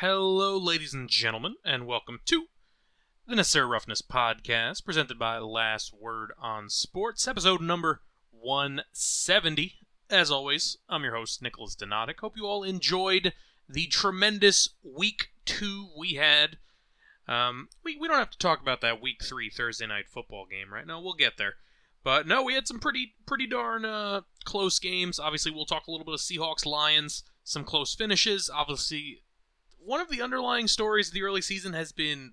Hello, 0.00 0.58
ladies 0.58 0.92
and 0.92 1.08
gentlemen, 1.08 1.54
and 1.64 1.86
welcome 1.86 2.20
to 2.26 2.48
the 3.26 3.34
Necessary 3.34 3.64
Roughness 3.64 4.02
Podcast, 4.02 4.84
presented 4.84 5.18
by 5.18 5.38
Last 5.38 5.94
Word 5.98 6.32
on 6.38 6.68
Sports, 6.68 7.26
episode 7.26 7.62
number 7.62 8.02
170. 8.30 9.76
As 10.10 10.30
always, 10.30 10.76
I'm 10.86 11.02
your 11.02 11.16
host, 11.16 11.40
Nikolas 11.40 11.74
Donadic. 11.74 12.20
Hope 12.20 12.36
you 12.36 12.44
all 12.44 12.62
enjoyed 12.62 13.32
the 13.66 13.86
tremendous 13.86 14.68
week 14.84 15.28
two 15.46 15.88
we 15.98 16.16
had. 16.16 16.58
Um, 17.26 17.70
we, 17.82 17.96
we 17.96 18.06
don't 18.06 18.18
have 18.18 18.32
to 18.32 18.38
talk 18.38 18.60
about 18.60 18.82
that 18.82 19.00
week 19.00 19.24
three 19.24 19.48
Thursday 19.48 19.86
night 19.86 20.10
football 20.10 20.44
game 20.44 20.74
right 20.74 20.86
now. 20.86 21.00
We'll 21.00 21.14
get 21.14 21.38
there. 21.38 21.54
But 22.04 22.26
no, 22.26 22.42
we 22.42 22.52
had 22.52 22.68
some 22.68 22.80
pretty 22.80 23.14
pretty 23.24 23.46
darn 23.46 23.86
uh, 23.86 24.20
close 24.44 24.78
games. 24.78 25.18
Obviously, 25.18 25.52
we'll 25.52 25.64
talk 25.64 25.86
a 25.86 25.90
little 25.90 26.04
bit 26.04 26.12
of 26.12 26.20
Seahawks 26.20 26.66
Lions, 26.66 27.24
some 27.44 27.64
close 27.64 27.94
finishes. 27.94 28.50
Obviously, 28.52 29.22
one 29.86 30.00
of 30.00 30.10
the 30.10 30.20
underlying 30.20 30.66
stories 30.66 31.08
of 31.08 31.14
the 31.14 31.22
early 31.22 31.40
season 31.40 31.72
has 31.72 31.92
been 31.92 32.32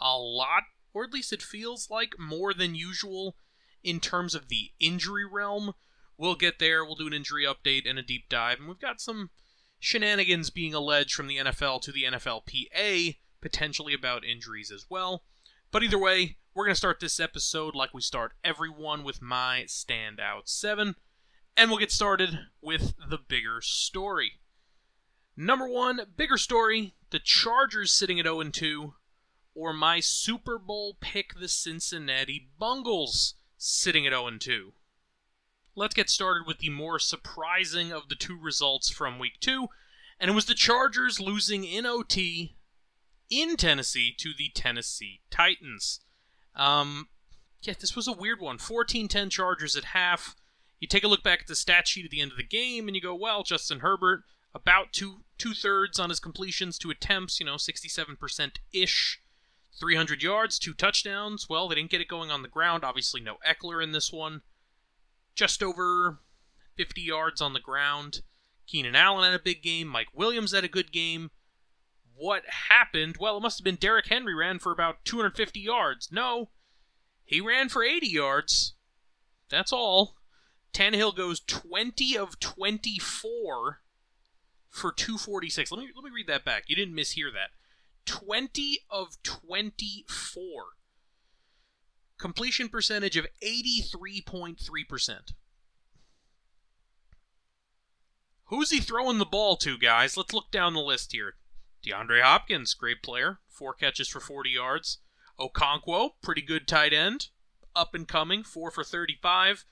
a 0.00 0.18
lot, 0.18 0.64
or 0.92 1.04
at 1.04 1.12
least 1.12 1.32
it 1.32 1.42
feels 1.42 1.88
like 1.88 2.18
more 2.18 2.52
than 2.52 2.74
usual 2.74 3.36
in 3.84 4.00
terms 4.00 4.34
of 4.34 4.48
the 4.48 4.72
injury 4.80 5.24
realm. 5.24 5.72
We'll 6.16 6.34
get 6.34 6.58
there. 6.58 6.84
We'll 6.84 6.96
do 6.96 7.06
an 7.06 7.12
injury 7.12 7.44
update 7.44 7.88
and 7.88 8.00
a 8.00 8.02
deep 8.02 8.28
dive, 8.28 8.58
and 8.58 8.66
we've 8.66 8.80
got 8.80 9.00
some 9.00 9.30
shenanigans 9.78 10.50
being 10.50 10.74
alleged 10.74 11.14
from 11.14 11.28
the 11.28 11.36
NFL 11.36 11.80
to 11.82 11.92
the 11.92 12.02
NFLPA, 12.02 13.16
potentially 13.40 13.94
about 13.94 14.24
injuries 14.24 14.72
as 14.72 14.86
well. 14.90 15.22
But 15.70 15.84
either 15.84 15.98
way, 15.98 16.38
we're 16.52 16.64
going 16.64 16.74
to 16.74 16.78
start 16.78 16.98
this 16.98 17.20
episode 17.20 17.76
like 17.76 17.94
we 17.94 18.00
start 18.00 18.32
every 18.42 18.70
one 18.70 19.04
with 19.04 19.22
my 19.22 19.66
standout 19.68 20.48
seven, 20.48 20.96
and 21.56 21.70
we'll 21.70 21.78
get 21.78 21.92
started 21.92 22.40
with 22.60 22.94
the 23.08 23.18
bigger 23.18 23.60
story. 23.60 24.32
Number 25.40 25.68
one, 25.68 26.00
bigger 26.16 26.36
story 26.36 26.94
the 27.10 27.20
Chargers 27.20 27.92
sitting 27.92 28.18
at 28.18 28.26
0 28.26 28.42
2, 28.42 28.94
or 29.54 29.72
my 29.72 30.00
Super 30.00 30.58
Bowl 30.58 30.96
pick, 31.00 31.38
the 31.38 31.46
Cincinnati 31.46 32.48
Bungles 32.58 33.34
sitting 33.56 34.04
at 34.04 34.12
0 34.12 34.30
2. 34.36 34.72
Let's 35.76 35.94
get 35.94 36.10
started 36.10 36.42
with 36.44 36.58
the 36.58 36.70
more 36.70 36.98
surprising 36.98 37.92
of 37.92 38.08
the 38.08 38.16
two 38.16 38.36
results 38.36 38.90
from 38.90 39.20
week 39.20 39.38
two, 39.38 39.68
and 40.18 40.28
it 40.28 40.34
was 40.34 40.46
the 40.46 40.54
Chargers 40.54 41.20
losing 41.20 41.62
in 41.62 41.86
OT 41.86 42.56
in 43.30 43.56
Tennessee 43.56 44.12
to 44.18 44.32
the 44.36 44.50
Tennessee 44.52 45.20
Titans. 45.30 46.00
Um, 46.56 47.10
yeah, 47.62 47.74
this 47.78 47.94
was 47.94 48.08
a 48.08 48.12
weird 48.12 48.40
one. 48.40 48.58
14-10 48.58 49.30
Chargers 49.30 49.76
at 49.76 49.84
half. 49.84 50.34
You 50.80 50.88
take 50.88 51.04
a 51.04 51.08
look 51.08 51.22
back 51.22 51.42
at 51.42 51.46
the 51.46 51.54
stat 51.54 51.86
sheet 51.86 52.06
at 52.06 52.10
the 52.10 52.20
end 52.20 52.32
of 52.32 52.38
the 52.38 52.42
game, 52.42 52.88
and 52.88 52.96
you 52.96 53.00
go, 53.00 53.14
well, 53.14 53.44
Justin 53.44 53.78
Herbert 53.78 54.24
about 54.58 54.92
two 54.92 55.22
two 55.38 55.54
thirds 55.54 55.98
on 55.98 56.10
his 56.10 56.20
completions 56.20 56.78
to 56.78 56.90
attempts, 56.90 57.38
you 57.38 57.46
know, 57.46 57.54
67% 57.54 58.56
ish. 58.72 59.20
300 59.78 60.22
yards, 60.24 60.58
two 60.58 60.74
touchdowns. 60.74 61.46
Well, 61.48 61.68
they 61.68 61.76
didn't 61.76 61.90
get 61.90 62.00
it 62.00 62.08
going 62.08 62.32
on 62.32 62.42
the 62.42 62.48
ground. 62.48 62.82
Obviously, 62.82 63.20
no 63.20 63.36
Ekeler 63.48 63.82
in 63.82 63.92
this 63.92 64.12
one. 64.12 64.42
Just 65.36 65.62
over 65.62 66.18
50 66.76 67.00
yards 67.00 67.40
on 67.40 67.52
the 67.52 67.60
ground. 67.60 68.22
Keenan 68.66 68.96
Allen 68.96 69.24
had 69.24 69.38
a 69.38 69.42
big 69.42 69.62
game. 69.62 69.86
Mike 69.86 70.08
Williams 70.12 70.52
had 70.52 70.64
a 70.64 70.68
good 70.68 70.90
game. 70.90 71.30
What 72.16 72.42
happened? 72.68 73.18
Well, 73.20 73.36
it 73.36 73.40
must 73.40 73.60
have 73.60 73.64
been 73.64 73.76
Derrick 73.76 74.08
Henry 74.08 74.34
ran 74.34 74.58
for 74.58 74.72
about 74.72 75.04
250 75.04 75.60
yards. 75.60 76.08
No, 76.10 76.50
he 77.24 77.40
ran 77.40 77.68
for 77.68 77.84
80 77.84 78.08
yards. 78.08 78.74
That's 79.48 79.72
all. 79.72 80.16
Tannehill 80.72 81.16
goes 81.16 81.40
20 81.40 82.18
of 82.18 82.40
24 82.40 83.80
for 84.78 84.92
246. 84.92 85.70
Let 85.72 85.80
me 85.80 85.88
let 85.94 86.04
me 86.04 86.10
read 86.14 86.26
that 86.28 86.44
back. 86.44 86.64
You 86.68 86.76
didn't 86.76 86.96
mishear 86.96 87.32
that. 87.32 87.50
20 88.06 88.78
of 88.90 89.22
24. 89.22 90.64
Completion 92.18 92.68
percentage 92.68 93.16
of 93.16 93.26
83.3%. 93.42 95.32
Who's 98.46 98.70
he 98.70 98.80
throwing 98.80 99.18
the 99.18 99.26
ball 99.26 99.56
to, 99.58 99.76
guys? 99.76 100.16
Let's 100.16 100.32
look 100.32 100.50
down 100.50 100.72
the 100.72 100.80
list 100.80 101.12
here. 101.12 101.34
DeAndre 101.86 102.22
Hopkins, 102.22 102.74
great 102.74 103.02
player, 103.02 103.40
four 103.48 103.74
catches 103.74 104.08
for 104.08 104.20
40 104.20 104.50
yards. 104.50 104.98
Okonkwo, 105.38 106.12
pretty 106.22 106.42
good 106.42 106.66
tight 106.66 106.92
end, 106.92 107.28
up 107.76 107.94
and 107.94 108.08
coming, 108.08 108.42
four 108.42 108.70
for 108.70 108.82
35. 108.82 109.64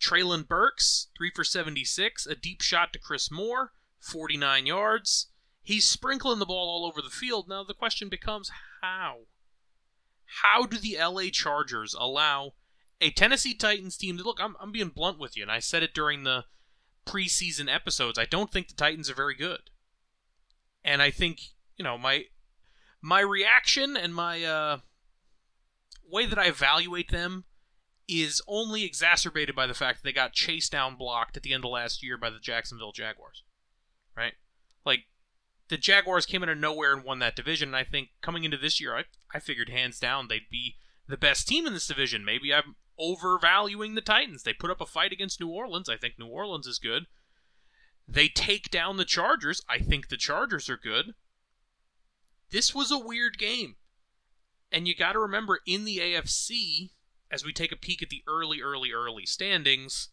Treylon 0.00 0.46
Burks, 0.46 1.08
three 1.16 1.32
for 1.34 1.42
76, 1.42 2.26
a 2.26 2.36
deep 2.36 2.60
shot 2.60 2.92
to 2.92 2.98
Chris 3.00 3.30
Moore, 3.30 3.72
49 4.00 4.66
yards. 4.66 5.28
He's 5.62 5.84
sprinkling 5.84 6.38
the 6.38 6.46
ball 6.46 6.68
all 6.68 6.86
over 6.86 7.02
the 7.02 7.10
field. 7.10 7.48
Now 7.48 7.64
the 7.64 7.74
question 7.74 8.08
becomes 8.08 8.50
how? 8.80 9.26
How 10.42 10.64
do 10.66 10.78
the 10.78 10.96
LA 10.98 11.30
Chargers 11.32 11.94
allow 11.98 12.52
a 13.00 13.10
Tennessee 13.10 13.54
Titans 13.54 13.96
team 13.96 14.16
to 14.16 14.22
look? 14.22 14.38
I'm, 14.40 14.56
I'm 14.60 14.72
being 14.72 14.88
blunt 14.88 15.18
with 15.18 15.36
you, 15.36 15.42
and 15.42 15.52
I 15.52 15.58
said 15.58 15.82
it 15.82 15.94
during 15.94 16.24
the 16.24 16.44
preseason 17.06 17.72
episodes. 17.72 18.18
I 18.18 18.24
don't 18.24 18.50
think 18.50 18.68
the 18.68 18.74
Titans 18.74 19.10
are 19.10 19.14
very 19.14 19.34
good, 19.34 19.70
and 20.84 21.02
I 21.02 21.10
think 21.10 21.40
you 21.76 21.84
know 21.84 21.96
my 21.96 22.24
my 23.00 23.20
reaction 23.20 23.96
and 23.96 24.14
my 24.14 24.44
uh, 24.44 24.78
way 26.10 26.26
that 26.26 26.38
I 26.38 26.46
evaluate 26.46 27.10
them 27.10 27.44
is 28.08 28.40
only 28.48 28.84
exacerbated 28.84 29.54
by 29.54 29.66
the 29.66 29.74
fact 29.74 29.98
that 29.98 30.04
they 30.04 30.14
got 30.14 30.32
chased 30.32 30.72
down 30.72 30.96
blocked 30.96 31.36
at 31.36 31.42
the 31.42 31.52
end 31.52 31.64
of 31.64 31.70
last 31.70 32.02
year 32.02 32.16
by 32.16 32.30
the 32.30 32.38
Jacksonville 32.38 32.92
Jaguars 32.92 33.42
right? 34.18 34.34
Like 34.84 35.04
the 35.68 35.76
Jaguars 35.76 36.26
came 36.26 36.42
out 36.42 36.48
of 36.48 36.58
nowhere 36.58 36.92
and 36.92 37.04
won 37.04 37.20
that 37.20 37.36
division. 37.36 37.70
And 37.70 37.76
I 37.76 37.84
think 37.84 38.08
coming 38.20 38.44
into 38.44 38.56
this 38.56 38.80
year, 38.80 38.96
I, 38.96 39.04
I 39.32 39.38
figured 39.38 39.68
hands 39.68 39.98
down 39.98 40.26
they'd 40.28 40.50
be 40.50 40.76
the 41.06 41.16
best 41.16 41.46
team 41.46 41.66
in 41.66 41.72
this 41.72 41.86
division. 41.86 42.24
Maybe 42.24 42.52
I'm 42.52 42.76
overvaluing 42.98 43.94
the 43.94 44.00
Titans. 44.00 44.42
They 44.42 44.52
put 44.52 44.70
up 44.70 44.80
a 44.80 44.86
fight 44.86 45.12
against 45.12 45.40
New 45.40 45.48
Orleans. 45.48 45.88
I 45.88 45.96
think 45.96 46.18
New 46.18 46.26
Orleans 46.26 46.66
is 46.66 46.78
good. 46.78 47.06
They 48.08 48.28
take 48.28 48.70
down 48.70 48.96
the 48.96 49.04
Chargers. 49.04 49.62
I 49.68 49.78
think 49.78 50.08
the 50.08 50.16
Chargers 50.16 50.68
are 50.68 50.78
good. 50.78 51.14
This 52.50 52.74
was 52.74 52.90
a 52.90 52.98
weird 52.98 53.38
game. 53.38 53.76
And 54.72 54.88
you 54.88 54.94
got 54.94 55.12
to 55.12 55.18
remember 55.18 55.60
in 55.66 55.84
the 55.84 55.98
AFC, 55.98 56.90
as 57.30 57.44
we 57.44 57.52
take 57.52 57.72
a 57.72 57.76
peek 57.76 58.02
at 58.02 58.08
the 58.08 58.22
early, 58.26 58.60
early, 58.60 58.92
early 58.92 59.26
standings, 59.26 60.08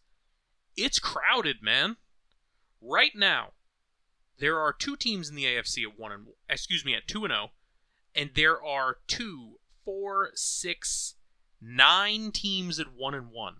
it's 0.76 0.98
crowded, 0.98 1.62
man. 1.62 1.96
Right 2.80 3.12
now, 3.14 3.52
there 4.38 4.60
are 4.60 4.72
two 4.72 4.96
teams 4.96 5.28
in 5.28 5.36
the 5.36 5.44
AFC 5.44 5.84
at 5.84 5.98
one 5.98 6.12
and 6.12 6.26
excuse 6.48 6.84
me 6.84 6.94
at 6.94 7.08
two 7.08 7.24
and 7.24 7.32
zero, 7.32 7.50
oh, 7.50 7.50
and 8.14 8.30
there 8.34 8.62
are 8.62 8.98
two, 9.06 9.58
four, 9.84 10.30
six, 10.34 11.14
nine 11.60 12.32
teams 12.32 12.78
at 12.78 12.94
one 12.94 13.14
and 13.14 13.30
one. 13.30 13.56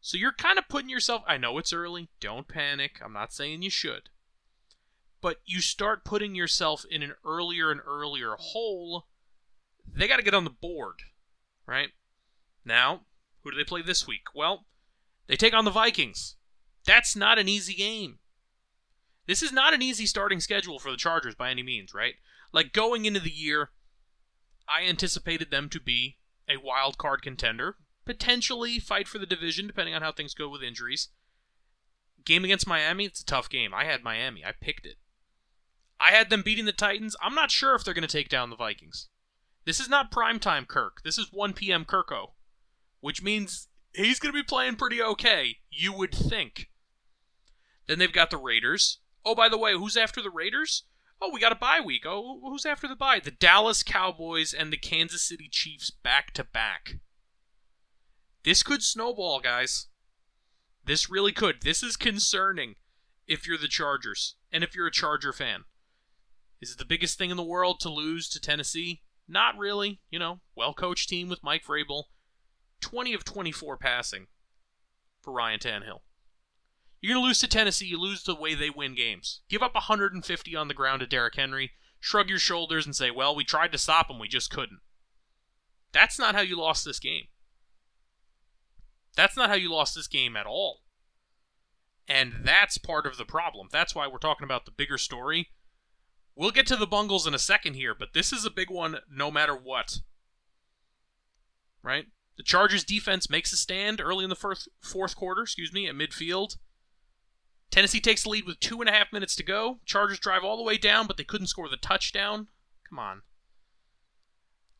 So 0.00 0.16
you're 0.16 0.32
kind 0.32 0.58
of 0.58 0.68
putting 0.68 0.88
yourself. 0.88 1.24
I 1.26 1.36
know 1.36 1.58
it's 1.58 1.72
early. 1.72 2.10
Don't 2.20 2.46
panic. 2.46 3.00
I'm 3.04 3.12
not 3.12 3.32
saying 3.32 3.62
you 3.62 3.70
should. 3.70 4.08
But 5.20 5.38
you 5.44 5.60
start 5.60 6.04
putting 6.04 6.36
yourself 6.36 6.84
in 6.88 7.02
an 7.02 7.14
earlier 7.24 7.72
and 7.72 7.80
earlier 7.84 8.36
hole. 8.38 9.06
They 9.92 10.06
got 10.06 10.18
to 10.18 10.22
get 10.22 10.34
on 10.34 10.44
the 10.44 10.50
board, 10.50 11.00
right? 11.66 11.88
Now, 12.64 13.00
who 13.42 13.50
do 13.50 13.56
they 13.56 13.64
play 13.64 13.82
this 13.82 14.06
week? 14.06 14.26
Well, 14.34 14.66
they 15.26 15.34
take 15.34 15.54
on 15.54 15.64
the 15.64 15.70
Vikings. 15.72 16.36
That's 16.84 17.16
not 17.16 17.38
an 17.38 17.48
easy 17.48 17.74
game. 17.74 18.18
This 19.26 19.42
is 19.42 19.52
not 19.52 19.74
an 19.74 19.82
easy 19.82 20.06
starting 20.06 20.40
schedule 20.40 20.78
for 20.78 20.90
the 20.90 20.96
Chargers 20.96 21.34
by 21.34 21.50
any 21.50 21.62
means, 21.62 21.92
right? 21.92 22.14
Like 22.52 22.72
going 22.72 23.04
into 23.04 23.20
the 23.20 23.30
year, 23.30 23.70
I 24.68 24.84
anticipated 24.86 25.50
them 25.50 25.68
to 25.70 25.80
be 25.80 26.18
a 26.48 26.56
wild 26.58 26.98
card 26.98 27.22
contender, 27.22 27.76
potentially 28.04 28.78
fight 28.78 29.08
for 29.08 29.18
the 29.18 29.26
division 29.26 29.66
depending 29.66 29.94
on 29.94 30.02
how 30.02 30.12
things 30.12 30.34
go 30.34 30.48
with 30.48 30.62
injuries. 30.62 31.08
Game 32.24 32.44
against 32.44 32.66
Miami, 32.66 33.04
it's 33.04 33.20
a 33.20 33.26
tough 33.26 33.48
game. 33.48 33.72
I 33.74 33.84
had 33.84 34.02
Miami. 34.02 34.44
I 34.44 34.52
picked 34.52 34.86
it. 34.86 34.96
I 36.00 36.10
had 36.10 36.30
them 36.30 36.42
beating 36.42 36.66
the 36.66 36.72
Titans. 36.72 37.16
I'm 37.22 37.34
not 37.34 37.50
sure 37.50 37.74
if 37.74 37.84
they're 37.84 37.94
going 37.94 38.06
to 38.06 38.08
take 38.08 38.28
down 38.28 38.50
the 38.50 38.56
Vikings. 38.56 39.08
This 39.64 39.80
is 39.80 39.88
not 39.88 40.12
primetime 40.12 40.68
Kirk. 40.68 41.02
This 41.02 41.18
is 41.18 41.32
1 41.32 41.52
p.m. 41.54 41.84
Kirko, 41.84 42.32
which 43.00 43.22
means 43.22 43.68
he's 43.94 44.20
going 44.20 44.32
to 44.32 44.38
be 44.38 44.44
playing 44.44 44.76
pretty 44.76 45.02
okay, 45.02 45.56
you 45.70 45.92
would 45.92 46.14
think. 46.14 46.70
Then 47.86 47.98
they've 47.98 48.12
got 48.12 48.30
the 48.30 48.36
Raiders, 48.36 48.98
Oh, 49.26 49.34
by 49.34 49.48
the 49.48 49.58
way, 49.58 49.72
who's 49.72 49.96
after 49.96 50.22
the 50.22 50.30
Raiders? 50.30 50.84
Oh, 51.20 51.30
we 51.32 51.40
got 51.40 51.50
a 51.50 51.56
bye 51.56 51.80
week. 51.84 52.04
Oh, 52.06 52.38
who's 52.44 52.64
after 52.64 52.86
the 52.86 52.94
bye? 52.94 53.20
The 53.22 53.32
Dallas 53.32 53.82
Cowboys 53.82 54.54
and 54.54 54.72
the 54.72 54.76
Kansas 54.76 55.22
City 55.22 55.48
Chiefs 55.50 55.90
back 55.90 56.32
to 56.34 56.44
back. 56.44 57.00
This 58.44 58.62
could 58.62 58.84
snowball, 58.84 59.40
guys. 59.40 59.88
This 60.84 61.10
really 61.10 61.32
could. 61.32 61.62
This 61.62 61.82
is 61.82 61.96
concerning 61.96 62.76
if 63.26 63.48
you're 63.48 63.58
the 63.58 63.66
Chargers 63.66 64.36
and 64.52 64.62
if 64.62 64.76
you're 64.76 64.86
a 64.86 64.92
Charger 64.92 65.32
fan. 65.32 65.64
Is 66.62 66.70
it 66.70 66.78
the 66.78 66.84
biggest 66.84 67.18
thing 67.18 67.30
in 67.30 67.36
the 67.36 67.42
world 67.42 67.80
to 67.80 67.88
lose 67.88 68.28
to 68.28 68.40
Tennessee? 68.40 69.02
Not 69.26 69.58
really. 69.58 70.00
You 70.08 70.20
know, 70.20 70.40
well 70.54 70.72
coached 70.72 71.08
team 71.08 71.28
with 71.28 71.42
Mike 71.42 71.64
Vrabel. 71.64 72.04
20 72.80 73.12
of 73.12 73.24
24 73.24 73.76
passing 73.76 74.28
for 75.20 75.32
Ryan 75.32 75.58
Tannehill. 75.58 76.02
You're 77.00 77.14
going 77.14 77.22
to 77.22 77.26
lose 77.26 77.40
to 77.40 77.48
Tennessee. 77.48 77.86
You 77.86 78.00
lose 78.00 78.24
the 78.24 78.34
way 78.34 78.54
they 78.54 78.70
win 78.70 78.94
games. 78.94 79.40
Give 79.48 79.62
up 79.62 79.74
150 79.74 80.56
on 80.56 80.68
the 80.68 80.74
ground 80.74 81.00
to 81.00 81.06
Derrick 81.06 81.36
Henry. 81.36 81.72
Shrug 82.00 82.28
your 82.28 82.38
shoulders 82.38 82.86
and 82.86 82.96
say, 82.96 83.10
well, 83.10 83.34
we 83.34 83.44
tried 83.44 83.72
to 83.72 83.78
stop 83.78 84.10
him. 84.10 84.18
We 84.18 84.28
just 84.28 84.50
couldn't. 84.50 84.80
That's 85.92 86.18
not 86.18 86.34
how 86.34 86.40
you 86.40 86.58
lost 86.58 86.84
this 86.84 86.98
game. 86.98 87.24
That's 89.16 89.36
not 89.36 89.48
how 89.48 89.54
you 89.54 89.70
lost 89.70 89.94
this 89.94 90.08
game 90.08 90.36
at 90.36 90.46
all. 90.46 90.82
And 92.08 92.34
that's 92.44 92.78
part 92.78 93.06
of 93.06 93.16
the 93.16 93.24
problem. 93.24 93.68
That's 93.72 93.94
why 93.94 94.06
we're 94.06 94.18
talking 94.18 94.44
about 94.44 94.64
the 94.64 94.70
bigger 94.70 94.98
story. 94.98 95.48
We'll 96.36 96.50
get 96.50 96.66
to 96.68 96.76
the 96.76 96.86
Bungles 96.86 97.26
in 97.26 97.34
a 97.34 97.38
second 97.38 97.74
here, 97.74 97.94
but 97.94 98.12
this 98.12 98.32
is 98.32 98.44
a 98.44 98.50
big 98.50 98.70
one 98.70 98.98
no 99.10 99.30
matter 99.30 99.56
what. 99.56 100.00
Right? 101.82 102.06
The 102.36 102.42
Chargers 102.42 102.84
defense 102.84 103.30
makes 103.30 103.52
a 103.52 103.56
stand 103.56 104.00
early 104.00 104.22
in 104.24 104.30
the 104.30 104.36
first, 104.36 104.68
fourth 104.82 105.16
quarter, 105.16 105.42
excuse 105.42 105.72
me, 105.72 105.88
at 105.88 105.94
midfield. 105.94 106.56
Tennessee 107.70 108.00
takes 108.00 108.22
the 108.22 108.30
lead 108.30 108.46
with 108.46 108.60
two 108.60 108.80
and 108.80 108.88
a 108.88 108.92
half 108.92 109.12
minutes 109.12 109.36
to 109.36 109.42
go. 109.42 109.80
Chargers 109.84 110.18
drive 110.18 110.44
all 110.44 110.56
the 110.56 110.62
way 110.62 110.78
down, 110.78 111.06
but 111.06 111.16
they 111.16 111.24
couldn't 111.24 111.48
score 111.48 111.68
the 111.68 111.76
touchdown. 111.76 112.48
Come 112.88 112.98
on. 112.98 113.22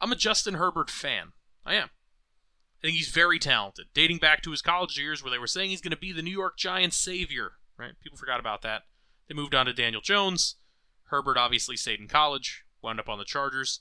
I'm 0.00 0.12
a 0.12 0.16
Justin 0.16 0.54
Herbert 0.54 0.90
fan. 0.90 1.32
I 1.64 1.74
am. 1.74 1.90
I 2.80 2.88
think 2.88 2.96
he's 2.96 3.08
very 3.08 3.38
talented, 3.38 3.86
dating 3.94 4.18
back 4.18 4.42
to 4.42 4.50
his 4.50 4.62
college 4.62 4.98
years 4.98 5.22
where 5.22 5.30
they 5.30 5.38
were 5.38 5.46
saying 5.46 5.70
he's 5.70 5.80
going 5.80 5.90
to 5.90 5.96
be 5.96 6.12
the 6.12 6.22
New 6.22 6.30
York 6.30 6.56
Giants 6.56 6.96
savior. 6.96 7.52
Right? 7.78 7.92
People 8.02 8.18
forgot 8.18 8.40
about 8.40 8.62
that. 8.62 8.82
They 9.28 9.34
moved 9.34 9.54
on 9.54 9.66
to 9.66 9.72
Daniel 9.72 10.02
Jones. 10.02 10.56
Herbert 11.04 11.36
obviously 11.36 11.76
stayed 11.76 12.00
in 12.00 12.08
college, 12.08 12.64
wound 12.82 13.00
up 13.00 13.08
on 13.08 13.18
the 13.18 13.24
Chargers. 13.24 13.80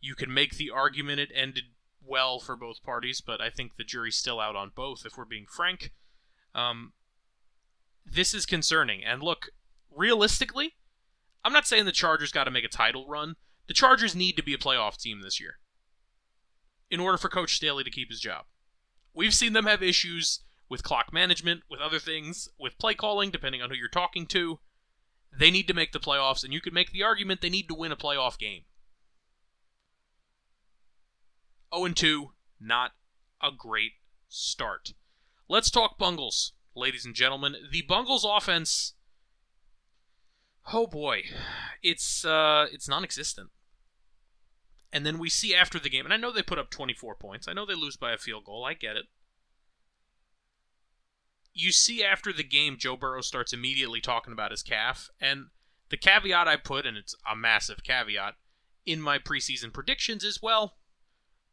You 0.00 0.14
can 0.14 0.32
make 0.32 0.56
the 0.56 0.70
argument 0.70 1.20
it 1.20 1.30
ended 1.34 1.64
well 2.02 2.38
for 2.38 2.56
both 2.56 2.82
parties, 2.82 3.20
but 3.20 3.40
I 3.40 3.50
think 3.50 3.76
the 3.76 3.84
jury's 3.84 4.16
still 4.16 4.40
out 4.40 4.56
on 4.56 4.72
both, 4.74 5.06
if 5.06 5.16
we're 5.16 5.24
being 5.24 5.46
frank. 5.48 5.92
Um, 6.54 6.92
this 8.04 8.34
is 8.34 8.46
concerning. 8.46 9.02
And 9.04 9.22
look, 9.22 9.50
realistically, 9.90 10.74
I'm 11.44 11.52
not 11.52 11.66
saying 11.66 11.84
the 11.84 11.92
Chargers 11.92 12.32
got 12.32 12.44
to 12.44 12.50
make 12.50 12.64
a 12.64 12.68
title 12.68 13.06
run. 13.08 13.36
The 13.66 13.74
Chargers 13.74 14.14
need 14.14 14.36
to 14.36 14.42
be 14.42 14.54
a 14.54 14.58
playoff 14.58 14.98
team 14.98 15.20
this 15.22 15.40
year 15.40 15.58
in 16.90 17.00
order 17.00 17.18
for 17.18 17.28
Coach 17.28 17.54
Staley 17.54 17.84
to 17.84 17.90
keep 17.90 18.10
his 18.10 18.20
job. 18.20 18.44
We've 19.14 19.34
seen 19.34 19.52
them 19.52 19.66
have 19.66 19.82
issues 19.82 20.40
with 20.68 20.82
clock 20.82 21.12
management, 21.12 21.62
with 21.68 21.80
other 21.80 21.98
things, 21.98 22.48
with 22.58 22.78
play 22.78 22.94
calling, 22.94 23.30
depending 23.30 23.62
on 23.62 23.70
who 23.70 23.76
you're 23.76 23.88
talking 23.88 24.26
to. 24.26 24.60
They 25.36 25.50
need 25.50 25.68
to 25.68 25.74
make 25.74 25.92
the 25.92 26.00
playoffs, 26.00 26.44
and 26.44 26.52
you 26.52 26.60
could 26.60 26.72
make 26.72 26.92
the 26.92 27.02
argument 27.02 27.40
they 27.40 27.50
need 27.50 27.68
to 27.68 27.74
win 27.74 27.92
a 27.92 27.96
playoff 27.96 28.38
game. 28.38 28.62
0 31.74 31.88
2, 31.88 32.32
not 32.60 32.92
a 33.42 33.50
great 33.56 33.92
start. 34.28 34.94
Let's 35.48 35.70
talk 35.70 35.98
Bungles, 35.98 36.53
ladies 36.74 37.04
and 37.04 37.14
gentlemen. 37.14 37.56
The 37.70 37.82
Bungles 37.82 38.24
offense. 38.28 38.94
Oh 40.72 40.86
boy, 40.86 41.24
it's 41.82 42.24
uh, 42.24 42.66
it's 42.72 42.88
non-existent. 42.88 43.50
And 44.92 45.04
then 45.04 45.18
we 45.18 45.28
see 45.28 45.54
after 45.54 45.80
the 45.80 45.90
game, 45.90 46.04
and 46.04 46.14
I 46.14 46.16
know 46.16 46.30
they 46.30 46.42
put 46.42 46.58
up 46.58 46.70
24 46.70 47.16
points. 47.16 47.48
I 47.48 47.52
know 47.52 47.66
they 47.66 47.74
lose 47.74 47.96
by 47.96 48.12
a 48.12 48.18
field 48.18 48.44
goal. 48.44 48.64
I 48.64 48.74
get 48.74 48.96
it. 48.96 49.06
You 51.52 51.72
see 51.72 52.02
after 52.02 52.32
the 52.32 52.44
game, 52.44 52.76
Joe 52.78 52.96
Burrow 52.96 53.20
starts 53.20 53.52
immediately 53.52 54.00
talking 54.00 54.32
about 54.32 54.52
his 54.52 54.62
calf, 54.62 55.10
and 55.20 55.46
the 55.88 55.96
caveat 55.96 56.48
I 56.48 56.56
put, 56.56 56.86
and 56.86 56.96
it's 56.96 57.14
a 57.30 57.36
massive 57.36 57.82
caveat, 57.84 58.34
in 58.86 59.00
my 59.00 59.18
preseason 59.18 59.72
predictions 59.72 60.24
is 60.24 60.42
well, 60.42 60.76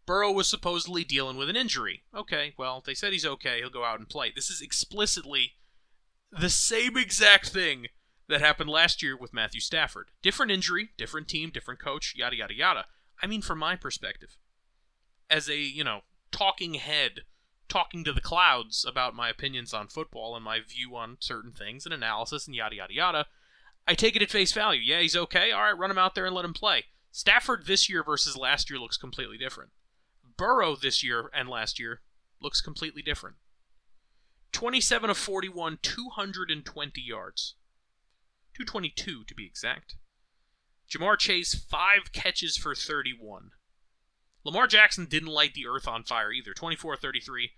Burrow 0.05 0.31
was 0.31 0.47
supposedly 0.47 1.03
dealing 1.03 1.37
with 1.37 1.49
an 1.49 1.55
injury. 1.55 2.03
Okay, 2.13 2.53
well, 2.57 2.83
they 2.85 2.93
said 2.93 3.13
he's 3.13 3.25
okay. 3.25 3.59
He'll 3.59 3.69
go 3.69 3.85
out 3.85 3.99
and 3.99 4.09
play. 4.09 4.31
This 4.33 4.49
is 4.49 4.61
explicitly 4.61 5.53
the 6.31 6.49
same 6.49 6.97
exact 6.97 7.49
thing 7.49 7.87
that 8.27 8.41
happened 8.41 8.69
last 8.69 9.03
year 9.03 9.15
with 9.15 9.33
Matthew 9.33 9.59
Stafford. 9.59 10.09
Different 10.21 10.51
injury, 10.51 10.89
different 10.97 11.27
team, 11.27 11.51
different 11.51 11.79
coach, 11.79 12.15
yada, 12.17 12.35
yada, 12.35 12.53
yada. 12.53 12.85
I 13.21 13.27
mean, 13.27 13.41
from 13.41 13.59
my 13.59 13.75
perspective, 13.75 14.37
as 15.29 15.49
a, 15.49 15.57
you 15.57 15.83
know, 15.83 16.01
talking 16.31 16.75
head, 16.75 17.21
talking 17.67 18.03
to 18.03 18.13
the 18.13 18.21
clouds 18.21 18.85
about 18.87 19.15
my 19.15 19.29
opinions 19.29 19.73
on 19.73 19.87
football 19.87 20.35
and 20.35 20.43
my 20.43 20.59
view 20.59 20.95
on 20.95 21.17
certain 21.19 21.51
things 21.51 21.85
and 21.85 21.93
analysis 21.93 22.47
and 22.47 22.55
yada, 22.55 22.75
yada, 22.75 22.93
yada, 22.93 23.25
I 23.87 23.93
take 23.93 24.15
it 24.15 24.21
at 24.21 24.31
face 24.31 24.53
value. 24.53 24.81
Yeah, 24.81 25.01
he's 25.01 25.15
okay. 25.15 25.51
All 25.51 25.61
right, 25.61 25.77
run 25.77 25.91
him 25.91 25.97
out 25.97 26.15
there 26.15 26.25
and 26.25 26.35
let 26.35 26.45
him 26.45 26.53
play. 26.53 26.85
Stafford 27.11 27.65
this 27.65 27.89
year 27.89 28.03
versus 28.03 28.37
last 28.37 28.69
year 28.69 28.79
looks 28.79 28.97
completely 28.97 29.37
different. 29.37 29.71
Burrow 30.37 30.75
this 30.75 31.03
year 31.03 31.29
and 31.33 31.49
last 31.49 31.79
year 31.79 32.01
looks 32.41 32.61
completely 32.61 33.01
different. 33.01 33.37
27 34.51 35.09
of 35.09 35.17
41, 35.17 35.79
220 35.81 37.01
yards. 37.01 37.55
222 38.53 39.23
to 39.23 39.35
be 39.35 39.45
exact. 39.45 39.95
Ja'Marr 40.89 41.17
Chase, 41.17 41.55
five 41.55 42.11
catches 42.11 42.57
for 42.57 42.75
31. 42.75 43.51
Lamar 44.43 44.67
Jackson 44.67 45.05
didn't 45.05 45.29
light 45.29 45.53
the 45.53 45.67
earth 45.67 45.87
on 45.87 46.03
fire 46.03 46.31
either. 46.31 46.53
24 46.53 46.97
33, 46.97 47.51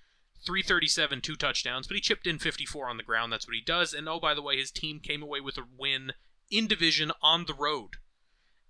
337, 0.45 1.21
two 1.21 1.35
touchdowns, 1.35 1.87
but 1.87 1.95
he 1.95 2.01
chipped 2.01 2.27
in 2.27 2.37
54 2.37 2.89
on 2.89 2.97
the 2.97 3.03
ground. 3.03 3.31
That's 3.31 3.47
what 3.47 3.55
he 3.55 3.61
does. 3.61 3.93
And 3.93 4.07
oh, 4.07 4.19
by 4.19 4.33
the 4.33 4.41
way, 4.41 4.57
his 4.57 4.71
team 4.71 4.99
came 4.99 5.23
away 5.23 5.39
with 5.39 5.57
a 5.57 5.65
win 5.77 6.11
in 6.51 6.67
division 6.67 7.11
on 7.21 7.45
the 7.45 7.53
road 7.53 7.95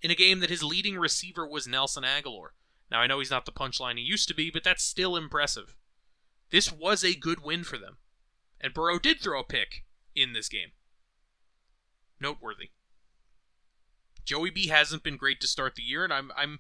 in 0.02 0.12
a 0.12 0.16
game 0.16 0.40
that 0.40 0.50
his 0.50 0.64
leading 0.64 0.98
receiver 0.98 1.48
was 1.48 1.68
Nelson 1.68 2.04
Agholor. 2.04 2.50
Now, 2.92 3.00
I 3.00 3.08
know 3.08 3.20
he's 3.20 3.32
not 3.32 3.46
the 3.46 3.52
punchline 3.52 3.98
he 3.98 4.04
used 4.04 4.28
to 4.28 4.36
be, 4.36 4.52
but 4.52 4.64
that's 4.64 4.84
still 4.84 5.16
impressive. 5.16 5.76
This 6.52 6.72
was 6.72 7.04
a 7.04 7.16
good 7.16 7.44
win 7.44 7.64
for 7.64 7.78
them. 7.78 7.98
And 8.62 8.74
Burrow 8.74 9.00
did 9.00 9.20
throw 9.20 9.40
a 9.40 9.44
pick 9.44 9.86
in 10.16 10.34
this 10.34 10.48
game. 10.48 10.70
Noteworthy. 12.20 12.70
Joey 14.26 14.50
B 14.50 14.68
hasn't 14.68 15.04
been 15.04 15.18
great 15.18 15.42
to 15.42 15.48
start 15.48 15.76
the 15.76 15.82
year, 15.82 16.04
and 16.04 16.14
I'm 16.14 16.32
I'm 16.36 16.60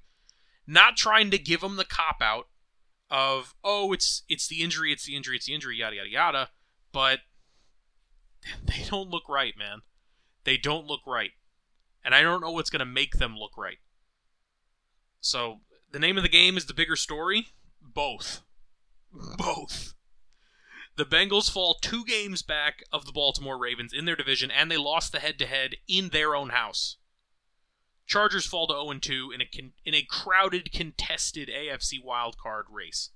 not 0.67 0.97
trying 0.97 1.31
to 1.31 1.37
give 1.37 1.63
him 1.63 1.75
the 1.75 1.85
cop 1.85 2.17
out 2.21 2.47
of 3.09 3.53
oh 3.63 3.93
it's 3.93 4.23
it's 4.27 4.47
the 4.47 4.61
injury, 4.61 4.91
it's 4.91 5.05
the 5.05 5.15
injury, 5.15 5.37
it's 5.37 5.45
the 5.45 5.53
injury, 5.53 5.77
yada 5.77 5.95
yada 5.95 6.09
yada. 6.09 6.49
But 6.91 7.19
they 8.65 8.83
don't 8.89 9.09
look 9.09 9.29
right, 9.29 9.53
man. 9.57 9.81
They 10.43 10.57
don't 10.57 10.87
look 10.87 11.01
right. 11.07 11.31
And 12.03 12.13
I 12.13 12.21
don't 12.21 12.41
know 12.41 12.51
what's 12.51 12.69
gonna 12.69 12.85
make 12.85 13.17
them 13.17 13.37
look 13.37 13.57
right. 13.57 13.77
So 15.21 15.61
the 15.93 15.99
name 15.99 16.17
of 16.17 16.23
the 16.23 16.29
game 16.29 16.57
is 16.57 16.65
the 16.65 16.73
bigger 16.73 16.95
story? 16.95 17.47
Both. 17.81 18.41
Both. 19.37 19.93
The 20.95 21.05
Bengals 21.05 21.51
fall 21.51 21.75
two 21.75 22.03
games 22.03 22.41
back 22.41 22.83
of 22.91 23.05
the 23.05 23.11
Baltimore 23.11 23.57
Ravens 23.57 23.93
in 23.93 24.05
their 24.05 24.15
division, 24.15 24.51
and 24.51 24.69
they 24.69 24.77
lost 24.77 25.11
the 25.11 25.19
head 25.19 25.37
to 25.39 25.45
head 25.45 25.75
in 25.87 26.09
their 26.09 26.35
own 26.35 26.49
house. 26.49 26.97
Chargers 28.05 28.45
fall 28.45 28.67
to 28.67 28.73
0 28.73 28.99
2 28.99 29.31
in 29.33 29.41
a, 29.41 29.45
con- 29.45 29.73
in 29.85 29.93
a 29.93 30.01
crowded, 30.01 30.71
contested 30.71 31.47
AFC 31.47 32.03
wildcard 32.03 32.63
race. 32.69 33.11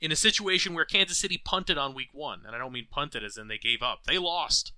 In 0.00 0.12
a 0.12 0.16
situation 0.16 0.74
where 0.74 0.84
Kansas 0.84 1.18
City 1.18 1.40
punted 1.42 1.76
on 1.76 1.94
week 1.94 2.10
one, 2.12 2.42
and 2.46 2.54
I 2.54 2.58
don't 2.58 2.72
mean 2.72 2.86
punted 2.90 3.24
as 3.24 3.36
in 3.36 3.48
they 3.48 3.58
gave 3.58 3.82
up, 3.82 4.04
they 4.04 4.18
lost. 4.18 4.72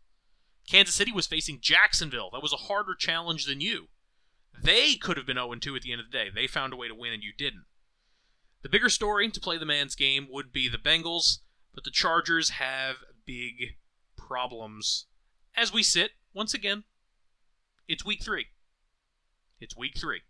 Kansas 0.68 0.94
City 0.94 1.12
was 1.12 1.26
facing 1.26 1.58
Jacksonville. 1.60 2.30
That 2.32 2.42
was 2.42 2.52
a 2.52 2.66
harder 2.68 2.94
challenge 2.94 3.46
than 3.46 3.60
you. 3.60 3.88
They 4.62 4.94
could 4.94 5.16
have 5.16 5.26
been 5.26 5.36
0 5.36 5.54
2 5.54 5.76
at 5.76 5.82
the 5.82 5.92
end 5.92 6.00
of 6.00 6.10
the 6.10 6.16
day. 6.16 6.28
They 6.34 6.46
found 6.46 6.72
a 6.72 6.76
way 6.76 6.88
to 6.88 6.94
win, 6.94 7.12
and 7.12 7.22
you 7.22 7.32
didn't. 7.36 7.64
The 8.62 8.68
bigger 8.68 8.90
story 8.90 9.30
to 9.30 9.40
play 9.40 9.56
the 9.56 9.64
man's 9.64 9.94
game 9.94 10.28
would 10.30 10.52
be 10.52 10.68
the 10.68 10.78
Bengals, 10.78 11.38
but 11.74 11.84
the 11.84 11.90
Chargers 11.90 12.50
have 12.50 12.96
big 13.24 13.76
problems. 14.16 15.06
As 15.56 15.72
we 15.72 15.82
sit, 15.82 16.12
once 16.34 16.52
again, 16.52 16.84
it's 17.88 18.04
week 18.04 18.22
three. 18.22 18.48
It's 19.60 19.76
week 19.76 19.98
three. 19.98 20.22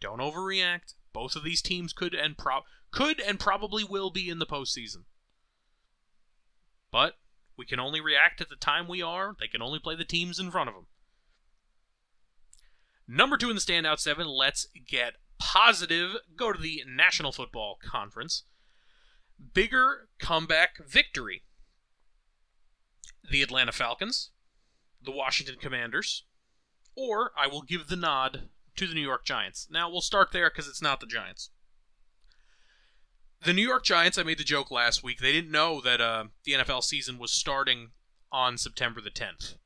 Don't 0.00 0.20
overreact. 0.20 0.94
Both 1.12 1.34
of 1.34 1.42
these 1.42 1.60
teams 1.60 1.92
could 1.92 2.14
and 2.14 2.38
pro- 2.38 2.62
could 2.92 3.20
and 3.20 3.38
probably 3.38 3.82
will 3.82 4.10
be 4.10 4.30
in 4.30 4.38
the 4.38 4.46
postseason. 4.46 5.04
But 6.92 7.18
we 7.56 7.66
can 7.66 7.80
only 7.80 8.00
react 8.00 8.40
at 8.40 8.48
the 8.48 8.56
time 8.56 8.88
we 8.88 9.02
are. 9.02 9.36
They 9.38 9.48
can 9.48 9.62
only 9.62 9.78
play 9.78 9.96
the 9.96 10.04
teams 10.04 10.38
in 10.38 10.50
front 10.50 10.68
of 10.68 10.74
them. 10.74 10.86
Number 13.12 13.36
two 13.36 13.50
in 13.50 13.56
the 13.56 13.60
standout 13.60 13.98
seven. 13.98 14.28
Let's 14.28 14.68
get 14.86 15.14
positive. 15.40 16.14
Go 16.36 16.52
to 16.52 16.60
the 16.60 16.84
National 16.86 17.32
Football 17.32 17.76
Conference. 17.84 18.44
Bigger 19.52 20.08
comeback 20.20 20.86
victory. 20.86 21.42
The 23.28 23.42
Atlanta 23.42 23.72
Falcons, 23.72 24.30
the 25.02 25.10
Washington 25.10 25.56
Commanders, 25.60 26.24
or 26.96 27.32
I 27.36 27.48
will 27.48 27.62
give 27.62 27.88
the 27.88 27.96
nod 27.96 28.48
to 28.76 28.86
the 28.86 28.94
New 28.94 29.00
York 29.00 29.24
Giants. 29.24 29.66
Now, 29.70 29.90
we'll 29.90 30.00
start 30.00 30.28
there 30.32 30.48
because 30.48 30.68
it's 30.68 30.82
not 30.82 31.00
the 31.00 31.06
Giants. 31.06 31.50
The 33.44 33.52
New 33.52 33.66
York 33.66 33.84
Giants, 33.84 34.18
I 34.18 34.22
made 34.22 34.38
the 34.38 34.44
joke 34.44 34.70
last 34.70 35.02
week, 35.02 35.18
they 35.18 35.32
didn't 35.32 35.50
know 35.50 35.80
that 35.80 36.00
uh, 36.00 36.24
the 36.44 36.52
NFL 36.52 36.84
season 36.84 37.18
was 37.18 37.32
starting 37.32 37.90
on 38.30 38.56
September 38.56 39.00
the 39.00 39.10
10th. 39.10 39.56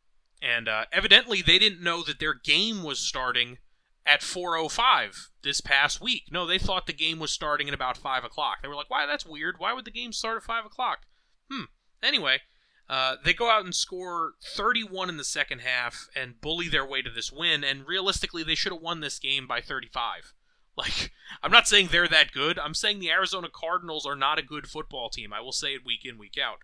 And 0.45 0.69
uh, 0.69 0.85
evidently, 0.93 1.41
they 1.41 1.59
didn't 1.59 1.83
know 1.83 2.03
that 2.03 2.19
their 2.21 2.35
game 2.35 2.83
was 2.83 2.99
starting 2.99 3.59
at 4.05 4.21
4:05 4.21 5.29
this 5.43 5.63
past 5.63 6.01
week. 6.03 6.25
No, 6.31 6.47
they 6.47 6.59
thought 6.59 6.87
the 6.87 6.93
game 6.93 7.19
was 7.19 7.31
starting 7.31 7.69
at 7.69 7.75
about 7.75 7.97
five 7.97 8.25
o'clock. 8.25 8.59
They 8.61 8.69
were 8.69 8.75
like, 8.75 8.91
"Why? 8.91 9.07
That's 9.07 9.25
weird. 9.25 9.55
Why 9.59 9.73
would 9.73 9.87
the 9.87 9.91
game 9.91 10.13
start 10.13 10.37
at 10.37 10.43
five 10.43 10.67
o'clock?" 10.67 11.07
Hmm. 11.51 11.65
Anyway, 12.03 12.41
Uh, 12.87 13.17
they 13.25 13.33
go 13.33 13.51
out 13.51 13.65
and 13.65 13.75
score 13.75 14.35
31 14.43 15.09
in 15.09 15.17
the 15.17 15.25
second 15.25 15.61
half 15.61 16.07
and 16.15 16.39
bully 16.43 16.69
their 16.69 16.85
way 16.85 17.01
to 17.01 17.09
this 17.09 17.33
win. 17.33 17.65
And 17.65 17.87
realistically, 17.87 18.43
they 18.43 18.55
should 18.55 18.73
have 18.73 18.83
won 18.83 19.01
this 19.01 19.19
game 19.19 19.47
by 19.47 19.61
35. 19.63 20.35
Like, 20.77 21.13
I'm 21.41 21.53
not 21.53 21.69
saying 21.69 21.89
they're 21.93 22.09
that 22.09 22.33
good. 22.33 22.59
I'm 22.59 22.75
saying 22.75 22.99
the 22.99 23.11
Arizona 23.11 23.49
Cardinals 23.49 24.05
are 24.05 24.17
not 24.17 24.41
a 24.41 24.43
good 24.43 24.67
football 24.67 25.09
team. 25.09 25.33
I 25.33 25.41
will 25.41 25.53
say 25.53 25.69
it 25.69 25.87
week 25.87 26.05
in, 26.05 26.19
week 26.19 26.37
out. 26.37 26.59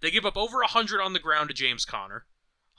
They 0.00 0.12
give 0.12 0.24
up 0.24 0.36
over 0.36 0.58
100 0.60 1.00
on 1.00 1.14
the 1.14 1.18
ground 1.18 1.48
to 1.48 1.54
James 1.54 1.84
Conner, 1.84 2.26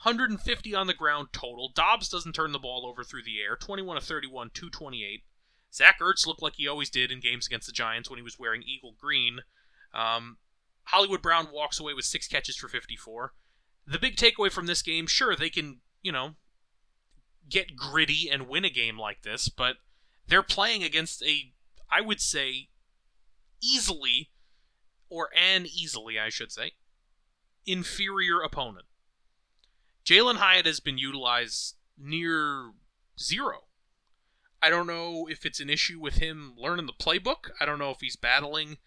150 0.02 0.74
on 0.74 0.86
the 0.86 0.94
ground 0.94 1.28
total. 1.32 1.70
Dobbs 1.74 2.08
doesn't 2.08 2.34
turn 2.34 2.52
the 2.52 2.58
ball 2.58 2.86
over 2.86 3.02
through 3.02 3.24
the 3.24 3.40
air, 3.40 3.56
21 3.56 3.96
of 3.96 4.04
31, 4.04 4.50
228. 4.52 5.24
Zach 5.72 6.00
Ertz 6.00 6.26
looked 6.26 6.42
like 6.42 6.54
he 6.56 6.68
always 6.68 6.90
did 6.90 7.10
in 7.10 7.20
games 7.20 7.46
against 7.46 7.66
the 7.66 7.72
Giants 7.72 8.08
when 8.08 8.18
he 8.18 8.22
was 8.22 8.38
wearing 8.38 8.62
eagle 8.62 8.94
green. 8.98 9.40
Um, 9.92 10.38
Hollywood 10.84 11.22
Brown 11.22 11.48
walks 11.52 11.80
away 11.80 11.94
with 11.94 12.04
six 12.04 12.28
catches 12.28 12.56
for 12.56 12.68
54. 12.68 13.32
The 13.86 13.98
big 13.98 14.16
takeaway 14.16 14.50
from 14.50 14.66
this 14.66 14.82
game, 14.82 15.06
sure, 15.06 15.34
they 15.34 15.50
can, 15.50 15.80
you 16.02 16.12
know, 16.12 16.36
get 17.48 17.76
gritty 17.76 18.28
and 18.30 18.48
win 18.48 18.64
a 18.64 18.70
game 18.70 18.98
like 18.98 19.22
this, 19.22 19.48
but 19.48 19.76
they're 20.26 20.42
playing 20.42 20.82
against 20.82 21.22
a, 21.22 21.52
I 21.90 22.00
would 22.00 22.20
say, 22.20 22.68
easily, 23.62 24.30
or 25.08 25.28
an 25.36 25.66
easily, 25.66 26.18
I 26.18 26.28
should 26.28 26.52
say, 26.52 26.72
inferior 27.64 28.40
opponent. 28.40 28.86
Jalin 30.06 30.36
Hyatt 30.36 30.66
has 30.66 30.80
been 30.80 30.98
utilized 30.98 31.74
near 31.98 32.70
zero. 33.18 33.64
I 34.62 34.70
don't 34.70 34.86
know 34.86 35.26
if 35.28 35.44
it's 35.44 35.60
an 35.60 35.68
issue 35.68 36.00
with 36.00 36.14
him 36.14 36.54
learning 36.56 36.86
the 36.86 36.92
playbook. 36.92 37.50
I 37.60 37.66
don't 37.66 37.78
know 37.78 37.90
if 37.90 38.00
he's 38.00 38.16
battling 38.16 38.78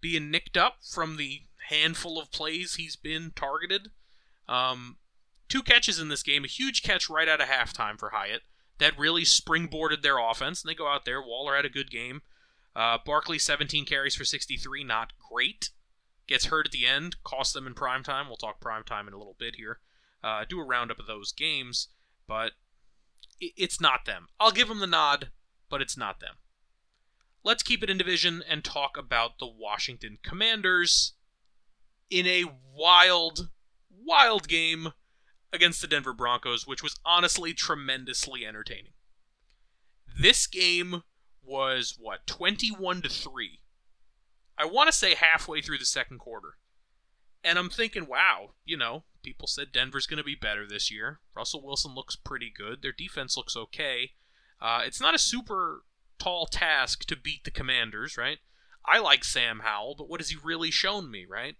being 0.00 0.30
nicked 0.30 0.56
up 0.56 0.76
from 0.88 1.16
the 1.16 1.42
handful 1.68 2.20
of 2.20 2.30
plays 2.30 2.76
he's 2.76 2.96
been 2.96 3.32
targeted. 3.34 3.90
Um, 4.48 4.96
two 5.48 5.62
catches 5.62 5.98
in 5.98 6.08
this 6.08 6.22
game, 6.22 6.44
a 6.44 6.48
huge 6.48 6.82
catch 6.82 7.10
right 7.10 7.28
out 7.28 7.40
of 7.40 7.48
halftime 7.48 7.98
for 7.98 8.10
Hyatt 8.10 8.42
that 8.78 8.98
really 8.98 9.22
springboarded 9.22 10.02
their 10.02 10.18
offense, 10.18 10.62
and 10.62 10.70
they 10.70 10.74
go 10.74 10.88
out 10.88 11.04
there. 11.04 11.20
Waller 11.20 11.56
had 11.56 11.64
a 11.64 11.70
good 11.70 11.90
game. 11.90 12.22
Uh, 12.76 12.98
Barkley, 13.04 13.38
17 13.38 13.84
carries 13.84 14.14
for 14.14 14.24
63, 14.24 14.84
not 14.84 15.12
great. 15.30 15.70
Gets 16.28 16.46
hurt 16.46 16.66
at 16.66 16.72
the 16.72 16.86
end, 16.86 17.16
cost 17.24 17.54
them 17.54 17.66
in 17.66 17.74
prime 17.74 18.04
time. 18.04 18.28
We'll 18.28 18.36
talk 18.36 18.60
prime 18.60 18.84
time 18.84 19.08
in 19.08 19.14
a 19.14 19.18
little 19.18 19.36
bit 19.36 19.56
here. 19.56 19.80
Uh, 20.22 20.44
do 20.48 20.60
a 20.60 20.64
roundup 20.64 20.98
of 20.98 21.06
those 21.06 21.32
games, 21.32 21.88
but 22.26 22.52
it's 23.40 23.80
not 23.80 24.04
them. 24.04 24.26
I'll 24.40 24.50
give 24.50 24.68
them 24.68 24.80
the 24.80 24.86
nod, 24.86 25.30
but 25.70 25.80
it's 25.80 25.96
not 25.96 26.20
them. 26.20 26.36
Let's 27.44 27.62
keep 27.62 27.82
it 27.82 27.90
in 27.90 27.98
division 27.98 28.42
and 28.48 28.64
talk 28.64 28.96
about 28.96 29.38
the 29.38 29.46
Washington 29.46 30.18
Commanders 30.22 31.12
in 32.10 32.26
a 32.26 32.44
wild, 32.74 33.48
wild 33.90 34.48
game 34.48 34.92
against 35.52 35.80
the 35.80 35.86
Denver 35.86 36.12
Broncos, 36.12 36.66
which 36.66 36.82
was 36.82 36.98
honestly 37.04 37.54
tremendously 37.54 38.44
entertaining. 38.44 38.92
This 40.20 40.46
game 40.46 41.02
was 41.42 41.96
what 41.98 42.26
21 42.26 43.02
to 43.02 43.08
3. 43.08 43.60
I 44.58 44.64
want 44.64 44.88
to 44.88 44.92
say 44.92 45.14
halfway 45.14 45.62
through 45.62 45.78
the 45.78 45.84
second 45.84 46.18
quarter. 46.18 46.56
And 47.48 47.58
I'm 47.58 47.70
thinking, 47.70 48.06
wow, 48.06 48.50
you 48.66 48.76
know, 48.76 49.04
people 49.22 49.48
said 49.48 49.72
Denver's 49.72 50.06
going 50.06 50.18
to 50.18 50.22
be 50.24 50.34
better 50.34 50.66
this 50.66 50.90
year. 50.90 51.20
Russell 51.34 51.64
Wilson 51.64 51.94
looks 51.94 52.14
pretty 52.14 52.52
good. 52.54 52.82
Their 52.82 52.92
defense 52.92 53.38
looks 53.38 53.56
okay. 53.56 54.10
Uh, 54.60 54.82
it's 54.84 55.00
not 55.00 55.14
a 55.14 55.18
super 55.18 55.84
tall 56.18 56.44
task 56.44 57.06
to 57.06 57.16
beat 57.16 57.44
the 57.44 57.50
Commanders, 57.50 58.18
right? 58.18 58.36
I 58.84 58.98
like 58.98 59.24
Sam 59.24 59.60
Howell, 59.64 59.94
but 59.96 60.10
what 60.10 60.20
has 60.20 60.28
he 60.28 60.36
really 60.44 60.70
shown 60.70 61.10
me, 61.10 61.24
right? 61.26 61.56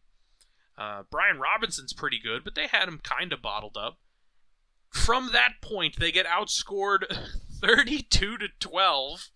Uh, 0.76 1.04
Brian 1.10 1.38
Robinson's 1.38 1.94
pretty 1.94 2.20
good, 2.22 2.44
but 2.44 2.54
they 2.54 2.66
had 2.66 2.86
him 2.86 3.00
kind 3.02 3.32
of 3.32 3.40
bottled 3.40 3.78
up. 3.78 3.96
From 4.90 5.30
that 5.32 5.62
point, 5.62 5.96
they 5.98 6.12
get 6.12 6.26
outscored 6.26 7.04
32 7.62 8.36
to 8.36 8.48
12. 8.60 9.30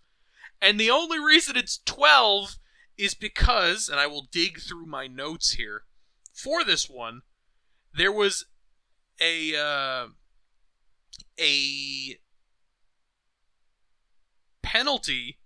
And 0.61 0.79
the 0.79 0.91
only 0.91 1.17
reason 1.19 1.57
it's 1.57 1.79
12 1.83 2.57
is 2.95 3.15
because, 3.15 3.89
and 3.89 3.99
I 3.99 4.05
will 4.05 4.27
dig 4.31 4.59
through 4.59 4.85
my 4.85 5.07
notes 5.07 5.53
here 5.53 5.85
for 6.33 6.63
this 6.63 6.89
one, 6.89 7.21
there 7.95 8.11
was 8.11 8.45
a 9.21 9.55
uh, 9.55 10.07
a 11.39 12.19
penalty 14.61 15.39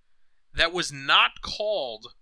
that 0.54 0.74
was 0.74 0.92
not 0.92 1.42
called 1.42 2.14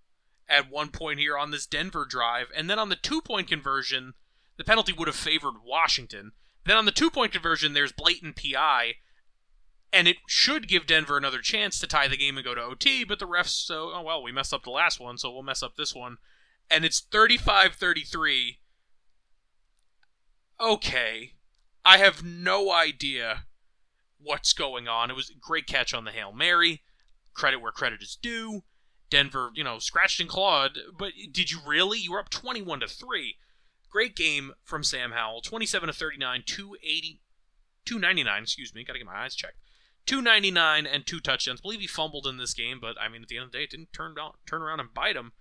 at 0.48 0.70
one 0.70 0.90
point 0.90 1.20
here 1.20 1.38
on 1.38 1.52
this 1.52 1.66
Denver 1.66 2.06
drive. 2.06 2.48
And 2.56 2.70
then 2.70 2.80
on 2.80 2.90
the 2.90 2.96
two 2.96 3.22
point 3.22 3.48
conversion, 3.48 4.14
the 4.58 4.64
penalty 4.64 4.94
would 4.94 5.08
have 5.08 5.16
favored 5.16 5.56
Washington. 5.64 6.32
Then 6.66 6.78
on 6.78 6.86
the 6.86 6.92
two 6.92 7.10
point 7.10 7.32
conversion, 7.32 7.74
there's 7.74 7.92
blatant 7.92 8.36
PI, 8.36 8.96
and 9.94 10.08
it 10.08 10.18
should 10.28 10.68
give 10.68 10.88
Denver 10.88 11.18
another 11.18 11.40
chance 11.40 11.80
to 11.80 11.88
tie 11.88 12.08
the 12.08 12.18
game 12.18 12.38
and 12.38 12.46
go 12.46 12.56
to 12.56 12.62
OT, 12.62 13.04
but 13.04 13.20
the 13.20 13.28
refs, 13.28 13.66
so, 13.66 13.92
oh 13.94 14.02
well, 14.02 14.22
we 14.22 14.32
messed 14.32 14.54
up 14.54 14.64
the 14.64 14.72
last 14.72 15.00
one, 15.00 15.18
so 15.18 15.32
we'll 15.32 15.44
mess 15.44 15.64
up 15.64 15.76
this 15.76 15.94
one. 15.94 16.18
And 16.70 16.86
it's 16.86 17.00
35 17.00 17.76
33. 17.76 18.60
Okay. 20.60 21.34
I 21.84 21.98
have 21.98 22.24
no 22.24 22.72
idea 22.72 23.46
what's 24.20 24.54
going 24.54 24.88
on. 24.88 25.12
It 25.12 25.16
was 25.16 25.30
a 25.30 25.40
great 25.40 25.68
catch 25.68 25.94
on 25.94 26.04
the 26.04 26.12
Hail 26.12 26.32
Mary. 26.32 26.82
Credit 27.34 27.60
where 27.60 27.72
credit 27.72 28.02
is 28.02 28.18
due. 28.20 28.64
Denver, 29.10 29.52
you 29.54 29.64
know, 29.64 29.78
scratched 29.78 30.20
and 30.20 30.30
clawed. 30.30 30.78
But 30.98 31.12
did 31.32 31.52
you 31.52 31.60
really? 31.66 32.00
You 32.00 32.14
were 32.14 32.20
up 32.20 32.30
21 32.30 32.80
to 32.80 32.88
3. 32.88 33.36
Great 33.90 34.16
game 34.16 34.54
from 34.64 34.84
Sam 34.84 35.12
Howell. 35.12 35.42
27 35.42 35.88
to 35.88 35.94
39, 35.94 36.44
280, 36.46 37.22
299, 37.86 38.44
excuse 38.44 38.74
me. 38.74 38.84
Got 38.84 38.94
to 38.94 39.00
get 39.00 39.06
my 39.06 39.24
eyes 39.24 39.36
checked. 39.36 39.58
299 40.06 40.86
and 40.86 41.06
two 41.06 41.20
touchdowns. 41.20 41.62
I 41.62 41.64
believe 41.64 41.80
he 41.80 41.88
fumbled 41.88 42.28
in 42.28 42.38
this 42.38 42.54
game, 42.54 42.80
but 42.80 43.00
I 43.00 43.08
mean, 43.10 43.24
at 43.24 43.28
the 43.28 43.38
end 43.38 43.46
of 43.46 43.52
the 43.52 43.58
day, 43.58 43.64
it 43.64 43.72
didn't 43.72 43.94
turn, 43.94 44.16
down, 44.16 44.34
turn 44.46 44.62
around 44.62 44.80
and 44.80 44.94
bite 44.94 45.16
him. 45.16 45.32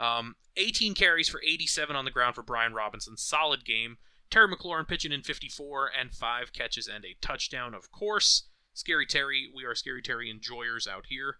Um, 0.00 0.36
18 0.56 0.94
carries 0.94 1.28
for 1.28 1.42
87 1.46 1.94
on 1.94 2.06
the 2.06 2.10
ground 2.10 2.34
for 2.34 2.42
Brian 2.42 2.72
Robinson. 2.72 3.18
Solid 3.18 3.64
game. 3.64 3.98
Terry 4.30 4.48
McLaurin 4.48 4.88
pitching 4.88 5.12
in 5.12 5.22
54 5.22 5.90
and 5.98 6.14
five 6.14 6.52
catches 6.52 6.88
and 6.88 7.04
a 7.04 7.16
touchdown, 7.20 7.74
of 7.74 7.92
course. 7.92 8.48
Scary 8.72 9.04
Terry, 9.04 9.50
we 9.54 9.64
are 9.64 9.74
Scary 9.74 10.00
Terry 10.00 10.30
enjoyers 10.30 10.86
out 10.86 11.06
here. 11.08 11.36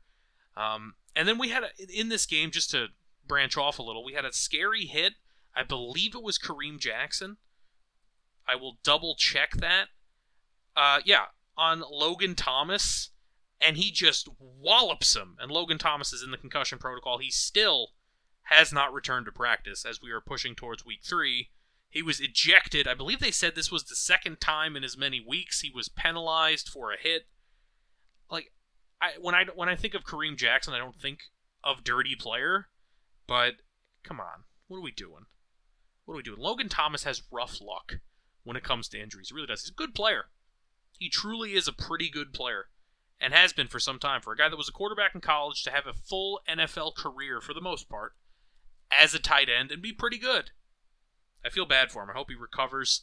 Um, 0.56 0.94
and 1.16 1.26
then 1.26 1.38
we 1.38 1.48
had 1.48 1.62
a, 1.62 1.68
in 1.88 2.10
this 2.10 2.26
game, 2.26 2.50
just 2.50 2.70
to 2.72 2.88
branch 3.26 3.56
off 3.56 3.78
a 3.78 3.82
little, 3.82 4.04
we 4.04 4.12
had 4.12 4.24
a 4.24 4.32
scary 4.32 4.84
hit. 4.84 5.14
I 5.56 5.62
believe 5.62 6.14
it 6.14 6.22
was 6.22 6.38
Kareem 6.38 6.78
Jackson. 6.78 7.38
I 8.46 8.56
will 8.56 8.78
double 8.82 9.14
check 9.14 9.52
that. 9.58 9.86
Uh, 10.76 11.00
yeah, 11.04 11.26
on 11.56 11.82
Logan 11.90 12.34
Thomas, 12.34 13.10
and 13.60 13.76
he 13.76 13.90
just 13.90 14.28
wallops 14.38 15.14
him. 15.16 15.36
And 15.40 15.50
Logan 15.50 15.78
Thomas 15.78 16.12
is 16.12 16.22
in 16.22 16.30
the 16.30 16.36
concussion 16.36 16.78
protocol. 16.78 17.18
He's 17.18 17.36
still 17.36 17.90
has 18.50 18.72
not 18.72 18.92
returned 18.92 19.26
to 19.26 19.32
practice 19.32 19.84
as 19.84 20.02
we 20.02 20.10
are 20.10 20.20
pushing 20.20 20.54
towards 20.54 20.84
week 20.84 21.00
three. 21.04 21.50
He 21.88 22.02
was 22.02 22.20
ejected. 22.20 22.86
I 22.86 22.94
believe 22.94 23.20
they 23.20 23.30
said 23.30 23.54
this 23.54 23.70
was 23.70 23.84
the 23.84 23.96
second 23.96 24.40
time 24.40 24.76
in 24.76 24.84
as 24.84 24.96
many 24.96 25.24
weeks 25.26 25.60
he 25.60 25.70
was 25.74 25.88
penalized 25.88 26.68
for 26.68 26.92
a 26.92 26.98
hit. 26.98 27.26
Like, 28.30 28.52
I 29.00 29.12
when 29.20 29.34
I 29.34 29.44
when 29.54 29.68
I 29.68 29.76
think 29.76 29.94
of 29.94 30.04
Kareem 30.04 30.36
Jackson, 30.36 30.74
I 30.74 30.78
don't 30.78 31.00
think 31.00 31.20
of 31.64 31.84
dirty 31.84 32.14
player, 32.14 32.68
but 33.26 33.54
come 34.02 34.20
on, 34.20 34.44
what 34.68 34.78
are 34.78 34.82
we 34.82 34.92
doing? 34.92 35.26
What 36.04 36.14
are 36.14 36.18
we 36.18 36.22
doing? 36.22 36.40
Logan 36.40 36.68
Thomas 36.68 37.04
has 37.04 37.22
rough 37.30 37.60
luck 37.60 38.00
when 38.42 38.56
it 38.56 38.64
comes 38.64 38.88
to 38.88 39.00
injuries. 39.00 39.28
He 39.28 39.34
really 39.34 39.46
does. 39.46 39.62
He's 39.62 39.70
a 39.70 39.74
good 39.74 39.94
player. 39.94 40.26
He 40.98 41.08
truly 41.08 41.54
is 41.54 41.68
a 41.68 41.72
pretty 41.72 42.10
good 42.10 42.32
player 42.32 42.66
and 43.20 43.32
has 43.32 43.52
been 43.52 43.68
for 43.68 43.78
some 43.78 43.98
time. 43.98 44.20
For 44.20 44.32
a 44.32 44.36
guy 44.36 44.48
that 44.48 44.56
was 44.56 44.68
a 44.68 44.72
quarterback 44.72 45.14
in 45.14 45.20
college 45.20 45.62
to 45.64 45.70
have 45.70 45.86
a 45.86 45.92
full 45.92 46.40
NFL 46.48 46.96
career 46.96 47.40
for 47.40 47.54
the 47.54 47.60
most 47.60 47.88
part 47.88 48.14
as 48.90 49.14
a 49.14 49.18
tight 49.18 49.48
end 49.48 49.70
and 49.70 49.82
be 49.82 49.92
pretty 49.92 50.18
good. 50.18 50.50
I 51.44 51.48
feel 51.48 51.66
bad 51.66 51.90
for 51.90 52.02
him. 52.02 52.10
I 52.10 52.18
hope 52.18 52.30
he 52.30 52.36
recovers. 52.36 53.02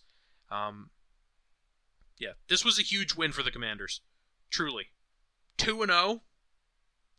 Um, 0.51 0.89
yeah, 2.19 2.33
this 2.49 2.63
was 2.63 2.79
a 2.79 2.83
huge 2.83 3.15
win 3.15 3.31
for 3.31 3.43
the 3.43 3.51
Commanders. 3.51 4.01
Truly. 4.49 4.87
2 5.57 5.81
and 5.81 5.91
0. 5.91 6.21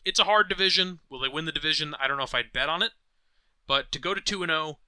It's 0.04 0.20
a 0.20 0.25
hard 0.25 0.48
division. 0.48 1.00
Will 1.10 1.20
they 1.20 1.28
win 1.28 1.44
the 1.44 1.52
division? 1.52 1.94
I 2.00 2.06
don't 2.06 2.18
know 2.18 2.25
if 2.25 2.34
I'd 2.34 2.52
bet 2.52 2.68
on 2.68 2.82
it. 2.82 2.92
But 3.66 3.92
to 3.92 3.98
go 3.98 4.14
to 4.14 4.20
2 4.20 4.42
and 4.42 4.50
0, 4.50 4.78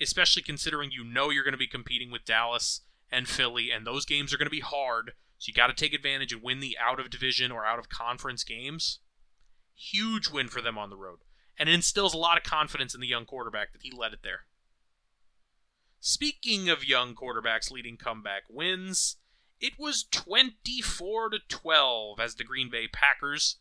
especially 0.00 0.42
considering 0.42 0.90
you 0.90 1.04
know 1.04 1.30
you're 1.30 1.44
going 1.44 1.52
to 1.52 1.58
be 1.58 1.66
competing 1.66 2.10
with 2.10 2.24
Dallas 2.24 2.82
and 3.10 3.28
Philly 3.28 3.70
and 3.70 3.86
those 3.86 4.06
games 4.06 4.32
are 4.32 4.38
going 4.38 4.46
to 4.46 4.50
be 4.50 4.60
hard, 4.60 5.12
so 5.38 5.48
you 5.48 5.54
got 5.54 5.66
to 5.66 5.74
take 5.74 5.92
advantage 5.92 6.32
and 6.32 6.42
win 6.42 6.60
the 6.60 6.76
out 6.78 7.00
of 7.00 7.10
division 7.10 7.50
or 7.50 7.66
out 7.66 7.78
of 7.78 7.88
conference 7.88 8.44
games. 8.44 9.00
Huge 9.74 10.28
win 10.28 10.48
for 10.48 10.60
them 10.60 10.78
on 10.78 10.90
the 10.90 10.96
road. 10.96 11.20
And 11.60 11.68
it 11.68 11.74
instills 11.74 12.14
a 12.14 12.18
lot 12.18 12.38
of 12.38 12.42
confidence 12.42 12.94
in 12.94 13.00
the 13.02 13.06
young 13.06 13.26
quarterback 13.26 13.72
that 13.72 13.82
he 13.82 13.92
led 13.92 14.14
it 14.14 14.20
there. 14.24 14.46
Speaking 16.00 16.70
of 16.70 16.88
young 16.88 17.14
quarterbacks 17.14 17.70
leading 17.70 17.98
comeback 17.98 18.44
wins, 18.48 19.16
it 19.60 19.74
was 19.78 20.06
24 20.10 21.30
to 21.30 21.38
12 21.46 22.18
as 22.18 22.34
the 22.34 22.44
Green 22.44 22.70
Bay 22.70 22.88
Packers 22.88 23.58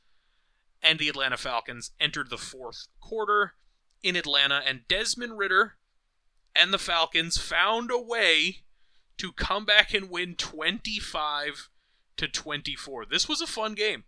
and 0.81 0.97
the 0.97 1.09
Atlanta 1.09 1.35
Falcons 1.35 1.91
entered 1.99 2.29
the 2.29 2.37
fourth 2.37 2.87
quarter 3.01 3.55
in 4.01 4.15
Atlanta, 4.15 4.61
and 4.65 4.87
Desmond 4.87 5.37
Ridder 5.37 5.75
and 6.55 6.73
the 6.73 6.77
Falcons 6.77 7.37
found 7.37 7.91
a 7.91 7.99
way 7.99 8.59
to 9.17 9.33
come 9.33 9.65
back 9.65 9.93
and 9.93 10.09
win 10.09 10.35
25 10.35 11.69
to 12.15 12.27
24. 12.29 13.05
This 13.05 13.27
was 13.27 13.41
a 13.41 13.47
fun 13.47 13.73
game. 13.73 14.05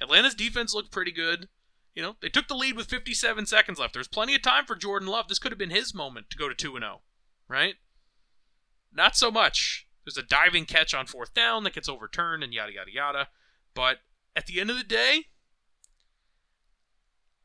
Atlanta's 0.00 0.36
defense 0.36 0.72
looked 0.72 0.92
pretty 0.92 1.10
good. 1.10 1.48
You 1.94 2.02
know, 2.02 2.16
they 2.20 2.28
took 2.28 2.48
the 2.48 2.56
lead 2.56 2.76
with 2.76 2.88
57 2.88 3.46
seconds 3.46 3.78
left. 3.78 3.94
There's 3.94 4.08
plenty 4.08 4.34
of 4.34 4.42
time 4.42 4.66
for 4.66 4.74
Jordan 4.74 5.08
Love. 5.08 5.28
This 5.28 5.38
could 5.38 5.52
have 5.52 5.58
been 5.58 5.70
his 5.70 5.94
moment 5.94 6.28
to 6.30 6.36
go 6.36 6.48
to 6.48 6.54
2 6.54 6.72
0, 6.78 7.02
right? 7.48 7.74
Not 8.92 9.16
so 9.16 9.30
much. 9.30 9.86
There's 10.04 10.16
a 10.16 10.22
diving 10.22 10.66
catch 10.66 10.92
on 10.92 11.06
fourth 11.06 11.34
down 11.34 11.64
that 11.64 11.74
gets 11.74 11.88
overturned 11.88 12.42
and 12.42 12.52
yada, 12.52 12.72
yada, 12.74 12.92
yada. 12.92 13.28
But 13.74 13.98
at 14.36 14.46
the 14.46 14.60
end 14.60 14.70
of 14.70 14.76
the 14.76 14.84
day, 14.84 15.26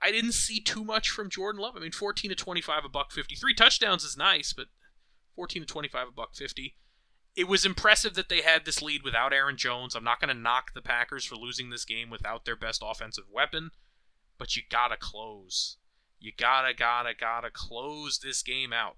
I 0.01 0.11
didn't 0.11 0.33
see 0.33 0.59
too 0.59 0.83
much 0.83 1.09
from 1.09 1.29
Jordan 1.29 1.61
Love. 1.61 1.75
I 1.75 1.79
mean, 1.79 1.91
14 1.91 2.29
to 2.29 2.35
25, 2.35 2.85
a 2.85 2.89
buck 2.89 3.11
53 3.11 3.53
touchdowns 3.53 4.03
is 4.03 4.17
nice, 4.17 4.53
but 4.53 4.67
14 5.35 5.63
to 5.63 5.67
25, 5.67 6.07
a 6.07 6.11
buck 6.11 6.35
50. 6.35 6.75
It 7.35 7.47
was 7.47 7.65
impressive 7.65 8.15
that 8.15 8.29
they 8.29 8.41
had 8.41 8.65
this 8.65 8.81
lead 8.81 9.03
without 9.03 9.33
Aaron 9.33 9.57
Jones. 9.57 9.95
I'm 9.95 10.03
not 10.03 10.19
going 10.19 10.33
to 10.35 10.41
knock 10.41 10.73
the 10.73 10.81
Packers 10.81 11.25
for 11.25 11.35
losing 11.35 11.69
this 11.69 11.85
game 11.85 12.09
without 12.09 12.45
their 12.45 12.55
best 12.55 12.83
offensive 12.85 13.25
weapon, 13.31 13.71
but 14.39 14.55
you 14.55 14.63
got 14.71 14.87
to 14.87 14.97
close. 14.97 15.77
You 16.19 16.31
gotta, 16.35 16.73
gotta, 16.73 17.13
gotta 17.17 17.49
close 17.53 18.17
this 18.17 18.41
game 18.41 18.73
out. 18.73 18.97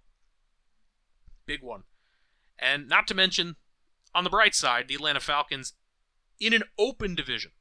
Big 1.45 1.61
one. 1.61 1.83
And 2.57 2.87
not 2.87 3.07
to 3.07 3.15
mention, 3.15 3.57
on 4.15 4.23
the 4.23 4.29
bright 4.29 4.55
side, 4.55 4.87
the 4.87 4.95
Atlanta 4.95 5.19
Falcons 5.19 5.73
in 6.39 6.53
an 6.53 6.63
open 6.77 7.15
division. 7.15 7.51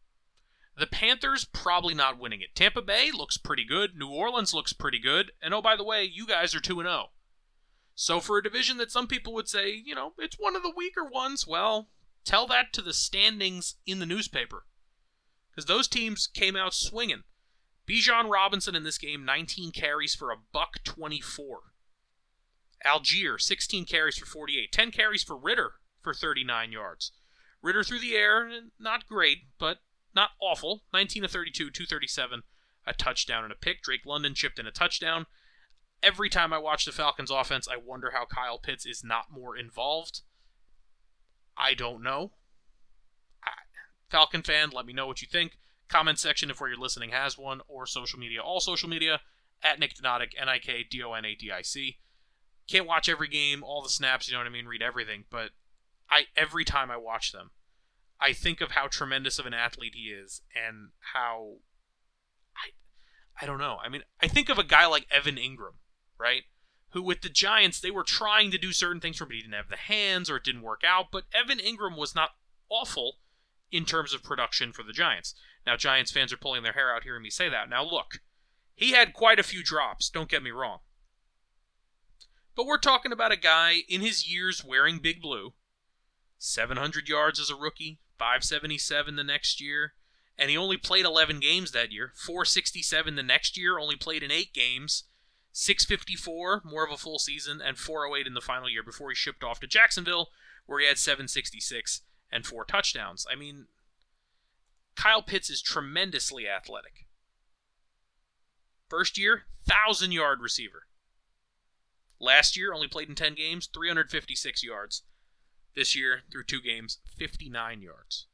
The 0.76 0.86
Panthers 0.86 1.44
probably 1.44 1.94
not 1.94 2.18
winning 2.18 2.40
it. 2.40 2.54
Tampa 2.54 2.80
Bay 2.80 3.10
looks 3.12 3.36
pretty 3.36 3.64
good. 3.64 3.96
New 3.96 4.08
Orleans 4.08 4.54
looks 4.54 4.72
pretty 4.72 4.98
good. 4.98 5.32
And 5.42 5.52
oh, 5.52 5.60
by 5.60 5.76
the 5.76 5.84
way, 5.84 6.04
you 6.04 6.26
guys 6.26 6.54
are 6.54 6.60
2 6.60 6.76
0. 6.76 7.10
So 7.94 8.20
for 8.20 8.38
a 8.38 8.42
division 8.42 8.78
that 8.78 8.90
some 8.90 9.06
people 9.06 9.34
would 9.34 9.48
say, 9.48 9.72
you 9.72 9.94
know, 9.94 10.14
it's 10.18 10.36
one 10.38 10.56
of 10.56 10.62
the 10.62 10.72
weaker 10.74 11.04
ones, 11.04 11.46
well, 11.46 11.90
tell 12.24 12.46
that 12.46 12.72
to 12.72 12.82
the 12.82 12.94
standings 12.94 13.76
in 13.84 13.98
the 13.98 14.06
newspaper. 14.06 14.64
Because 15.50 15.66
those 15.66 15.88
teams 15.88 16.26
came 16.26 16.56
out 16.56 16.72
swinging. 16.72 17.24
Bijan 17.88 18.30
Robinson 18.30 18.74
in 18.74 18.84
this 18.84 18.98
game, 18.98 19.24
19 19.24 19.72
carries 19.72 20.14
for 20.14 20.30
a 20.30 20.36
buck 20.52 20.82
24. 20.84 21.60
Allgeier, 22.86 23.40
16 23.40 23.84
carries 23.84 24.16
for 24.16 24.26
48. 24.26 24.72
10 24.72 24.90
carries 24.90 25.22
for 25.22 25.36
Ridder 25.36 25.72
for 26.02 26.14
39 26.14 26.72
yards. 26.72 27.12
Ridder 27.62 27.84
through 27.84 27.98
the 27.98 28.14
air, 28.14 28.50
not 28.78 29.06
great, 29.06 29.38
but 29.58 29.78
not 30.14 30.30
awful. 30.40 30.84
19 30.92 31.22
to 31.22 31.28
32, 31.28 31.70
237, 31.70 32.42
a 32.86 32.94
touchdown 32.94 33.44
and 33.44 33.52
a 33.52 33.56
pick. 33.56 33.82
Drake 33.82 34.06
London 34.06 34.34
chipped 34.34 34.58
in 34.58 34.66
a 34.66 34.72
touchdown. 34.72 35.26
Every 36.02 36.30
time 36.30 36.52
I 36.52 36.58
watch 36.58 36.86
the 36.86 36.92
Falcons 36.92 37.30
offense, 37.30 37.68
I 37.68 37.76
wonder 37.76 38.12
how 38.12 38.24
Kyle 38.24 38.58
Pitts 38.58 38.86
is 38.86 39.04
not 39.04 39.30
more 39.30 39.56
involved. 39.56 40.22
I 41.56 41.74
don't 41.74 42.02
know. 42.02 42.32
Falcon 44.08 44.42
fan, 44.42 44.70
let 44.70 44.86
me 44.86 44.92
know 44.92 45.06
what 45.06 45.22
you 45.22 45.28
think. 45.30 45.58
Comment 45.90 46.18
section 46.18 46.50
if 46.50 46.60
where 46.60 46.70
you're 46.70 46.78
listening 46.78 47.10
has 47.10 47.36
one, 47.36 47.60
or 47.66 47.86
social 47.86 48.18
media, 48.18 48.40
all 48.40 48.60
social 48.60 48.88
media, 48.88 49.20
at 49.62 49.78
Nik 49.78 49.94
Donadic, 49.94 50.30
N 50.40 50.48
I 50.48 50.58
K 50.58 50.84
D 50.88 51.02
O 51.02 51.12
N 51.12 51.24
A 51.24 51.34
D 51.34 51.50
I 51.50 51.62
C. 51.62 51.98
Can't 52.68 52.86
watch 52.86 53.08
every 53.08 53.28
game, 53.28 53.64
all 53.64 53.82
the 53.82 53.88
snaps, 53.88 54.28
you 54.28 54.34
know 54.34 54.40
what 54.40 54.46
I 54.46 54.50
mean, 54.50 54.66
read 54.66 54.82
everything, 54.82 55.24
but 55.30 55.50
I 56.08 56.26
every 56.36 56.64
time 56.64 56.90
I 56.90 56.96
watch 56.96 57.32
them, 57.32 57.50
I 58.20 58.32
think 58.32 58.60
of 58.60 58.72
how 58.72 58.86
tremendous 58.86 59.38
of 59.38 59.46
an 59.46 59.54
athlete 59.54 59.94
he 59.94 60.10
is 60.10 60.42
and 60.54 60.90
how 61.12 61.56
I 62.56 62.70
I 63.42 63.46
don't 63.46 63.58
know. 63.58 63.78
I 63.82 63.88
mean, 63.88 64.02
I 64.22 64.28
think 64.28 64.48
of 64.48 64.58
a 64.58 64.64
guy 64.64 64.86
like 64.86 65.06
Evan 65.10 65.36
Engram, 65.36 65.74
right? 66.18 66.42
Who 66.90 67.02
with 67.02 67.22
the 67.22 67.28
Giants 67.28 67.80
they 67.80 67.90
were 67.90 68.04
trying 68.04 68.50
to 68.52 68.58
do 68.58 68.72
certain 68.72 69.00
things 69.00 69.16
for 69.16 69.24
him, 69.24 69.28
but 69.28 69.36
he 69.36 69.42
didn't 69.42 69.54
have 69.54 69.68
the 69.68 69.76
hands 69.76 70.30
or 70.30 70.36
it 70.36 70.44
didn't 70.44 70.62
work 70.62 70.82
out. 70.86 71.06
But 71.10 71.24
Evan 71.34 71.58
Engram 71.58 71.96
was 71.96 72.14
not 72.14 72.30
awful 72.68 73.16
in 73.72 73.84
terms 73.84 74.12
of 74.12 74.22
production 74.22 74.72
for 74.72 74.82
the 74.82 74.92
Giants. 74.92 75.34
Now 75.66 75.76
Giants 75.76 76.10
fans 76.10 76.32
are 76.32 76.38
pulling 76.38 76.62
their 76.62 76.72
hair 76.72 76.94
out 76.94 77.04
hearing 77.04 77.22
me 77.22 77.30
say 77.30 77.48
that. 77.48 77.68
Now 77.68 77.84
look, 77.84 78.20
he 78.74 78.92
had 78.92 79.12
quite 79.12 79.38
a 79.38 79.44
few 79.44 79.62
drops, 79.62 80.08
don't 80.08 80.28
get 80.28 80.42
me 80.42 80.50
wrong. 80.50 80.78
But 82.56 82.66
we're 82.66 82.78
talking 82.78 83.12
about 83.12 83.32
a 83.32 83.36
guy 83.36 83.82
in 83.88 84.00
his 84.00 84.30
years 84.30 84.64
wearing 84.64 84.98
big 84.98 85.22
blue, 85.22 85.54
700 86.38 87.08
yards 87.08 87.38
as 87.38 87.50
a 87.50 87.54
rookie, 87.54 88.00
577 88.18 89.16
the 89.16 89.24
next 89.24 89.60
year, 89.60 89.94
and 90.36 90.50
he 90.50 90.56
only 90.56 90.76
played 90.76 91.04
11 91.04 91.40
games 91.40 91.72
that 91.72 91.92
year. 91.92 92.12
467 92.16 93.14
the 93.14 93.22
next 93.22 93.56
year, 93.56 93.78
only 93.78 93.96
played 93.96 94.22
in 94.22 94.30
8 94.30 94.52
games. 94.52 95.04
654, 95.52 96.62
more 96.64 96.84
of 96.84 96.92
a 96.92 96.96
full 96.96 97.18
season, 97.18 97.60
and 97.60 97.76
408 97.76 98.26
in 98.26 98.34
the 98.34 98.40
final 98.40 98.70
year 98.70 98.82
before 98.82 99.10
he 99.10 99.14
shipped 99.14 99.42
off 99.42 99.60
to 99.60 99.66
Jacksonville, 99.66 100.28
where 100.66 100.80
he 100.80 100.86
had 100.86 100.98
766 100.98 102.02
and 102.32 102.46
4 102.46 102.64
touchdowns. 102.64 103.26
I 103.30 103.36
mean, 103.36 103.66
Kyle 104.96 105.22
Pitts 105.22 105.50
is 105.50 105.62
tremendously 105.62 106.48
athletic. 106.48 107.06
First 108.88 109.16
year, 109.16 109.44
1,000 109.66 110.12
yard 110.12 110.40
receiver. 110.40 110.86
Last 112.20 112.56
year, 112.56 112.74
only 112.74 112.88
played 112.88 113.08
in 113.08 113.14
10 113.14 113.34
games, 113.34 113.68
356 113.72 114.62
yards. 114.62 115.02
This 115.74 115.96
year, 115.96 116.22
through 116.30 116.44
two 116.44 116.60
games, 116.60 116.98
59 117.16 117.80
yards. 117.80 118.26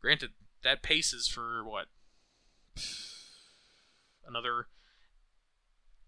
Granted, 0.00 0.32
that 0.62 0.82
paces 0.82 1.28
for 1.28 1.64
what? 1.64 1.86
Another 4.26 4.66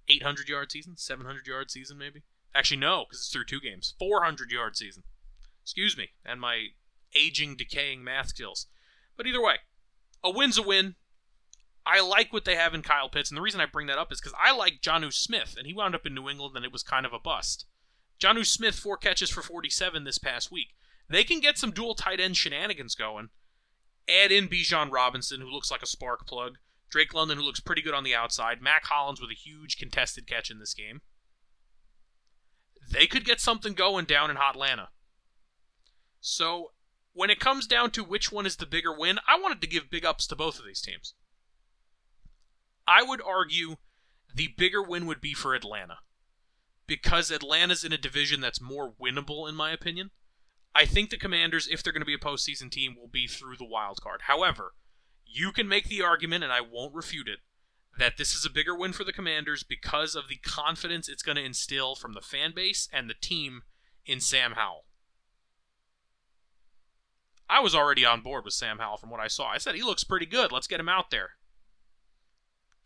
800 0.09 0.49
yard 0.49 0.73
season? 0.73 0.97
700 0.97 1.47
yard 1.47 1.71
season, 1.71 1.97
maybe? 1.97 2.23
Actually, 2.55 2.79
no, 2.79 3.05
because 3.05 3.21
it's 3.21 3.33
through 3.33 3.45
two 3.45 3.61
games. 3.61 3.95
400 3.99 4.51
yard 4.51 4.77
season. 4.77 5.05
Excuse 5.69 5.99
me, 5.99 6.09
and 6.25 6.41
my 6.41 6.69
aging, 7.15 7.55
decaying 7.55 8.03
math 8.03 8.29
skills. 8.29 8.69
But 9.19 9.27
either 9.27 9.43
way, 9.43 9.57
a 10.25 10.31
win's 10.31 10.57
a 10.57 10.63
win. 10.63 10.95
I 11.85 12.01
like 12.01 12.33
what 12.33 12.47
they 12.47 12.57
have 12.57 12.73
in 12.73 12.81
Kyle 12.81 13.11
Pitts, 13.11 13.31
and 13.31 13.37
the 13.37 13.43
reason 13.43 13.61
I 13.61 13.67
bring 13.67 13.87
that 13.89 13.99
up 13.99 14.11
is 14.11 14.19
because 14.19 14.33
I 14.43 14.57
like 14.57 14.81
Jonnu 14.81 15.13
Smith, 15.13 15.57
and 15.59 15.67
he 15.67 15.75
wound 15.75 15.95
up 15.95 16.07
in 16.07 16.15
New 16.15 16.27
England, 16.27 16.57
and 16.57 16.65
it 16.65 16.73
was 16.73 16.83
kind 16.83 17.05
of 17.05 17.13
a 17.13 17.19
bust. 17.19 17.67
Jonnu 18.19 18.47
Smith, 18.47 18.77
four 18.77 18.97
catches 18.97 19.29
for 19.29 19.43
47 19.43 20.05
this 20.05 20.17
past 20.17 20.51
week. 20.51 20.69
They 21.11 21.23
can 21.23 21.39
get 21.39 21.59
some 21.59 21.73
dual 21.73 21.95
tight 21.95 22.19
end 22.19 22.39
shenanigans 22.39 22.95
going. 22.95 23.29
Add 24.09 24.33
in 24.33 24.49
Bijan 24.49 24.91
Robinson, 24.91 25.43
who 25.43 25.51
looks 25.51 25.71
like 25.71 25.83
a 25.83 25.87
spark 25.87 26.27
plug. 26.27 26.57
Drake 26.89 27.13
London, 27.13 27.37
who 27.37 27.45
looks 27.45 27.61
pretty 27.61 27.83
good 27.83 27.93
on 27.93 28.05
the 28.05 28.15
outside. 28.15 28.63
Mack 28.63 28.87
Hollins 28.87 29.21
with 29.21 29.31
a 29.31 29.35
huge 29.35 29.77
contested 29.77 30.27
catch 30.27 30.51
in 30.51 30.61
this 30.61 30.73
game. 30.73 31.03
They 32.91 33.07
could 33.07 33.27
get 33.27 33.39
something 33.39 33.75
going 33.75 34.07
down 34.07 34.31
in 34.31 34.39
Hotlanta. 34.39 34.87
So, 36.29 36.73
when 37.15 37.31
it 37.31 37.41
comes 37.41 37.67
down 37.67 37.91
to 37.93 38.05
which 38.05 38.31
one 38.31 38.47
is 38.47 38.57
the 38.57 38.67
bigger 38.67 38.93
win, 38.97 39.19
I 39.27 39.39
wanted 39.41 39.61
to 39.63 39.67
give 39.67 39.91
big 39.91 40.05
ups 40.05 40.27
to 40.27 40.37
both 40.37 40.59
of 40.59 40.67
these 40.67 40.83
teams. 40.83 41.15
I 42.87 43.03
would 43.03 43.23
argue 43.23 43.77
the 44.35 44.49
bigger 44.57 44.83
win 44.83 45.07
would 45.07 45.21
be 45.21 45.33
for 45.33 45.55
Atlanta 45.55 45.99
because 46.87 47.31
Atlanta's 47.31 47.83
in 47.83 47.93
a 47.93 47.99
division 47.99 48.41
that's 48.41 48.61
more 48.61 48.93
winnable, 49.01 49.49
in 49.49 49.55
my 49.55 49.71
opinion. 49.71 50.11
I 50.75 50.85
think 50.85 51.11
the 51.11 51.17
Commanders, 51.17 51.67
if 51.67 51.83
they're 51.83 51.93
going 51.93 52.03
to 52.03 52.07
be 52.07 52.15
a 52.15 52.19
postseason 52.19 52.71
team, 52.71 52.95
will 52.95 53.09
be 53.09 53.27
through 53.27 53.57
the 53.57 53.65
wild 53.65 54.01
card. 54.03 54.23
However, 54.27 54.75
you 55.25 55.51
can 55.51 55.67
make 55.67 55.89
the 55.89 56.03
argument, 56.03 56.45
and 56.45 56.53
I 56.53 56.61
won't 56.61 56.95
refute 56.95 57.29
it, 57.29 57.41
that 57.99 58.17
this 58.17 58.35
is 58.35 58.45
a 58.45 58.51
bigger 58.51 58.77
win 58.77 58.93
for 58.93 59.05
the 59.05 59.13
Commanders 59.13 59.63
because 59.63 60.15
of 60.15 60.29
the 60.29 60.37
confidence 60.37 61.09
it's 61.09 61.23
going 61.23 61.37
to 61.37 61.45
instill 61.45 61.95
from 61.95 62.13
the 62.13 62.21
fan 62.21 62.53
base 62.55 62.89
and 62.93 63.09
the 63.09 63.15
team 63.15 63.63
in 64.07 64.21
Sam 64.21 64.53
Howell. 64.53 64.85
I 67.49 67.61
was 67.61 67.75
already 67.75 68.05
on 68.05 68.21
board 68.21 68.45
with 68.45 68.55
Sam 68.55 68.79
Howell 68.79 68.99
from 68.99 69.11
what 69.11 69.21
I 69.21 69.29
saw. 69.29 69.49
I 69.49 69.59
said 69.59 69.75
he 69.75 69.83
looks 69.83 70.05
pretty 70.05 70.27
good. 70.27 70.53
Let's 70.53 70.67
get 70.67 70.81
him 70.81 70.89
out 70.89 71.11
there. 71.11 71.31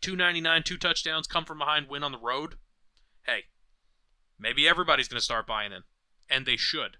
299, 0.01 0.63
two 0.63 0.77
touchdowns, 0.77 1.27
come 1.27 1.45
from 1.45 1.59
behind, 1.59 1.87
win 1.87 2.03
on 2.03 2.11
the 2.11 2.17
road. 2.17 2.55
Hey, 3.25 3.45
maybe 4.37 4.67
everybody's 4.67 5.07
going 5.07 5.19
to 5.19 5.23
start 5.23 5.47
buying 5.47 5.71
in, 5.71 5.83
and 6.29 6.45
they 6.45 6.57
should. 6.57 6.97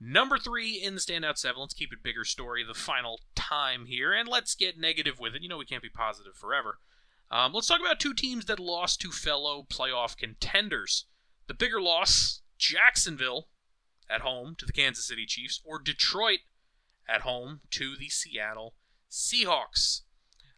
Number 0.00 0.38
three 0.38 0.72
in 0.72 0.94
the 0.94 1.00
standout 1.00 1.38
seven. 1.38 1.60
Let's 1.60 1.74
keep 1.74 1.92
it 1.92 2.02
bigger 2.02 2.24
story 2.24 2.62
the 2.62 2.74
final 2.74 3.20
time 3.34 3.86
here, 3.86 4.12
and 4.12 4.28
let's 4.28 4.54
get 4.54 4.78
negative 4.78 5.18
with 5.18 5.34
it. 5.34 5.42
You 5.42 5.48
know 5.48 5.56
we 5.56 5.64
can't 5.64 5.82
be 5.82 5.88
positive 5.88 6.34
forever. 6.34 6.78
Um, 7.30 7.52
let's 7.52 7.66
talk 7.66 7.80
about 7.80 8.00
two 8.00 8.12
teams 8.12 8.44
that 8.46 8.60
lost 8.60 9.00
to 9.00 9.10
fellow 9.10 9.66
playoff 9.70 10.16
contenders. 10.16 11.06
The 11.46 11.54
bigger 11.54 11.80
loss, 11.80 12.42
Jacksonville 12.58 13.48
at 14.14 14.20
home 14.20 14.54
to 14.58 14.66
the 14.66 14.72
Kansas 14.72 15.06
City 15.06 15.26
Chiefs, 15.26 15.60
or 15.64 15.78
Detroit 15.78 16.40
at 17.08 17.22
home 17.22 17.60
to 17.70 17.96
the 17.96 18.08
Seattle 18.08 18.74
Seahawks. 19.10 20.02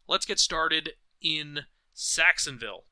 Let's 0.07 0.27
get 0.27 0.39
started 0.39 0.93
in 1.21 1.61
Saxonville. 1.95 2.85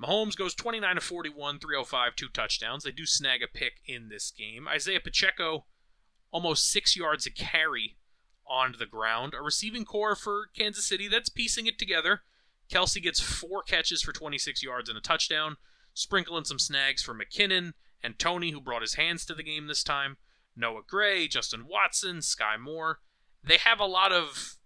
Mahomes 0.00 0.36
goes 0.36 0.54
29 0.54 0.96
to 0.96 1.00
41, 1.00 1.58
305, 1.58 2.16
two 2.16 2.28
touchdowns. 2.28 2.84
They 2.84 2.90
do 2.90 3.06
snag 3.06 3.42
a 3.42 3.46
pick 3.46 3.74
in 3.86 4.08
this 4.08 4.32
game. 4.36 4.66
Isaiah 4.66 5.00
Pacheco, 5.00 5.66
almost 6.30 6.70
six 6.70 6.96
yards 6.96 7.26
a 7.26 7.30
carry 7.30 7.98
on 8.48 8.74
the 8.78 8.86
ground. 8.86 9.34
A 9.34 9.42
receiving 9.42 9.84
core 9.84 10.16
for 10.16 10.48
Kansas 10.56 10.86
City 10.86 11.08
that's 11.08 11.28
piecing 11.28 11.66
it 11.66 11.78
together. 11.78 12.22
Kelce 12.70 13.02
gets 13.02 13.20
four 13.20 13.62
catches 13.62 14.02
for 14.02 14.12
26 14.12 14.62
yards 14.62 14.88
and 14.88 14.98
a 14.98 15.00
touchdown, 15.00 15.56
sprinkling 15.94 16.44
some 16.44 16.58
snags 16.58 17.02
for 17.02 17.14
McKinnon 17.14 17.74
and 18.02 18.18
Toney, 18.18 18.50
who 18.50 18.60
brought 18.60 18.82
his 18.82 18.94
hands 18.94 19.24
to 19.26 19.34
the 19.34 19.42
game 19.42 19.66
this 19.66 19.84
time. 19.84 20.16
Noah 20.56 20.82
Gray, 20.86 21.28
Justin 21.28 21.66
Watson, 21.66 22.18
Skyy 22.18 22.60
Moore. 22.60 23.00
They 23.42 23.56
have 23.58 23.80
a 23.80 23.86
lot 23.86 24.12
of 24.12 24.56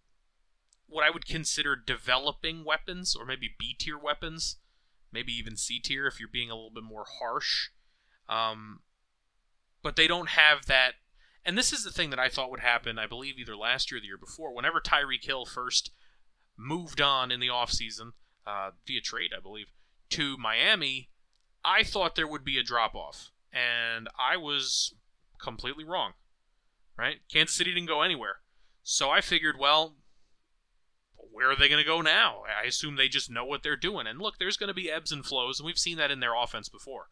what 0.88 1.04
I 1.04 1.10
would 1.10 1.26
consider 1.26 1.76
developing 1.76 2.64
weapons, 2.64 3.16
or 3.16 3.24
maybe 3.24 3.54
B 3.58 3.74
tier 3.78 3.98
weapons, 3.98 4.56
maybe 5.12 5.32
even 5.32 5.56
C 5.56 5.80
tier 5.80 6.06
if 6.06 6.18
you're 6.20 6.28
being 6.32 6.50
a 6.50 6.54
little 6.54 6.70
bit 6.70 6.84
more 6.84 7.04
harsh. 7.20 7.68
Um, 8.28 8.80
but 9.82 9.96
they 9.96 10.06
don't 10.06 10.30
have 10.30 10.66
that. 10.66 10.94
And 11.44 11.56
this 11.56 11.72
is 11.72 11.84
the 11.84 11.92
thing 11.92 12.10
that 12.10 12.18
I 12.18 12.28
thought 12.28 12.50
would 12.50 12.60
happen, 12.60 12.98
I 12.98 13.06
believe, 13.06 13.38
either 13.38 13.56
last 13.56 13.90
year 13.90 13.98
or 13.98 14.00
the 14.00 14.08
year 14.08 14.18
before. 14.18 14.52
Whenever 14.52 14.80
Tyreek 14.80 15.24
Hill 15.24 15.44
first 15.44 15.92
moved 16.56 17.00
on 17.00 17.30
in 17.30 17.38
the 17.38 17.48
offseason, 17.48 18.12
uh, 18.46 18.70
via 18.86 19.00
trade, 19.00 19.30
I 19.36 19.40
believe, 19.40 19.66
to 20.10 20.36
Miami, 20.36 21.10
I 21.66 21.82
thought 21.82 22.14
there 22.14 22.28
would 22.28 22.44
be 22.44 22.58
a 22.58 22.62
drop 22.62 22.94
off. 22.94 23.32
And 23.52 24.08
I 24.18 24.36
was 24.36 24.94
completely 25.42 25.84
wrong. 25.84 26.12
Right? 26.96 27.16
Kansas 27.30 27.56
City 27.56 27.74
didn't 27.74 27.88
go 27.88 28.02
anywhere. 28.02 28.36
So 28.82 29.10
I 29.10 29.20
figured, 29.20 29.56
well, 29.58 29.96
where 31.32 31.50
are 31.50 31.56
they 31.56 31.68
going 31.68 31.82
to 31.82 31.86
go 31.86 32.00
now? 32.00 32.44
I 32.62 32.66
assume 32.66 32.96
they 32.96 33.08
just 33.08 33.30
know 33.30 33.44
what 33.44 33.62
they're 33.62 33.76
doing. 33.76 34.06
And 34.06 34.20
look, 34.20 34.38
there's 34.38 34.56
going 34.56 34.68
to 34.68 34.74
be 34.74 34.90
ebbs 34.90 35.12
and 35.12 35.26
flows, 35.26 35.58
and 35.58 35.66
we've 35.66 35.78
seen 35.78 35.98
that 35.98 36.10
in 36.10 36.20
their 36.20 36.34
offense 36.34 36.68
before, 36.68 37.08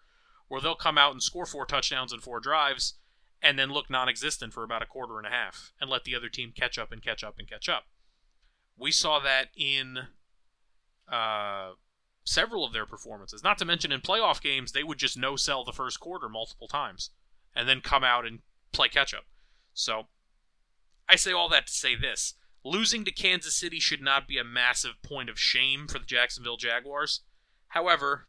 where 0.49 0.61
they'll 0.61 0.77
come 0.77 0.97
out 0.97 1.13
and 1.13 1.23
score 1.23 1.45
four 1.45 1.67
touchdowns 1.67 2.13
and 2.13 2.23
four 2.23 2.41
drives, 2.41 2.95
and 3.43 3.59
then 3.59 3.71
look 3.71 3.91
non 3.91 4.09
existent 4.09 4.55
for 4.55 4.63
about 4.63 4.83
a 4.83 4.87
quarter 4.87 5.19
and 5.19 5.27
a 5.27 5.31
half, 5.31 5.73
and 5.79 5.91
let 5.91 6.05
the 6.05 6.15
other 6.15 6.31
team 6.31 6.53
catch 6.57 6.79
up 6.79 6.91
and 6.91 7.03
catch 7.03 7.23
up 7.23 7.35
and 7.39 7.51
catch 7.51 7.69
up. 7.69 7.85
We 8.79 8.91
saw 8.91 9.19
that 9.21 9.49
in 9.57 9.99
uh, 11.13 11.73
several 12.25 12.65
of 12.65 12.73
their 12.73 12.87
performances. 12.87 13.45
Not 13.45 13.59
to 13.59 13.65
mention 13.65 13.93
in 13.93 14.01
playoff 14.01 14.41
games, 14.41 14.73
they 14.73 14.83
would 14.83 14.99
just 14.99 15.17
no 15.17 15.37
sell 15.37 15.65
the 15.65 15.73
first 15.73 16.01
quarter 16.01 16.29
multiple 16.29 16.69
times 16.69 17.11
and 17.55 17.69
then 17.69 17.81
come 17.81 18.03
out 18.03 18.27
and 18.27 18.41
play 18.73 18.89
catch 18.89 19.15
up. 19.15 19.25
So 19.75 20.09
I 21.09 21.17
say 21.17 21.33
all 21.33 21.49
that 21.51 21.67
to 21.67 21.73
say 21.73 21.95
this 21.95 22.35
losing 22.65 23.05
to 23.05 23.13
Kansas 23.13 23.55
City 23.55 23.79
should 23.79 24.01
not 24.01 24.27
be 24.27 24.39
a 24.39 24.45
massive 24.45 25.03
point 25.03 25.29
of 25.29 25.39
shame 25.39 25.87
for 25.87 25.99
the 25.99 26.07
Jacksonville 26.07 26.57
Jaguars. 26.57 27.21
However, 27.69 28.27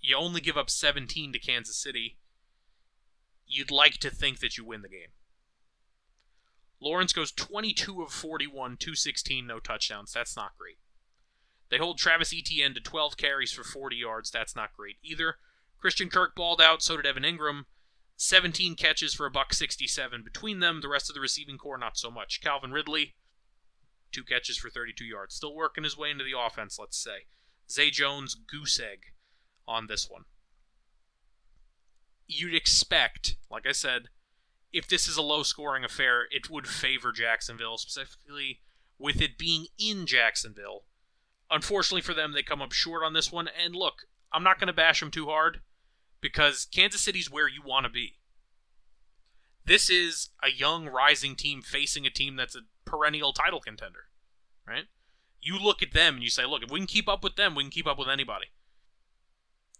you 0.00 0.16
only 0.16 0.40
give 0.40 0.56
up 0.56 0.70
17 0.70 1.32
to 1.34 1.38
Kansas 1.38 1.76
City. 1.76 2.16
You'd 3.46 3.70
like 3.70 3.98
to 3.98 4.10
think 4.10 4.40
that 4.40 4.56
you 4.56 4.64
win 4.64 4.80
the 4.80 4.88
game. 4.88 5.10
Lawrence 6.80 7.12
goes 7.12 7.30
22 7.30 8.02
of 8.02 8.10
41, 8.10 8.78
216, 8.78 9.46
no 9.46 9.60
touchdowns. 9.60 10.12
That's 10.12 10.34
not 10.34 10.52
great. 10.58 10.78
They 11.70 11.78
hold 11.78 11.98
Travis 11.98 12.34
Etienne 12.36 12.74
to 12.74 12.80
12 12.80 13.16
carries 13.16 13.52
for 13.52 13.62
40 13.62 13.96
yards. 13.96 14.30
That's 14.30 14.56
not 14.56 14.74
great 14.76 14.96
either. 15.02 15.36
Christian 15.78 16.10
Kirk 16.10 16.34
balled 16.34 16.60
out, 16.60 16.82
so 16.82 16.96
did 16.96 17.06
Evan 17.06 17.22
Engram. 17.22 17.62
17 18.16 18.74
catches 18.74 19.14
for 19.14 19.24
a 19.24 19.30
buck 19.30 19.54
67 19.54 20.22
between 20.22 20.60
them. 20.60 20.80
The 20.82 20.88
rest 20.88 21.08
of 21.08 21.14
the 21.14 21.20
receiving 21.20 21.56
core, 21.56 21.78
not 21.78 21.96
so 21.96 22.10
much. 22.10 22.42
Calvin 22.42 22.72
Ridley, 22.72 23.14
two 24.12 24.24
catches 24.24 24.58
for 24.58 24.68
32 24.68 25.04
yards. 25.04 25.34
Still 25.34 25.54
working 25.54 25.84
his 25.84 25.96
way 25.96 26.10
into 26.10 26.24
the 26.24 26.38
offense, 26.38 26.78
let's 26.78 27.02
say. 27.02 27.26
Zay 27.70 27.90
Jones, 27.90 28.34
goose 28.34 28.78
egg 28.78 29.04
on 29.66 29.86
this 29.86 30.10
one. 30.10 30.24
You'd 32.26 32.54
expect, 32.54 33.36
like 33.50 33.66
I 33.66 33.72
said, 33.72 34.08
if 34.72 34.86
this 34.86 35.08
is 35.08 35.16
a 35.16 35.22
low 35.22 35.42
scoring 35.42 35.84
affair, 35.84 36.26
it 36.30 36.50
would 36.50 36.66
favor 36.66 37.12
Jacksonville, 37.12 37.78
specifically 37.78 38.60
with 38.98 39.20
it 39.20 39.38
being 39.38 39.66
in 39.78 40.06
Jacksonville. 40.06 40.84
Unfortunately 41.50 42.02
for 42.02 42.14
them, 42.14 42.32
they 42.32 42.42
come 42.42 42.62
up 42.62 42.72
short 42.72 43.02
on 43.02 43.12
this 43.12 43.32
one. 43.32 43.48
And 43.62 43.74
look, 43.74 44.06
I'm 44.32 44.44
not 44.44 44.58
going 44.58 44.68
to 44.68 44.72
bash 44.72 45.00
them 45.00 45.10
too 45.10 45.26
hard 45.26 45.60
because 46.20 46.66
Kansas 46.66 47.00
City's 47.00 47.30
where 47.30 47.48
you 47.48 47.62
want 47.64 47.84
to 47.84 47.90
be. 47.90 48.18
This 49.64 49.90
is 49.90 50.30
a 50.42 50.50
young, 50.50 50.86
rising 50.86 51.36
team 51.36 51.62
facing 51.62 52.06
a 52.06 52.10
team 52.10 52.36
that's 52.36 52.56
a 52.56 52.60
perennial 52.84 53.32
title 53.32 53.60
contender, 53.60 54.06
right? 54.66 54.84
You 55.40 55.58
look 55.58 55.82
at 55.82 55.92
them 55.92 56.14
and 56.14 56.22
you 56.22 56.30
say, 56.30 56.44
look, 56.44 56.62
if 56.62 56.70
we 56.70 56.80
can 56.80 56.86
keep 56.86 57.08
up 57.08 57.22
with 57.22 57.36
them, 57.36 57.54
we 57.54 57.62
can 57.62 57.70
keep 57.70 57.86
up 57.86 57.98
with 57.98 58.08
anybody. 58.08 58.46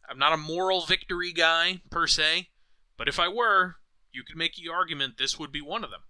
I'm 0.09 0.18
not 0.18 0.33
a 0.33 0.37
moral 0.37 0.85
victory 0.85 1.33
guy, 1.33 1.83
per 1.90 2.06
se, 2.06 2.48
but 2.96 3.09
if 3.09 3.18
I 3.18 3.28
were, 3.28 3.76
you 4.12 4.22
could 4.24 4.37
make 4.37 4.56
the 4.56 4.70
argument 4.72 5.18
this 5.18 5.38
would 5.38 5.52
be 5.52 5.61
one 5.61 5.85
of 5.85 5.90
them. 5.90 6.00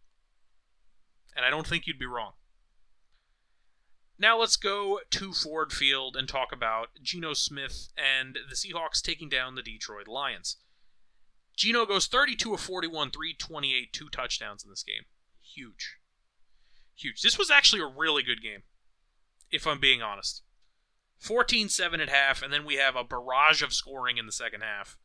And 1.37 1.44
I 1.44 1.51
don't 1.51 1.66
think 1.66 1.87
you'd 1.87 1.99
be 1.99 2.07
wrong. 2.07 2.33
Now 4.20 4.38
let's 4.38 4.59
go 4.59 5.00
to 5.12 5.33
Ford 5.33 5.72
Field 5.72 6.14
and 6.14 6.28
talk 6.28 6.52
about 6.52 6.88
Geno 7.02 7.33
Smith 7.33 7.88
and 7.96 8.37
the 8.50 8.54
Seahawks 8.54 9.00
taking 9.00 9.30
down 9.30 9.54
the 9.54 9.62
Detroit 9.62 10.06
Lions. 10.06 10.59
Geno 11.56 11.87
goes 11.87 12.06
32 12.06 12.52
of 12.52 12.61
41, 12.61 13.12
328, 13.12 13.92
two 13.94 14.11
touchdowns 14.11 14.62
in 14.62 14.68
this 14.68 14.83
game. 14.83 15.04
Huge. 15.40 15.96
Huge. 16.94 17.22
This 17.22 17.38
was 17.38 17.50
actually 17.50 17.80
a 17.80 17.87
really 17.87 18.22
good 18.22 18.42
game, 18.42 18.64
if 19.50 19.66
I'm 19.66 19.80
being 19.80 20.02
honest. 20.02 20.42
14 21.18 21.70
7 21.70 21.98
at 21.98 22.11
half, 22.11 22.42
and 22.42 22.52
then 22.52 22.66
we 22.66 22.74
have 22.74 22.96
a 22.96 23.04
barrage 23.04 23.62
of 23.62 23.72
scoring 23.72 24.18
in 24.18 24.26
the 24.26 24.33
second 24.33 24.61
half, 24.61 24.98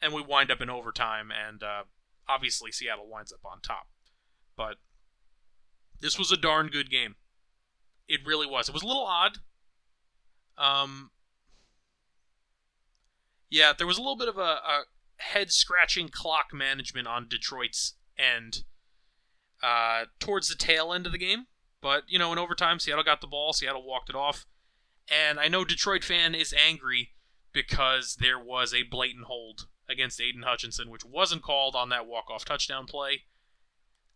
and 0.00 0.14
we 0.14 0.22
wind 0.22 0.50
up 0.50 0.62
in 0.62 0.70
overtime, 0.70 1.30
and 1.30 1.62
uh, 1.62 1.82
obviously 2.26 2.72
Seattle 2.72 3.06
winds 3.06 3.34
up 3.34 3.44
on 3.44 3.60
top. 3.60 3.88
But 4.56 4.76
this 6.00 6.18
was 6.18 6.32
a 6.32 6.38
darn 6.38 6.68
good 6.68 6.90
game. 6.90 7.16
It 8.08 8.20
really 8.24 8.46
was. 8.46 8.68
It 8.68 8.72
was 8.72 8.82
a 8.82 8.86
little 8.86 9.06
odd. 9.06 9.38
Um, 10.58 11.10
yeah, 13.50 13.72
there 13.76 13.86
was 13.86 13.98
a 13.98 14.00
little 14.00 14.16
bit 14.16 14.28
of 14.28 14.38
a, 14.38 14.40
a 14.40 14.82
head 15.18 15.52
scratching 15.52 16.08
clock 16.08 16.46
management 16.52 17.06
on 17.06 17.28
Detroit's 17.28 17.94
end 18.18 18.64
uh, 19.62 20.04
towards 20.18 20.48
the 20.48 20.54
tail 20.54 20.92
end 20.92 21.06
of 21.06 21.12
the 21.12 21.18
game. 21.18 21.46
But, 21.80 22.04
you 22.08 22.18
know, 22.18 22.32
in 22.32 22.38
overtime, 22.38 22.78
Seattle 22.78 23.04
got 23.04 23.20
the 23.20 23.26
ball, 23.26 23.52
Seattle 23.52 23.86
walked 23.86 24.08
it 24.08 24.16
off. 24.16 24.46
And 25.08 25.38
I 25.38 25.48
know 25.48 25.64
Detroit 25.64 26.02
fan 26.02 26.34
is 26.34 26.52
angry 26.52 27.10
because 27.52 28.16
there 28.20 28.38
was 28.38 28.74
a 28.74 28.82
blatant 28.82 29.26
hold 29.26 29.66
against 29.88 30.18
Aiden 30.18 30.44
Hutchinson, 30.44 30.90
which 30.90 31.04
wasn't 31.04 31.42
called 31.42 31.76
on 31.76 31.90
that 31.90 32.06
walk-off 32.06 32.44
touchdown 32.44 32.86
play. 32.86 33.22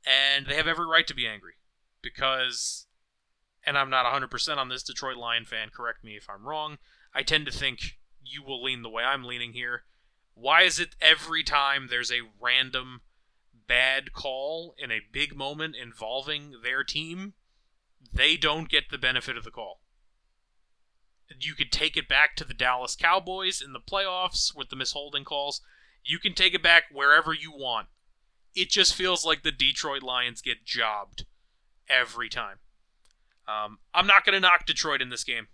And 0.04 0.46
they 0.46 0.56
have 0.56 0.66
every 0.66 0.86
right 0.86 1.06
to 1.06 1.14
be 1.14 1.26
angry 1.26 1.54
because 2.02 2.86
and 3.66 3.76
I'm 3.76 3.90
not 3.90 4.06
100% 4.06 4.56
on 4.56 4.68
this 4.68 4.82
Detroit 4.82 5.16
Lion 5.16 5.44
fan, 5.44 5.68
correct 5.74 6.04
me 6.04 6.16
if 6.16 6.28
I'm 6.28 6.46
wrong. 6.46 6.78
I 7.14 7.22
tend 7.22 7.46
to 7.46 7.52
think 7.52 7.98
you 8.24 8.42
will 8.42 8.62
lean 8.62 8.82
the 8.82 8.90
way 8.90 9.02
I'm 9.02 9.24
leaning 9.24 9.52
here. 9.52 9.84
Why 10.34 10.62
is 10.62 10.78
it 10.78 10.96
every 11.00 11.42
time 11.42 11.88
there's 11.88 12.10
a 12.10 12.28
random 12.40 13.02
bad 13.66 14.12
call 14.12 14.74
in 14.78 14.90
a 14.90 15.02
big 15.12 15.36
moment 15.36 15.76
involving 15.76 16.54
their 16.62 16.82
team, 16.82 17.34
they 18.12 18.36
don't 18.36 18.68
get 18.68 18.90
the 18.90 18.98
benefit 18.98 19.36
of 19.36 19.44
the 19.44 19.50
call? 19.50 19.80
You 21.38 21.54
could 21.54 21.70
take 21.70 21.96
it 21.96 22.08
back 22.08 22.34
to 22.36 22.44
the 22.44 22.54
Dallas 22.54 22.96
Cowboys 22.96 23.62
in 23.62 23.72
the 23.72 23.80
playoffs 23.80 24.54
with 24.54 24.68
the 24.68 24.76
misholding 24.76 25.24
calls. 25.24 25.60
You 26.04 26.18
can 26.18 26.34
take 26.34 26.54
it 26.54 26.62
back 26.62 26.84
wherever 26.90 27.32
you 27.32 27.52
want. 27.52 27.88
It 28.54 28.70
just 28.70 28.94
feels 28.94 29.24
like 29.24 29.42
the 29.42 29.52
Detroit 29.52 30.02
Lions 30.02 30.42
get 30.42 30.64
jobbed 30.64 31.26
every 31.88 32.28
time. 32.28 32.58
Um, 33.50 33.78
I'm 33.94 34.06
not 34.06 34.24
going 34.24 34.34
to 34.34 34.40
knock 34.40 34.66
Detroit 34.66 35.02
in 35.02 35.08
this 35.08 35.24
game. 35.24 35.48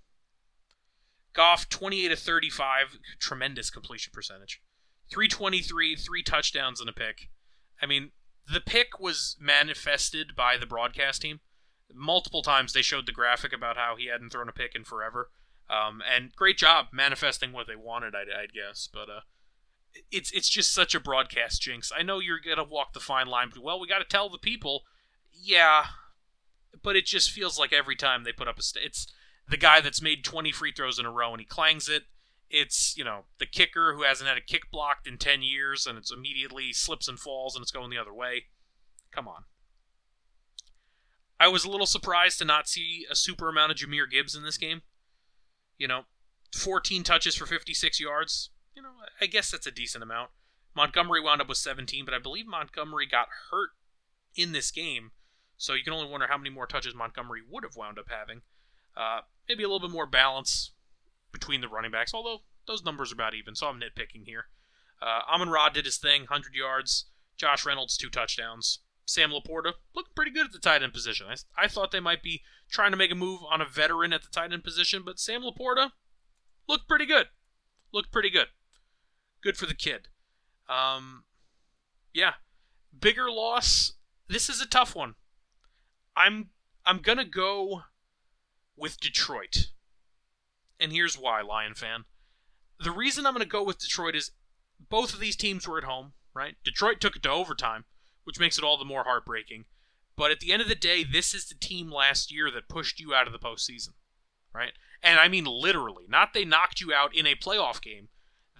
Goff, 1.33 1.69
28 1.69 2.09
to 2.09 2.17
35, 2.17 2.99
tremendous 3.21 3.71
completion 3.71 4.11
percentage. 4.13 4.61
323, 5.11 5.97
three 5.97 6.23
touchdowns 6.23 6.81
and 6.81 6.89
a 6.89 6.93
pick. 6.93 7.29
I 7.81 7.87
mean, 7.87 8.11
the 8.53 8.61
pick 8.61 8.99
was 8.99 9.37
manifested 9.41 10.35
by 10.37 10.57
the 10.57 10.67
broadcast 10.67 11.23
team. 11.23 11.41
Multiple 11.95 12.43
times 12.43 12.73
they 12.73 12.83
showed 12.83 13.07
the 13.07 13.13
graphic 13.13 13.53
about 13.53 13.77
how 13.77 13.95
he 13.97 14.09
hadn't 14.09 14.31
thrown 14.31 14.49
a 14.49 14.53
pick 14.53 14.75
in 14.75 14.85
forever. 14.85 15.31
Um, 15.69 16.03
and 16.09 16.35
great 16.35 16.59
job 16.59 16.87
manifesting 16.93 17.53
what 17.53 17.67
they 17.67 17.77
wanted, 17.77 18.15
I'd, 18.15 18.29
I'd 18.29 18.53
guess. 18.53 18.89
But 18.93 19.09
uh, 19.09 19.21
it's 20.11 20.31
it's 20.33 20.49
just 20.49 20.73
such 20.73 20.95
a 20.95 21.01
broadcast 21.01 21.63
jinx. 21.63 21.93
I 21.97 22.03
know 22.03 22.21
you're 22.21 22.41
gonna 22.41 22.69
walk 22.69 22.93
the 22.93 23.01
fine 23.01 23.27
line, 23.27 23.51
but 23.53 23.63
well, 23.63 23.81
we 23.81 23.89
got 23.89 23.99
to 23.99 24.05
tell 24.05 24.29
the 24.29 24.39
people. 24.39 24.83
Yeah, 25.33 25.87
but 26.83 26.97
it 26.97 27.07
just 27.07 27.31
feels 27.31 27.59
like 27.59 27.73
every 27.73 27.97
time 27.97 28.25
they 28.25 28.33
put 28.33 28.49
up 28.49 28.59
a 28.59 28.62
st- 28.62 28.85
it's 28.85 29.12
the 29.49 29.57
guy 29.57 29.81
that's 29.81 30.03
made 30.03 30.25
20 30.25 30.53
free 30.53 30.73
throws 30.73 30.99
in 30.99 31.07
a 31.07 31.11
row 31.11 31.33
and 31.33 31.41
he 31.41 31.47
clangs 31.47 31.89
it. 31.89 32.05
It's, 32.49 32.97
you 32.97 33.05
know, 33.05 33.25
the 33.39 33.47
kicker 33.47 33.95
who 33.95 34.03
hasn't 34.03 34.29
had 34.29 34.39
a 34.39 34.41
kick 34.41 34.71
blocked 34.71 35.07
in 35.07 35.19
10 35.19 35.43
years 35.43 35.87
and 35.87 35.99
it's 35.99 36.12
immediately 36.12 36.73
slips 36.73 37.09
and 37.09 37.19
falls 37.19 37.55
and 37.55 37.62
it's 37.62 37.73
going 37.73 37.91
the 37.91 37.99
other 37.99 38.15
way. 38.15 38.45
Come 39.11 39.29
on. 39.29 39.45
I 41.39 41.49
was 41.49 41.65
a 41.65 41.71
little 41.71 41.87
surprised 41.87 42.39
to 42.39 42.45
not 42.45 42.69
see 42.69 43.07
a 43.11 43.15
super 43.15 43.49
amount 43.49 43.73
of 43.73 43.79
Jahmyr 43.79 44.11
Gibbs 44.11 44.35
in 44.35 44.43
this 44.43 44.57
game. 44.57 44.83
You 45.77 45.89
know, 45.89 46.03
14 46.57 47.03
touches 47.03 47.35
for 47.35 47.47
56 47.47 48.01
yards. 48.01 48.51
You 48.75 48.83
know, 48.83 48.93
I 49.21 49.27
guess 49.27 49.51
that's 49.51 49.67
a 49.67 49.71
decent 49.73 50.03
amount. 50.03 50.31
Montgomery 50.75 51.21
wound 51.21 51.41
up 51.41 51.49
with 51.49 51.59
17, 51.59 52.05
but 52.05 52.15
I 52.15 52.19
believe 52.19 52.47
Montgomery 52.47 53.07
got 53.07 53.29
hurt 53.51 53.71
in 54.35 54.53
this 54.53 54.71
game 54.71 55.12
so 55.57 55.75
you 55.75 55.85
can 55.85 55.92
only 55.92 56.11
wonder 56.11 56.27
how 56.29 56.38
many 56.38 56.51
more 56.51 56.66
touches 56.66 56.95
Montgomery 56.95 57.40
would 57.49 57.64
have 57.64 57.77
wound 57.77 57.99
up 57.99 58.07
having. 58.09 58.42
Uh, 58.97 59.21
maybe 59.49 59.62
a 59.62 59.69
little 59.69 59.87
bit 59.87 59.95
more 59.95 60.07
balance 60.07 60.73
between 61.33 61.61
the 61.61 61.69
running 61.69 61.90
backs, 61.90 62.14
although 62.14 62.38
those 62.66 62.85
numbers 62.85 63.12
are 63.12 63.14
about 63.14 63.35
even, 63.35 63.55
so 63.55 63.69
I'm 63.69 63.81
nitpicking 63.81 64.25
here. 64.25 64.47
Uh, 65.01 65.21
Amon 65.29 65.51
Ra 65.51 65.69
did 65.69 65.85
his 65.85 65.99
thing, 65.99 66.23
100 66.23 66.55
yards. 66.55 67.07
Josh 67.37 67.66
Reynolds, 67.66 67.97
two 67.97 68.09
touchdowns. 68.09 68.81
Sam 69.05 69.31
Laporta 69.31 69.75
looking 69.95 70.12
pretty 70.16 70.33
good 70.33 70.47
at 70.47 70.53
the 70.53 70.59
tight 70.59 70.83
end 70.83 70.92
position. 70.92 71.27
I, 71.29 71.64
I 71.64 71.69
thought 71.69 71.92
they 71.92 72.01
might 72.01 72.23
be 72.23 72.42
trying 72.71 72.90
to 72.90 72.97
make 72.97 73.12
a 73.12 73.16
move 73.16 73.40
on 73.49 73.61
a 73.61 73.66
veteran 73.66 74.12
at 74.12 74.23
the 74.23 74.29
tight 74.33 74.53
end 74.53 74.64
position, 74.64 75.03
but 75.05 75.21
Sam 75.21 75.42
Laporta 75.42 75.90
looked 76.69 76.88
pretty 76.88 77.07
good. 77.07 77.27
Looked 77.92 78.11
pretty 78.11 78.31
good. 78.31 78.49
Good 79.42 79.57
for 79.57 79.66
the 79.66 79.75
kid. 79.75 80.09
Um, 80.69 81.25
yeah, 82.12 82.33
bigger 82.99 83.31
loss. 83.31 83.92
This 84.29 84.49
is 84.49 84.61
a 84.61 84.66
tough 84.66 84.97
one. 84.97 85.14
I'm 86.17 86.51
I'm 86.85 86.99
gonna 86.99 87.25
go 87.25 87.83
with 88.77 89.01
Detroit, 89.01 89.69
and 90.81 90.93
here's 90.93 91.19
why, 91.19 91.43
Lion 91.43 91.75
fan. 91.75 92.05
The 92.81 92.91
reason 92.91 93.27
I'm 93.27 93.35
gonna 93.35 93.45
go 93.45 93.63
with 93.63 93.79
Detroit 93.79 94.15
is 94.15 94.31
both 94.89 95.13
of 95.13 95.21
these 95.21 95.37
teams 95.37 95.69
were 95.69 95.79
at 95.79 95.85
home, 95.85 96.13
right? 96.35 96.57
Detroit 96.65 97.01
took 97.01 97.17
it 97.17 97.23
to 97.25 97.31
overtime, 97.31 97.85
which 98.25 98.41
makes 98.41 98.57
it 98.59 98.65
all 98.65 98.79
the 98.79 98.85
more 98.85 99.05
heartbreaking. 99.05 99.67
But 100.17 100.31
at 100.31 100.41
the 100.41 100.53
end 100.53 100.63
of 100.63 100.69
the 100.69 100.75
day, 100.75 101.05
this 101.05 101.35
is 101.35 101.47
the 101.47 101.55
team 101.55 101.91
last 101.91 102.33
year 102.33 102.51
that 102.51 102.69
pushed 102.69 102.99
you 103.01 103.15
out 103.15 103.27
of 103.27 103.33
the 103.35 103.39
postseason, 103.39 103.91
right? 104.55 104.73
And 105.03 105.21
I 105.21 105.29
mean 105.29 105.45
literally, 105.45 106.05
not 106.09 106.33
they 106.33 106.45
knocked 106.45 106.81
you 106.81 106.93
out 106.95 107.15
in 107.15 107.27
a 107.27 107.35
playoff 107.35 107.83
game. 107.83 108.09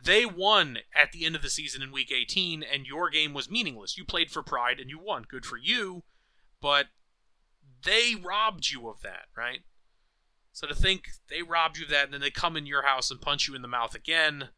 They 0.03 0.27
won 0.27 0.79
at 0.95 1.13
the 1.13 1.25
end 1.25 1.35
of 1.35 1.43
the 1.43 1.49
season 1.49 1.83
in 1.83 1.91
week 1.91 2.13
18, 2.13 2.63
and 2.63 2.87
your 2.87 3.09
game 3.09 3.33
was 3.33 3.51
meaningless. 3.51 3.97
You 3.97 4.05
played 4.05 4.31
for 4.31 4.43
pride 4.43 4.79
and 4.79 4.91
you 4.91 4.99
won. 4.99 5.25
Good 5.29 5.47
for 5.47 5.57
you, 5.57 6.05
but 6.61 6.89
they 7.85 8.15
robbed 8.15 8.71
you 8.71 8.89
of 8.89 9.03
that, 9.03 9.27
right? 9.37 9.61
So 10.53 10.67
to 10.67 10.75
think 10.75 11.09
they 11.29 11.43
robbed 11.43 11.79
you 11.79 11.85
of 11.85 11.91
that 11.91 12.05
and 12.05 12.15
then 12.15 12.21
they 12.21 12.31
come 12.31 12.57
in 12.57 12.67
your 12.67 12.83
house 12.83 13.11
and 13.11 13.21
punch 13.21 13.47
you 13.47 13.55
in 13.55 13.63
the 13.63 13.69
mouth 13.69 13.95
again, 13.95 14.51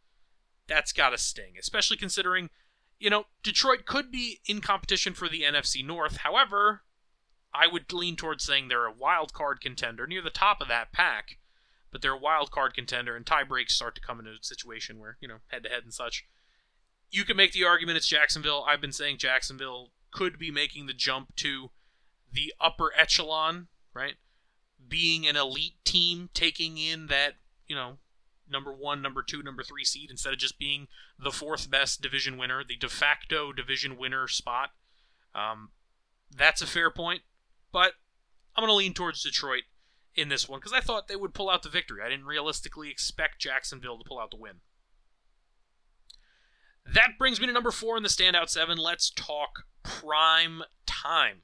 that's 0.67 0.93
got 0.93 1.11
to 1.11 1.19
sting, 1.19 1.55
especially 1.59 1.97
considering, 1.97 2.51
you 2.99 3.11
know, 3.11 3.25
Detroit 3.43 3.85
could 3.87 4.11
be 4.11 4.41
in 4.47 4.61
competition 4.61 5.15
for 5.15 5.29
the 5.29 5.43
NFC 5.43 5.85
North. 5.85 6.19
However, 6.19 6.83
I 7.53 7.67
would 7.67 7.93
lean 7.93 8.17
towards 8.17 8.45
saying 8.45 8.69
they're 8.69 8.87
a 8.87 8.93
wild 8.93 9.33
card 9.33 9.61
contender 9.61 10.07
near 10.07 10.23
the 10.23 10.31
top 10.31 10.61
of 10.61 10.69
that 10.69 10.93
pack 10.93 11.39
but 11.91 12.03
they're 12.03 12.13
a 12.13 12.19
wild 12.19 12.51
card 12.51 12.75
contender, 12.75 13.17
and 13.17 13.25
tie 13.25 13.45
breaks 13.45 13.75
start 13.75 13.95
to 13.95 14.01
come 14.01 14.19
into 14.19 14.33
a 14.33 14.43
situation 14.43 14.99
where 14.99 15.17
you 15.21 15.29
know 15.29 15.39
head 15.49 15.63
to 15.63 15.69
head 15.69 15.85
and 15.85 15.95
such. 15.95 16.27
You 17.11 17.25
can 17.25 17.37
make 17.37 17.53
the 17.53 17.65
argument 17.65 17.97
it's 17.97 18.07
Jacksonville. 18.07 18.65
I've 18.69 18.81
been 18.81 18.93
saying 18.93 19.19
Jacksonville 19.19 19.93
could 20.11 20.39
be 20.39 20.51
making 20.51 20.87
the 20.87 20.93
jump 20.93 21.35
to 21.37 21.71
the 22.33 22.53
upper 22.61 22.93
echelon, 22.97 23.69
right? 23.95 24.15
Being 24.87 25.27
an 25.27 25.37
elite 25.37 25.77
team, 25.85 26.31
taking 26.35 26.79
in 26.79 27.07
that 27.09 27.35
you 27.67 27.77
know 27.77 27.99
number 28.51 28.73
one, 28.73 29.03
number 29.03 29.23
two, 29.23 29.43
number 29.43 29.63
three 29.63 29.85
seed 29.85 30.11
instead 30.11 30.33
of 30.33 30.39
just 30.39 30.59
being 30.59 30.89
the 31.19 31.31
fourth 31.31 31.71
best 31.71 32.01
division 32.01 32.39
winner, 32.39 32.63
the 32.67 32.77
de 32.77 32.89
facto 32.89 33.53
division 33.53 33.97
winner 33.97 34.29
spot. 34.29 34.71
Um, 35.35 35.71
that's 36.35 36.63
a 36.63 36.67
fair 36.67 36.91
point, 36.91 37.23
but 37.73 37.93
I'm 38.57 38.63
going 38.63 38.71
to 38.71 38.75
lean 38.75 38.95
towards 38.95 39.23
Detroit 39.23 39.65
in 40.15 40.29
this 40.29 40.49
one 40.49 40.59
because 40.59 40.73
I 40.73 40.81
thought 40.81 41.09
they 41.09 41.17
would 41.17 41.35
pull 41.35 41.51
out 41.51 41.63
the 41.63 41.69
victory. 41.69 42.01
I 42.05 42.09
didn't 42.09 42.27
realistically 42.27 42.91
expect 42.91 43.41
Jacksonville 43.41 43.99
to 43.99 44.05
pull 44.05 44.19
out 44.19 44.31
the 44.31 44.37
win. 44.37 44.61
That 46.85 47.19
brings 47.19 47.41
me 47.41 47.47
to 47.47 47.53
number 47.53 47.71
four 47.71 47.97
in 47.97 48.03
the 48.03 48.09
standout 48.09 48.49
seven. 48.49 48.79
Let's 48.79 49.11
talk 49.11 49.65
prime 49.83 50.63
time. 50.87 51.43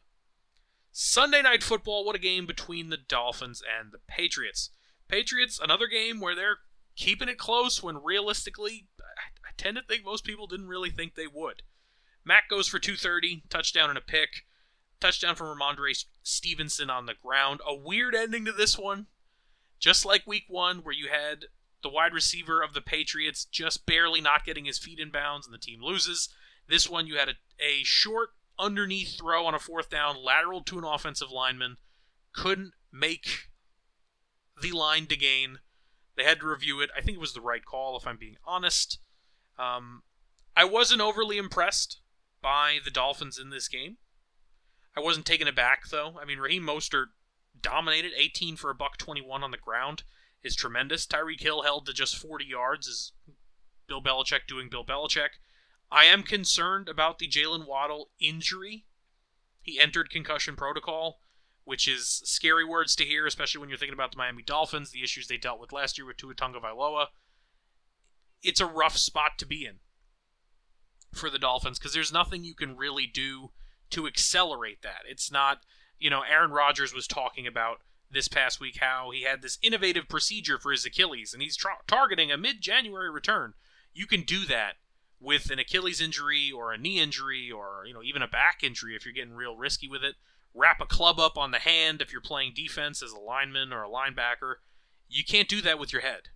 Sunday 0.96 1.42
night 1.42 1.64
football, 1.64 2.04
what 2.04 2.14
a 2.14 2.20
game 2.20 2.46
between 2.46 2.88
the 2.88 2.96
Dolphins 2.96 3.60
and 3.60 3.90
the 3.90 3.98
Patriots. 4.06 4.70
Patriots, 5.08 5.58
another 5.60 5.88
game 5.88 6.20
where 6.20 6.36
they're 6.36 6.58
keeping 6.94 7.28
it 7.28 7.36
close 7.36 7.82
when 7.82 8.00
realistically, 8.00 8.86
I 9.00 9.50
tend 9.56 9.76
to 9.76 9.82
think 9.82 10.04
most 10.04 10.22
people 10.22 10.46
didn't 10.46 10.68
really 10.68 10.90
think 10.90 11.16
they 11.16 11.26
would. 11.26 11.62
Mac 12.24 12.48
goes 12.48 12.68
for 12.68 12.78
230, 12.78 13.42
touchdown 13.48 13.88
and 13.88 13.98
a 13.98 14.00
pick. 14.00 14.44
Touchdown 15.00 15.34
from 15.34 15.48
Rhamondre 15.48 16.04
Stevenson 16.22 16.90
on 16.90 17.06
the 17.06 17.14
ground. 17.20 17.58
A 17.66 17.74
weird 17.74 18.14
ending 18.14 18.44
to 18.44 18.52
this 18.52 18.78
one. 18.78 19.08
Just 19.80 20.04
like 20.06 20.28
week 20.28 20.44
one, 20.46 20.84
where 20.84 20.94
you 20.94 21.08
had 21.08 21.46
the 21.82 21.88
wide 21.88 22.14
receiver 22.14 22.62
of 22.62 22.72
the 22.72 22.80
Patriots 22.80 23.44
just 23.44 23.84
barely 23.84 24.20
not 24.20 24.44
getting 24.44 24.66
his 24.66 24.78
feet 24.78 25.00
in 25.00 25.10
bounds 25.10 25.44
and 25.44 25.52
the 25.52 25.58
team 25.58 25.82
loses. 25.82 26.28
This 26.68 26.88
one, 26.88 27.08
you 27.08 27.16
had 27.16 27.30
a, 27.30 27.34
a 27.58 27.82
short 27.82 28.30
underneath 28.58 29.18
throw 29.18 29.46
on 29.46 29.54
a 29.54 29.58
fourth 29.58 29.90
down, 29.90 30.22
lateral 30.22 30.62
to 30.62 30.78
an 30.78 30.84
offensive 30.84 31.30
lineman. 31.30 31.76
Couldn't 32.32 32.72
make 32.92 33.48
the 34.60 34.72
line 34.72 35.06
to 35.06 35.16
gain. 35.16 35.58
They 36.16 36.24
had 36.24 36.40
to 36.40 36.46
review 36.46 36.80
it. 36.80 36.90
I 36.96 37.00
think 37.00 37.16
it 37.16 37.20
was 37.20 37.34
the 37.34 37.40
right 37.40 37.64
call, 37.64 37.96
if 37.96 38.06
I'm 38.06 38.16
being 38.16 38.36
honest. 38.44 38.98
Um, 39.58 40.02
I 40.56 40.64
wasn't 40.64 41.00
overly 41.00 41.38
impressed 41.38 42.00
by 42.40 42.78
the 42.84 42.90
Dolphins 42.90 43.38
in 43.38 43.50
this 43.50 43.68
game. 43.68 43.96
I 44.96 45.00
wasn't 45.00 45.26
taken 45.26 45.48
aback 45.48 45.88
though. 45.88 46.18
I 46.20 46.24
mean, 46.24 46.38
Raheem 46.38 46.62
Mostert 46.62 47.06
dominated 47.60 48.12
18 48.16 48.56
for 48.56 48.70
a 48.70 48.74
buck 48.74 48.96
21 48.96 49.42
on 49.42 49.50
the 49.50 49.56
ground 49.56 50.04
is 50.42 50.54
tremendous. 50.54 51.06
Tyreek 51.06 51.40
Hill 51.40 51.62
held 51.62 51.86
to 51.86 51.92
just 51.92 52.16
40 52.16 52.44
yards 52.44 52.86
is 52.86 53.12
Bill 53.88 54.02
Belichick 54.02 54.46
doing 54.46 54.68
Bill 54.68 54.84
Belichick. 54.84 55.40
I 55.90 56.04
am 56.04 56.22
concerned 56.22 56.88
about 56.88 57.18
the 57.18 57.28
Jaylen 57.28 57.66
Waddle 57.66 58.10
injury. 58.18 58.86
He 59.62 59.80
entered 59.80 60.10
concussion 60.10 60.56
protocol, 60.56 61.20
which 61.64 61.88
is 61.88 62.22
scary 62.24 62.64
words 62.64 62.94
to 62.96 63.04
hear, 63.04 63.26
especially 63.26 63.60
when 63.60 63.68
you're 63.68 63.78
thinking 63.78 63.94
about 63.94 64.12
the 64.12 64.18
Miami 64.18 64.42
Dolphins, 64.42 64.90
the 64.90 65.02
issues 65.02 65.28
they 65.28 65.36
dealt 65.36 65.60
with 65.60 65.72
last 65.72 65.96
year 65.96 66.06
with 66.06 66.16
Tua 66.16 66.34
Tagovailoa. 66.34 67.06
It's 68.42 68.60
a 68.60 68.66
rough 68.66 68.96
spot 68.96 69.38
to 69.38 69.46
be 69.46 69.64
in 69.64 69.78
for 71.12 71.30
the 71.30 71.38
Dolphins 71.38 71.78
because 71.78 71.94
there's 71.94 72.12
nothing 72.12 72.44
you 72.44 72.54
can 72.54 72.76
really 72.76 73.06
do 73.06 73.50
to 73.90 74.06
accelerate 74.06 74.82
that. 74.82 75.02
It's 75.08 75.30
not, 75.30 75.60
you 75.98 76.10
know, 76.10 76.22
Aaron 76.22 76.50
Rodgers 76.50 76.92
was 76.92 77.06
talking 77.06 77.46
about 77.46 77.78
this 78.10 78.28
past 78.28 78.60
week 78.60 78.78
how 78.80 79.10
he 79.12 79.22
had 79.22 79.42
this 79.42 79.58
innovative 79.62 80.08
procedure 80.08 80.58
for 80.58 80.70
his 80.70 80.84
Achilles 80.84 81.32
and 81.32 81.42
he's 81.42 81.56
tra- 81.56 81.78
targeting 81.86 82.30
a 82.30 82.36
mid 82.36 82.60
January 82.60 83.10
return. 83.10 83.54
You 83.92 84.06
can 84.06 84.22
do 84.22 84.44
that 84.46 84.74
with 85.24 85.50
an 85.50 85.58
Achilles 85.58 86.00
injury 86.00 86.52
or 86.54 86.72
a 86.72 86.78
knee 86.78 87.00
injury 87.00 87.50
or, 87.50 87.84
you 87.86 87.94
know, 87.94 88.02
even 88.02 88.22
a 88.22 88.28
back 88.28 88.62
injury 88.62 88.94
if 88.94 89.04
you're 89.04 89.14
getting 89.14 89.34
real 89.34 89.56
risky 89.56 89.88
with 89.88 90.04
it. 90.04 90.16
Wrap 90.54 90.80
a 90.80 90.86
club 90.86 91.18
up 91.18 91.36
on 91.36 91.50
the 91.50 91.58
hand 91.58 92.00
if 92.00 92.12
you're 92.12 92.20
playing 92.20 92.52
defense 92.54 93.02
as 93.02 93.10
a 93.10 93.18
lineman 93.18 93.72
or 93.72 93.82
a 93.82 93.88
linebacker. 93.88 94.56
You 95.08 95.24
can't 95.24 95.48
do 95.48 95.60
that 95.62 95.78
with 95.78 95.92
your 95.92 96.02
head, 96.02 96.28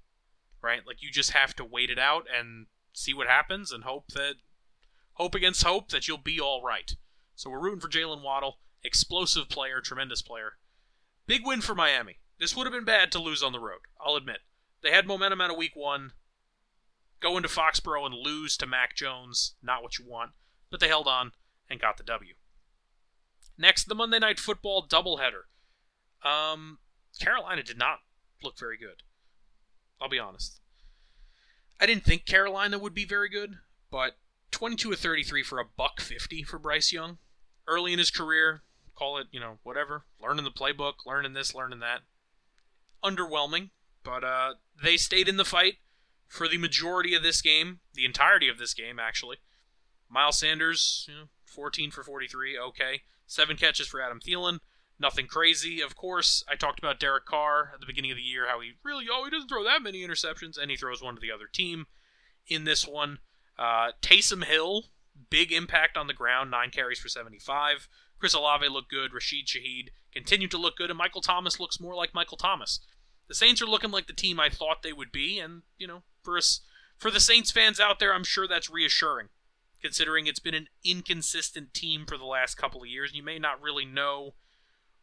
right? 0.63 0.81
Like 0.87 1.03
you 1.03 1.11
just 1.11 1.31
have 1.33 1.55
to 1.57 1.65
wait 1.65 1.91
it 1.91 1.99
out 1.99 2.27
and 2.35 2.67
see 2.93 3.15
what 3.15 3.29
happens 3.29 3.71
and 3.71 3.85
hope 3.85 4.09
that 4.09 4.35
hope 5.15 5.35
against 5.35 5.63
hope 5.63 5.91
that 5.91 6.09
you'll 6.09 6.19
be 6.19 6.41
all 6.41 6.63
right. 6.63 6.97
So 7.37 7.51
we're 7.51 7.61
rooting 7.61 7.81
for 7.81 7.89
Jaylen 7.89 8.23
Waddle. 8.23 8.59
Explosive 8.83 9.49
player, 9.49 9.81
tremendous 9.81 10.23
player. 10.23 10.53
Big 11.27 11.43
win 11.45 11.61
for 11.61 11.75
Miami. 11.75 12.19
This 12.41 12.57
would 12.57 12.67
have 12.67 12.73
been 12.73 12.85
bad 12.85 13.13
to 13.13 13.19
lose 13.21 13.43
on 13.43 13.53
the 13.53 13.61
road, 13.61 13.81
I'll 14.01 14.17
admit. 14.17 14.39
They 14.83 14.91
had 14.91 15.07
momentum 15.07 15.41
out 15.41 15.51
of 15.51 15.57
week 15.57 15.75
one. 15.75 16.13
Go 17.21 17.37
into 17.37 17.49
Foxborough 17.49 18.07
and 18.07 18.15
lose 18.15 18.57
to 18.57 18.67
Mac 18.67 18.95
Jones, 18.95 19.55
not 19.63 19.83
what 19.83 19.99
you 19.99 20.05
want, 20.07 20.33
but 20.71 20.81
they 20.81 20.89
held 20.89 21.09
on 21.09 21.33
and 21.69 21.81
got 21.81 21.97
the 21.97 22.05
W. 22.05 22.35
Next, 23.57 23.89
the 23.89 23.95
Monday 23.95 24.21
Night 24.21 24.39
Football 24.39 24.87
doubleheader. 24.87 25.45
Um, 26.25 26.79
Carolina 27.21 27.63
did 27.63 27.79
not 27.79 27.99
look 28.43 28.59
very 28.59 28.79
good. 28.79 29.03
I'll 30.01 30.09
be 30.09 30.19
honest. 30.19 30.61
I 31.81 31.87
didn't 31.87 32.05
think 32.05 32.25
Carolina 32.25 32.79
would 32.79 32.95
be 32.95 33.05
very 33.05 33.29
good, 33.29 33.57
but 33.91 34.17
22 34.53 34.93
of 34.93 34.99
33 34.99 35.43
for 35.43 35.59
a 35.59 35.65
buck 35.65 36.01
50 36.01 36.45
for 36.45 36.59
Bryce 36.59 36.93
Young 36.93 37.19
early 37.67 37.93
in 37.93 37.99
his 37.99 38.11
career, 38.11 38.63
call 38.95 39.19
it, 39.19 39.27
you 39.31 39.41
know, 39.41 39.59
whatever, 39.63 40.05
learning 40.21 40.45
the 40.45 40.51
playbook, 40.51 40.95
learning 41.07 41.35
this, 41.35 41.55
learning 41.55 41.81
that. 41.81 42.01
Underwhelming, 43.05 43.71
but 44.03 44.25
uh, 44.25 44.55
they 44.83 44.97
stayed 44.97 45.29
in 45.29 45.37
the 45.37 45.45
fight 45.45 45.75
for 46.29 46.47
the 46.47 46.59
majority 46.59 47.15
of 47.15 47.23
this 47.23 47.41
game, 47.41 47.81
the 47.95 48.05
entirety 48.05 48.49
of 48.49 48.59
this 48.59 48.75
game, 48.75 48.99
actually. 48.99 49.39
Miles 50.11 50.39
Sanders, 50.39 51.07
you 51.09 51.15
know, 51.15 51.25
14 51.47 51.91
for 51.91 52.05
43, 52.05 52.59
okay. 52.59 53.03
Seven 53.27 53.57
catches 53.57 53.89
for 53.89 54.01
Adam 54.01 54.21
Thielen, 54.21 54.61
nothing 54.99 55.27
crazy. 55.27 55.81
Of 55.81 55.97
course, 55.97 56.45
I 56.49 56.55
talked 56.55 56.79
about 56.79 57.01
Derek 57.01 57.27
Carr 57.27 57.73
at 57.75 57.81
the 57.81 57.87
beginning 57.87 58.11
of 58.11 58.17
the 58.17 58.23
year, 58.23 58.47
how 58.49 58.61
he 58.61 58.73
really, 58.85 59.07
oh, 59.11 59.25
he 59.25 59.31
doesn't 59.31 59.49
throw 59.49 59.65
that 59.65 59.83
many 59.83 60.07
interceptions, 60.07 60.59
and 60.61 60.71
he 60.71 60.77
throws 60.77 61.03
one 61.03 61.15
to 61.15 61.21
the 61.21 61.33
other 61.33 61.49
team 61.53 61.87
in 62.47 62.65
this 62.65 62.87
one. 62.87 63.19
Uh, 63.59 63.93
Taysom 64.03 64.45
Hill, 64.45 64.85
big 65.31 65.53
impact 65.53 65.97
on 65.97 66.07
the 66.07 66.15
ground, 66.15 66.51
nine 66.51 66.71
carries 66.71 66.99
for 66.99 67.09
75. 67.09 67.89
Chris 68.19 68.35
Olave 68.35 68.69
looked 68.69 68.91
good. 68.91 69.13
Rashid 69.13 69.47
Shaheed 69.47 69.89
continued 70.13 70.51
to 70.53 70.59
look 70.59 70.77
good, 70.77 70.91
and 70.91 70.99
Michael 70.99 71.21
Thomas 71.21 71.61
looks 71.61 71.81
more 71.81 71.95
like 71.95 72.15
Michael 72.15 72.37
Thomas. 72.37 72.81
The 73.29 73.35
Saints 73.35 73.61
are 73.61 73.67
looking 73.67 73.91
like 73.91 74.07
the 74.07 74.13
team 74.13 74.41
I 74.41 74.49
thought 74.49 74.83
they 74.83 74.93
would 74.93 75.13
be, 75.13 75.39
and 75.39 75.63
you 75.77 75.87
know, 75.87 76.03
for 76.29 76.37
us, 76.37 76.61
for 76.99 77.11
the 77.11 77.21
Saints 77.21 77.51
fans 77.51 77.81
out 77.81 77.99
there, 77.99 78.13
I'm 78.13 78.25
sure 78.25 78.47
that's 78.47 78.69
reassuring, 78.69 79.29
considering 79.81 80.27
it's 80.27 80.39
been 80.39 80.55
an 80.55 80.69
inconsistent 80.85 81.73
team 81.73 82.05
for 82.07 82.19
the 82.19 82.27
last 82.27 82.57
couple 82.57 82.83
of 82.83 82.89
years, 82.89 83.15
you 83.15 83.23
may 83.23 83.39
not 83.39 83.63
really 83.63 83.87
know 83.87 84.35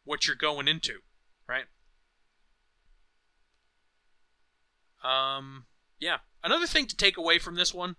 what 0.04 0.28
you're 0.28 0.36
going 0.36 0.68
into, 0.68 1.00
right? 1.50 1.66
Um, 5.04 5.66
yeah. 6.00 6.18
Another 6.44 6.68
thing 6.68 6.86
to 6.86 6.96
take 6.96 7.18
away 7.18 7.40
from 7.40 7.56
this 7.56 7.74
one 7.74 7.96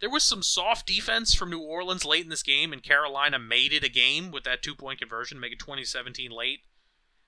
there 0.00 0.10
was 0.10 0.24
some 0.24 0.42
soft 0.42 0.86
defense 0.86 1.34
from 1.34 1.50
New 1.50 1.60
Orleans 1.60 2.06
late 2.06 2.24
in 2.24 2.30
this 2.30 2.42
game, 2.42 2.72
and 2.72 2.82
Carolina 2.82 3.38
made 3.38 3.74
it 3.74 3.84
a 3.84 3.90
game 3.90 4.30
with 4.30 4.44
that 4.44 4.62
two 4.62 4.74
point 4.74 4.98
conversion, 4.98 5.38
make 5.38 5.52
it 5.52 5.58
2017 5.58 6.30
late. 6.30 6.60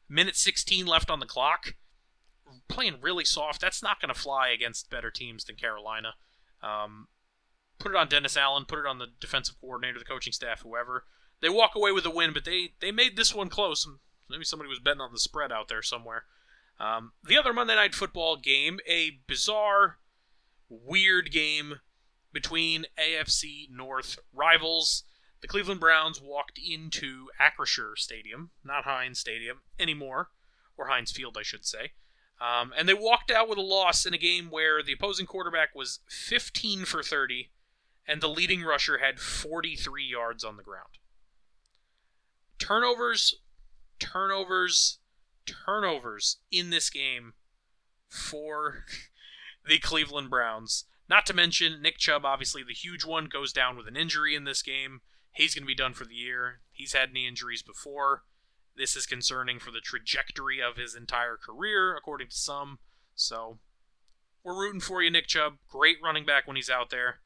Minute 0.09 0.37
16 0.37 0.87
left 0.87 1.11
on 1.11 1.21
the 1.21 1.27
clock. 1.27 1.75
Playing 2.69 2.99
really 3.01 3.25
soft. 3.25 3.61
That's 3.61 3.83
not 3.83 4.01
going 4.01 4.13
to 4.13 4.21
fly 4.21 4.49
against 4.49 4.91
better 4.91 5.11
teams 5.11 5.45
than 5.45 5.57
Carolina. 5.57 6.15
Um, 6.63 7.09
put 7.79 7.93
it 7.93 7.97
on 7.97 8.09
Dennis 8.09 8.37
Allen, 8.37 8.65
put 8.67 8.79
it 8.79 8.87
on 8.87 8.99
the 8.99 9.09
defensive 9.21 9.61
coordinator, 9.61 9.99
the 9.99 10.05
coaching 10.05 10.33
staff, 10.33 10.63
whoever. 10.63 11.05
They 11.41 11.49
walk 11.49 11.73
away 11.75 11.93
with 11.93 12.07
a 12.07 12.11
win, 12.11 12.33
but 12.33 12.45
they, 12.45 12.75
they 12.81 12.93
made 12.93 13.17
this 13.17 13.35
one 13.35 13.49
close. 13.49 13.87
Maybe 14.31 14.45
somebody 14.45 14.69
was 14.69 14.79
betting 14.79 15.01
on 15.01 15.13
the 15.13 15.19
spread 15.19 15.51
out 15.51 15.69
there 15.69 15.83
somewhere. 15.83 16.25
Um, 16.79 17.13
the 17.23 17.37
other 17.37 17.53
Monday 17.53 17.75
Night 17.75 17.95
Football 17.95 18.37
game, 18.37 18.79
a 18.89 19.21
bizarre, 19.27 19.99
weird 20.69 21.31
game 21.31 21.81
between 22.33 22.87
AFC 22.99 23.69
North 23.71 24.19
rivals. 24.33 25.05
The 25.43 25.49
Cleveland 25.49 25.81
Browns 25.81 26.21
walked 26.23 26.59
into 26.59 27.29
Acrisure 27.41 27.97
Stadium, 27.97 28.51
not 28.65 28.85
Heinz 28.85 29.19
Stadium 29.19 29.61
anymore, 29.79 30.31
or 30.77 30.87
Heinz 30.87 31.11
Field, 31.11 31.37
I 31.39 31.43
should 31.43 31.67
say. 31.67 31.93
Um, 32.43 32.73
and 32.77 32.89
they 32.89 32.95
walked 32.95 33.31
out 33.31 33.49
with 33.49 33.59
a 33.59 33.63
loss 33.63 34.05
in 34.05 34.15
a 34.15 34.19
game 34.19 34.49
where 34.51 34.83
the 34.83 34.93
opposing 34.93 35.27
quarterback 35.27 35.77
was 35.77 36.01
15 36.09 36.85
for 36.85 37.01
30, 37.01 37.51
and 38.07 38.21
the 38.21 38.29
leading 38.29 38.63
rusher 38.63 38.99
had 38.99 39.21
43 39.21 40.05
yards 40.05 40.43
on 40.43 40.57
the 40.57 40.65
ground. 40.65 40.99
Turnovers, 42.59 43.37
turnovers, 44.01 44.99
turnovers 45.47 46.39
in 46.51 46.71
this 46.71 46.91
game 46.91 47.35
for 48.09 48.85
the 49.69 49.79
Cleveland 49.79 50.29
Browns. 50.29 50.85
Not 51.09 51.27
to 51.27 51.35
mention, 51.35 51.81
Nick 51.81 51.99
Chubb, 51.99 52.25
obviously 52.25 52.65
the 52.67 52.75
huge 52.75 53.05
one, 53.05 53.27
goes 53.27 53.53
down 53.53 53.77
with 53.77 53.87
an 53.87 53.97
injury 53.97 54.35
in 54.35 54.45
this 54.45 54.63
game. 54.63 55.03
He's 55.31 55.55
going 55.55 55.63
to 55.63 55.67
be 55.67 55.77
done 55.77 55.95
for 55.95 56.05
the 56.05 56.15
year. 56.15 56.61
He's 56.73 56.93
had 56.93 57.13
knee 57.13 57.29
injuries 57.29 57.63
before. 57.63 58.25
This 58.77 58.97
is 58.97 59.07
concerning 59.07 59.59
for 59.59 59.71
the 59.71 59.81
trajectory 59.81 60.61
of 60.61 60.77
his 60.77 60.95
entire 60.95 61.37
career, 61.37 61.95
according 61.97 62.29
to 62.29 62.37
some. 62.37 62.79
So, 63.15 63.59
we're 64.43 64.59
rooting 64.59 64.81
for 64.81 65.03
you, 65.03 65.11
Nick 65.11 65.27
Chubb. 65.27 65.55
Great 65.69 65.99
running 66.03 66.25
back 66.25 66.47
when 66.47 66.57
he's 66.57 66.71
out 66.71 66.91
there. 66.91 67.21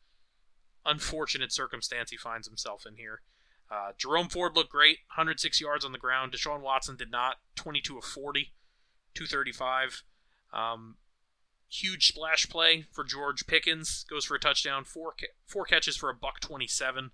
Unfortunate 0.84 1.52
circumstance 1.52 2.10
he 2.10 2.16
finds 2.16 2.46
himself 2.46 2.84
in 2.86 2.96
here. 2.96 3.22
Uh, 3.70 3.92
Jerome 3.96 4.28
Ford 4.28 4.54
looked 4.54 4.70
great, 4.70 4.98
106 5.16 5.60
yards 5.60 5.84
on 5.84 5.92
the 5.92 5.98
ground. 5.98 6.32
Deshaun 6.32 6.60
Watson 6.60 6.96
did 6.96 7.10
not, 7.10 7.36
22 7.56 7.98
of 7.98 8.04
40, 8.04 8.52
235. 9.14 10.02
Um, 10.52 10.96
Huge 11.68 12.06
splash 12.06 12.48
play 12.48 12.84
for 12.92 13.02
George 13.02 13.46
Pickens. 13.46 14.04
Goes 14.08 14.24
for 14.24 14.36
a 14.36 14.40
touchdown. 14.40 14.84
Four, 14.84 15.14
ca- 15.18 15.34
four 15.46 15.64
catches 15.64 15.96
for 15.96 16.08
a 16.08 16.14
buck 16.14 16.38
27. 16.40 17.10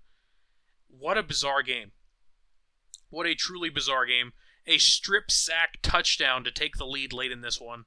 What 0.87 1.17
a 1.17 1.23
bizarre 1.23 1.63
game. 1.63 1.91
What 3.13 3.27
a 3.27 3.35
truly 3.35 3.69
bizarre 3.69 4.07
game. 4.07 4.33
A 4.65 4.79
strip 4.79 5.29
sack 5.29 5.77
touchdown 5.83 6.43
to 6.45 6.51
take 6.51 6.77
the 6.77 6.85
lead 6.85 7.13
late 7.13 7.31
in 7.31 7.41
this 7.41 7.61
one. 7.61 7.85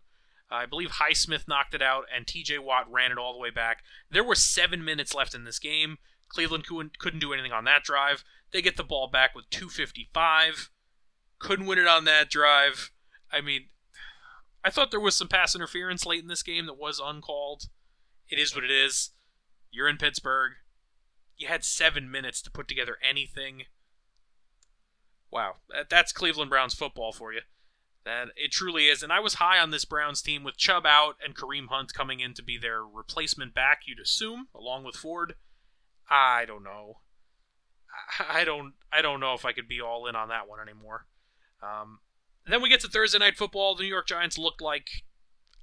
Uh, 0.48 0.54
I 0.54 0.66
believe 0.66 1.00
Highsmith 1.02 1.48
knocked 1.48 1.74
it 1.74 1.82
out, 1.82 2.04
and 2.14 2.26
TJ 2.26 2.60
Watt 2.60 2.88
ran 2.88 3.10
it 3.10 3.18
all 3.18 3.32
the 3.32 3.40
way 3.40 3.50
back. 3.50 3.82
There 4.08 4.22
were 4.22 4.36
seven 4.36 4.84
minutes 4.84 5.14
left 5.14 5.34
in 5.34 5.42
this 5.42 5.58
game. 5.58 5.98
Cleveland 6.28 6.64
couldn't, 6.64 7.00
couldn't 7.00 7.18
do 7.18 7.32
anything 7.32 7.50
on 7.50 7.64
that 7.64 7.82
drive. 7.82 8.22
They 8.52 8.62
get 8.62 8.76
the 8.76 8.84
ball 8.84 9.08
back 9.08 9.34
with 9.34 9.50
2.55. 9.50 10.68
Couldn't 11.40 11.66
win 11.66 11.80
it 11.80 11.88
on 11.88 12.04
that 12.04 12.30
drive. 12.30 12.92
I 13.32 13.40
mean, 13.40 13.66
I 14.64 14.70
thought 14.70 14.92
there 14.92 15.00
was 15.00 15.16
some 15.16 15.28
pass 15.28 15.56
interference 15.56 16.06
late 16.06 16.22
in 16.22 16.28
this 16.28 16.44
game 16.44 16.66
that 16.66 16.78
was 16.78 17.00
uncalled. 17.04 17.64
It 18.28 18.38
is 18.38 18.54
what 18.54 18.62
it 18.62 18.70
is. 18.70 19.10
You're 19.72 19.88
in 19.88 19.96
Pittsburgh. 19.96 20.52
You 21.36 21.48
had 21.48 21.64
seven 21.64 22.08
minutes 22.08 22.40
to 22.42 22.50
put 22.50 22.68
together 22.68 22.96
anything. 23.02 23.64
Wow, 25.36 25.56
that's 25.90 26.14
Cleveland 26.14 26.48
Browns 26.48 26.72
football 26.72 27.12
for 27.12 27.30
you. 27.30 27.40
That 28.06 28.28
it 28.36 28.52
truly 28.52 28.86
is. 28.86 29.02
And 29.02 29.12
I 29.12 29.20
was 29.20 29.34
high 29.34 29.58
on 29.58 29.70
this 29.70 29.84
Browns 29.84 30.22
team 30.22 30.44
with 30.44 30.56
Chubb 30.56 30.86
out 30.86 31.16
and 31.22 31.36
Kareem 31.36 31.66
Hunt 31.68 31.92
coming 31.92 32.20
in 32.20 32.32
to 32.34 32.42
be 32.42 32.56
their 32.56 32.82
replacement 32.82 33.52
back. 33.52 33.82
You'd 33.84 34.00
assume, 34.00 34.48
along 34.54 34.84
with 34.84 34.96
Ford. 34.96 35.34
I 36.08 36.46
don't 36.46 36.64
know. 36.64 37.00
I 38.30 38.44
don't. 38.44 38.72
I 38.90 39.02
don't 39.02 39.20
know 39.20 39.34
if 39.34 39.44
I 39.44 39.52
could 39.52 39.68
be 39.68 39.78
all 39.78 40.06
in 40.06 40.16
on 40.16 40.28
that 40.28 40.48
one 40.48 40.58
anymore. 40.58 41.04
Um, 41.62 41.98
then 42.46 42.62
we 42.62 42.70
get 42.70 42.80
to 42.80 42.88
Thursday 42.88 43.18
night 43.18 43.36
football. 43.36 43.74
The 43.74 43.82
New 43.82 43.90
York 43.90 44.06
Giants 44.06 44.38
looked 44.38 44.62
like 44.62 44.88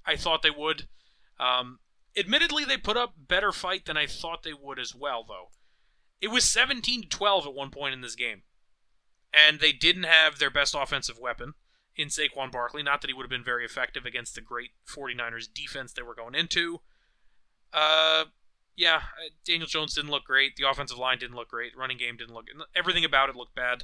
I 0.05 0.15
thought 0.17 0.43
they 0.43 0.51
would. 0.51 0.87
Um, 1.39 1.79
admittedly, 2.15 2.63
they 2.63 2.77
put 2.77 2.95
up 2.95 3.15
better 3.17 3.51
fight 3.51 3.85
than 3.85 3.97
I 3.97 4.05
thought 4.05 4.43
they 4.43 4.53
would 4.53 4.77
as 4.77 4.93
well, 4.93 5.25
though. 5.27 5.49
It 6.21 6.27
was 6.29 6.43
17 6.43 7.01
to 7.01 7.07
12 7.09 7.47
at 7.47 7.53
one 7.55 7.71
point 7.71 7.95
in 7.95 8.01
this 8.01 8.15
game, 8.15 8.43
and 9.33 9.59
they 9.59 9.71
didn't 9.71 10.03
have 10.03 10.39
their 10.39 10.49
best 10.49 10.75
offensive 10.77 11.19
weapon 11.19 11.53
in 11.95 12.07
Saquon 12.07 12.51
Barkley. 12.51 12.83
Not 12.83 13.01
that 13.01 13.07
he 13.07 13.13
would 13.13 13.23
have 13.23 13.29
been 13.29 13.43
very 13.43 13.65
effective 13.65 14.05
against 14.05 14.35
the 14.35 14.41
great 14.41 14.71
49ers 14.87 15.47
defense 15.53 15.93
they 15.93 16.01
were 16.01 16.15
going 16.15 16.35
into. 16.35 16.81
Uh, 17.71 18.25
yeah, 18.75 18.97
uh, 18.97 19.29
Daniel 19.45 19.67
Jones 19.67 19.93
didn't 19.93 20.11
look 20.11 20.25
great. 20.25 20.55
The 20.55 20.69
offensive 20.69 20.97
line 20.97 21.19
didn't 21.19 21.35
look 21.35 21.49
great. 21.49 21.73
The 21.73 21.79
running 21.79 21.97
game 21.97 22.17
didn't 22.17 22.33
look. 22.33 22.45
Everything 22.75 23.05
about 23.05 23.29
it 23.29 23.35
looked 23.35 23.55
bad. 23.55 23.83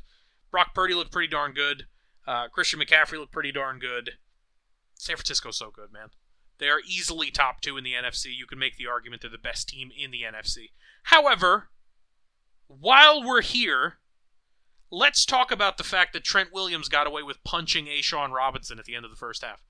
Brock 0.51 0.73
Purdy 0.73 0.93
looked 0.93 1.11
pretty 1.11 1.27
darn 1.27 1.53
good. 1.53 1.83
Uh, 2.27 2.47
Christian 2.47 2.79
McCaffrey 2.79 3.17
looked 3.17 3.31
pretty 3.31 3.51
darn 3.51 3.79
good. 3.79 4.11
San 4.95 5.15
Francisco's 5.15 5.57
so 5.57 5.71
good, 5.71 5.91
man. 5.91 6.09
They 6.59 6.67
are 6.67 6.81
easily 6.85 7.31
top 7.31 7.61
two 7.61 7.77
in 7.77 7.83
the 7.83 7.93
NFC. 7.93 8.35
You 8.35 8.45
can 8.45 8.59
make 8.59 8.77
the 8.77 8.87
argument 8.87 9.21
they're 9.21 9.31
the 9.31 9.37
best 9.37 9.69
team 9.69 9.91
in 9.97 10.11
the 10.11 10.23
NFC. 10.23 10.71
However, 11.03 11.69
while 12.67 13.23
we're 13.23 13.41
here, 13.41 13.95
let's 14.91 15.25
talk 15.25 15.51
about 15.51 15.77
the 15.77 15.83
fact 15.83 16.13
that 16.13 16.23
Trent 16.23 16.53
Williams 16.53 16.89
got 16.89 17.07
away 17.07 17.23
with 17.23 17.43
punching 17.43 17.85
A'Shawn 17.85 18.31
Robinson 18.31 18.79
at 18.79 18.85
the 18.85 18.95
end 18.95 19.05
of 19.05 19.11
the 19.11 19.17
first 19.17 19.43
half. 19.43 19.63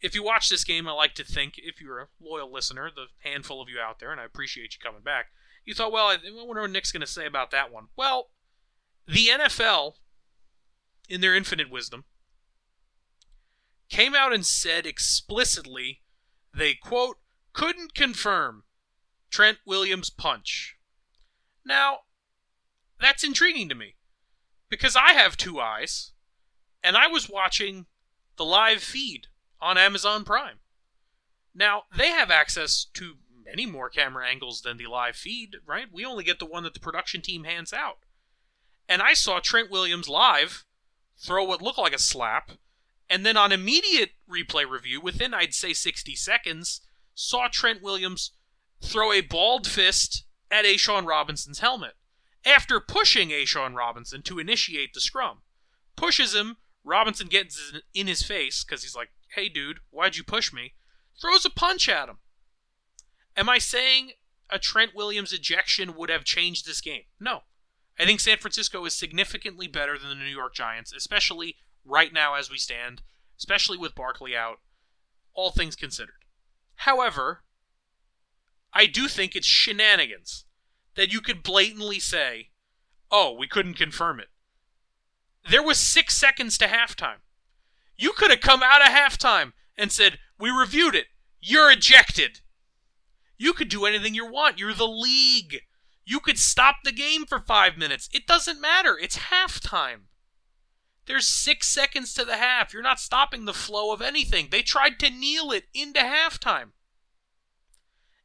If 0.00 0.14
you 0.14 0.22
watch 0.22 0.48
this 0.48 0.64
game, 0.64 0.86
I 0.86 0.92
like 0.92 1.14
to 1.14 1.24
think, 1.24 1.54
if 1.56 1.80
you're 1.80 2.00
a 2.00 2.08
loyal 2.20 2.52
listener, 2.52 2.90
the 2.94 3.06
handful 3.28 3.62
of 3.62 3.68
you 3.68 3.80
out 3.80 3.98
there, 3.98 4.12
and 4.12 4.20
I 4.20 4.24
appreciate 4.24 4.74
you 4.74 4.80
coming 4.82 5.02
back, 5.02 5.26
you 5.64 5.74
thought, 5.74 5.92
well, 5.92 6.08
I 6.08 6.18
wonder 6.32 6.62
what 6.62 6.70
Nick's 6.70 6.92
going 6.92 7.00
to 7.00 7.06
say 7.06 7.26
about 7.26 7.50
that 7.50 7.72
one. 7.72 7.88
Well, 7.96 8.28
the 9.08 9.28
NFL 9.28 9.94
in 11.08 11.20
their 11.20 11.34
infinite 11.34 11.70
wisdom, 11.70 12.04
came 13.88 14.14
out 14.14 14.32
and 14.32 14.44
said 14.44 14.86
explicitly 14.86 16.02
they, 16.54 16.74
quote, 16.74 17.18
couldn't 17.52 17.94
confirm 17.94 18.64
Trent 19.30 19.58
Williams' 19.64 20.10
punch. 20.10 20.76
Now, 21.64 22.00
that's 23.00 23.24
intriguing 23.24 23.68
to 23.68 23.74
me 23.74 23.94
because 24.68 24.96
I 24.96 25.12
have 25.12 25.36
two 25.36 25.60
eyes 25.60 26.12
and 26.82 26.96
I 26.96 27.06
was 27.06 27.28
watching 27.28 27.86
the 28.36 28.44
live 28.44 28.82
feed 28.82 29.28
on 29.60 29.78
Amazon 29.78 30.24
Prime. 30.24 30.58
Now, 31.54 31.84
they 31.96 32.08
have 32.08 32.30
access 32.30 32.86
to 32.94 33.14
many 33.44 33.66
more 33.66 33.88
camera 33.88 34.26
angles 34.26 34.60
than 34.60 34.76
the 34.76 34.86
live 34.86 35.16
feed, 35.16 35.56
right? 35.66 35.86
We 35.90 36.04
only 36.04 36.24
get 36.24 36.38
the 36.38 36.46
one 36.46 36.64
that 36.64 36.74
the 36.74 36.80
production 36.80 37.22
team 37.22 37.44
hands 37.44 37.72
out. 37.72 37.98
And 38.88 39.02
I 39.02 39.14
saw 39.14 39.40
Trent 39.40 39.70
Williams 39.70 40.08
live 40.08 40.64
throw 41.18 41.44
what 41.44 41.62
looked 41.62 41.78
like 41.78 41.94
a 41.94 41.98
slap, 41.98 42.52
and 43.08 43.24
then 43.24 43.36
on 43.36 43.52
immediate 43.52 44.10
replay 44.30 44.68
review, 44.68 45.00
within 45.00 45.32
I'd 45.32 45.54
say 45.54 45.72
60 45.72 46.14
seconds, 46.14 46.82
saw 47.14 47.48
Trent 47.48 47.82
Williams 47.82 48.32
throw 48.82 49.12
a 49.12 49.22
balled 49.22 49.66
fist 49.66 50.24
at 50.50 50.64
A'Shawn 50.64 51.06
Robinson's 51.06 51.60
helmet 51.60 51.94
after 52.46 52.78
pushing 52.80 53.30
A'Shawn 53.30 53.74
Robinson 53.74 54.22
to 54.22 54.38
initiate 54.38 54.94
the 54.94 55.00
scrum. 55.00 55.38
Pushes 55.96 56.34
him, 56.34 56.58
Robinson 56.84 57.26
gets 57.26 57.72
in 57.92 58.06
his 58.06 58.22
face 58.22 58.64
because 58.64 58.84
he's 58.84 58.94
like, 58.94 59.08
hey 59.34 59.48
dude, 59.48 59.80
why'd 59.90 60.16
you 60.16 60.22
push 60.22 60.52
me? 60.52 60.74
Throws 61.20 61.44
a 61.44 61.50
punch 61.50 61.88
at 61.88 62.08
him. 62.08 62.18
Am 63.36 63.48
I 63.48 63.58
saying 63.58 64.12
a 64.48 64.58
Trent 64.58 64.94
Williams 64.94 65.32
ejection 65.32 65.96
would 65.96 66.08
have 66.08 66.24
changed 66.24 66.64
this 66.64 66.80
game? 66.80 67.02
No. 67.18 67.40
I 67.98 68.04
think 68.04 68.20
San 68.20 68.38
Francisco 68.38 68.84
is 68.84 68.94
significantly 68.94 69.66
better 69.66 69.98
than 69.98 70.10
the 70.10 70.14
New 70.14 70.30
York 70.30 70.54
Giants, 70.54 70.92
especially 70.92 71.56
right 71.84 72.12
now 72.12 72.34
as 72.34 72.50
we 72.50 72.58
stand, 72.58 73.02
especially 73.38 73.78
with 73.78 73.94
Barkley 73.94 74.36
out, 74.36 74.58
all 75.34 75.50
things 75.50 75.74
considered. 75.74 76.24
However, 76.76 77.42
I 78.72 78.86
do 78.86 79.08
think 79.08 79.34
it's 79.34 79.46
shenanigans 79.46 80.45
that 80.96 81.12
you 81.12 81.20
could 81.20 81.42
blatantly 81.42 82.00
say, 82.00 82.48
oh, 83.10 83.32
we 83.38 83.46
couldn't 83.46 83.74
confirm 83.74 84.20
it. 84.20 84.28
There 85.48 85.62
was 85.62 85.78
six 85.78 86.16
seconds 86.16 86.58
to 86.58 86.66
halftime. 86.66 87.20
You 87.96 88.12
could 88.12 88.30
have 88.30 88.40
come 88.40 88.62
out 88.62 88.82
of 88.82 88.88
halftime 88.88 89.52
and 89.76 89.92
said, 89.92 90.18
we 90.38 90.50
reviewed 90.50 90.94
it. 90.94 91.06
You're 91.40 91.70
ejected. 91.70 92.40
You 93.38 93.52
could 93.52 93.68
do 93.68 93.84
anything 93.84 94.14
you 94.14 94.30
want. 94.30 94.58
You're 94.58 94.74
the 94.74 94.88
league. 94.88 95.60
You 96.04 96.20
could 96.20 96.38
stop 96.38 96.76
the 96.84 96.92
game 96.92 97.26
for 97.26 97.38
five 97.38 97.76
minutes. 97.76 98.08
It 98.12 98.26
doesn't 98.26 98.60
matter. 98.60 98.98
It's 98.98 99.18
halftime. 99.18 100.06
There's 101.06 101.26
six 101.26 101.68
seconds 101.68 102.14
to 102.14 102.24
the 102.24 102.36
half. 102.36 102.72
You're 102.72 102.82
not 102.82 102.98
stopping 102.98 103.44
the 103.44 103.52
flow 103.52 103.92
of 103.92 104.02
anything. 104.02 104.48
They 104.50 104.62
tried 104.62 104.98
to 105.00 105.10
kneel 105.10 105.52
it 105.52 105.64
into 105.72 106.00
halftime. 106.00 106.70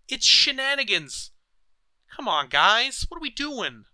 It's 0.07 0.25
shenanigans. 0.25 1.31
Come 2.21 2.27
on, 2.27 2.49
guys. 2.49 3.07
What 3.09 3.17
are 3.17 3.21
we 3.21 3.31
doing? 3.31 3.85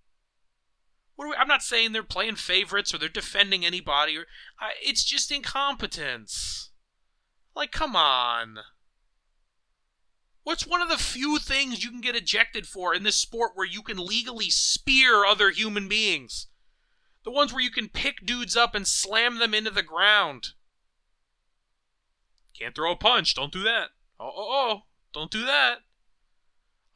We, 1.17 1.33
I'm 1.39 1.47
not 1.47 1.63
saying 1.63 1.93
they're 1.93 2.03
playing 2.03 2.35
favorites 2.35 2.93
or 2.93 2.97
they're 2.97 3.07
defending 3.07 3.65
anybody. 3.65 4.17
Or 4.17 4.23
uh, 4.61 4.71
it's 4.83 5.05
just 5.05 5.31
incompetence. 5.31 6.71
Like, 7.55 7.71
come 7.71 7.95
on. 7.95 8.57
What's 10.43 10.67
one 10.67 10.81
of 10.81 10.89
the 10.89 10.97
few 10.97 11.39
things 11.39 11.85
you 11.85 11.89
can 11.89 12.01
get 12.01 12.17
ejected 12.17 12.67
for 12.67 12.93
in 12.93 13.03
this 13.03 13.15
sport 13.15 13.51
where 13.55 13.65
you 13.65 13.81
can 13.81 13.95
legally 13.95 14.49
spear 14.49 15.23
other 15.23 15.51
human 15.51 15.87
beings? 15.87 16.47
The 17.23 17.31
ones 17.31 17.53
where 17.53 17.63
you 17.63 17.71
can 17.71 17.87
pick 17.87 18.25
dudes 18.25 18.57
up 18.57 18.75
and 18.75 18.85
slam 18.85 19.39
them 19.39 19.53
into 19.53 19.71
the 19.71 19.83
ground. 19.83 20.49
Can't 22.59 22.75
throw 22.75 22.91
a 22.91 22.97
punch. 22.97 23.35
Don't 23.35 23.53
do 23.53 23.63
that. 23.63 23.91
Oh, 24.19 24.33
oh, 24.35 24.47
oh. 24.49 24.81
Don't 25.13 25.31
do 25.31 25.45
that. 25.45 25.77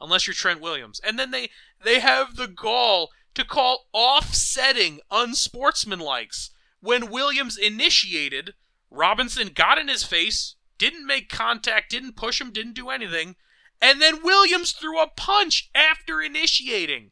Unless 0.01 0.27
you're 0.27 0.33
Trent 0.33 0.59
Williams. 0.59 0.99
And 1.03 1.17
then 1.17 1.31
they 1.31 1.49
they 1.83 1.99
have 1.99 2.35
the 2.35 2.47
gall 2.47 3.11
to 3.35 3.45
call 3.45 3.87
offsetting 3.93 4.99
unsportsmanlikes. 5.11 6.49
When 6.81 7.11
Williams 7.11 7.57
initiated, 7.57 8.55
Robinson 8.89 9.49
got 9.49 9.77
in 9.77 9.87
his 9.87 10.03
face, 10.03 10.55
didn't 10.77 11.05
make 11.05 11.29
contact, 11.29 11.91
didn't 11.91 12.15
push 12.15 12.41
him, 12.41 12.51
didn't 12.51 12.73
do 12.73 12.89
anything, 12.89 13.35
and 13.81 14.01
then 14.01 14.23
Williams 14.23 14.71
threw 14.71 15.01
a 15.01 15.07
punch 15.07 15.69
after 15.73 16.21
initiating. 16.21 17.11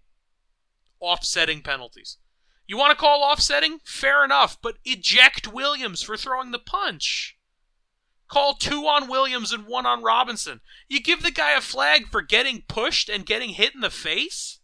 Offsetting 0.99 1.61
penalties. 1.61 2.17
You 2.67 2.77
want 2.77 2.91
to 2.91 2.97
call 2.97 3.23
offsetting? 3.23 3.79
Fair 3.83 4.23
enough, 4.23 4.57
but 4.61 4.77
eject 4.85 5.47
Williams 5.47 6.03
for 6.03 6.17
throwing 6.17 6.51
the 6.51 6.59
punch. 6.59 7.37
Call 8.29 8.53
two 8.53 8.83
on 8.83 9.09
Williams 9.09 9.51
and 9.51 9.65
one 9.65 9.87
on 9.87 10.03
Robinson. 10.03 10.61
You 10.87 11.01
give 11.01 11.23
the 11.23 11.31
guy 11.31 11.57
a 11.57 11.61
flag 11.61 12.07
for 12.07 12.21
getting 12.21 12.63
pushed 12.67 13.09
and 13.09 13.25
getting 13.25 13.49
hit 13.49 13.73
in 13.73 13.81
the 13.81 13.89
face? 13.89 14.59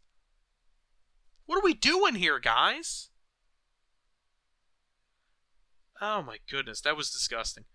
What 1.48 1.58
are 1.58 1.66
we 1.66 1.74
doing 1.74 2.16
here, 2.16 2.40
guys? 2.40 3.10
Oh 6.00 6.22
my 6.22 6.38
goodness, 6.50 6.82
that 6.82 6.96
was 6.96 7.10
disgusting. 7.10 7.66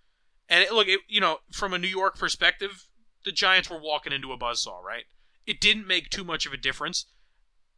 And 0.49 0.63
it, 0.63 0.73
look, 0.73 0.87
it, 0.87 1.01
you 1.09 1.21
know, 1.21 1.39
from 1.53 1.73
a 1.73 1.79
New 1.79 1.89
York 1.89 2.19
perspective, 2.19 2.87
the 3.25 3.33
Giants 3.33 3.69
were 3.69 3.81
walking 3.81 4.13
into 4.13 4.33
a 4.33 4.39
buzzsaw, 4.39 4.83
right? 4.83 5.05
It 5.47 5.61
didn't 5.61 5.87
make 5.87 6.11
too 6.11 6.25
much 6.25 6.47
of 6.47 6.53
a 6.53 6.57
difference. 6.57 7.07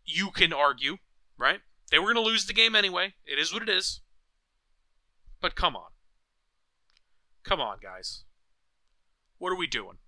You 0.05 0.31
can 0.31 0.53
argue, 0.53 0.99
right? 1.39 1.61
They 1.91 1.99
were 1.99 2.13
going 2.13 2.25
to 2.25 2.31
lose 2.31 2.45
the 2.45 2.53
game 2.53 2.75
anyway. 2.75 3.15
It 3.25 3.39
is 3.39 3.53
what 3.53 3.63
it 3.63 3.69
is. 3.69 4.01
But 5.41 5.55
come 5.55 5.77
on. 5.77 5.92
Come 7.45 7.61
on, 7.61 7.79
guys. 7.83 8.25
What 9.39 9.53
are 9.53 9.57
we 9.57 9.67
doing? 9.67 9.99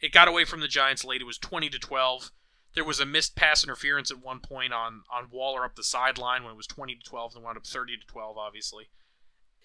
It 0.00 0.12
got 0.12 0.28
away 0.28 0.44
from 0.44 0.60
the 0.60 0.68
Giants 0.68 1.04
late. 1.04 1.20
It 1.20 1.26
was 1.26 1.38
20 1.38 1.68
to 1.70 1.78
12. 1.78 2.32
There 2.74 2.84
was 2.84 3.00
a 3.00 3.06
missed 3.06 3.34
pass 3.34 3.64
interference 3.64 4.10
at 4.10 4.22
one 4.22 4.40
point 4.40 4.72
on 4.72 5.02
on 5.12 5.28
Waller 5.30 5.64
up 5.64 5.74
the 5.74 5.82
sideline 5.82 6.44
when 6.44 6.52
it 6.52 6.56
was 6.56 6.66
20 6.66 6.94
to 6.94 7.02
12 7.02 7.34
and 7.34 7.44
wound 7.44 7.56
up 7.56 7.66
30 7.66 7.96
to 7.96 8.06
12 8.06 8.38
obviously. 8.38 8.90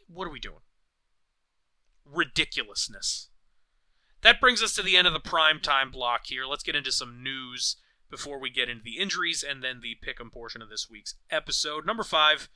What 0.07 0.27
are 0.27 0.31
we 0.31 0.39
doing? 0.39 0.61
Ridiculousness. 2.05 3.29
That 4.21 4.41
brings 4.41 4.63
us 4.63 4.73
to 4.73 4.81
the 4.81 4.97
end 4.97 5.07
of 5.07 5.13
the 5.13 5.19
prime 5.19 5.59
time 5.59 5.91
block 5.91 6.25
here. 6.25 6.45
Let's 6.45 6.63
get 6.63 6.75
into 6.75 6.91
some 6.91 7.21
news 7.21 7.75
before 8.09 8.39
we 8.39 8.49
get 8.49 8.69
into 8.69 8.83
the 8.83 8.97
injuries 8.97 9.43
and 9.47 9.63
then 9.63 9.81
the 9.81 9.97
pick'em 10.03 10.31
portion 10.31 10.61
of 10.61 10.69
this 10.69 10.89
week's 10.89 11.15
episode. 11.29 11.85
Number 11.85 12.03
five 12.03 12.49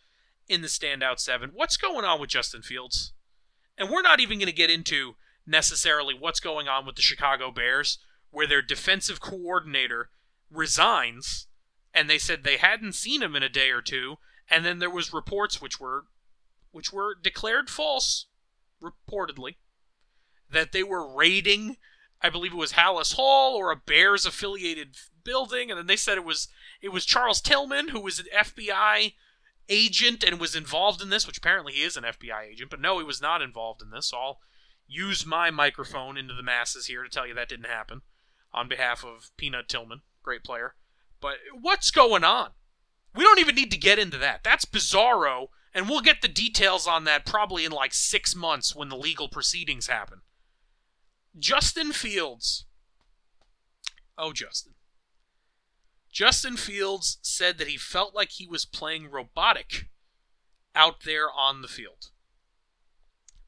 in 0.48 0.62
the 0.62 0.68
standout 0.68 1.20
seven. 1.20 1.52
What's 1.54 1.78
going 1.78 2.06
on 2.06 2.20
with 2.20 2.32
Justin 2.32 2.64
Fields? 2.64 3.14
And 3.80 3.90
we're 3.90 4.02
not 4.02 4.20
even 4.20 4.38
going 4.38 4.48
to 4.48 4.54
get 4.54 4.70
into 4.70 5.16
necessarily 5.48 6.14
what's 6.14 6.42
going 6.42 6.68
on 6.68 6.86
with 6.86 6.98
the 6.98 7.02
Chicago 7.02 7.50
Bears, 7.50 7.98
where 8.30 8.46
their 8.46 8.62
defensive 8.62 9.22
coordinator 9.22 10.10
resigns, 10.52 11.48
and 11.94 12.10
they 12.10 12.18
said 12.18 12.44
they 12.44 12.58
hadn't 12.58 12.94
seen 12.94 13.24
him 13.24 13.36
in 13.36 13.42
a 13.42 13.50
day 13.50 13.72
or 13.72 13.82
two, 13.82 14.18
and 14.50 14.66
then 14.66 14.80
there 14.80 14.90
was 14.90 15.14
reports 15.14 15.62
which 15.62 15.80
were 15.80 16.06
which 16.72 16.94
were 16.94 17.16
declared 17.16 17.68
false, 17.68 18.28
reportedly, 18.80 19.56
that 20.52 20.72
they 20.72 20.84
were 20.84 21.16
raiding 21.16 21.78
I 22.22 22.30
believe 22.30 22.52
it 22.52 22.58
was 22.58 22.74
Halas 22.74 23.14
Hall 23.14 23.56
or 23.56 23.72
a 23.72 23.78
Bears 23.78 24.26
affiliated 24.26 24.98
building, 25.24 25.72
and 25.72 25.78
then 25.78 25.88
they 25.88 25.96
said 25.96 26.18
it 26.18 26.26
was 26.26 26.50
it 26.82 26.90
was 26.90 27.06
Charles 27.06 27.42
Tillman 27.42 27.90
who 27.90 28.02
was 28.02 28.20
an 28.20 28.26
FBI 28.36 29.14
agent 29.70 30.24
and 30.24 30.40
was 30.40 30.56
involved 30.56 31.02
in 31.02 31.10
this, 31.10 31.26
which 31.28 31.38
apparently 31.38 31.74
he 31.74 31.84
is 31.84 31.96
an 31.96 32.04
FBI 32.04 32.52
agent, 32.52 32.70
but 32.70 32.82
no, 32.82 32.98
he 32.98 33.06
was 33.06 33.22
not 33.22 33.42
involved 33.42 33.82
in 33.82 33.92
this. 33.92 34.08
So 34.08 34.18
I'll 34.18 34.40
use 34.88 35.26
my 35.26 35.52
microphone 35.52 36.18
into 36.18 36.34
the 36.34 36.44
masses 36.44 36.88
here 36.88 37.04
to 37.04 37.10
tell 37.10 37.28
you 37.28 37.34
that 37.36 37.50
didn't 37.50 37.68
happen 37.68 38.02
on 38.52 38.68
behalf 38.68 39.06
of 39.06 39.32
Peanut 39.38 39.70
Tillman, 39.70 40.02
great 40.24 40.44
player. 40.44 40.76
But 41.22 41.36
what's 41.54 41.92
going 41.92 42.24
on? 42.24 42.50
We 43.16 43.24
don't 43.24 43.40
even 43.40 43.56
need 43.56 43.72
to 43.72 43.78
get 43.78 44.00
into 44.00 44.18
that. 44.18 44.44
That's 44.44 44.66
bizarro, 44.66 45.48
and 45.74 45.90
we'll 45.90 46.02
get 46.02 46.22
the 46.22 46.28
details 46.28 46.88
on 46.88 47.04
that 47.04 47.26
probably 47.26 47.66
in 47.66 47.72
like 47.72 47.94
six 47.94 48.36
months 48.36 48.76
when 48.76 48.90
the 48.90 48.98
legal 48.98 49.30
proceedings 49.30 49.88
happen. 49.88 50.22
Justin 51.38 51.92
Fields. 51.92 52.66
Oh, 54.18 54.34
Justin. 54.34 54.74
Justin 56.12 56.58
Fields 56.58 57.20
said 57.22 57.58
that 57.58 57.68
he 57.68 57.78
felt 57.78 58.16
like 58.16 58.32
he 58.32 58.48
was 58.48 58.66
playing 58.66 59.10
robotic 59.10 59.90
out 60.76 61.04
there 61.06 61.30
on 61.32 61.62
the 61.62 61.68
field. 61.68 62.12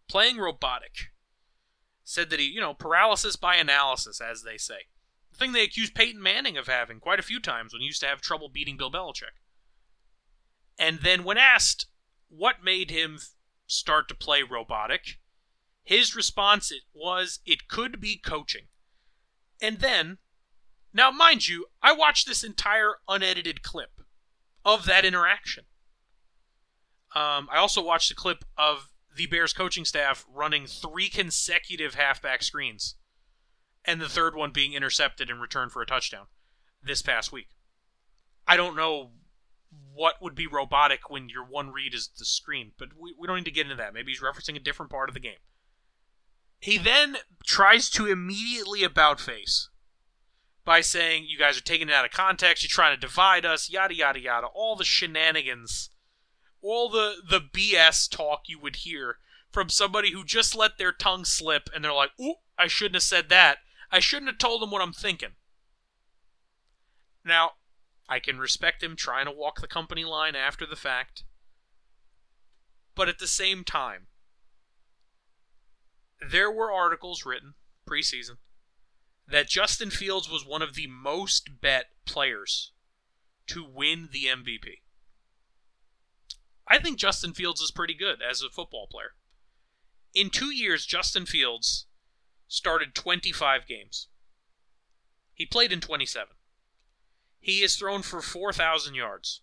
Playing 0.07 0.37
robotic. 0.37 1.11
Said 2.03 2.29
that 2.29 2.39
he, 2.39 2.45
you 2.45 2.59
know, 2.59 2.73
paralysis 2.73 3.35
by 3.35 3.55
analysis, 3.55 4.19
as 4.19 4.43
they 4.43 4.57
say. 4.57 4.87
The 5.31 5.37
thing 5.37 5.53
they 5.53 5.63
accused 5.63 5.95
Peyton 5.95 6.21
Manning 6.21 6.57
of 6.57 6.67
having 6.67 6.99
quite 6.99 7.19
a 7.19 7.23
few 7.23 7.39
times 7.39 7.73
when 7.73 7.81
he 7.81 7.87
used 7.87 8.01
to 8.01 8.07
have 8.07 8.21
trouble 8.21 8.49
beating 8.49 8.77
Bill 8.77 8.91
Belichick. 8.91 9.39
And 10.77 10.99
then, 10.99 11.23
when 11.23 11.37
asked 11.37 11.87
what 12.27 12.63
made 12.63 12.91
him 12.91 13.19
start 13.65 14.07
to 14.09 14.15
play 14.15 14.43
robotic, 14.43 15.19
his 15.83 16.15
response 16.15 16.71
was 16.93 17.39
it 17.45 17.67
could 17.67 18.01
be 18.01 18.17
coaching. 18.17 18.67
And 19.61 19.79
then, 19.79 20.17
now 20.93 21.11
mind 21.11 21.47
you, 21.47 21.65
I 21.81 21.93
watched 21.93 22.27
this 22.27 22.43
entire 22.43 22.95
unedited 23.07 23.63
clip 23.63 24.01
of 24.65 24.85
that 24.85 25.05
interaction. 25.05 25.65
Um, 27.15 27.49
I 27.51 27.57
also 27.57 27.83
watched 27.83 28.11
a 28.11 28.15
clip 28.15 28.45
of 28.57 28.89
the 29.15 29.25
Bears 29.27 29.53
coaching 29.53 29.85
staff 29.85 30.25
running 30.33 30.65
three 30.65 31.09
consecutive 31.09 31.95
halfback 31.95 32.43
screens, 32.43 32.95
and 33.83 33.99
the 33.99 34.09
third 34.09 34.35
one 34.35 34.51
being 34.51 34.73
intercepted 34.73 35.29
in 35.29 35.39
return 35.39 35.69
for 35.69 35.81
a 35.81 35.85
touchdown 35.85 36.27
this 36.81 37.01
past 37.01 37.31
week. 37.31 37.49
I 38.47 38.55
don't 38.55 38.75
know 38.75 39.11
what 39.93 40.21
would 40.21 40.35
be 40.35 40.47
robotic 40.47 41.09
when 41.09 41.29
your 41.29 41.45
one 41.45 41.71
read 41.71 41.93
is 41.93 42.09
the 42.17 42.25
screen, 42.25 42.71
but 42.77 42.89
we, 42.99 43.13
we 43.17 43.27
don't 43.27 43.37
need 43.37 43.45
to 43.45 43.51
get 43.51 43.65
into 43.65 43.75
that. 43.75 43.93
Maybe 43.93 44.11
he's 44.11 44.21
referencing 44.21 44.55
a 44.55 44.59
different 44.59 44.91
part 44.91 45.09
of 45.09 45.13
the 45.13 45.19
game. 45.19 45.39
He 46.59 46.77
then 46.77 47.17
tries 47.45 47.89
to 47.91 48.05
immediately 48.05 48.83
about 48.83 49.19
face 49.19 49.69
by 50.65 50.81
saying, 50.81 51.25
You 51.27 51.37
guys 51.37 51.57
are 51.57 51.63
taking 51.63 51.89
it 51.89 51.93
out 51.93 52.05
of 52.05 52.11
context, 52.11 52.63
you're 52.63 52.69
trying 52.69 52.95
to 52.95 52.99
divide 52.99 53.45
us, 53.45 53.69
yada, 53.69 53.95
yada, 53.95 54.19
yada. 54.19 54.47
All 54.47 54.75
the 54.75 54.83
shenanigans, 54.83 55.89
all 56.61 56.89
the, 56.89 57.15
the 57.27 57.41
BS 57.41 58.09
talk 58.09 58.43
you 58.47 58.59
would 58.59 58.77
hear 58.77 59.17
from 59.51 59.69
somebody 59.69 60.11
who 60.11 60.23
just 60.23 60.55
let 60.55 60.77
their 60.77 60.91
tongue 60.91 61.25
slip 61.25 61.69
and 61.73 61.83
they're 61.83 61.93
like, 61.93 62.11
Ooh, 62.19 62.35
I 62.57 62.67
shouldn't 62.67 62.95
have 62.95 63.03
said 63.03 63.29
that. 63.29 63.57
I 63.91 63.99
shouldn't 63.99 64.29
have 64.29 64.37
told 64.37 64.61
them 64.61 64.71
what 64.71 64.81
I'm 64.81 64.93
thinking. 64.93 65.31
Now, 67.25 67.51
I 68.07 68.19
can 68.19 68.39
respect 68.39 68.83
him 68.83 68.95
trying 68.95 69.25
to 69.25 69.31
walk 69.31 69.61
the 69.61 69.67
company 69.67 70.05
line 70.05 70.35
after 70.35 70.65
the 70.65 70.75
fact. 70.75 71.23
But 72.95 73.09
at 73.09 73.19
the 73.19 73.27
same 73.27 73.63
time, 73.63 74.07
there 76.29 76.51
were 76.51 76.71
articles 76.71 77.25
written 77.25 77.53
preseason 77.87 78.37
that 79.31 79.47
Justin 79.47 79.89
Fields 79.89 80.29
was 80.29 80.45
one 80.45 80.61
of 80.61 80.75
the 80.75 80.87
most 80.87 81.61
bet 81.61 81.85
players 82.05 82.71
to 83.47 83.63
win 83.63 84.09
the 84.11 84.25
MVP. 84.25 84.81
I 86.67 86.79
think 86.79 86.99
Justin 86.99 87.33
Fields 87.33 87.61
is 87.61 87.71
pretty 87.71 87.93
good 87.93 88.19
as 88.21 88.41
a 88.41 88.49
football 88.49 88.87
player. 88.89 89.13
In 90.13 90.29
two 90.29 90.53
years, 90.53 90.85
Justin 90.85 91.25
Fields 91.25 91.85
started 92.47 92.93
25 92.93 93.65
games. 93.65 94.07
He 95.33 95.45
played 95.45 95.71
in 95.71 95.81
27. 95.81 96.27
He 97.39 97.61
has 97.61 97.75
thrown 97.75 98.01
for 98.01 98.21
4,000 98.21 98.93
yards. 98.95 99.41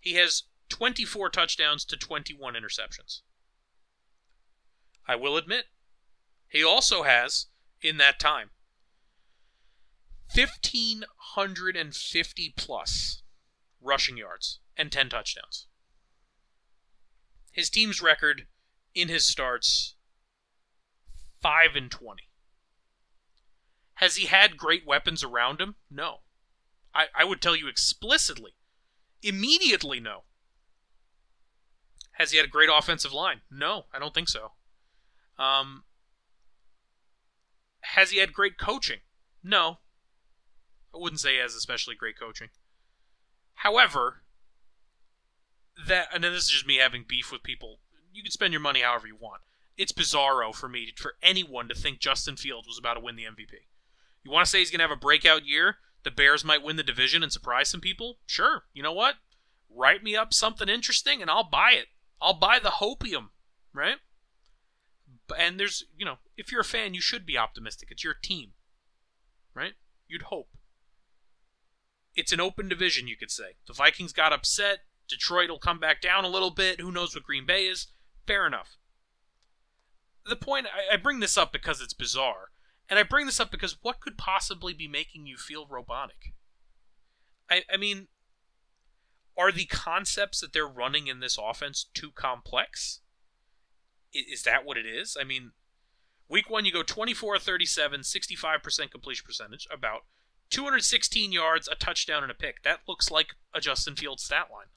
He 0.00 0.14
has 0.14 0.44
24 0.68 1.30
touchdowns 1.30 1.84
to 1.86 1.96
21 1.96 2.54
interceptions. 2.54 3.20
I 5.06 5.14
will 5.16 5.36
admit, 5.36 5.66
he 6.48 6.62
also 6.62 7.04
has, 7.04 7.46
in 7.80 7.96
that 7.96 8.18
time, 8.20 8.50
1,550 10.34 12.54
plus 12.56 13.22
rushing 13.80 14.16
yards 14.16 14.60
and 14.76 14.90
10 14.90 15.10
touchdowns. 15.10 15.66
His 17.50 17.68
team's 17.68 18.00
record 18.00 18.46
in 18.94 19.08
his 19.08 19.26
starts 19.26 19.96
5 21.40 21.76
and 21.76 21.90
20. 21.90 22.22
Has 23.94 24.16
he 24.16 24.26
had 24.26 24.56
great 24.56 24.86
weapons 24.86 25.22
around 25.22 25.60
him? 25.60 25.74
No. 25.90 26.20
I, 26.94 27.06
I 27.14 27.24
would 27.24 27.42
tell 27.42 27.56
you 27.56 27.68
explicitly, 27.68 28.54
immediately 29.22 30.00
no. 30.00 30.22
Has 32.12 32.30
he 32.30 32.38
had 32.38 32.46
a 32.46 32.50
great 32.50 32.70
offensive 32.72 33.12
line? 33.12 33.42
No, 33.50 33.86
I 33.92 33.98
don't 33.98 34.14
think 34.14 34.28
so. 34.28 34.52
Um, 35.38 35.84
has 37.80 38.10
he 38.10 38.18
had 38.18 38.32
great 38.32 38.58
coaching? 38.58 39.00
No. 39.42 39.78
I 40.94 40.98
wouldn't 40.98 41.20
say 41.20 41.34
he 41.34 41.38
has 41.38 41.54
especially 41.54 41.94
great 41.94 42.18
coaching. 42.18 42.48
However, 43.54 44.22
that 45.86 46.08
and 46.12 46.22
then 46.22 46.32
this 46.32 46.44
is 46.44 46.50
just 46.50 46.66
me 46.66 46.76
having 46.76 47.04
beef 47.06 47.32
with 47.32 47.42
people. 47.42 47.80
You 48.12 48.22
can 48.22 48.32
spend 48.32 48.52
your 48.52 48.60
money 48.60 48.82
however 48.82 49.06
you 49.06 49.16
want. 49.16 49.42
It's 49.76 49.92
bizarro 49.92 50.54
for 50.54 50.68
me 50.68 50.92
for 50.96 51.14
anyone 51.22 51.68
to 51.68 51.74
think 51.74 51.98
Justin 51.98 52.36
Fields 52.36 52.68
was 52.68 52.78
about 52.78 52.94
to 52.94 53.00
win 53.00 53.16
the 53.16 53.24
MVP. 53.24 53.52
You 54.22 54.30
want 54.30 54.44
to 54.44 54.50
say 54.50 54.58
he's 54.58 54.70
going 54.70 54.80
to 54.80 54.84
have 54.86 54.96
a 54.96 55.00
breakout 55.00 55.46
year? 55.46 55.76
The 56.04 56.10
Bears 56.10 56.44
might 56.44 56.62
win 56.62 56.76
the 56.76 56.82
division 56.82 57.22
and 57.22 57.32
surprise 57.32 57.68
some 57.68 57.80
people? 57.80 58.18
Sure. 58.26 58.64
You 58.74 58.82
know 58.82 58.92
what? 58.92 59.16
Write 59.70 60.02
me 60.02 60.14
up 60.14 60.34
something 60.34 60.68
interesting 60.68 61.22
and 61.22 61.30
I'll 61.30 61.48
buy 61.48 61.72
it. 61.72 61.86
I'll 62.20 62.38
buy 62.38 62.58
the 62.58 62.68
hopium, 62.68 63.28
right? 63.72 63.96
And 65.36 65.58
there's, 65.58 65.84
you 65.96 66.04
know, 66.04 66.18
if 66.36 66.52
you're 66.52 66.60
a 66.60 66.64
fan, 66.64 66.94
you 66.94 67.00
should 67.00 67.24
be 67.24 67.38
optimistic. 67.38 67.88
It's 67.90 68.04
your 68.04 68.14
team, 68.14 68.52
right? 69.54 69.72
You'd 70.06 70.22
hope. 70.22 70.50
It's 72.14 72.32
an 72.32 72.40
open 72.40 72.68
division, 72.68 73.08
you 73.08 73.16
could 73.16 73.30
say. 73.30 73.56
The 73.66 73.72
Vikings 73.72 74.12
got 74.12 74.32
upset. 74.32 74.80
Detroit 75.08 75.50
will 75.50 75.58
come 75.58 75.78
back 75.78 76.00
down 76.00 76.24
a 76.24 76.28
little 76.28 76.50
bit. 76.50 76.80
Who 76.80 76.92
knows 76.92 77.14
what 77.14 77.24
Green 77.24 77.46
Bay 77.46 77.66
is? 77.66 77.88
Fair 78.26 78.46
enough. 78.46 78.76
The 80.26 80.36
point, 80.36 80.66
I, 80.66 80.94
I 80.94 80.96
bring 80.96 81.20
this 81.20 81.36
up 81.36 81.52
because 81.52 81.80
it's 81.80 81.94
bizarre. 81.94 82.50
And 82.88 82.98
I 82.98 83.02
bring 83.02 83.26
this 83.26 83.40
up 83.40 83.50
because 83.50 83.78
what 83.82 84.00
could 84.00 84.18
possibly 84.18 84.74
be 84.74 84.88
making 84.88 85.26
you 85.26 85.36
feel 85.36 85.66
robotic? 85.66 86.34
I, 87.50 87.62
I 87.72 87.76
mean, 87.76 88.08
are 89.36 89.50
the 89.50 89.64
concepts 89.64 90.40
that 90.40 90.52
they're 90.52 90.66
running 90.66 91.06
in 91.06 91.20
this 91.20 91.38
offense 91.42 91.86
too 91.94 92.10
complex? 92.10 93.00
Is 94.12 94.42
that 94.42 94.64
what 94.64 94.76
it 94.76 94.84
is? 94.84 95.16
I 95.18 95.24
mean, 95.24 95.52
week 96.28 96.50
one, 96.50 96.64
you 96.64 96.72
go 96.72 96.82
24 96.82 97.38
37, 97.38 98.00
65% 98.00 98.90
completion 98.90 99.24
percentage, 99.26 99.66
about 99.72 100.02
216 100.52 101.32
yards, 101.32 101.66
a 101.66 101.74
touchdown, 101.74 102.22
and 102.22 102.30
a 102.30 102.34
pick. 102.34 102.62
That 102.62 102.80
looks 102.86 103.10
like 103.10 103.34
a 103.54 103.60
Justin 103.60 103.96
Fields 103.96 104.22
stat 104.22 104.48
line. 104.52 104.68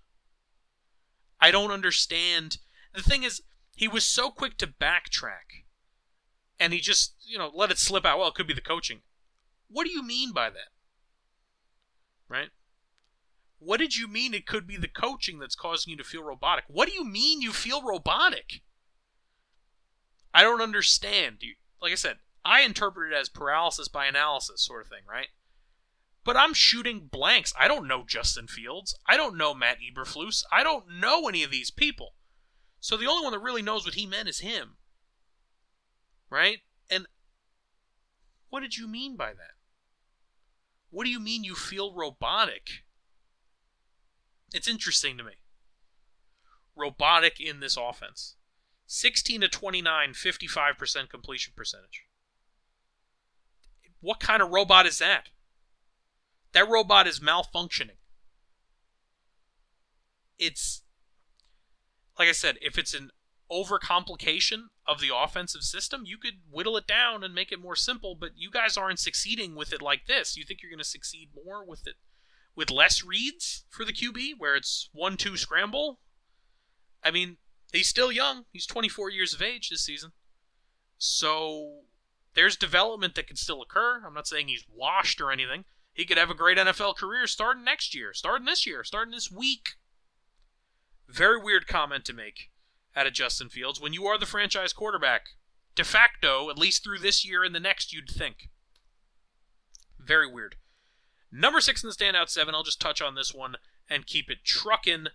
I 1.39 1.51
don't 1.51 1.71
understand. 1.71 2.57
The 2.93 3.03
thing 3.03 3.23
is, 3.23 3.41
he 3.75 3.87
was 3.87 4.05
so 4.05 4.31
quick 4.31 4.57
to 4.57 4.67
backtrack 4.67 5.65
and 6.59 6.71
he 6.71 6.79
just, 6.79 7.15
you 7.27 7.37
know, 7.37 7.51
let 7.53 7.71
it 7.71 7.77
slip 7.77 8.05
out. 8.05 8.17
Well, 8.17 8.29
it 8.29 8.35
could 8.35 8.47
be 8.47 8.53
the 8.53 8.61
coaching. 8.61 9.01
What 9.67 9.85
do 9.85 9.91
you 9.91 10.01
mean 10.01 10.31
by 10.31 10.49
that? 10.49 10.71
Right? 12.29 12.49
What 13.59 13.79
did 13.79 13.97
you 13.97 14.07
mean 14.07 14.33
it 14.33 14.47
could 14.47 14.65
be 14.65 14.77
the 14.77 14.87
coaching 14.87 15.39
that's 15.39 15.55
causing 15.55 15.91
you 15.91 15.97
to 15.97 16.03
feel 16.03 16.23
robotic? 16.23 16.65
What 16.67 16.87
do 16.87 16.93
you 16.93 17.03
mean 17.03 17.41
you 17.41 17.51
feel 17.51 17.81
robotic? 17.81 18.61
I 20.33 20.41
don't 20.41 20.61
understand. 20.61 21.39
Like 21.81 21.91
I 21.91 21.95
said, 21.95 22.17
I 22.45 22.61
interpret 22.61 23.11
it 23.11 23.15
as 23.15 23.27
paralysis 23.27 23.87
by 23.87 24.05
analysis 24.05 24.63
sort 24.63 24.83
of 24.83 24.87
thing, 24.87 25.01
right? 25.09 25.27
But 26.25 26.35
I'm 26.35 26.55
shooting 26.55 27.07
blanks. 27.09 27.53
I 27.57 27.67
don't 27.67 27.87
know 27.87 28.03
Justin 28.05 28.47
Fields. 28.47 28.97
I 29.07 29.15
don't 29.15 29.37
know 29.37 29.53
Matt 29.53 29.77
Eberflus. 29.79 30.43
I 30.51 30.63
don't 30.63 30.99
know 30.99 31.29
any 31.29 31.43
of 31.43 31.51
these 31.51 31.69
people. 31.69 32.15
So 32.79 32.97
the 32.97 33.05
only 33.05 33.23
one 33.23 33.31
that 33.31 33.39
really 33.39 33.61
knows 33.61 33.85
what 33.85 33.93
he 33.93 34.07
meant 34.07 34.27
is 34.27 34.39
him. 34.39 34.77
Right? 36.29 36.59
And 36.89 37.05
what 38.49 38.61
did 38.61 38.75
you 38.75 38.87
mean 38.87 39.15
by 39.15 39.33
that? 39.33 39.53
What 40.89 41.05
do 41.05 41.11
you 41.11 41.19
mean 41.19 41.43
you 41.43 41.55
feel 41.55 41.93
robotic? 41.93 42.83
It's 44.51 44.67
interesting 44.67 45.17
to 45.17 45.23
me. 45.23 45.33
Robotic 46.75 47.39
in 47.39 47.59
this 47.59 47.77
offense. 47.77 48.35
16 48.87 49.41
to 49.41 49.47
29, 49.47 50.13
55% 50.13 51.09
completion 51.09 51.53
percentage. 51.55 52.05
What 54.01 54.19
kind 54.19 54.41
of 54.41 54.49
robot 54.51 54.85
is 54.87 54.97
that? 54.99 55.29
That 56.55 56.69
robot 56.69 57.05
is 57.05 57.19
malfunctioning. 57.19 57.99
It's 60.39 60.83
like 62.17 62.29
I 62.29 62.31
said, 62.31 62.55
if 62.61 62.77
it's 62.77 62.93
an 62.93 63.11
overcomplication 63.51 64.67
of 64.87 65.01
the 65.01 65.11
offensive 65.13 65.63
system, 65.63 66.03
you 66.05 66.17
could 66.17 66.35
whittle 66.49 66.77
it 66.77 66.87
down 66.87 67.25
and 67.25 67.35
make 67.35 67.51
it 67.51 67.61
more 67.61 67.75
simple, 67.75 68.15
but 68.17 68.31
you 68.37 68.49
guys 68.49 68.77
aren't 68.77 68.99
succeeding 68.99 69.53
with 69.53 69.73
it 69.73 69.81
like 69.81 70.07
this. 70.07 70.37
You 70.37 70.45
think 70.45 70.61
you're 70.63 70.71
going 70.71 70.79
to 70.79 70.85
succeed 70.85 71.31
more 71.45 71.65
with 71.65 71.85
it 71.85 71.95
with 72.55 72.71
less 72.71 73.03
reads 73.03 73.65
for 73.69 73.83
the 73.83 73.91
QB 73.91 74.35
where 74.37 74.55
it's 74.55 74.89
1-2 74.97 75.37
scramble? 75.37 75.99
I 77.03 77.11
mean, 77.11 77.35
he's 77.73 77.89
still 77.89 78.13
young. 78.13 78.45
He's 78.53 78.65
24 78.65 79.09
years 79.09 79.33
of 79.33 79.41
age 79.41 79.69
this 79.69 79.85
season. 79.85 80.13
So 80.97 81.81
there's 82.33 82.55
development 82.55 83.15
that 83.15 83.27
can 83.27 83.35
still 83.35 83.61
occur. 83.61 84.01
I'm 84.07 84.13
not 84.13 84.25
saying 84.25 84.47
he's 84.47 84.65
washed 84.73 85.19
or 85.19 85.33
anything. 85.33 85.65
He 85.95 86.03
could 86.03 86.17
have 86.17 86.29
a 86.29 86.35
great 86.35 86.57
NFL 86.57 86.97
career 86.97 87.25
starting 87.25 87.63
next 87.63 87.95
year, 87.95 88.13
starting 88.13 88.45
this 88.45 88.67
year, 88.67 88.83
starting 88.83 89.13
this 89.13 89.31
week. 89.31 89.75
Very 91.07 91.41
weird 91.41 91.67
comment 91.67 92.03
to 92.05 92.13
make 92.13 92.51
out 92.97 93.07
of 93.07 93.13
Justin 93.13 93.47
Fields 93.47 93.79
when 93.79 93.93
you 93.93 94.05
are 94.05 94.17
the 94.17 94.25
franchise 94.25 94.73
quarterback. 94.73 95.27
De 95.73 95.85
facto, 95.85 96.49
at 96.49 96.57
least 96.57 96.83
through 96.83 96.99
this 96.99 97.25
year 97.25 97.45
and 97.45 97.55
the 97.55 97.61
next, 97.61 97.93
you'd 97.93 98.09
think. 98.09 98.49
Very 99.97 100.29
weird. 100.29 100.57
Number 101.31 101.61
six 101.61 101.81
in 101.81 101.89
the 101.89 101.95
standout 101.95 102.27
seven, 102.27 102.53
I'll 102.53 102.63
just 102.63 102.81
touch 102.81 103.01
on 103.01 103.15
this 103.15 103.33
one 103.33 103.55
and 103.89 104.05
keep 104.05 104.29
it 104.29 104.43
trucking. 104.43 105.07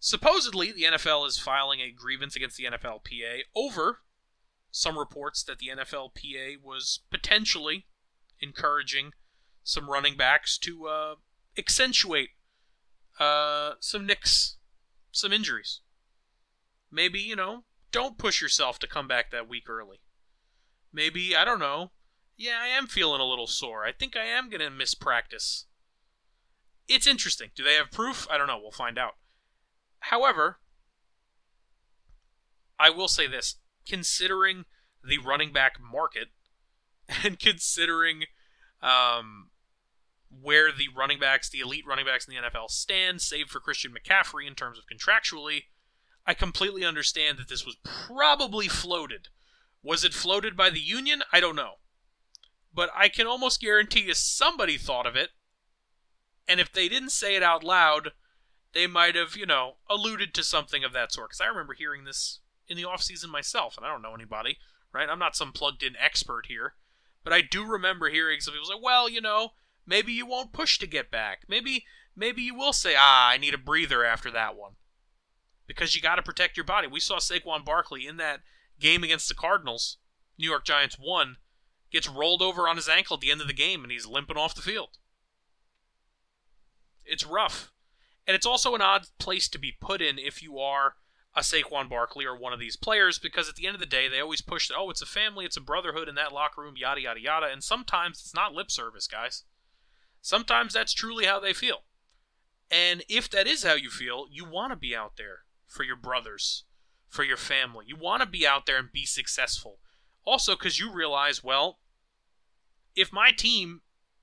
Supposedly, 0.00 0.72
the 0.72 0.84
NFL 0.84 1.26
is 1.28 1.38
filing 1.38 1.80
a 1.80 1.92
grievance 1.92 2.34
against 2.34 2.56
the 2.56 2.64
NFLPA 2.64 3.40
over 3.54 4.00
some 4.70 4.98
reports 4.98 5.44
that 5.44 5.58
the 5.58 5.68
NFLPA 5.68 6.56
was 6.62 7.00
potentially 7.10 7.84
encouraging 8.40 9.12
some 9.64 9.90
running 9.90 10.16
backs 10.16 10.58
to 10.58 10.86
uh, 10.86 11.14
accentuate 11.56 12.30
uh, 13.18 13.74
some 13.80 14.06
nicks, 14.06 14.56
some 15.10 15.32
injuries. 15.32 15.80
Maybe, 16.90 17.20
you 17.20 17.36
know, 17.36 17.64
don't 17.90 18.18
push 18.18 18.40
yourself 18.40 18.78
to 18.80 18.86
come 18.86 19.06
back 19.06 19.30
that 19.30 19.48
week 19.48 19.68
early. 19.68 20.00
Maybe, 20.92 21.34
I 21.36 21.44
don't 21.44 21.60
know. 21.60 21.92
Yeah, 22.36 22.58
I 22.60 22.68
am 22.68 22.86
feeling 22.86 23.20
a 23.20 23.28
little 23.28 23.46
sore. 23.46 23.84
I 23.84 23.92
think 23.92 24.16
I 24.16 24.24
am 24.24 24.48
going 24.48 24.60
to 24.60 24.70
miss 24.70 24.94
practice. 24.94 25.66
It's 26.88 27.06
interesting. 27.06 27.50
Do 27.54 27.62
they 27.62 27.74
have 27.74 27.90
proof? 27.90 28.26
I 28.30 28.36
don't 28.36 28.46
know. 28.46 28.58
We'll 28.60 28.72
find 28.72 28.98
out. 28.98 29.12
However, 30.00 30.58
I 32.78 32.90
will 32.90 33.08
say 33.08 33.26
this 33.26 33.56
considering 33.86 34.64
the 35.06 35.18
running 35.18 35.52
back 35.52 35.74
market 35.80 36.28
and 37.24 37.38
considering 37.38 38.24
um, 38.82 39.50
where 40.40 40.72
the 40.72 40.88
running 40.96 41.18
backs, 41.18 41.48
the 41.48 41.60
elite 41.60 41.84
running 41.86 42.06
backs 42.06 42.26
in 42.26 42.34
the 42.34 42.40
NFL 42.40 42.70
stand, 42.70 43.20
save 43.20 43.48
for 43.48 43.60
Christian 43.60 43.92
McCaffrey 43.92 44.46
in 44.46 44.54
terms 44.54 44.78
of 44.78 44.84
contractually, 44.86 45.64
I 46.26 46.34
completely 46.34 46.84
understand 46.84 47.38
that 47.38 47.48
this 47.48 47.66
was 47.66 47.76
probably 47.82 48.68
floated. 48.68 49.28
Was 49.82 50.04
it 50.04 50.14
floated 50.14 50.56
by 50.56 50.70
the 50.70 50.80
union? 50.80 51.22
I 51.32 51.40
don't 51.40 51.56
know. 51.56 51.74
But 52.74 52.90
I 52.94 53.08
can 53.08 53.26
almost 53.26 53.60
guarantee 53.60 54.02
you 54.02 54.14
somebody 54.14 54.78
thought 54.78 55.06
of 55.06 55.16
it. 55.16 55.30
And 56.48 56.60
if 56.60 56.72
they 56.72 56.88
didn't 56.88 57.10
say 57.10 57.36
it 57.36 57.42
out 57.42 57.62
loud, 57.64 58.12
they 58.72 58.86
might 58.86 59.14
have, 59.14 59.36
you 59.36 59.46
know, 59.46 59.76
alluded 59.90 60.32
to 60.34 60.42
something 60.42 60.84
of 60.84 60.92
that 60.92 61.12
sort. 61.12 61.30
Because 61.30 61.40
I 61.40 61.46
remember 61.46 61.74
hearing 61.74 62.04
this 62.04 62.40
in 62.68 62.76
the 62.76 62.84
offseason 62.84 63.28
myself, 63.28 63.76
and 63.76 63.84
I 63.84 63.90
don't 63.90 64.02
know 64.02 64.14
anybody, 64.14 64.58
right? 64.92 65.08
I'm 65.08 65.18
not 65.18 65.36
some 65.36 65.52
plugged 65.52 65.82
in 65.82 65.94
expert 65.96 66.46
here. 66.46 66.74
But 67.24 67.32
I 67.32 67.42
do 67.42 67.64
remember 67.64 68.08
hearing 68.08 68.40
some 68.40 68.54
people 68.54 68.68
say, 68.68 68.80
well, 68.80 69.08
you 69.08 69.20
know, 69.20 69.50
maybe 69.86 70.12
you 70.12 70.26
won't 70.26 70.52
push 70.52 70.78
to 70.78 70.86
get 70.86 71.10
back. 71.10 71.42
Maybe 71.48 71.84
maybe 72.16 72.42
you 72.42 72.54
will 72.54 72.72
say, 72.72 72.94
ah, 72.96 73.28
I 73.28 73.38
need 73.38 73.54
a 73.54 73.58
breather 73.58 74.04
after 74.04 74.30
that 74.30 74.56
one 74.56 74.72
because 75.66 75.94
you 75.94 76.02
got 76.02 76.16
to 76.16 76.22
protect 76.22 76.56
your 76.56 76.64
body. 76.64 76.86
We 76.86 77.00
saw 77.00 77.16
Saquon 77.16 77.64
Barkley 77.64 78.06
in 78.06 78.16
that 78.18 78.40
game 78.78 79.02
against 79.02 79.28
the 79.28 79.34
Cardinals. 79.34 79.98
New 80.38 80.48
York 80.48 80.64
Giants 80.64 80.98
won. 80.98 81.36
Gets 81.90 82.08
rolled 82.08 82.42
over 82.42 82.68
on 82.68 82.76
his 82.76 82.88
ankle 82.88 83.14
at 83.14 83.20
the 83.20 83.30
end 83.30 83.40
of 83.40 83.46
the 83.46 83.52
game, 83.52 83.82
and 83.82 83.92
he's 83.92 84.06
limping 84.06 84.36
off 84.36 84.54
the 84.54 84.62
field. 84.62 84.96
It's 87.04 87.26
rough. 87.26 87.70
And 88.26 88.34
it's 88.34 88.46
also 88.46 88.74
an 88.74 88.80
odd 88.80 89.06
place 89.18 89.48
to 89.48 89.58
be 89.58 89.76
put 89.78 90.00
in 90.00 90.18
if 90.18 90.42
you 90.42 90.58
are 90.58 90.94
a 91.34 91.40
Saquon 91.40 91.88
Barkley 91.88 92.24
or 92.24 92.36
one 92.36 92.52
of 92.52 92.60
these 92.60 92.76
players, 92.76 93.18
because 93.18 93.48
at 93.48 93.56
the 93.56 93.66
end 93.66 93.74
of 93.74 93.80
the 93.80 93.86
day, 93.86 94.08
they 94.08 94.20
always 94.20 94.40
push, 94.40 94.68
that, 94.68 94.76
oh, 94.76 94.90
it's 94.90 95.02
a 95.02 95.06
family, 95.06 95.44
it's 95.44 95.56
a 95.56 95.62
brotherhood 95.62 96.08
in 96.08 96.14
that 96.14 96.32
locker 96.32 96.62
room, 96.62 96.74
yada, 96.76 97.00
yada, 97.00 97.20
yada. 97.20 97.46
And 97.50 97.62
sometimes 97.62 98.20
it's 98.20 98.34
not 98.34 98.54
lip 98.54 98.70
service, 98.70 99.06
guys. 99.06 99.44
Sometimes 100.22 100.72
that's 100.72 100.94
truly 100.94 101.26
how 101.26 101.40
they 101.40 101.52
feel. 101.52 101.82
And 102.70 103.02
if 103.08 103.28
that 103.30 103.46
is 103.46 103.64
how 103.64 103.74
you 103.74 103.90
feel, 103.90 104.26
you 104.30 104.46
want 104.46 104.72
to 104.72 104.76
be 104.76 104.96
out 104.96 105.18
there 105.18 105.40
for 105.66 105.82
your 105.82 105.96
brothers, 105.96 106.64
for 107.08 107.24
your 107.24 107.36
family. 107.36 107.84
You 107.88 107.96
want 107.96 108.22
to 108.22 108.28
be 108.28 108.46
out 108.46 108.64
there 108.64 108.78
and 108.78 108.90
be 108.90 109.04
successful. 109.04 109.78
Also, 110.24 110.54
because 110.54 110.78
you 110.78 110.90
realize, 110.90 111.42
well, 111.42 111.80
if 112.94 113.12
my 113.12 113.32
team 113.32 113.82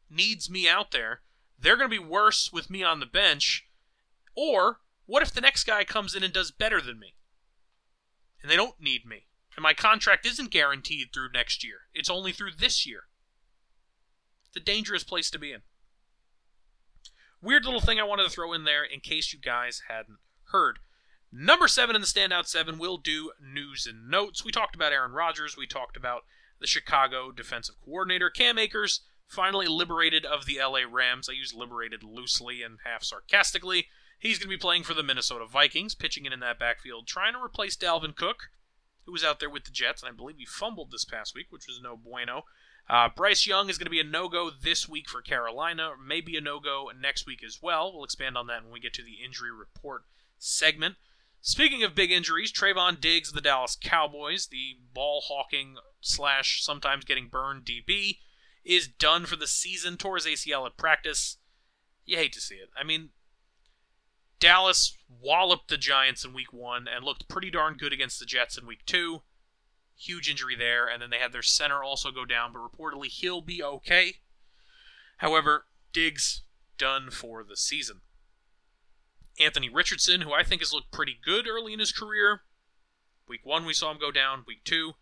needs 0.10 0.50
me 0.50 0.68
out 0.68 0.92
there, 0.92 1.22
they're 1.60 1.76
going 1.76 1.90
to 1.90 2.02
be 2.02 2.04
worse 2.04 2.52
with 2.52 2.70
me 2.70 2.82
on 2.82 3.00
the 3.00 3.06
bench. 3.06 3.68
Or 4.36 4.80
what 5.06 5.22
if 5.22 5.34
the 5.34 5.42
next 5.42 5.66
guy 5.66 5.84
comes 5.84 6.16
in 6.16 6.24
and 6.24 6.34
does 6.34 6.50
better 6.50 6.82
than 6.82 6.98
me? 6.98 7.16
And 8.42 8.50
they 8.50 8.56
don't 8.56 8.80
need 8.80 9.06
me. 9.06 9.26
And 9.56 9.64
my 9.64 9.74
contract 9.74 10.26
isn't 10.26 10.52
guaranteed 10.52 11.10
through 11.14 11.34
next 11.34 11.64
year, 11.64 11.82
it's 11.94 12.10
only 12.10 12.32
through 12.32 12.52
this 12.58 12.86
year. 12.88 13.02
It's 14.48 14.56
a 14.56 14.62
dangerous 14.62 15.04
place 15.04 15.30
to 15.32 15.38
be 15.38 15.52
in. 15.52 15.62
Weird 17.42 17.66
little 17.66 17.80
thing 17.80 18.00
I 18.00 18.04
wanted 18.04 18.24
to 18.24 18.30
throw 18.30 18.54
in 18.54 18.66
there 18.66 18.84
in 18.84 19.00
case 19.00 19.32
you 19.32 19.40
guys 19.40 19.84
hadn't 19.88 20.18
heard. 20.52 20.80
Number 21.32 21.68
seven 21.68 21.96
in 21.96 22.02
the 22.02 22.08
standout 22.08 22.48
seven 22.48 22.78
will 22.78 22.98
do 22.98 23.32
news 23.42 23.86
and 23.86 24.10
notes. 24.10 24.44
We 24.44 24.52
talked 24.52 24.76
about 24.76 24.92
Aaron 24.92 25.12
Rodgers. 25.12 25.56
We 25.56 25.68
talked 25.68 25.96
about 25.96 26.24
the 26.60 26.68
Chicago 26.68 27.32
defensive 27.32 27.76
coordinator. 27.84 28.30
Cam 28.30 28.58
Akers 28.58 29.02
finally 29.28 29.68
liberated 29.68 30.26
of 30.26 30.46
the 30.46 30.60
LA 30.60 30.82
Rams. 30.90 31.30
I 31.30 31.34
use 31.34 31.54
liberated 31.54 32.04
loosely 32.04 32.62
and 32.64 32.80
half 32.84 33.04
sarcastically. 33.04 33.88
He's 34.18 34.38
going 34.38 34.50
to 34.50 34.58
be 34.58 34.60
playing 34.60 34.84
for 34.84 34.94
the 34.94 35.04
Minnesota 35.04 35.46
Vikings, 35.46 35.96
pitching 35.96 36.26
in 36.26 36.34
in 36.34 36.42
that 36.42 36.60
backfield, 36.60 37.08
trying 37.08 37.34
to 37.34 37.42
replace 37.42 37.78
Dalvin 37.78 38.16
Cook, 38.16 38.50
who 39.06 39.14
was 39.14 39.24
out 39.24 39.40
there 39.40 39.50
with 39.50 39.64
the 39.64 39.72
Jets, 39.72 40.02
and 40.04 40.12
I 40.12 40.16
believe 40.16 40.38
he 40.38 40.46
fumbled 40.46 40.92
this 40.92 41.06
past 41.06 41.34
week, 41.36 41.48
which 41.52 41.68
was 41.68 41.80
no 41.82 41.96
bueno. 41.96 42.44
Uh, 42.90 43.08
Bryce 43.16 43.46
Young 43.46 43.70
is 43.70 43.78
going 43.78 43.86
to 43.86 43.92
be 43.92 44.00
a 44.00 44.04
no 44.04 44.28
go 44.28 44.50
this 44.50 44.90
week 44.90 45.08
for 45.08 45.22
Carolina, 45.22 45.92
maybe 46.04 46.36
a 46.36 46.42
no 46.42 46.60
go 46.60 46.90
next 47.00 47.28
week 47.28 47.44
as 47.46 47.60
well. 47.62 47.94
We'll 47.94 48.04
expand 48.04 48.36
on 48.36 48.48
that 48.48 48.64
when 48.64 48.74
we 48.74 48.80
get 48.80 48.94
to 48.96 49.04
the 49.04 49.24
injury 49.24 49.52
report 49.52 50.06
segment. 50.40 50.96
Speaking 51.42 51.84
of 51.84 51.96
big 51.96 52.12
injuries, 52.12 52.52
Trevon 52.52 53.00
Diggs 53.00 53.30
of 53.30 53.36
the 53.36 53.42
Dallas 53.42 53.78
Cowboys, 53.80 54.48
the 54.48 54.78
ball 54.94 55.22
hawking 55.24 55.78
slash 56.02 56.64
sometimes 56.64 57.06
getting 57.06 57.28
burned 57.28 57.64
DB, 57.64 58.18
is 58.66 58.88
done 58.88 59.26
for 59.26 59.36
the 59.36 59.48
season. 59.48 59.96
Tore 59.96 60.16
his 60.16 60.26
ACL 60.26 60.66
at 60.66 60.76
practice. 60.76 61.38
You 62.06 62.18
hate 62.18 62.34
to 62.34 62.42
see 62.42 62.56
it. 62.56 62.70
I 62.78 62.84
mean, 62.84 63.10
Dallas 64.40 64.98
walloped 65.22 65.70
the 65.70 65.78
Giants 65.78 66.26
in 66.26 66.34
week 66.34 66.52
one 66.52 66.88
and 66.88 67.06
looked 67.06 67.28
pretty 67.28 67.52
darn 67.52 67.76
good 67.78 67.94
against 67.94 68.20
the 68.20 68.26
Jets 68.26 68.58
in 68.58 68.66
week 68.66 68.86
two. 68.86 69.22
Huge 70.00 70.30
injury 70.30 70.56
there, 70.56 70.88
and 70.88 71.02
then 71.02 71.10
they 71.10 71.18
had 71.18 71.34
their 71.34 71.42
center 71.42 71.84
also 71.84 72.10
go 72.10 72.24
down, 72.24 72.54
but 72.54 72.60
reportedly 72.60 73.08
he'll 73.08 73.42
be 73.42 73.62
okay. 73.62 74.16
However, 75.18 75.66
Diggs 75.92 76.44
done 76.78 77.12
for 77.12 77.44
the 77.44 77.58
season. 77.58 78.00
Anthony 79.40 79.68
Richardson, 79.68 80.22
who 80.22 80.32
I 80.32 80.44
think 80.44 80.62
has 80.62 80.72
looked 80.72 80.92
pretty 80.92 81.18
good 81.22 81.48
early 81.48 81.74
in 81.74 81.80
his 81.80 81.92
career. 81.92 82.42
Week 83.28 83.42
one, 83.44 83.66
we 83.66 83.74
saw 83.74 83.92
him 83.92 84.00
go 84.00 84.10
down. 84.12 84.46
Week 84.48 84.64
two, 84.64 84.94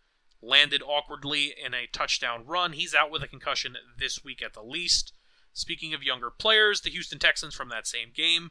landed 0.42 0.82
awkwardly 0.82 1.54
in 1.56 1.74
a 1.74 1.86
touchdown 1.86 2.44
run. 2.44 2.72
He's 2.72 2.94
out 2.94 3.10
with 3.10 3.22
a 3.22 3.28
concussion 3.28 3.76
this 3.98 4.24
week 4.24 4.42
at 4.42 4.54
the 4.54 4.62
least. 4.62 5.12
Speaking 5.52 5.94
of 5.94 6.02
younger 6.02 6.30
players, 6.30 6.80
the 6.80 6.90
Houston 6.90 7.20
Texans 7.20 7.54
from 7.54 7.68
that 7.68 7.86
same 7.86 8.10
game 8.14 8.50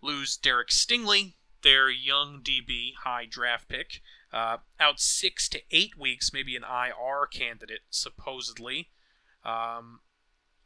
lose 0.00 0.36
Derek 0.36 0.68
Stingley, 0.68 1.34
their 1.62 1.90
young 1.90 2.40
DB 2.42 2.94
high 3.02 3.26
draft 3.26 3.68
pick, 3.68 4.00
uh, 4.32 4.58
out 4.78 5.00
six 5.00 5.48
to 5.50 5.60
eight 5.70 5.98
weeks, 5.98 6.32
maybe 6.32 6.56
an 6.56 6.64
IR 6.64 7.26
candidate, 7.26 7.80
supposedly. 7.90 8.90
Um, 9.44 10.00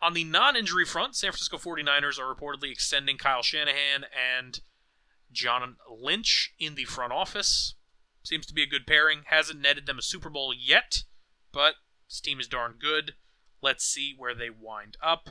on 0.02 0.12
the 0.12 0.24
non 0.24 0.56
injury 0.56 0.84
front, 0.84 1.16
San 1.16 1.30
Francisco 1.30 1.56
49ers 1.56 2.18
are 2.18 2.34
reportedly 2.34 2.70
extending 2.70 3.16
Kyle 3.16 3.42
Shanahan 3.42 4.04
and 4.14 4.60
John 5.32 5.76
Lynch 5.90 6.54
in 6.58 6.74
the 6.74 6.84
front 6.84 7.12
office. 7.12 7.74
Seems 8.22 8.46
to 8.46 8.54
be 8.54 8.62
a 8.62 8.66
good 8.66 8.86
pairing. 8.86 9.22
Hasn't 9.26 9.60
netted 9.60 9.86
them 9.86 9.98
a 9.98 10.02
Super 10.02 10.30
Bowl 10.30 10.52
yet, 10.54 11.04
but 11.52 11.74
this 12.08 12.20
team 12.20 12.40
is 12.40 12.48
darn 12.48 12.74
good. 12.78 13.14
Let's 13.62 13.84
see 13.84 14.14
where 14.16 14.34
they 14.34 14.50
wind 14.50 14.96
up. 15.02 15.30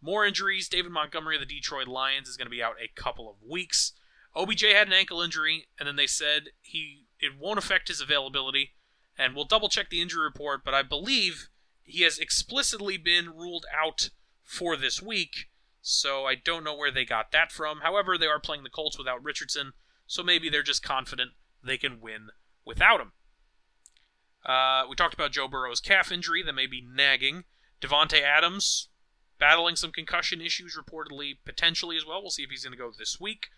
More 0.00 0.26
injuries. 0.26 0.68
David 0.68 0.92
Montgomery 0.92 1.36
of 1.36 1.40
the 1.40 1.46
Detroit 1.46 1.88
Lions 1.88 2.28
is 2.28 2.36
going 2.36 2.46
to 2.46 2.50
be 2.50 2.62
out 2.62 2.76
a 2.82 3.00
couple 3.00 3.30
of 3.30 3.36
weeks. 3.46 3.92
OBJ 4.36 4.62
had 4.62 4.86
an 4.86 4.92
ankle 4.92 5.22
injury, 5.22 5.68
and 5.78 5.86
then 5.86 5.96
they 5.96 6.06
said 6.06 6.48
he 6.60 7.03
it 7.20 7.32
won't 7.38 7.58
affect 7.58 7.88
his 7.88 8.00
availability. 8.00 8.72
And 9.16 9.34
we'll 9.34 9.44
double 9.44 9.68
check 9.68 9.90
the 9.90 10.00
injury 10.00 10.24
report, 10.24 10.64
but 10.64 10.74
I 10.74 10.82
believe 10.82 11.48
he 11.84 12.02
has 12.02 12.18
explicitly 12.18 12.96
been 12.96 13.30
ruled 13.30 13.66
out 13.72 14.10
for 14.42 14.76
this 14.76 15.00
week. 15.00 15.48
So 15.80 16.24
I 16.24 16.34
don't 16.34 16.64
know 16.64 16.76
where 16.76 16.90
they 16.90 17.04
got 17.04 17.30
that 17.32 17.52
from. 17.52 17.80
However, 17.80 18.18
they 18.18 18.26
are 18.26 18.40
playing 18.40 18.64
the 18.64 18.70
Colts 18.70 18.98
without 18.98 19.22
Richardson, 19.22 19.72
so 20.06 20.22
maybe 20.22 20.48
they're 20.48 20.62
just 20.62 20.82
confident 20.82 21.32
they 21.62 21.76
can 21.76 22.00
win 22.00 22.30
without 22.64 23.00
him. 23.00 23.12
Uh, 24.44 24.84
we 24.88 24.96
talked 24.96 25.14
about 25.14 25.32
Joe 25.32 25.48
Burrow's 25.48 25.80
calf 25.80 26.10
injury 26.10 26.42
that 26.42 26.54
may 26.54 26.66
be 26.66 26.82
nagging. 26.82 27.44
Davante 27.80 28.20
Adams 28.20 28.88
battling 29.38 29.76
some 29.76 29.92
concussion 29.92 30.40
issues, 30.40 30.76
reportedly, 30.76 31.34
potentially 31.44 31.96
as 31.96 32.06
well. 32.06 32.20
We'll 32.22 32.30
see 32.30 32.42
if 32.42 32.50
he's 32.50 32.64
going 32.64 32.72
to 32.72 32.78
go 32.78 32.90
this 32.96 33.20
week. 33.20 33.48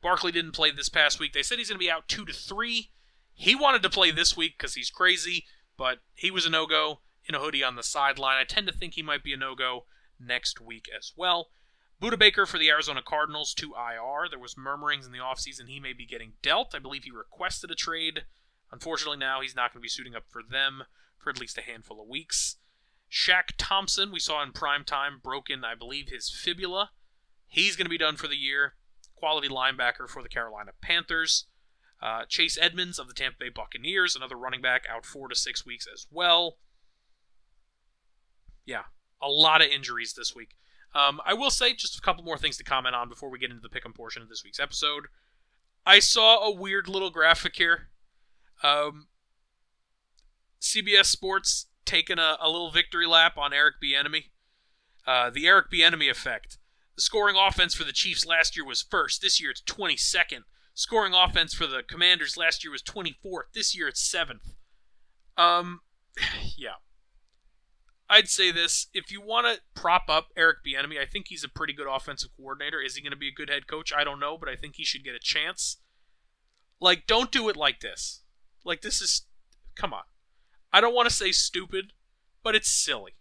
Barkley 0.00 0.32
didn't 0.32 0.52
play 0.52 0.70
this 0.70 0.88
past 0.88 1.18
week. 1.18 1.32
They 1.32 1.42
said 1.42 1.58
he's 1.58 1.68
going 1.68 1.78
to 1.78 1.84
be 1.84 1.90
out 1.90 2.08
two 2.08 2.24
to 2.24 2.32
three. 2.32 2.90
He 3.34 3.54
wanted 3.54 3.82
to 3.82 3.90
play 3.90 4.10
this 4.10 4.36
week 4.36 4.54
because 4.58 4.74
he's 4.74 4.90
crazy, 4.90 5.44
but 5.76 5.98
he 6.14 6.30
was 6.30 6.46
a 6.46 6.50
no 6.50 6.66
go 6.66 7.00
in 7.26 7.34
a 7.34 7.38
hoodie 7.38 7.64
on 7.64 7.76
the 7.76 7.82
sideline. 7.82 8.36
I 8.36 8.44
tend 8.44 8.66
to 8.66 8.72
think 8.72 8.94
he 8.94 9.02
might 9.02 9.22
be 9.22 9.32
a 9.32 9.36
no 9.36 9.54
go 9.54 9.86
next 10.18 10.60
week 10.60 10.88
as 10.96 11.12
well. 11.16 11.48
Budda 12.00 12.18
Baker 12.18 12.46
for 12.46 12.58
the 12.58 12.68
Arizona 12.68 13.02
Cardinals 13.04 13.52
to 13.54 13.74
IR. 13.74 14.28
There 14.30 14.38
was 14.38 14.56
murmurings 14.56 15.04
in 15.04 15.12
the 15.12 15.18
offseason 15.18 15.68
he 15.68 15.80
may 15.80 15.92
be 15.92 16.06
getting 16.06 16.34
dealt. 16.42 16.74
I 16.74 16.78
believe 16.78 17.04
he 17.04 17.10
requested 17.10 17.70
a 17.70 17.74
trade. 17.74 18.24
Unfortunately, 18.70 19.18
now 19.18 19.40
he's 19.40 19.56
not 19.56 19.72
going 19.72 19.80
to 19.80 19.84
be 19.84 19.88
suiting 19.88 20.14
up 20.14 20.24
for 20.28 20.42
them 20.48 20.84
for 21.18 21.30
at 21.30 21.40
least 21.40 21.58
a 21.58 21.62
handful 21.62 22.00
of 22.00 22.08
weeks. 22.08 22.56
Shaq 23.10 23.52
Thompson, 23.56 24.12
we 24.12 24.20
saw 24.20 24.42
in 24.42 24.52
prime 24.52 24.84
time, 24.84 25.20
broken, 25.22 25.64
I 25.64 25.74
believe, 25.74 26.08
his 26.08 26.30
fibula. 26.30 26.90
He's 27.46 27.74
going 27.74 27.86
to 27.86 27.90
be 27.90 27.98
done 27.98 28.16
for 28.16 28.28
the 28.28 28.36
year. 28.36 28.74
Quality 29.18 29.48
linebacker 29.48 30.08
for 30.08 30.22
the 30.22 30.28
Carolina 30.28 30.72
Panthers. 30.80 31.46
Uh, 32.00 32.24
Chase 32.28 32.56
Edmonds 32.60 32.98
of 32.98 33.08
the 33.08 33.14
Tampa 33.14 33.38
Bay 33.40 33.48
Buccaneers, 33.48 34.14
another 34.14 34.36
running 34.36 34.60
back, 34.62 34.84
out 34.88 35.04
four 35.04 35.26
to 35.26 35.34
six 35.34 35.66
weeks 35.66 35.86
as 35.92 36.06
well. 36.12 36.58
Yeah, 38.64 38.84
a 39.20 39.28
lot 39.28 39.62
of 39.62 39.68
injuries 39.68 40.14
this 40.16 40.34
week. 40.34 40.50
Um, 40.94 41.20
I 41.26 41.34
will 41.34 41.50
say 41.50 41.74
just 41.74 41.98
a 41.98 42.00
couple 42.00 42.22
more 42.22 42.38
things 42.38 42.56
to 42.58 42.64
comment 42.64 42.94
on 42.94 43.08
before 43.08 43.30
we 43.30 43.38
get 43.38 43.50
into 43.50 43.66
the 43.66 43.68
pick'em 43.68 43.94
portion 43.94 44.22
of 44.22 44.28
this 44.28 44.44
week's 44.44 44.60
episode. 44.60 45.06
I 45.84 45.98
saw 45.98 46.44
a 46.44 46.54
weird 46.54 46.88
little 46.88 47.10
graphic 47.10 47.56
here. 47.56 47.88
Um, 48.62 49.08
CBS 50.60 51.06
Sports 51.06 51.66
taking 51.84 52.18
a, 52.18 52.36
a, 52.40 52.50
little 52.50 52.70
victory 52.70 53.06
lap 53.06 53.38
on 53.38 53.52
Eric 53.52 53.76
Bieniemy. 53.82 54.24
Uh, 55.06 55.30
the 55.30 55.46
Eric 55.46 55.70
Bieniemy 55.70 56.10
effect. 56.10 56.58
The 56.98 57.02
scoring 57.02 57.36
offense 57.38 57.76
for 57.76 57.84
the 57.84 57.92
Chiefs 57.92 58.26
last 58.26 58.56
year 58.56 58.66
was 58.66 58.82
first. 58.82 59.22
This 59.22 59.40
year 59.40 59.52
it's 59.52 59.62
22nd. 59.62 60.40
Scoring 60.74 61.14
offense 61.14 61.54
for 61.54 61.64
the 61.64 61.84
Commanders 61.84 62.36
last 62.36 62.64
year 62.64 62.72
was 62.72 62.82
24th. 62.82 63.52
This 63.54 63.72
year 63.72 63.86
it's 63.86 64.02
seventh. 64.02 64.56
Um, 65.36 65.82
yeah. 66.56 66.80
I'd 68.10 68.26
say 68.26 68.50
this: 68.50 68.88
if 68.92 69.12
you 69.12 69.20
want 69.20 69.46
to 69.46 69.80
prop 69.80 70.06
up 70.08 70.30
Eric 70.36 70.56
Bieniemy, 70.66 71.00
I 71.00 71.06
think 71.06 71.26
he's 71.28 71.44
a 71.44 71.48
pretty 71.48 71.72
good 71.72 71.86
offensive 71.88 72.30
coordinator. 72.36 72.80
Is 72.80 72.96
he 72.96 73.00
going 73.00 73.12
to 73.12 73.16
be 73.16 73.28
a 73.28 73.32
good 73.32 73.48
head 73.48 73.68
coach? 73.68 73.92
I 73.96 74.02
don't 74.02 74.18
know, 74.18 74.36
but 74.36 74.48
I 74.48 74.56
think 74.56 74.74
he 74.74 74.84
should 74.84 75.04
get 75.04 75.14
a 75.14 75.20
chance. 75.20 75.76
Like, 76.80 77.06
don't 77.06 77.30
do 77.30 77.48
it 77.48 77.56
like 77.56 77.78
this. 77.78 78.24
Like, 78.64 78.82
this 78.82 79.00
is, 79.00 79.24
come 79.76 79.94
on. 79.94 80.02
I 80.72 80.80
don't 80.80 80.96
want 80.96 81.08
to 81.08 81.14
say 81.14 81.30
stupid, 81.30 81.92
but 82.42 82.56
it's 82.56 82.68
silly. 82.68 83.12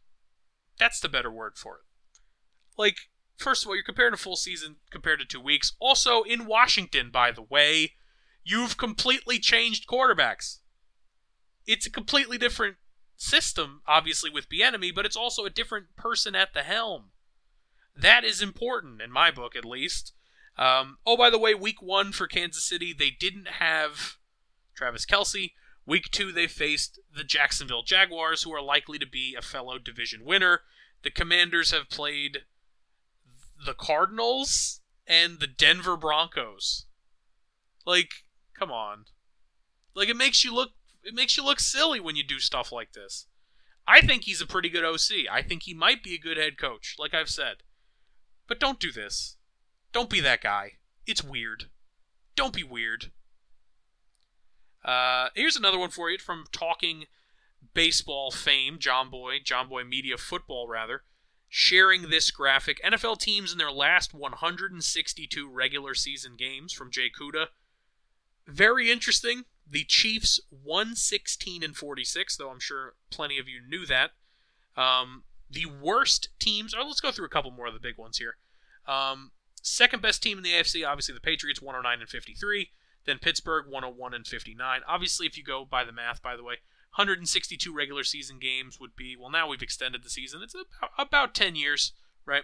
That's 0.79 0.99
the 0.99 1.09
better 1.09 1.29
word 1.29 1.57
for 1.57 1.75
it. 1.75 1.83
Like, 2.75 2.97
first 3.37 3.63
of 3.63 3.69
all, 3.69 3.75
you're 3.75 3.83
comparing 3.83 4.13
a 4.13 4.17
full 4.17 4.35
season 4.35 4.77
compared 4.91 5.19
to 5.19 5.25
two 5.25 5.41
weeks. 5.41 5.73
Also, 5.79 6.23
in 6.23 6.45
Washington, 6.45 7.09
by 7.11 7.31
the 7.31 7.41
way, 7.41 7.93
you've 8.43 8.77
completely 8.77 9.39
changed 9.39 9.87
quarterbacks. 9.87 10.59
It's 11.65 11.85
a 11.85 11.91
completely 11.91 12.37
different 12.37 12.77
system, 13.15 13.81
obviously, 13.87 14.29
with 14.29 14.49
Bieniemy, 14.49 14.93
but 14.93 15.05
it's 15.05 15.15
also 15.15 15.45
a 15.45 15.49
different 15.49 15.95
person 15.95 16.35
at 16.35 16.53
the 16.53 16.63
helm. 16.63 17.11
That 17.95 18.23
is 18.23 18.41
important, 18.41 19.01
in 19.01 19.11
my 19.11 19.31
book 19.31 19.55
at 19.55 19.65
least. 19.65 20.13
Um, 20.57 20.97
oh, 21.05 21.17
by 21.17 21.29
the 21.29 21.39
way, 21.39 21.53
week 21.53 21.81
one 21.81 22.11
for 22.11 22.27
Kansas 22.27 22.63
City, 22.63 22.93
they 22.93 23.11
didn't 23.11 23.47
have 23.59 24.17
Travis 24.75 25.05
Kelce. 25.05 25.51
Week 25.85 26.09
two, 26.11 26.31
they 26.31 26.47
faced 26.47 26.99
the 27.15 27.23
Jacksonville 27.23 27.83
Jaguars, 27.83 28.43
who 28.43 28.53
are 28.53 28.61
likely 28.61 28.99
to 28.99 29.07
be 29.07 29.35
a 29.37 29.41
fellow 29.41 29.77
division 29.77 30.25
winner. 30.25 30.61
The 31.03 31.11
Commanders 31.11 31.71
have 31.71 31.89
played 31.89 32.39
the 33.65 33.73
Cardinals 33.73 34.81
and 35.05 35.39
the 35.39 35.47
Denver 35.47 35.97
Broncos. 35.97 36.85
Like, 37.85 38.09
come 38.57 38.71
on. 38.71 39.05
Like, 39.95 40.09
it 40.09 40.17
makes 40.17 40.43
you 40.43 40.53
look 40.53 40.71
it 41.03 41.13
makes 41.13 41.37
you 41.37 41.45
look 41.45 41.61
silly 41.61 42.01
when 42.01 42.17
you 42.17 42.23
do 42.23 42.39
stuff 42.39 42.71
like 42.71 42.91
this. 42.91 43.27
I 43.87 44.01
think 44.01 44.25
he's 44.25 44.41
a 44.41 44.45
pretty 44.45 44.67
good 44.67 44.83
OC. 44.83 45.31
I 45.31 45.41
think 45.41 45.63
he 45.63 45.73
might 45.73 46.03
be 46.03 46.13
a 46.15 46.19
good 46.19 46.35
head 46.35 46.57
coach, 46.57 46.97
like 46.99 47.13
I've 47.13 47.29
said. 47.29 47.57
But 48.45 48.59
don't 48.59 48.79
do 48.79 48.91
this. 48.91 49.37
Don't 49.93 50.09
be 50.09 50.19
that 50.19 50.41
guy. 50.41 50.73
It's 51.05 51.23
weird. 51.23 51.65
Don't 52.35 52.53
be 52.53 52.63
weird. 52.63 53.11
Uh, 54.83 55.29
here's 55.33 55.55
another 55.55 55.79
one 55.79 55.89
for 55.89 56.09
you 56.09 56.17
from 56.17 56.45
Talking 56.51 57.05
Baseball 57.73 58.31
fame, 58.31 58.77
Jomboy, 58.79 59.43
John 59.43 59.69
Boy 59.69 59.83
Media 59.83 60.17
Football, 60.17 60.67
rather, 60.67 61.03
sharing 61.49 62.09
this 62.09 62.31
graphic. 62.31 62.81
NFL 62.83 63.19
teams 63.19 63.51
in 63.51 63.57
their 63.57 63.71
last 63.71 64.13
162 64.13 65.49
regular 65.49 65.93
season 65.93 66.35
games 66.37 66.73
from 66.73 66.91
Jay 66.91 67.09
Kuda. 67.09 67.47
Very 68.47 68.91
interesting. 68.91 69.43
The 69.69 69.83
Chiefs 69.83 70.39
116 70.49 71.63
and 71.63 71.75
46, 71.75 72.37
though 72.37 72.49
I'm 72.49 72.59
sure 72.59 72.93
plenty 73.09 73.37
of 73.37 73.47
you 73.47 73.61
knew 73.67 73.85
that. 73.85 74.11
Um, 74.75 75.23
the 75.49 75.65
worst 75.65 76.29
teams, 76.39 76.73
or 76.73 76.83
let's 76.83 77.01
go 77.01 77.11
through 77.11 77.25
a 77.25 77.29
couple 77.29 77.51
more 77.51 77.67
of 77.67 77.73
the 77.73 77.79
big 77.79 77.97
ones 77.97 78.17
here. 78.17 78.35
Um, 78.87 79.31
second 79.61 80.01
best 80.01 80.23
team 80.23 80.37
in 80.37 80.43
the 80.43 80.51
AFC, 80.51 80.87
obviously 80.87 81.13
the 81.13 81.21
Patriots 81.21 81.61
109 81.61 81.99
and 81.99 82.09
53. 82.09 82.69
Then 83.05 83.19
Pittsburgh 83.19 83.65
101 83.69 84.13
and 84.13 84.27
59. 84.27 84.81
Obviously, 84.87 85.27
if 85.27 85.37
you 85.37 85.43
go 85.43 85.65
by 85.65 85.83
the 85.83 85.93
math, 85.93 86.21
by 86.21 86.35
the 86.35 86.43
way, 86.43 86.55
162 86.97 87.71
regular 87.71 88.03
season 88.03 88.39
games 88.39 88.79
would 88.79 88.95
be 88.95 89.15
well. 89.15 89.29
Now 89.29 89.47
we've 89.47 89.61
extended 89.61 90.03
the 90.03 90.09
season. 90.09 90.41
It's 90.41 90.55
about, 90.55 90.89
about 90.97 91.35
10 91.35 91.55
years, 91.55 91.93
right? 92.25 92.43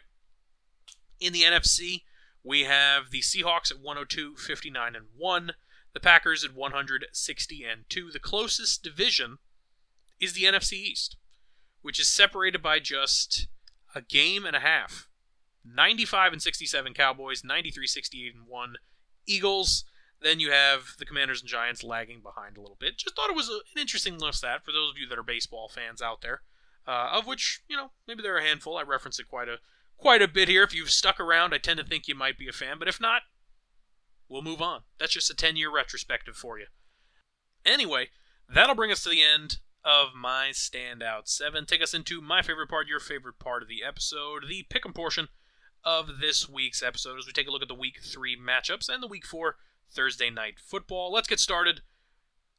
In 1.20 1.34
the 1.34 1.42
NFC, 1.42 2.04
we 2.44 2.66
have 2.66 3.10
the 3.10 3.22
Seahawks 3.22 3.72
at 3.72 3.82
102, 3.82 4.36
59 4.36 4.96
and 4.96 5.06
one. 5.18 5.54
The 5.94 6.00
Packers 6.00 6.44
at 6.44 6.54
160 6.56 7.64
and 7.64 7.82
two. 7.90 8.12
The 8.12 8.20
closest 8.20 8.84
division 8.84 9.38
is 10.20 10.34
the 10.34 10.44
NFC 10.44 10.74
East, 10.74 11.18
which 11.82 12.00
is 12.00 12.08
separated 12.08 12.62
by 12.62 12.78
just 12.78 13.48
a 13.96 14.02
game 14.02 14.46
and 14.46 14.56
a 14.56 14.60
half. 14.60 15.08
95 15.66 16.34
and 16.34 16.42
67 16.42 16.94
Cowboys, 16.94 17.44
93 17.44 17.88
68 17.88 18.36
and 18.36 18.48
1 18.48 18.76
Eagles, 19.26 19.86
then 20.24 20.40
you 20.40 20.52
have 20.52 20.96
the 20.98 21.06
Commanders 21.06 21.42
and 21.42 21.50
Giants 21.50 21.84
lagging 21.84 22.22
behind 22.22 22.58
a 22.58 22.62
little 22.62 22.78
bit. 22.80 22.98
Just 22.98 23.16
thought 23.16 23.30
it 23.30 23.36
was 23.36 23.50
a, 23.50 23.60
an 23.76 23.82
interesting 23.82 24.14
little 24.14 24.32
stat 24.32 24.62
for 24.64 24.72
those 24.72 24.92
of 24.92 24.98
you 24.98 25.08
that 25.08 25.20
are 25.20 25.24
baseball 25.24 25.70
fans 25.70 26.02
out 26.02 26.22
there, 26.22 26.42
uh, 26.88 27.10
of 27.12 27.28
which 27.28 27.62
you 27.68 27.76
know 27.76 27.92
maybe 28.08 28.22
there 28.22 28.36
are 28.36 28.40
a 28.40 28.48
handful. 28.48 28.78
I 28.78 28.84
reference 28.84 29.20
it 29.20 29.28
quite 29.28 29.50
a 29.50 29.58
quite 29.98 30.22
a 30.22 30.28
bit 30.28 30.48
here. 30.48 30.64
If 30.64 30.74
you've 30.74 30.92
stuck 30.92 31.20
around, 31.20 31.54
I 31.54 31.58
tend 31.58 31.80
to 31.80 31.86
think 31.86 32.08
you 32.08 32.16
might 32.16 32.38
be 32.38 32.48
a 32.48 32.54
fan, 32.54 32.78
but 32.80 32.88
if 32.88 33.00
not, 33.00 33.24
we'll 34.28 34.42
move 34.42 34.62
on. 34.62 34.82
That's 35.00 35.14
just 35.14 35.30
a 35.30 35.36
10 35.36 35.56
year 35.56 35.72
retrospective 35.72 36.36
for 36.36 36.58
you. 36.58 36.66
Anyway, 37.66 38.10
that'll 38.54 38.76
bring 38.76 38.92
us 38.92 39.04
to 39.04 39.10
the 39.10 39.24
end 39.24 39.58
of 39.86 40.10
my 40.16 40.50
standout 40.54 41.28
seven. 41.28 41.66
Take 41.66 41.82
us 41.82 41.94
into 41.94 42.22
my 42.22 42.42
favorite 42.42 42.70
part, 42.70 42.88
your 42.88 43.00
favorite 43.00 43.40
part 43.40 43.62
of 43.62 43.70
the 43.70 43.84
episode, 43.84 44.46
the 44.48 44.66
pick 44.70 44.86
'em 44.86 44.94
portion 44.94 45.28
of 45.84 46.20
this 46.20 46.48
week's 46.48 46.82
episode 46.82 47.20
as 47.20 47.28
we 47.28 47.34
take 47.34 47.48
a 47.48 47.52
look 47.52 47.62
at 47.62 47.68
the 47.68 47.74
week 47.74 48.02
three 48.02 48.38
matchups 48.38 48.88
and 48.88 49.04
the 49.04 49.08
week 49.08 49.26
four 49.26 49.58
Thursday 49.94 50.30
night 50.30 50.56
football. 50.60 51.12
Let's 51.12 51.28
get 51.28 51.40
started 51.40 51.82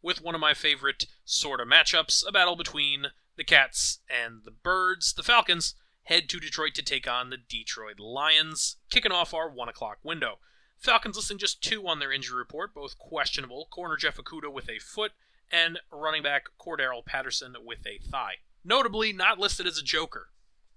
with 0.02 0.22
one 0.22 0.34
of 0.34 0.40
my 0.40 0.54
favorite 0.54 1.06
sort 1.24 1.60
of 1.60 1.68
matchups 1.68 2.26
a 2.26 2.32
battle 2.32 2.56
between 2.56 3.06
the 3.36 3.44
Cats 3.44 4.00
and 4.08 4.42
the 4.44 4.50
Birds. 4.50 5.12
The 5.12 5.22
Falcons 5.22 5.74
head 6.04 6.28
to 6.28 6.38
Detroit 6.38 6.74
to 6.74 6.82
take 6.82 7.08
on 7.08 7.30
the 7.30 7.36
Detroit 7.36 7.98
Lions, 7.98 8.76
kicking 8.90 9.12
off 9.12 9.34
our 9.34 9.50
1 9.50 9.68
o'clock 9.68 9.98
window. 10.02 10.38
Falcons 10.78 11.16
listing 11.16 11.38
just 11.38 11.62
two 11.62 11.88
on 11.88 11.98
their 11.98 12.12
injury 12.12 12.36
report, 12.36 12.74
both 12.74 12.98
questionable. 12.98 13.66
Corner 13.70 13.96
Jeff 13.96 14.18
Okudah 14.18 14.52
with 14.52 14.68
a 14.68 14.78
foot, 14.78 15.12
and 15.50 15.80
running 15.90 16.22
back 16.22 16.46
Cordarrelle 16.60 17.04
Patterson 17.04 17.54
with 17.64 17.86
a 17.86 17.98
thigh. 17.98 18.34
Notably, 18.64 19.12
not 19.12 19.38
listed 19.38 19.66
as 19.66 19.78
a 19.78 19.82
joker, 19.82 20.28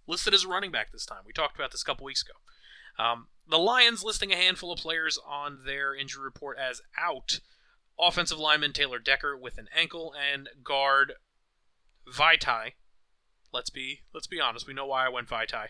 listed 0.08 0.34
as 0.34 0.46
a 0.46 0.48
running 0.48 0.72
back 0.72 0.92
this 0.92 1.06
time. 1.06 1.24
We 1.26 1.34
talked 1.34 1.56
about 1.56 1.72
this 1.72 1.82
a 1.82 1.86
couple 1.86 2.06
weeks 2.06 2.22
ago. 2.22 2.34
Um, 2.98 3.28
the 3.50 3.58
Lions 3.58 4.04
listing 4.04 4.32
a 4.32 4.36
handful 4.36 4.72
of 4.72 4.80
players 4.80 5.18
on 5.26 5.60
their 5.66 5.96
injury 5.96 6.24
report 6.24 6.58
as 6.58 6.82
out. 6.98 7.40
Offensive 8.00 8.38
lineman 8.38 8.74
Taylor 8.74 9.00
Decker 9.00 9.36
with 9.36 9.58
an 9.58 9.70
ankle 9.76 10.14
and 10.14 10.50
guard 10.64 11.14
Vaitai. 12.12 12.74
Let's 13.54 13.70
be 13.70 14.02
let's 14.14 14.28
be 14.28 14.40
honest. 14.40 14.68
We 14.68 14.74
know 14.74 14.86
why 14.86 15.06
I 15.06 15.10
went 15.10 15.30
Vaitai. 15.30 15.68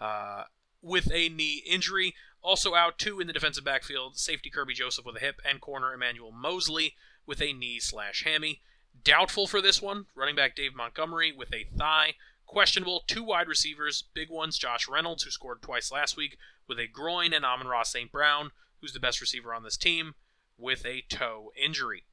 Uh, 0.00 0.44
with 0.82 1.10
a 1.12 1.28
knee 1.28 1.62
injury. 1.66 2.14
Also 2.42 2.74
out 2.74 2.98
two 2.98 3.20
in 3.20 3.28
the 3.28 3.32
defensive 3.32 3.64
backfield, 3.64 4.18
safety 4.18 4.50
Kerby 4.50 4.74
Joseph 4.74 5.06
with 5.06 5.16
a 5.16 5.20
hip, 5.20 5.40
and 5.48 5.60
corner 5.60 5.94
Emmanuel 5.94 6.32
Moseley 6.32 6.96
with 7.24 7.40
a 7.40 7.52
knee 7.52 7.78
slash 7.78 8.24
hammy. 8.24 8.60
Doubtful 9.04 9.46
for 9.46 9.62
this 9.62 9.80
one, 9.80 10.06
running 10.14 10.34
back 10.34 10.56
Dave 10.56 10.74
Montgomery 10.74 11.32
with 11.32 11.54
a 11.54 11.64
thigh. 11.64 12.14
Questionable, 12.44 13.04
two 13.06 13.22
wide 13.22 13.48
receivers, 13.48 14.04
big 14.12 14.28
ones, 14.28 14.58
Josh 14.58 14.88
Reynolds, 14.88 15.22
who 15.22 15.30
scored 15.30 15.62
twice 15.62 15.92
last 15.92 16.16
week, 16.16 16.36
with 16.68 16.78
a 16.78 16.86
groin, 16.86 17.32
and 17.32 17.44
Amon-Ra 17.44 17.82
St. 17.82 18.10
Brown, 18.10 18.50
who's 18.80 18.92
the 18.92 19.00
best 19.00 19.20
receiver 19.20 19.54
on 19.54 19.62
this 19.62 19.76
team, 19.76 20.14
with 20.58 20.84
a 20.86 21.02
toe 21.08 21.52
injury. 21.62 22.04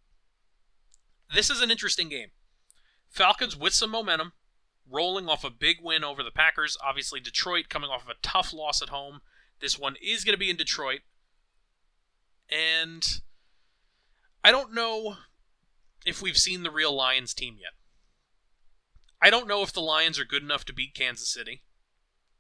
This 1.34 1.50
is 1.50 1.62
an 1.62 1.72
interesting 1.72 2.10
game. 2.10 2.30
Falcons 3.10 3.56
with 3.56 3.74
some 3.74 3.92
momentum, 3.92 4.34
rolling 4.90 5.28
off 5.28 5.44
a 5.44 5.50
big 5.50 5.78
win 5.82 6.04
over 6.04 6.24
the 6.24 6.32
Packers. 6.32 6.78
Obviously, 6.84 7.20
Detroit 7.20 7.70
coming 7.70 7.90
off 7.90 8.04
of 8.04 8.10
a 8.10 8.22
tough 8.22 8.54
loss 8.54 8.82
at 8.82 8.90
home. 8.90 9.22
This 9.60 9.78
one 9.78 9.96
is 10.02 10.24
going 10.24 10.34
to 10.34 10.40
be 10.40 10.50
in 10.50 10.56
Detroit. 10.56 11.02
And 12.50 13.22
I 14.44 14.52
don't 14.52 14.74
know 14.74 15.18
if 16.06 16.22
we've 16.22 16.38
seen 16.38 16.64
the 16.64 16.72
real 16.72 16.96
Lions 16.96 17.34
team 17.34 17.58
yet. 17.60 17.74
I 19.22 19.30
don't 19.30 19.48
know 19.48 19.62
if 19.62 19.74
the 19.74 19.82
Lions 19.82 20.18
are 20.18 20.26
good 20.26 20.44
enough 20.44 20.66
to 20.66 20.74
beat 20.74 20.96
Kansas 20.96 21.32
City. 21.32 21.64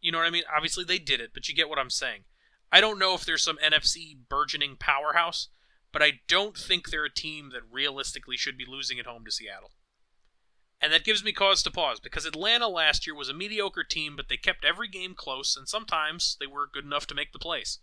You 0.01 0.11
know 0.11 0.19
what 0.19 0.27
I 0.27 0.31
mean? 0.31 0.43
Obviously, 0.53 0.83
they 0.83 0.99
did 0.99 1.19
it, 1.19 1.31
but 1.33 1.47
you 1.47 1.55
get 1.55 1.69
what 1.69 1.79
I'm 1.79 1.89
saying. 1.89 2.23
I 2.71 2.81
don't 2.81 2.99
know 2.99 3.15
if 3.15 3.25
there's 3.25 3.43
some 3.43 3.57
NFC 3.63 4.15
burgeoning 4.29 4.77
powerhouse, 4.79 5.49
but 5.91 6.03
I 6.03 6.21
don't 6.27 6.57
think 6.57 6.89
they're 6.89 7.05
a 7.05 7.13
team 7.13 7.49
that 7.51 7.61
realistically 7.69 8.37
should 8.37 8.57
be 8.57 8.65
losing 8.67 8.99
at 8.99 9.05
home 9.05 9.25
to 9.25 9.31
Seattle. 9.31 9.71
And 10.81 10.93
that 10.93 11.03
gives 11.03 11.23
me 11.23 11.33
cause 11.33 11.61
to 11.63 11.71
pause 11.71 11.99
because 11.99 12.25
Atlanta 12.25 12.67
last 12.67 13.05
year 13.05 13.15
was 13.15 13.27
a 13.27 13.33
mediocre 13.33 13.83
team, 13.83 14.15
but 14.15 14.29
they 14.29 14.37
kept 14.37 14.63
every 14.63 14.87
game 14.87 15.13
close, 15.13 15.57
and 15.57 15.67
sometimes 15.67 16.37
they 16.39 16.47
were 16.47 16.69
good 16.71 16.85
enough 16.85 17.05
to 17.07 17.15
make 17.15 17.33
the 17.33 17.39
plays. 17.39 17.79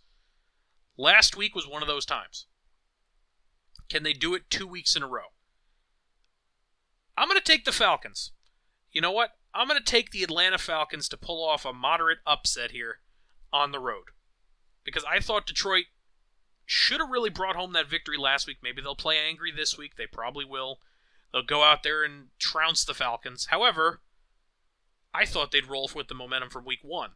Last 0.97 1.37
week 1.37 1.53
was 1.53 1.67
one 1.67 1.83
of 1.83 1.87
those 1.87 2.05
times. 2.05 2.47
Can 3.89 4.03
they 4.03 4.13
do 4.13 4.33
it 4.33 4.49
two 4.49 4.67
weeks 4.67 4.95
in 4.95 5.03
a 5.03 5.07
row? 5.07 5.33
I'm 7.15 7.27
going 7.27 7.39
to 7.39 7.43
take 7.43 7.65
the 7.65 7.71
Falcons. 7.71 8.31
You 8.91 9.01
know 9.01 9.11
what? 9.11 9.31
I'm 9.57 9.67
going 9.67 9.79
to 9.79 9.83
take 9.83 10.11
the 10.11 10.23
Atlanta 10.23 10.59
Falcons 10.59 11.09
to 11.09 11.17
pull 11.17 11.43
off 11.43 11.65
a 11.65 11.73
moderate 11.73 12.19
upset 12.27 12.71
here 12.71 12.99
on 13.51 13.71
the 13.71 13.79
road. 13.79 14.09
Because 14.83 15.03
I 15.03 15.19
thought 15.19 15.47
Detroit 15.47 15.85
should 16.65 16.99
have 16.99 17.09
really 17.09 17.31
brought 17.31 17.55
home 17.55 17.73
that 17.73 17.89
victory 17.89 18.17
last 18.17 18.45
week. 18.45 18.57
Maybe 18.61 18.81
they'll 18.81 18.95
play 18.95 19.17
angry 19.17 19.51
this 19.51 19.75
week. 19.75 19.95
They 19.97 20.05
probably 20.05 20.45
will. 20.45 20.77
They'll 21.33 21.41
go 21.41 21.63
out 21.63 21.81
there 21.81 22.03
and 22.03 22.27
trounce 22.37 22.85
the 22.85 22.93
Falcons. 22.93 23.47
However, 23.49 24.01
I 25.11 25.25
thought 25.25 25.51
they'd 25.51 25.69
roll 25.69 25.89
with 25.95 26.07
the 26.07 26.13
momentum 26.13 26.51
from 26.51 26.63
week 26.63 26.81
one 26.83 27.11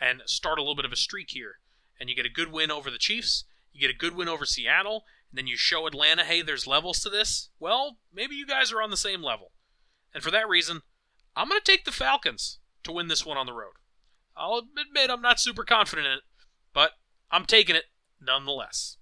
and 0.00 0.22
start 0.24 0.58
a 0.58 0.62
little 0.62 0.74
bit 0.74 0.86
of 0.86 0.92
a 0.92 0.96
streak 0.96 1.30
here. 1.30 1.56
And 2.00 2.08
you 2.08 2.16
get 2.16 2.24
a 2.24 2.30
good 2.30 2.50
win 2.50 2.70
over 2.70 2.90
the 2.90 2.98
Chiefs, 2.98 3.44
you 3.74 3.80
get 3.80 3.94
a 3.94 3.98
good 3.98 4.16
win 4.16 4.28
over 4.28 4.46
Seattle, 4.46 5.04
and 5.30 5.36
then 5.36 5.46
you 5.46 5.56
show 5.56 5.86
Atlanta, 5.86 6.24
hey, 6.24 6.40
there's 6.40 6.66
levels 6.66 7.00
to 7.00 7.10
this. 7.10 7.50
Well, 7.60 7.98
maybe 8.14 8.36
you 8.36 8.46
guys 8.46 8.72
are 8.72 8.80
on 8.80 8.90
the 8.90 8.96
same 8.96 9.22
level. 9.22 9.52
And 10.14 10.22
for 10.22 10.30
that 10.30 10.48
reason, 10.48 10.82
I'm 11.38 11.48
going 11.48 11.60
to 11.60 11.72
take 11.72 11.84
the 11.84 11.92
Falcons 11.92 12.58
to 12.82 12.90
win 12.90 13.06
this 13.06 13.24
one 13.24 13.36
on 13.36 13.46
the 13.46 13.52
road. 13.52 13.74
I'll 14.36 14.58
admit 14.58 15.08
I'm 15.08 15.22
not 15.22 15.38
super 15.38 15.62
confident 15.62 16.08
in 16.08 16.14
it, 16.14 16.22
but 16.74 16.92
I'm 17.30 17.44
taking 17.44 17.76
it 17.76 17.84
nonetheless. 18.20 18.96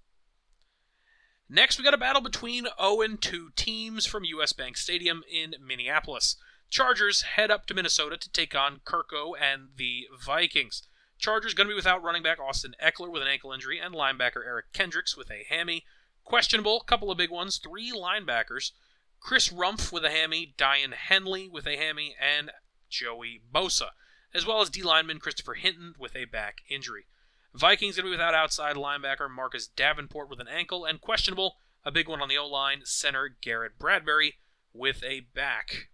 Next, 1.49 1.79
we 1.79 1.83
got 1.83 1.95
a 1.95 1.97
battle 1.97 2.21
between 2.21 2.67
0 2.79 3.01
and 3.01 3.19
2 3.19 3.49
teams 3.55 4.05
from 4.05 4.23
US 4.23 4.53
Bank 4.53 4.77
Stadium 4.77 5.23
in 5.27 5.55
Minneapolis. 5.59 6.35
Chargers 6.69 7.23
head 7.23 7.49
up 7.49 7.65
to 7.65 7.73
Minnesota 7.73 8.17
to 8.17 8.31
take 8.31 8.53
on 8.53 8.81
Kirko 8.85 9.31
and 9.41 9.69
the 9.75 10.05
Vikings. 10.23 10.83
Chargers 11.17 11.55
going 11.55 11.67
to 11.67 11.71
be 11.71 11.75
without 11.75 12.03
running 12.03 12.21
back 12.21 12.39
Austin 12.39 12.75
Ekeler 12.83 13.11
with 13.11 13.23
an 13.23 13.27
ankle 13.27 13.51
injury 13.51 13.79
and 13.79 13.95
linebacker 13.95 14.45
Eric 14.45 14.73
Kendricks 14.73 15.17
with 15.17 15.31
a 15.31 15.45
hammy. 15.49 15.85
Questionable, 16.23 16.81
couple 16.81 17.09
of 17.09 17.17
big 17.17 17.31
ones, 17.31 17.57
three 17.57 17.91
linebackers. 17.91 18.73
Chris 19.19 19.49
Rumph 19.49 19.91
with 19.91 20.05
a 20.05 20.09
hammy, 20.09 20.53
Daiyan 20.57 20.93
Henley 20.93 21.47
with 21.47 21.67
a 21.67 21.75
hammy, 21.75 22.15
and 22.19 22.51
Joey 22.89 23.41
Bosa, 23.53 23.89
as 24.33 24.45
well 24.45 24.61
as 24.61 24.69
D 24.69 24.81
lineman 24.81 25.19
Christopher 25.19 25.55
Hinton 25.55 25.93
with 25.97 26.15
a 26.15 26.25
back 26.25 26.59
injury. 26.69 27.07
Vikings 27.53 27.95
going 27.95 28.05
to 28.05 28.09
be 28.09 28.11
without 28.11 28.35
outside 28.35 28.75
linebacker 28.75 29.29
Marcus 29.29 29.67
Davenport 29.67 30.29
with 30.29 30.39
an 30.39 30.47
ankle, 30.47 30.85
and 30.85 31.01
questionable, 31.01 31.55
a 31.83 31.91
big 31.91 32.07
one 32.07 32.21
on 32.21 32.29
the 32.29 32.37
O 32.37 32.47
line, 32.47 32.81
center 32.83 33.35
Garrett 33.41 33.79
Bradbury 33.79 34.35
with 34.73 35.03
a 35.03 35.21
back. 35.33 35.89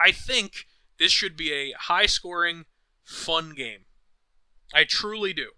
I 0.00 0.10
think 0.10 0.66
this 0.98 1.12
should 1.12 1.36
be 1.36 1.52
a 1.52 1.74
high 1.78 2.06
scoring, 2.06 2.64
fun 3.04 3.54
game. 3.54 3.84
I 4.74 4.84
truly 4.84 5.32
do. 5.32 5.50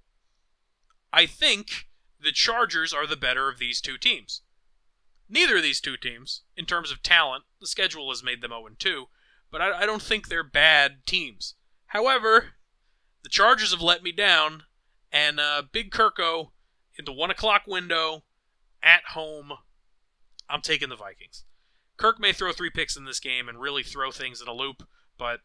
I 1.12 1.26
think 1.26 1.86
the 2.20 2.32
Chargers 2.32 2.92
are 2.92 3.06
the 3.06 3.16
better 3.16 3.48
of 3.48 3.58
these 3.58 3.80
two 3.80 3.96
teams. 3.96 4.42
Neither 5.28 5.56
of 5.56 5.62
these 5.62 5.80
two 5.80 5.96
teams, 5.96 6.42
in 6.56 6.66
terms 6.66 6.90
of 6.90 7.02
talent, 7.02 7.44
the 7.60 7.66
schedule 7.66 8.10
has 8.10 8.22
made 8.22 8.42
them 8.42 8.50
0 8.50 8.68
2, 8.78 9.06
but 9.50 9.60
I, 9.60 9.82
I 9.82 9.86
don't 9.86 10.02
think 10.02 10.28
they're 10.28 10.44
bad 10.44 11.06
teams. 11.06 11.54
However, 11.86 12.54
the 13.22 13.28
Chargers 13.28 13.70
have 13.70 13.80
let 13.80 14.02
me 14.02 14.12
down, 14.12 14.64
and 15.10 15.40
uh, 15.40 15.62
Big 15.72 15.90
Kirko 15.90 16.50
in 16.98 17.04
the 17.04 17.12
1 17.12 17.30
o'clock 17.30 17.62
window 17.66 18.24
at 18.82 19.02
home 19.12 19.54
I'm 20.48 20.60
taking 20.60 20.88
the 20.88 20.96
Vikings. 20.96 21.44
Kirk 21.96 22.20
may 22.20 22.32
throw 22.32 22.52
three 22.52 22.70
picks 22.70 22.96
in 22.96 23.04
this 23.04 23.20
game 23.20 23.48
and 23.48 23.60
really 23.60 23.82
throw 23.82 24.10
things 24.10 24.42
in 24.42 24.48
a 24.48 24.52
loop, 24.52 24.82
but 25.16 25.40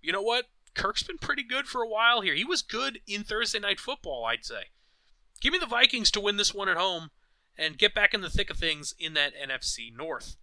you 0.00 0.12
know 0.12 0.22
what? 0.22 0.46
Kirk's 0.74 1.02
been 1.02 1.18
pretty 1.18 1.42
good 1.42 1.66
for 1.66 1.82
a 1.82 1.88
while 1.88 2.20
here. 2.20 2.34
He 2.34 2.44
was 2.44 2.62
good 2.62 3.00
in 3.06 3.24
Thursday 3.24 3.58
night 3.58 3.80
football, 3.80 4.24
I'd 4.24 4.44
say. 4.44 4.70
Give 5.40 5.52
me 5.52 5.58
the 5.58 5.66
Vikings 5.66 6.10
to 6.12 6.20
win 6.20 6.36
this 6.36 6.54
one 6.54 6.68
at 6.68 6.76
home 6.76 7.10
and 7.56 7.78
get 7.78 7.94
back 7.94 8.14
in 8.14 8.20
the 8.20 8.30
thick 8.30 8.50
of 8.50 8.56
things 8.56 8.94
in 8.98 9.14
that 9.14 9.32
NFC 9.34 9.94
North. 9.94 10.36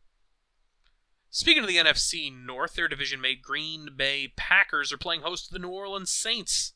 Speaking 1.30 1.64
of 1.64 1.70
the 1.70 1.78
NFC 1.78 2.32
North, 2.34 2.74
their 2.74 2.88
division 2.88 3.22
mate 3.22 3.42
Green 3.42 3.90
Bay 3.96 4.34
Packers 4.36 4.92
are 4.92 4.98
playing 4.98 5.22
host 5.22 5.48
to 5.48 5.54
the 5.54 5.60
New 5.60 5.70
Orleans 5.70 6.12
Saints 6.12 6.74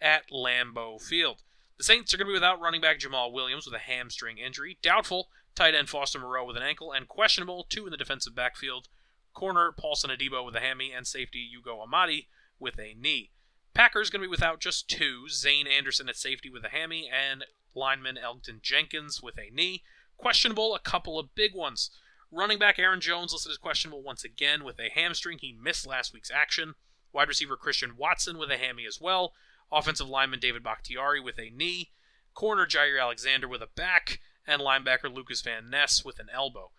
at 0.00 0.30
Lambeau 0.30 1.00
Field. 1.00 1.42
The 1.78 1.84
Saints 1.84 2.14
are 2.14 2.16
going 2.16 2.26
to 2.26 2.30
be 2.30 2.34
without 2.34 2.60
running 2.60 2.80
back 2.80 3.00
Jamaal 3.00 3.32
Williams 3.32 3.66
with 3.66 3.74
a 3.74 3.80
hamstring 3.80 4.38
injury, 4.38 4.78
doubtful 4.82 5.28
tight 5.54 5.74
end 5.74 5.88
Foster 5.88 6.18
Moreau 6.18 6.46
with 6.46 6.56
an 6.56 6.62
ankle, 6.62 6.92
and 6.92 7.08
questionable 7.08 7.66
two 7.68 7.86
in 7.86 7.90
the 7.90 7.96
defensive 7.96 8.34
backfield 8.34 8.88
corner 9.32 9.72
Paulson 9.72 10.10
Adebo 10.10 10.44
with 10.44 10.54
a 10.54 10.60
hammy, 10.60 10.92
and 10.92 11.06
safety 11.06 11.48
Ugo 11.56 11.80
Amadi 11.80 12.28
with 12.58 12.78
a 12.78 12.94
knee. 12.94 13.30
Packers 13.74 14.10
going 14.10 14.20
to 14.20 14.26
be 14.26 14.30
without 14.30 14.60
just 14.60 14.88
two 14.88 15.28
Zayne 15.28 15.66
Anderson 15.66 16.08
at 16.08 16.16
safety 16.16 16.50
with 16.50 16.64
a 16.64 16.68
hammy, 16.68 17.08
and 17.10 17.44
lineman 17.74 18.18
Elgton 18.22 18.60
Jenkins 18.62 19.22
with 19.22 19.38
a 19.38 19.54
knee. 19.54 19.82
Questionable, 20.16 20.74
a 20.74 20.80
couple 20.80 21.18
of 21.18 21.34
big 21.34 21.54
ones. 21.54 21.90
Running 22.30 22.58
back 22.58 22.78
Aaron 22.78 23.00
Jones 23.00 23.32
listed 23.32 23.52
as 23.52 23.58
questionable 23.58 24.02
once 24.02 24.24
again 24.24 24.64
with 24.64 24.78
a 24.78 24.88
hamstring. 24.88 25.38
He 25.40 25.52
missed 25.52 25.86
last 25.86 26.14
week's 26.14 26.30
action. 26.30 26.74
Wide 27.12 27.28
receiver 27.28 27.56
Christian 27.56 27.96
Watson 27.96 28.38
with 28.38 28.50
a 28.50 28.56
hammy 28.56 28.86
as 28.86 29.00
well. 29.00 29.32
Offensive 29.70 30.08
lineman 30.08 30.40
David 30.40 30.62
Bakhtiari 30.62 31.20
with 31.20 31.38
a 31.38 31.50
knee. 31.50 31.90
Corner 32.34 32.66
Jaire 32.66 33.00
Alexander 33.00 33.46
with 33.48 33.62
a 33.62 33.68
back. 33.74 34.20
And 34.46 34.62
linebacker 34.62 35.12
Lucas 35.12 35.42
Van 35.42 35.70
Ness 35.70 36.04
with 36.04 36.18
an 36.18 36.28
elbow. 36.32 36.70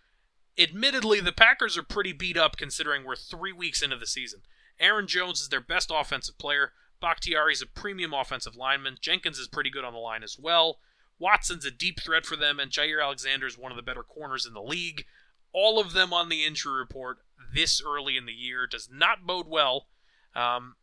Admittedly, 0.57 1.19
the 1.19 1.31
Packers 1.31 1.77
are 1.77 1.83
pretty 1.83 2.13
beat 2.13 2.37
up 2.37 2.57
considering 2.57 3.03
we're 3.03 3.15
three 3.15 3.53
weeks 3.53 3.81
into 3.81 3.97
the 3.97 4.05
season. 4.05 4.41
Aaron 4.79 5.07
Jones 5.07 5.41
is 5.41 5.49
their 5.49 5.61
best 5.61 5.91
offensive 5.93 6.37
player. 6.37 6.73
Bakhtiari 7.03 7.51
is 7.51 7.61
a 7.61 7.67
premium 7.67 8.13
offensive 8.13 8.55
lineman. 8.55 8.97
Jenkins 9.01 9.37
is 9.37 9.49
pretty 9.49 9.69
good 9.69 9.83
on 9.83 9.91
the 9.91 9.99
line 9.99 10.23
as 10.23 10.37
well. 10.39 10.79
Watson's 11.19 11.65
a 11.65 11.69
deep 11.69 11.99
threat 11.99 12.25
for 12.25 12.37
them, 12.37 12.61
and 12.61 12.71
Jaire 12.71 13.03
Alexander 13.03 13.45
is 13.45 13.57
one 13.57 13.73
of 13.73 13.75
the 13.75 13.83
better 13.83 14.03
corners 14.03 14.45
in 14.45 14.53
the 14.53 14.61
league. 14.61 15.03
All 15.51 15.81
of 15.81 15.91
them 15.91 16.13
on 16.13 16.29
the 16.29 16.45
injury 16.45 16.79
report 16.79 17.17
this 17.53 17.83
early 17.85 18.15
in 18.15 18.25
the 18.25 18.31
year 18.31 18.65
does 18.65 18.87
not 18.89 19.25
bode 19.25 19.47
well. 19.49 19.87
Um, 20.33 20.77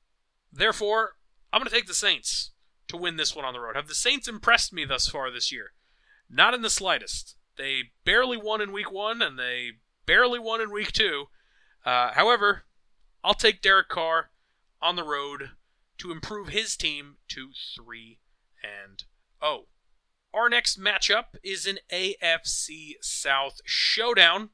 therefore, 0.53 1.16
I'm 1.55 1.61
going 1.61 1.71
to 1.71 1.75
take 1.75 1.87
the 1.87 1.95
Saints 1.95 2.51
to 2.89 2.99
win 2.99 3.16
this 3.16 3.35
one 3.35 3.47
on 3.47 3.55
the 3.55 3.61
road. 3.61 3.75
Have 3.75 3.89
the 3.89 3.95
Saints 3.95 4.29
impressed 4.29 4.75
me 4.75 4.85
thus 4.85 5.09
far 5.09 5.31
this 5.31 5.51
year? 5.51 5.73
Not 6.29 6.53
in 6.53 6.61
the 6.61 6.68
slightest. 6.68 7.35
They 7.57 7.93
barely 8.05 8.37
won 8.37 8.61
in 8.61 8.73
week 8.73 8.93
one, 8.93 9.23
and 9.23 9.39
they 9.39 9.71
barely 10.05 10.39
won 10.39 10.61
in 10.61 10.71
week 10.71 10.93
two. 10.93 11.29
Uh, 11.83 12.12
however, 12.12 12.64
I'll 13.25 13.33
take 13.33 13.62
Derek 13.62 13.89
Carr 13.89 14.33
on 14.83 14.97
the 14.97 15.03
road 15.03 15.53
to 16.01 16.11
improve 16.11 16.48
his 16.48 16.76
team 16.76 17.16
to 17.28 17.51
3 17.76 18.18
and 18.62 19.05
0. 19.42 19.66
Our 20.32 20.48
next 20.48 20.80
matchup 20.80 21.36
is 21.42 21.66
an 21.66 21.78
AFC 21.92 22.94
South 23.03 23.61
showdown 23.64 24.51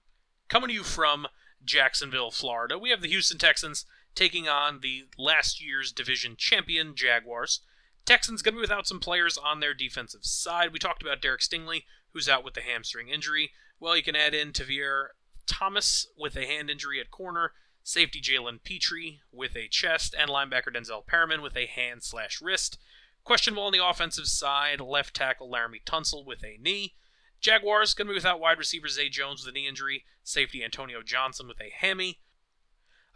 coming 0.49 0.69
to 0.69 0.75
you 0.75 0.83
from 0.83 1.27
Jacksonville, 1.65 2.31
Florida. 2.31 2.79
We 2.79 2.91
have 2.91 3.01
the 3.01 3.09
Houston 3.09 3.39
Texans 3.39 3.85
taking 4.15 4.49
on 4.49 4.81
the 4.81 5.05
last 5.19 5.63
year's 5.63 5.93
division 5.93 6.35
champion 6.37 6.95
Jaguars. 6.97 7.61
Texans 8.05 8.43
going 8.43 8.55
to 8.55 8.59
be 8.59 8.63
without 8.63 8.87
some 8.89 9.01
players 9.01 9.39
on 9.39 9.61
their 9.61 9.75
defensive 9.75 10.25
side. 10.25 10.73
We 10.73 10.79
talked 10.79 11.03
about 11.03 11.21
Derek 11.21 11.43
Stingley, 11.43 11.85
who's 12.13 12.29
out 12.29 12.45
with 12.45 12.57
a 12.57 12.63
hamstring 12.63 13.09
injury. 13.09 13.51
Well, 13.79 13.97
you 13.97 14.03
can 14.03 14.17
add 14.17 14.35
in 14.35 14.53
Tavierre 14.53 15.09
Thomas 15.47 16.09
with 16.19 16.37
a 16.37 16.47
hand 16.47 16.71
injury 16.71 17.01
at 17.01 17.11
corner, 17.11 17.53
safety 17.87 18.21
Jalen 18.21 18.65
Pitre 18.65 19.21
with 19.31 19.55
a 19.55 19.69
chest, 19.69 20.13
and 20.19 20.29
linebacker 20.29 20.75
Denzel 20.75 21.07
Perryman 21.07 21.41
with 21.41 21.57
a 21.57 21.67
hand 21.67 22.03
slash 22.03 22.43
wrist. 22.43 22.79
Questionable 23.23 23.63
on 23.63 23.73
the 23.73 23.85
offensive 23.85 24.27
side, 24.27 24.81
left 24.81 25.15
tackle 25.15 25.49
Laremy 25.49 25.85
Tunsil 25.85 26.27
with 26.27 26.43
a 26.43 26.59
knee. 26.61 26.95
Jaguars 27.41 27.95
going 27.95 28.09
to 28.09 28.11
be 28.11 28.17
without 28.17 28.41
wide 28.41 28.59
receiver 28.59 28.89
Zay 28.89 29.09
Jones 29.09 29.47
with 29.47 29.55
a 29.55 29.57
knee 29.57 29.69
injury, 29.69 30.05
safety 30.25 30.65
Antonio 30.65 31.01
Johnson 31.01 31.47
with 31.47 31.61
a 31.61 31.71
hammy. 31.79 32.19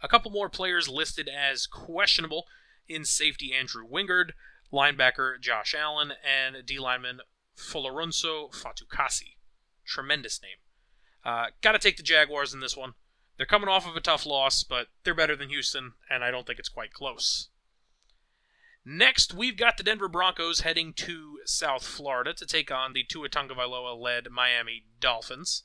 A 0.01 0.07
couple 0.07 0.31
more 0.31 0.47
players 0.47 0.87
listed 0.87 1.27
as 1.27 1.67
questionable 1.67 2.45
in 2.87 3.03
safety 3.03 3.53
Andrew 3.53 3.85
Wingard, 3.85 4.31
linebacker 4.71 5.37
Josh 5.41 5.75
Allen, 5.77 6.13
and 6.23 6.65
D 6.65 6.79
lineman 6.79 7.19
Folorunso 7.57 8.49
Fatukasi. 8.55 9.35
Tremendous 9.83 10.41
name. 10.41 10.59
Uh, 11.25 11.47
Got 11.61 11.73
to 11.73 11.79
take 11.79 11.97
the 11.97 12.03
Jaguars 12.03 12.53
in 12.53 12.61
this 12.61 12.77
one. 12.77 12.93
They're 13.41 13.47
coming 13.47 13.69
off 13.69 13.87
of 13.87 13.95
a 13.95 13.99
tough 13.99 14.27
loss, 14.27 14.61
but 14.61 14.89
they're 15.03 15.15
better 15.15 15.35
than 15.35 15.49
Houston, 15.49 15.93
and 16.07 16.23
I 16.23 16.29
don't 16.29 16.45
think 16.45 16.59
it's 16.59 16.69
quite 16.69 16.93
close. 16.93 17.49
Next, 18.85 19.33
we've 19.33 19.57
got 19.57 19.77
the 19.77 19.83
Denver 19.83 20.07
Broncos 20.07 20.59
heading 20.59 20.93
to 20.97 21.39
South 21.45 21.83
Florida 21.83 22.35
to 22.35 22.45
take 22.45 22.69
on 22.69 22.93
the 22.93 23.03
Tua 23.03 23.29
Tagovailoa 23.29 23.99
led 23.99 24.29
Miami 24.29 24.83
Dolphins. 24.99 25.63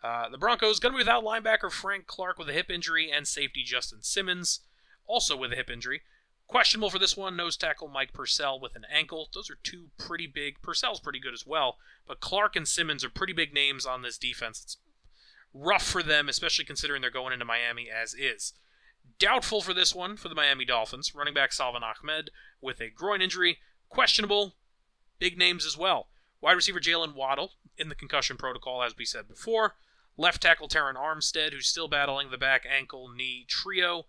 Uh, 0.00 0.28
the 0.28 0.38
Broncos 0.38 0.78
going 0.78 0.92
to 0.92 0.96
be 0.96 1.00
without 1.00 1.24
linebacker 1.24 1.72
Frank 1.72 2.06
Clark 2.06 2.38
with 2.38 2.48
a 2.48 2.52
hip 2.52 2.70
injury 2.70 3.10
and 3.10 3.26
safety 3.26 3.64
Justin 3.64 4.02
Simmons 4.02 4.60
also 5.08 5.36
with 5.36 5.52
a 5.52 5.56
hip 5.56 5.70
injury. 5.70 6.02
Questionable 6.46 6.90
for 6.90 7.00
this 7.00 7.16
one, 7.16 7.34
nose 7.34 7.56
tackle 7.56 7.88
Mike 7.88 8.12
Purcell 8.12 8.60
with 8.60 8.76
an 8.76 8.86
ankle. 8.88 9.28
Those 9.34 9.50
are 9.50 9.58
two 9.64 9.86
pretty 9.98 10.28
big. 10.28 10.62
Purcell's 10.62 11.00
pretty 11.00 11.18
good 11.18 11.34
as 11.34 11.44
well, 11.44 11.78
but 12.06 12.20
Clark 12.20 12.54
and 12.54 12.68
Simmons 12.68 13.04
are 13.04 13.10
pretty 13.10 13.32
big 13.32 13.52
names 13.52 13.84
on 13.84 14.02
this 14.02 14.18
defense. 14.18 14.62
It's 14.62 14.76
rough 15.54 15.86
for 15.86 16.02
them, 16.02 16.28
especially 16.28 16.64
considering 16.64 17.02
they're 17.02 17.10
going 17.10 17.32
into 17.32 17.44
Miami 17.44 17.88
as 17.90 18.14
is. 18.14 18.54
Doubtful 19.18 19.62
for 19.62 19.74
this 19.74 19.94
one 19.94 20.16
for 20.16 20.28
the 20.28 20.34
Miami 20.34 20.64
Dolphins. 20.64 21.14
Running 21.14 21.34
back 21.34 21.52
Salvon 21.52 21.82
Ahmed 21.82 22.30
with 22.60 22.80
a 22.80 22.88
groin 22.88 23.20
injury. 23.20 23.58
Questionable. 23.88 24.54
Big 25.18 25.38
names 25.38 25.66
as 25.66 25.76
well. 25.76 26.08
Wide 26.40 26.52
receiver 26.52 26.80
Jaylen 26.80 27.14
Waddle 27.14 27.52
in 27.76 27.88
the 27.88 27.94
concussion 27.94 28.36
protocol, 28.36 28.82
as 28.82 28.96
we 28.96 29.04
said 29.04 29.28
before. 29.28 29.74
Left 30.16 30.42
tackle 30.42 30.68
Terron 30.68 30.96
Armstead, 30.96 31.52
who's 31.52 31.68
still 31.68 31.88
battling 31.88 32.30
the 32.30 32.38
back 32.38 32.66
ankle 32.68 33.08
knee 33.08 33.44
trio. 33.48 34.06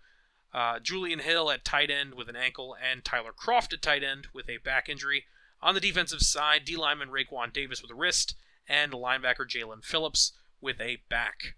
Uh, 0.53 0.79
Julian 0.79 1.19
Hill 1.19 1.49
at 1.49 1.65
tight 1.65 1.89
end 1.89 2.13
with 2.13 2.29
an 2.29 2.35
ankle, 2.35 2.75
and 2.81 3.03
Tyler 3.03 3.31
Kroft 3.33 3.73
at 3.73 3.81
tight 3.81 4.03
end 4.03 4.27
with 4.33 4.49
a 4.49 4.57
back 4.57 4.89
injury. 4.89 5.25
On 5.61 5.73
the 5.73 5.79
defensive 5.79 6.21
side, 6.21 6.65
D 6.65 6.75
lineman 6.75 7.09
Raekwon 7.09 7.53
Davis 7.53 7.81
with 7.81 7.91
a 7.91 7.95
wrist, 7.95 8.35
and 8.67 8.91
linebacker 8.91 9.47
Jaelan 9.47 9.83
Phillips 9.83 10.33
with 10.63 10.81
a 10.81 10.99
back. 11.09 11.55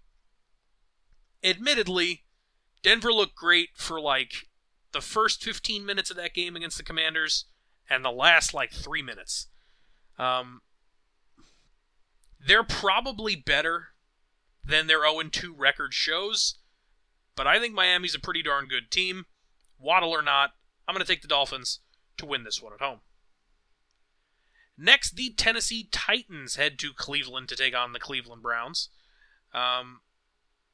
Admittedly, 1.42 2.24
Denver 2.82 3.12
looked 3.12 3.36
great 3.36 3.70
for 3.76 4.00
like 4.00 4.48
the 4.92 5.00
first 5.00 5.42
15 5.42 5.86
minutes 5.86 6.10
of 6.10 6.16
that 6.16 6.34
game 6.34 6.56
against 6.56 6.76
the 6.76 6.82
Commanders 6.82 7.46
and 7.88 8.04
the 8.04 8.10
last 8.10 8.52
like 8.52 8.72
three 8.72 9.02
minutes. 9.02 9.46
Um, 10.18 10.60
they're 12.44 12.64
probably 12.64 13.36
better 13.36 13.88
than 14.64 14.86
their 14.86 15.08
0 15.08 15.22
2 15.30 15.54
record 15.54 15.94
shows 15.94 16.56
but 17.36 17.46
I 17.46 17.60
think 17.60 17.74
Miami's 17.74 18.14
a 18.14 18.20
pretty 18.20 18.42
darn 18.42 18.66
good 18.66 18.90
team. 18.90 19.26
Waddle 19.78 20.10
or 20.10 20.22
not, 20.22 20.52
I'm 20.88 20.94
going 20.94 21.04
to 21.04 21.12
take 21.12 21.22
the 21.22 21.28
Dolphins 21.28 21.80
to 22.16 22.26
win 22.26 22.44
this 22.44 22.62
one 22.62 22.72
at 22.72 22.80
home. 22.80 23.00
Next, 24.78 25.16
the 25.16 25.32
Tennessee 25.34 25.88
Titans 25.92 26.56
head 26.56 26.78
to 26.80 26.92
Cleveland 26.94 27.48
to 27.50 27.56
take 27.56 27.76
on 27.76 27.92
the 27.92 28.00
Cleveland 28.00 28.42
Browns. 28.42 28.88
Um, 29.56 30.00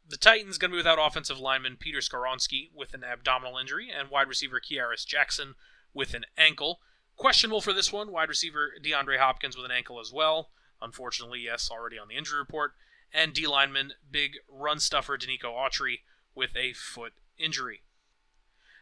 the 0.08 0.16
Titans 0.16 0.58
going 0.58 0.72
to 0.72 0.74
be 0.74 0.78
without 0.78 0.98
offensive 1.00 1.38
lineman 1.38 1.76
Peter 1.78 2.00
Skoronski 2.00 2.70
with 2.74 2.92
an 2.94 3.04
abdominal 3.04 3.56
injury 3.56 3.88
and 3.96 4.10
wide 4.10 4.28
receiver 4.28 4.60
Kearis 4.60 5.06
Jackson 5.06 5.54
with 5.94 6.12
an 6.14 6.26
ankle. 6.36 6.80
Questionable 7.16 7.60
for 7.60 7.72
this 7.72 7.92
one, 7.92 8.10
wide 8.10 8.28
receiver 8.28 8.72
DeAndre 8.84 9.18
Hopkins 9.18 9.56
with 9.56 9.64
an 9.64 9.70
ankle 9.70 10.00
as 10.00 10.12
well. 10.12 10.50
Unfortunately, 10.80 11.40
yes, 11.40 11.70
already 11.70 11.98
on 11.98 12.08
the 12.08 12.16
injury 12.16 12.40
report. 12.40 12.72
And 13.14 13.32
D 13.32 13.46
lineman, 13.46 13.92
big 14.10 14.38
run 14.50 14.80
stuffer 14.80 15.16
Denico 15.16 15.44
Autry 15.44 16.00
with 16.34 16.56
a 16.56 16.72
foot 16.72 17.12
injury. 17.38 17.82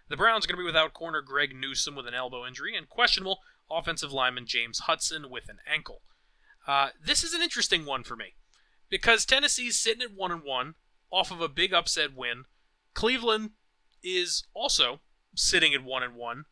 The 0.08 0.16
Browns 0.16 0.44
are 0.44 0.48
going 0.48 0.56
to 0.56 0.62
be 0.62 0.66
without 0.66 0.94
corner 0.94 1.20
Greg 1.20 1.54
Newsome 1.54 1.94
with 1.94 2.06
an 2.06 2.14
elbow 2.14 2.46
injury 2.46 2.76
and 2.76 2.88
questionable 2.88 3.40
offensive 3.70 4.12
lineman 4.12 4.46
James 4.46 4.80
Hudson 4.80 5.30
with 5.30 5.48
an 5.48 5.58
ankle. 5.70 6.02
Uh, 6.66 6.88
this 7.04 7.22
is 7.22 7.34
an 7.34 7.42
interesting 7.42 7.84
one 7.84 8.02
for 8.02 8.16
me 8.16 8.34
because 8.90 9.24
Tennessee's 9.24 9.78
sitting 9.78 10.02
at 10.02 10.14
one 10.14 10.32
and 10.32 10.42
one 10.42 10.74
off 11.10 11.30
of 11.30 11.40
a 11.40 11.48
big 11.48 11.72
upset 11.72 12.14
win. 12.14 12.44
Cleveland 12.94 13.50
is 14.02 14.44
also 14.54 15.00
sitting 15.34 15.72
at 15.72 15.84
one 15.84 16.02
and 16.02 16.14
one. 16.14 16.44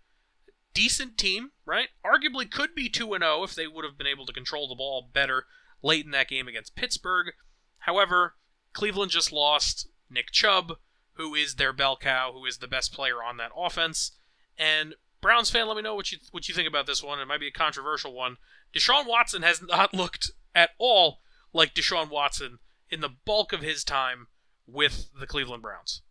Decent 0.72 1.18
team, 1.18 1.50
right? 1.66 1.88
Arguably 2.04 2.50
could 2.50 2.74
be 2.74 2.88
two 2.88 3.12
and 3.14 3.22
zero 3.22 3.38
oh 3.40 3.44
if 3.44 3.54
they 3.54 3.66
would 3.66 3.84
have 3.84 3.98
been 3.98 4.06
able 4.06 4.26
to 4.26 4.32
control 4.32 4.68
the 4.68 4.74
ball 4.74 5.10
better 5.12 5.46
late 5.82 6.04
in 6.04 6.12
that 6.12 6.28
game 6.28 6.48
against 6.48 6.76
Pittsburgh. 6.76 7.32
However, 7.80 8.36
Cleveland 8.72 9.10
just 9.10 9.32
lost 9.32 9.88
Nick 10.10 10.30
Chubb, 10.30 10.74
who 11.14 11.34
is 11.34 11.56
their 11.56 11.72
bell 11.72 11.96
cow, 11.96 12.32
who 12.32 12.44
is 12.46 12.58
the 12.58 12.68
best 12.68 12.92
player 12.92 13.22
on 13.22 13.36
that 13.38 13.50
offense. 13.56 14.12
And 14.56 14.94
Browns 15.20 15.50
fan, 15.50 15.66
let 15.66 15.76
me 15.76 15.82
know 15.82 15.94
what 15.94 16.12
you 16.12 16.18
what 16.30 16.48
you 16.48 16.54
think 16.54 16.68
about 16.68 16.86
this 16.86 17.02
one. 17.02 17.18
It 17.18 17.26
might 17.26 17.40
be 17.40 17.48
a 17.48 17.52
controversial 17.52 18.12
one. 18.12 18.36
Deshaun 18.74 19.06
Watson 19.06 19.42
has 19.42 19.60
not 19.60 19.94
looked 19.94 20.30
at 20.54 20.70
all 20.78 21.20
like 21.52 21.74
Deshaun 21.74 22.10
Watson 22.10 22.58
in 22.90 23.00
the 23.00 23.14
bulk 23.24 23.52
of 23.52 23.60
his 23.60 23.84
time 23.84 24.28
with 24.66 25.08
the 25.18 25.26
Cleveland 25.26 25.62
Browns. 25.62 26.02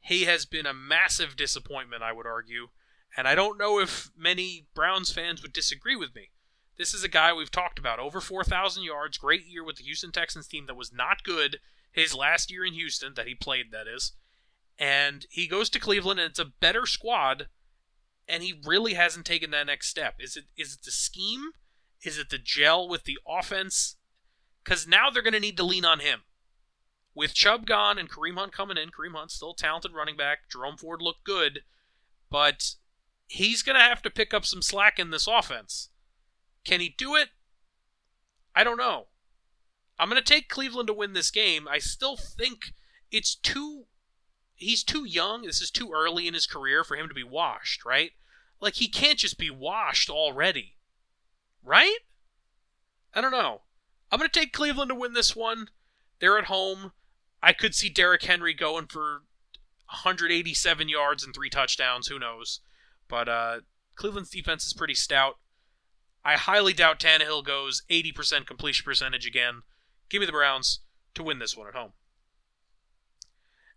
He 0.00 0.24
has 0.24 0.44
been 0.44 0.66
a 0.66 0.74
massive 0.74 1.36
disappointment, 1.36 2.02
I 2.02 2.12
would 2.12 2.26
argue, 2.26 2.68
and 3.16 3.26
I 3.26 3.34
don't 3.34 3.58
know 3.58 3.80
if 3.80 4.10
many 4.16 4.66
Browns 4.74 5.12
fans 5.12 5.42
would 5.42 5.52
disagree 5.52 5.96
with 5.96 6.14
me. 6.14 6.30
This 6.76 6.92
is 6.92 7.04
a 7.04 7.08
guy 7.08 7.32
we've 7.32 7.50
talked 7.50 7.78
about 7.78 8.00
over 8.00 8.20
4,000 8.20 8.82
yards, 8.82 9.16
great 9.16 9.46
year 9.46 9.64
with 9.64 9.76
the 9.76 9.84
Houston 9.84 10.12
Texans 10.12 10.48
team 10.48 10.66
that 10.66 10.76
was 10.76 10.92
not 10.92 11.22
good 11.22 11.60
his 11.92 12.14
last 12.14 12.50
year 12.50 12.64
in 12.64 12.74
Houston 12.74 13.14
that 13.14 13.28
he 13.28 13.34
played, 13.34 13.70
that 13.70 13.86
is. 13.86 14.12
And 14.78 15.24
he 15.30 15.46
goes 15.46 15.70
to 15.70 15.78
Cleveland, 15.78 16.18
and 16.18 16.30
it's 16.30 16.40
a 16.40 16.52
better 16.60 16.84
squad, 16.84 17.46
and 18.28 18.42
he 18.42 18.60
really 18.66 18.94
hasn't 18.94 19.24
taken 19.24 19.52
that 19.52 19.66
next 19.66 19.88
step. 19.88 20.16
Is 20.18 20.36
it 20.36 20.44
is 20.56 20.74
it 20.74 20.84
the 20.84 20.90
scheme? 20.90 21.52
Is 22.02 22.18
it 22.18 22.30
the 22.30 22.38
gel 22.38 22.88
with 22.88 23.04
the 23.04 23.18
offense? 23.26 23.96
Because 24.64 24.86
now 24.86 25.10
they're 25.10 25.22
going 25.22 25.34
to 25.34 25.40
need 25.40 25.56
to 25.58 25.64
lean 25.64 25.84
on 25.84 26.00
him. 26.00 26.22
With 27.14 27.34
Chubb 27.34 27.66
gone 27.66 27.98
and 27.98 28.10
Kareem 28.10 28.36
Hunt 28.36 28.52
coming 28.52 28.76
in, 28.76 28.88
Kareem 28.88 29.14
Hunt 29.14 29.30
still 29.30 29.54
talented 29.54 29.92
running 29.92 30.16
back. 30.16 30.48
Jerome 30.50 30.76
Ford 30.76 31.00
looked 31.00 31.24
good, 31.24 31.60
but 32.30 32.74
he's 33.26 33.62
going 33.62 33.76
to 33.76 33.82
have 33.82 34.02
to 34.02 34.10
pick 34.10 34.34
up 34.34 34.44
some 34.44 34.62
slack 34.62 34.98
in 34.98 35.10
this 35.10 35.28
offense. 35.28 35.90
Can 36.64 36.80
he 36.80 36.88
do 36.88 37.14
it? 37.14 37.28
I 38.56 38.64
don't 38.64 38.78
know. 38.78 39.06
I'm 39.98 40.08
going 40.08 40.20
to 40.20 40.32
take 40.32 40.48
Cleveland 40.48 40.88
to 40.88 40.94
win 40.94 41.12
this 41.12 41.30
game. 41.30 41.68
I 41.68 41.78
still 41.78 42.16
think 42.16 42.72
it's 43.12 43.34
too. 43.34 43.84
He's 44.54 44.82
too 44.82 45.04
young. 45.04 45.42
This 45.42 45.60
is 45.60 45.70
too 45.70 45.92
early 45.94 46.26
in 46.26 46.34
his 46.34 46.46
career 46.46 46.82
for 46.82 46.96
him 46.96 47.08
to 47.08 47.14
be 47.14 47.22
washed, 47.22 47.84
right? 47.84 48.12
Like, 48.60 48.74
he 48.74 48.88
can't 48.88 49.18
just 49.18 49.38
be 49.38 49.50
washed 49.50 50.08
already. 50.08 50.76
Right? 51.62 51.98
I 53.14 53.20
don't 53.20 53.30
know. 53.30 53.62
I'm 54.14 54.20
going 54.20 54.30
to 54.30 54.40
take 54.40 54.52
Cleveland 54.52 54.90
to 54.90 54.94
win 54.94 55.12
this 55.12 55.34
one. 55.34 55.70
They're 56.20 56.38
at 56.38 56.44
home. 56.44 56.92
I 57.42 57.52
could 57.52 57.74
see 57.74 57.88
Derrick 57.88 58.22
Henry 58.22 58.54
going 58.54 58.86
for 58.86 59.24
187 59.86 60.88
yards 60.88 61.24
and 61.24 61.34
three 61.34 61.50
touchdowns. 61.50 62.06
Who 62.06 62.20
knows? 62.20 62.60
But 63.08 63.28
uh, 63.28 63.60
Cleveland's 63.96 64.30
defense 64.30 64.66
is 64.66 64.72
pretty 64.72 64.94
stout. 64.94 65.38
I 66.24 66.34
highly 66.34 66.72
doubt 66.72 67.00
Tannehill 67.00 67.44
goes 67.44 67.82
80% 67.90 68.46
completion 68.46 68.84
percentage 68.84 69.26
again. 69.26 69.62
Give 70.08 70.20
me 70.20 70.26
the 70.26 70.32
Browns 70.32 70.78
to 71.16 71.24
win 71.24 71.40
this 71.40 71.56
one 71.56 71.66
at 71.66 71.74
home. 71.74 71.94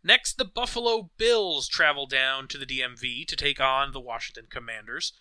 Next, 0.03 0.37
the 0.37 0.45
Buffalo 0.45 1.09
Bills 1.17 1.67
travel 1.67 2.05
down 2.05 2.47
to 2.49 2.59
the 2.59 2.67
DMV 2.67 3.25
to 3.25 3.35
take 3.35 3.59
on 3.59 3.91
the 3.91 3.99
Washington 3.99 4.45
Commanders. 4.51 5.13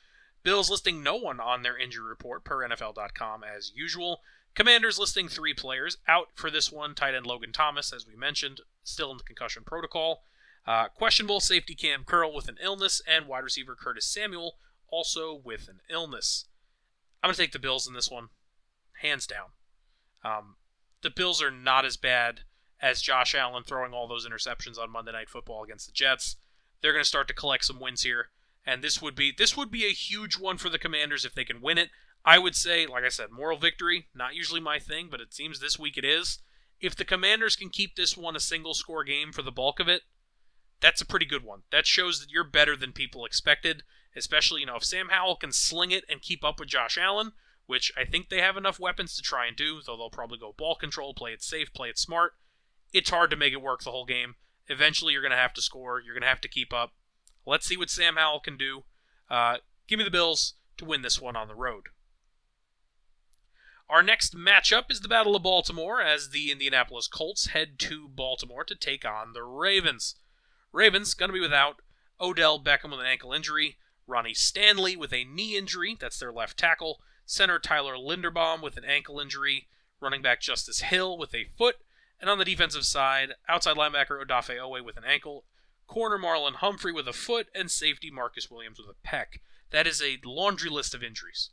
Bills 0.43 0.69
listing 0.69 1.03
no 1.03 1.17
one 1.17 1.41
on 1.41 1.63
their 1.63 1.79
injury 1.79 2.07
report 2.07 2.45
per 2.45 2.59
NFL.com 2.69 3.43
as 3.43 3.73
usual. 3.75 4.21
Commanders 4.57 4.99
listing 4.99 5.29
three 5.29 5.53
players 5.55 5.99
out 6.09 6.29
for 6.35 6.51
this 6.51 6.73
one. 6.73 6.95
Tight 6.95 7.15
end 7.15 7.27
Logan 7.27 7.53
Thomas, 7.53 7.93
as 7.93 8.07
we 8.07 8.17
mentioned, 8.17 8.63
still 8.83 9.11
in 9.11 9.19
the 9.19 9.23
concussion 9.23 9.63
protocol. 9.65 10.23
Uh, 10.67 10.89
questionable 10.89 11.41
safety 11.41 11.75
Kam 11.75 12.03
Curl 12.05 12.35
with 12.35 12.49
an 12.49 12.57
illness, 12.61 13.01
and 13.07 13.29
wide 13.29 13.45
receiver 13.45 13.77
Curtis 13.77 14.07
Samuel 14.07 14.57
also 14.89 15.35
with 15.45 15.69
an 15.69 15.81
illness. 15.91 16.47
I'm 17.23 17.29
going 17.29 17.35
to 17.35 17.43
take 17.43 17.53
the 17.53 17.59
Bills 17.59 17.87
in 17.87 17.95
this 17.95 18.11
one, 18.11 18.29
hands 19.03 19.27
down. 19.27 19.47
Um, 20.25 20.57
the 21.03 21.11
Bills 21.11 21.43
are 21.43 21.51
not 21.51 21.85
as 21.85 21.97
bad 21.97 22.41
as 22.81 23.03
Josh 23.03 23.35
Allen 23.35 23.63
throwing 23.63 23.93
all 23.93 24.09
those 24.09 24.27
interceptions 24.27 24.79
on 24.79 24.91
Monday 24.91 25.13
Night 25.13 25.29
Football 25.29 25.65
against 25.65 25.87
the 25.87 25.93
Jets. 25.93 26.37
They're 26.81 26.93
going 26.93 27.03
to 27.03 27.09
start 27.09 27.29
to 27.29 27.35
collect 27.35 27.65
some 27.65 27.79
wins 27.79 28.03
here, 28.03 28.29
and 28.65 28.83
this 28.83 29.03
would 29.03 29.15
be 29.15 29.33
this 29.37 29.57
would 29.57 29.71
be 29.71 29.85
a 29.85 29.93
huge 29.93 30.39
one 30.39 30.57
for 30.57 30.71
the 30.71 30.79
Commanders 30.79 31.25
if 31.25 31.35
they 31.35 31.45
can 31.45 31.61
win 31.61 31.79
it. 31.79 31.91
I 32.27 32.39
would 32.39 32.57
say, 32.57 32.87
like 32.87 33.05
I 33.05 33.09
said, 33.09 33.31
moral 33.31 33.57
victory, 33.57 34.09
not 34.13 34.35
usually 34.35 34.61
my 34.61 34.81
thing, 34.81 35.07
but 35.09 35.21
it 35.21 35.33
seems 35.33 35.61
this 35.61 35.79
week 35.79 35.97
it 35.97 36.05
is. 36.05 36.41
If 36.81 36.97
the 36.97 37.05
Commanders 37.05 37.55
can 37.55 37.71
keep 37.71 37.95
this 37.95 38.17
one 38.17 38.35
a 38.35 38.41
single 38.41 38.75
score 38.75 39.05
game 39.05 39.31
for 39.31 39.43
the 39.43 39.53
bulk 39.53 39.79
of 39.79 39.89
it, 39.89 40.03
that's 40.81 41.01
a 41.01 41.07
pretty 41.07 41.25
good 41.25 41.45
one. 41.45 41.63
That 41.71 41.87
shows 41.87 42.21
that 42.21 42.31
you're 42.31 42.45
better 42.45 42.77
than 42.77 42.93
people 42.93 43.25
expected, 43.25 43.85
especially, 44.17 44.61
you 44.61 44.67
know, 44.67 44.77
if 44.77 44.85
Sam 44.85 45.09
Howell 45.11 45.37
can 45.37 45.53
sling 45.53 45.93
it 45.93 46.05
and 46.11 46.21
keep 46.21 46.45
up 46.45 46.59
with 46.59 46.69
Josh 46.69 46.99
Allen, 46.99 47.33
which 47.67 47.93
I 47.97 48.05
think 48.05 48.29
they 48.29 48.41
have 48.41 48.57
enough 48.57 48.81
weapons 48.81 49.17
to 49.17 49.23
try 49.23 49.47
and 49.47 49.57
do, 49.57 49.81
though 49.87 49.97
they'll 49.97 50.11
probably 50.11 50.39
go 50.39 50.55
ball 50.59 50.75
control, 50.75 51.15
play 51.15 51.33
it 51.33 51.43
safe, 51.43 51.73
play 51.73 51.89
it 51.89 51.99
smart. 51.99 52.33
It's 52.93 53.11
hard 53.11 53.31
to 53.31 53.37
make 53.37 53.53
it 53.53 53.63
work 53.63 53.83
the 53.83 53.91
whole 53.93 54.05
game. 54.05 54.35
Eventually, 54.67 55.13
you're 55.13 55.23
going 55.23 55.31
to 55.31 55.39
have 55.39 55.55
to 55.55 55.63
score. 55.63 56.01
You're 56.01 56.15
going 56.15 56.23
to 56.23 56.29
have 56.29 56.41
to 56.41 56.49
keep 56.49 56.73
up. 56.73 56.93
Let's 57.47 57.67
see 57.67 57.77
what 57.77 57.91
Sam 57.91 58.17
Howell 58.17 58.41
can 58.41 58.57
do. 58.57 58.83
Uh, 59.31 59.59
give 59.87 59.99
me 59.99 60.05
the 60.05 60.11
Bills 60.11 60.55
to 60.79 60.85
win 60.85 61.03
this 61.03 61.21
one 61.21 61.37
on 61.37 61.47
the 61.47 61.55
road. 61.55 61.85
Our 63.89 64.03
next 64.03 64.37
matchup 64.37 64.91
is 64.91 65.01
the 65.01 65.09
Battle 65.09 65.37
of 65.37 65.45
Baltimore 65.45 66.01
as 66.01 66.31
the 66.31 66.51
Indianapolis 66.51 67.07
Colts 67.07 67.49
head 67.49 67.79
to 67.81 68.09
Baltimore 68.09 68.65
to 68.65 68.75
take 68.75 69.05
on 69.05 69.33
the 69.33 69.45
Ravens. 69.45 70.17
Ravens 70.73 71.15
going 71.15 71.29
to 71.29 71.33
be 71.33 71.41
without 71.41 71.83
Odell 72.21 72.59
Beckham 72.63 72.91
with 72.91 72.99
an 72.99 73.07
ankle 73.07 73.33
injury, 73.33 73.77
Ronnie 74.05 74.35
Stanley 74.35 74.97
with 74.97 75.13
a 75.13 75.23
knee 75.23 75.57
injury, 75.57 75.97
that's 76.01 76.19
their 76.19 76.33
left 76.33 76.59
tackle, 76.59 76.99
center 77.25 77.61
Tyler 77.61 77.95
Linderbaum 77.95 78.61
with 78.61 78.77
an 78.77 78.85
ankle 78.85 79.21
injury, 79.21 79.69
running 80.01 80.21
back 80.21 80.41
Justice 80.41 80.81
Hill 80.81 81.17
with 81.17 81.33
a 81.33 81.47
foot, 81.57 81.77
and 82.21 82.29
on 82.29 82.39
the 82.39 82.45
defensive 82.45 82.85
side, 82.85 83.35
outside 83.49 83.77
linebacker 83.77 84.21
Odafe 84.21 84.59
Oweh 84.59 84.85
with 84.85 84.97
an 84.97 85.05
ankle, 85.05 85.45
corner 85.87 86.19
Marlon 86.19 86.57
Humphrey 86.57 86.93
with 86.93 87.07
a 87.07 87.13
foot, 87.13 87.47
and 87.55 87.71
safety 87.71 88.11
Marcus 88.11 88.51
Williams 88.51 88.81
with 88.81 88.89
a 88.97 89.09
pec. 89.09 89.41
That 89.71 89.87
is 89.87 90.03
a 90.03 90.19
laundry 90.25 90.71
list 90.71 90.93
of 90.93 91.05
injuries 91.05 91.51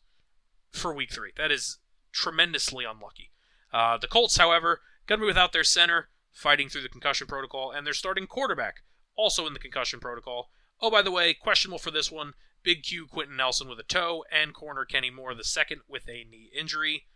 for 0.72 0.94
week 0.94 1.12
three. 1.12 1.32
That 1.38 1.52
is 1.52 1.78
tremendously 2.14 2.86
unlucky. 2.86 3.32
Uh, 3.74 3.98
the 3.98 4.08
Colts, 4.08 4.38
however, 4.38 4.82
going 5.08 5.20
to 5.20 5.24
be 5.24 5.28
without 5.28 5.52
their 5.52 5.64
center, 5.64 6.10
fighting 6.32 6.70
through 6.70 6.84
the 6.84 6.90
concussion 6.90 7.28
protocol, 7.28 7.72
and 7.72 7.86
their 7.86 7.94
starting 7.94 8.28
quarterback, 8.28 8.84
also 9.16 9.46
in 9.48 9.54
the 9.54 9.60
concussion 9.60 10.00
protocol. 10.00 10.50
Oh, 10.82 10.92
by 10.92 11.02
the 11.02 11.12
way, 11.12 11.34
questionable 11.34 11.80
for 11.80 11.92
this 11.92 12.12
one 12.12 12.34
Big 12.64 12.84
Q 12.84 13.08
Quenton 13.08 13.36
Nelson 13.36 13.68
with 13.68 13.80
a 13.80 13.84
toe, 13.84 14.24
and 14.32 14.54
corner 14.54 14.86
Kenny 14.86 15.10
Moore 15.10 15.36
the 15.36 15.44
second 15.44 15.82
with 15.88 16.08
a 16.08 16.24
knee 16.24 16.50
injury. 16.58 17.08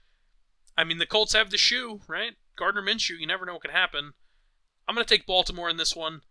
I 0.78 0.84
mean, 0.84 0.98
the 0.98 1.06
Colts 1.06 1.34
have 1.34 1.50
the 1.50 1.58
shoe, 1.58 2.02
right? 2.08 2.34
Gardner 2.58 2.82
Minshew, 2.82 3.20
you 3.20 3.26
never 3.26 3.46
know 3.46 3.54
what 3.54 3.64
can 3.64 3.72
happen. 3.72 4.14
I'm 4.88 4.96
going 4.96 5.06
to 5.06 5.16
take 5.16 5.26
Baltimore 5.26 5.70
in 5.70 5.78
this 5.78 5.96
one. 5.96 6.22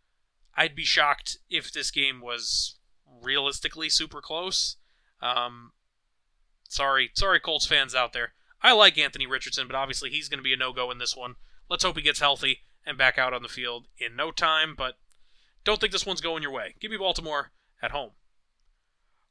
I'd 0.54 0.74
be 0.74 0.84
shocked 0.84 1.38
if 1.50 1.72
this 1.72 1.90
game 1.90 2.20
was 2.20 2.76
realistically 3.22 3.88
super 3.88 4.20
close. 4.20 4.76
Um, 5.20 5.72
sorry, 6.68 7.10
sorry, 7.14 7.40
Colts 7.40 7.66
fans 7.66 7.94
out 7.94 8.12
there. 8.12 8.32
I 8.66 8.72
like 8.72 8.98
Anthony 8.98 9.28
Richardson, 9.28 9.68
but 9.68 9.76
obviously 9.76 10.10
he's 10.10 10.28
going 10.28 10.40
to 10.40 10.44
be 10.44 10.52
a 10.52 10.56
no 10.56 10.72
go 10.72 10.90
in 10.90 10.98
this 10.98 11.16
one. 11.16 11.36
Let's 11.70 11.84
hope 11.84 11.94
he 11.94 12.02
gets 12.02 12.18
healthy 12.18 12.62
and 12.84 12.98
back 12.98 13.16
out 13.16 13.32
on 13.32 13.42
the 13.42 13.48
field 13.48 13.86
in 13.96 14.16
no 14.16 14.32
time, 14.32 14.74
but 14.76 14.98
don't 15.62 15.80
think 15.80 15.92
this 15.92 16.04
one's 16.04 16.20
going 16.20 16.42
your 16.42 16.50
way. 16.50 16.74
Give 16.80 16.90
me 16.90 16.96
Baltimore 16.96 17.52
at 17.80 17.92
home. 17.92 18.10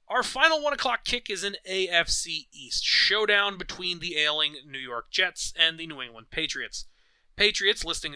Our 0.07 0.23
final 0.23 0.63
one 0.63 0.71
o'clock 0.71 1.03
kick 1.03 1.29
is 1.29 1.43
an 1.43 1.57
AFC 1.69 2.47
East 2.53 2.86
showdown 2.86 3.57
between 3.57 3.99
the 3.99 4.15
ailing 4.15 4.55
New 4.65 4.79
York 4.79 5.11
Jets 5.11 5.51
and 5.59 5.77
the 5.77 5.88
New 5.88 6.01
England 6.01 6.27
Patriots. 6.31 6.86
Patriots 7.36 7.83
listing 7.83 8.15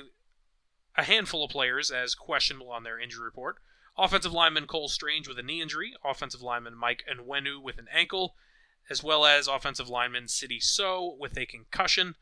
a 0.95 1.03
handful 1.03 1.43
of 1.43 1.51
players 1.51 1.91
as 1.91 2.15
questionable 2.15 2.71
on 2.71 2.83
their 2.83 2.97
injury 2.97 3.25
report. 3.25 3.57
Offensive 3.97 4.31
lineman 4.31 4.67
Cole 4.67 4.87
Strange 4.87 5.27
with 5.27 5.37
a 5.37 5.43
knee 5.43 5.61
injury, 5.61 5.95
offensive 6.01 6.41
lineman 6.41 6.77
Mike 6.77 7.03
Onwenu 7.11 7.61
with 7.61 7.77
an 7.77 7.87
ankle, 7.91 8.35
as 8.89 9.03
well 9.03 9.25
as 9.25 9.47
offensive 9.47 9.89
lineman 9.89 10.27
Sidy 10.27 10.59
Sow 10.59 11.15
with 11.19 11.37
a 11.37 11.45
concussion, 11.45 12.15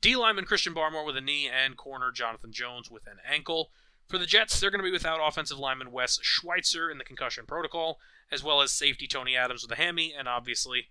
D 0.00 0.16
lineman 0.16 0.44
Christian 0.44 0.74
Barmore 0.74 1.04
with 1.04 1.16
a 1.16 1.20
knee, 1.20 1.48
and 1.48 1.76
corner 1.76 2.12
Jonathan 2.12 2.52
Jones 2.52 2.90
with 2.90 3.06
an 3.06 3.18
ankle. 3.28 3.70
For 4.06 4.18
the 4.18 4.26
Jets, 4.26 4.60
they're 4.60 4.70
going 4.70 4.80
to 4.80 4.84
be 4.84 4.92
without 4.92 5.26
offensive 5.26 5.58
lineman 5.58 5.90
Wes 5.90 6.18
Schweitzer 6.22 6.90
in 6.90 6.98
the 6.98 7.04
concussion 7.04 7.46
protocol, 7.46 7.98
as 8.30 8.42
well 8.42 8.60
as 8.60 8.70
safety 8.70 9.06
Tony 9.06 9.36
Adams 9.36 9.62
with 9.62 9.72
a 9.72 9.82
hammy, 9.82 10.12
and 10.16 10.28
obviously 10.28 10.88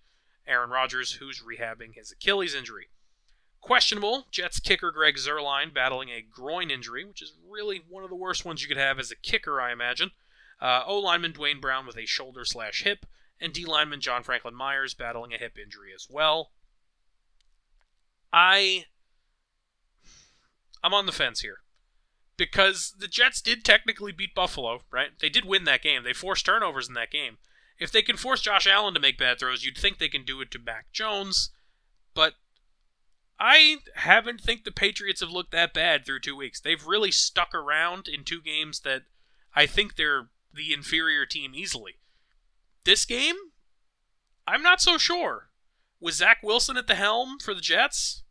Aaron 0.48 0.70
Rodgers, 0.70 1.14
who's 1.14 1.42
rehabbing 1.42 1.96
his 1.96 2.12
Achilles 2.12 2.56
injury. 2.56 2.88
Questionable, 3.62 4.28
Jets 4.30 4.60
kicker 4.60 4.92
Greg 4.92 5.16
Zuerlein 5.16 5.74
battling 5.74 6.10
a 6.10 6.22
groin 6.22 6.70
injury, 6.70 7.06
which 7.06 7.22
is 7.22 7.34
really 7.48 7.82
one 7.88 8.04
of 8.04 8.10
the 8.10 8.16
worst 8.16 8.44
ones 8.44 8.62
you 8.62 8.68
could 8.68 8.78
have 8.78 9.00
as 9.00 9.10
a 9.10 9.16
kicker, 9.16 9.62
I 9.62 9.72
imagine. 9.72 10.12
Uh, 10.60 10.84
o 10.86 11.00
lineman 11.00 11.32
Duane 11.32 11.62
Brown 11.62 11.86
with 11.86 11.98
a 11.98 12.06
shoulder 12.06 12.44
slash 12.44 12.84
hip, 12.84 13.06
and 13.44 13.54
D 13.54 13.66
lineman 13.66 14.02
John 14.02 14.24
Franklin 14.24 14.56
Myers 14.56 14.94
battling 14.94 15.34
a 15.34 15.38
hip 15.38 15.58
injury 15.62 15.92
as 15.94 16.08
well. 16.10 16.52
I 18.32 18.86
I'm 20.84 20.94
on 20.94 21.06
the 21.06 21.12
fence 21.12 21.42
here 21.42 21.58
because 22.38 22.96
the 22.98 23.08
Jets 23.08 23.42
did 23.42 23.64
technically 23.64 24.12
beat 24.12 24.34
Buffalo, 24.34 24.82
right? 24.92 25.12
They 25.20 25.30
did 25.30 25.46
win 25.46 25.66
that 25.66 25.84
game. 25.84 26.04
They 26.04 26.14
forced 26.14 26.46
turnovers 26.46 26.88
in 26.88 26.96
that 26.96 27.12
game. 27.12 27.38
If 27.80 27.92
they 27.92 28.02
can 28.02 28.18
force 28.18 28.42
Josh 28.42 28.68
Allen 28.68 28.94
to 28.94 29.00
make 29.00 29.18
bad 29.18 29.40
throws, 29.40 29.64
you'd 29.64 29.78
think 29.78 29.98
they 29.98 30.10
can 30.10 30.26
do 30.26 30.42
it 30.42 30.52
to 30.52 30.60
Mac 30.60 30.92
Jones, 30.92 31.52
but 32.14 32.34
I 33.40 33.78
haven't 33.96 34.42
think 34.42 34.64
the 34.64 34.72
Patriots 34.72 35.22
have 35.22 35.32
looked 35.32 35.52
that 35.52 35.74
bad 35.74 36.06
through 36.06 36.22
two 36.22 36.36
weeks. 36.36 36.62
They've 36.62 36.86
really 36.86 37.12
stuck 37.12 37.54
around 37.54 38.08
in 38.08 38.24
two 38.24 38.42
games 38.42 38.82
that 38.82 39.04
I 39.56 39.66
think 39.66 39.96
they're 39.96 40.30
the 40.54 40.74
inferior 40.74 41.26
team 41.26 41.54
easily. 41.56 41.96
This 42.86 43.06
game, 43.06 43.36
I'm 44.48 44.62
not 44.62 44.82
so 44.82 44.98
sure. 44.98 45.50
Was 46.00 46.16
Zach 46.16 46.38
Wilson 46.44 46.78
at 46.78 46.88
the 46.88 46.96
helm 46.96 47.38
for 47.40 47.54
the 47.54 47.62
Jets? 47.62 48.24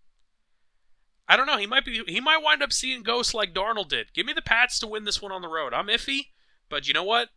I 1.28 1.36
don't 1.36 1.46
know. 1.46 1.56
He 1.56 1.66
might 1.66 1.84
be. 1.84 2.02
He 2.06 2.20
might 2.20 2.42
wind 2.42 2.62
up 2.62 2.72
seeing 2.72 3.02
ghosts 3.02 3.32
like 3.32 3.54
Darnold 3.54 3.88
did. 3.88 4.12
Give 4.12 4.26
me 4.26 4.34
the 4.34 4.42
Pats 4.42 4.78
to 4.80 4.86
win 4.86 5.04
this 5.04 5.22
one 5.22 5.32
on 5.32 5.40
the 5.40 5.48
road. 5.48 5.72
I'm 5.72 5.86
iffy, 5.86 6.26
but 6.68 6.86
you 6.86 6.92
know 6.92 7.04
what? 7.04 7.28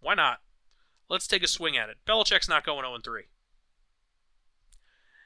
Why 0.00 0.14
not? 0.14 0.38
Let's 1.08 1.26
take 1.26 1.42
a 1.42 1.48
swing 1.48 1.76
at 1.76 1.88
it. 1.88 1.96
Belichick's 2.06 2.48
not 2.48 2.64
going 2.64 2.84
0 2.84 2.98
3. 3.02 3.22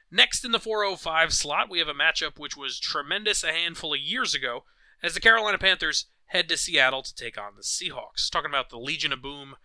Next 0.09 0.43
in 0.43 0.51
the 0.51 0.59
405 0.59 1.33
slot, 1.33 1.69
we 1.69 1.79
have 1.79 1.87
a 1.87 1.93
matchup 1.93 2.39
which 2.39 2.57
was 2.57 2.79
tremendous 2.79 3.43
a 3.43 3.51
handful 3.51 3.93
of 3.93 3.99
years 3.99 4.33
ago 4.33 4.63
as 5.03 5.13
the 5.13 5.19
Carolina 5.19 5.57
Panthers 5.57 6.05
head 6.27 6.49
to 6.49 6.57
Seattle 6.57 7.03
to 7.03 7.13
take 7.13 7.37
on 7.37 7.53
the 7.55 7.61
Seahawks. 7.61 8.29
Talking 8.31 8.49
about 8.49 8.69
the 8.69 8.79
Legion 8.79 9.13
of 9.13 9.21
Boom, 9.21 9.55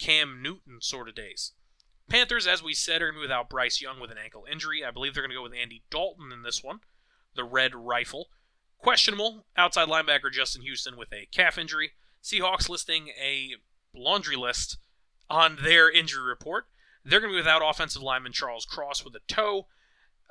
Cam 0.00 0.40
Newton 0.42 0.80
sort 0.80 1.08
of 1.08 1.14
days. 1.14 1.52
Panthers, 2.08 2.46
as 2.46 2.62
we 2.62 2.74
said, 2.74 3.02
are 3.02 3.06
going 3.06 3.14
to 3.14 3.20
be 3.20 3.24
without 3.24 3.48
Bryce 3.48 3.80
Young 3.80 4.00
with 4.00 4.10
an 4.10 4.18
ankle 4.18 4.46
injury. 4.50 4.84
I 4.84 4.90
believe 4.90 5.14
they're 5.14 5.22
going 5.22 5.30
to 5.30 5.36
go 5.36 5.42
with 5.42 5.54
Andy 5.54 5.84
Dalton 5.90 6.32
in 6.32 6.42
this 6.42 6.64
one, 6.64 6.80
the 7.36 7.44
Red 7.44 7.74
Rifle. 7.74 8.28
Questionable 8.78 9.44
outside 9.56 9.88
linebacker 9.88 10.32
Justin 10.32 10.62
Houston 10.62 10.96
with 10.96 11.12
a 11.12 11.26
calf 11.26 11.58
injury. 11.58 11.92
Seahawks 12.22 12.68
listing 12.68 13.08
a 13.08 13.56
laundry 13.94 14.36
list 14.36 14.78
on 15.28 15.58
their 15.62 15.90
injury 15.90 16.24
report. 16.24 16.66
They're 17.04 17.20
going 17.20 17.32
to 17.32 17.36
be 17.36 17.40
without 17.40 17.62
offensive 17.64 18.02
lineman 18.02 18.32
Charles 18.32 18.64
Cross 18.64 19.04
with 19.04 19.14
a 19.14 19.20
toe, 19.28 19.66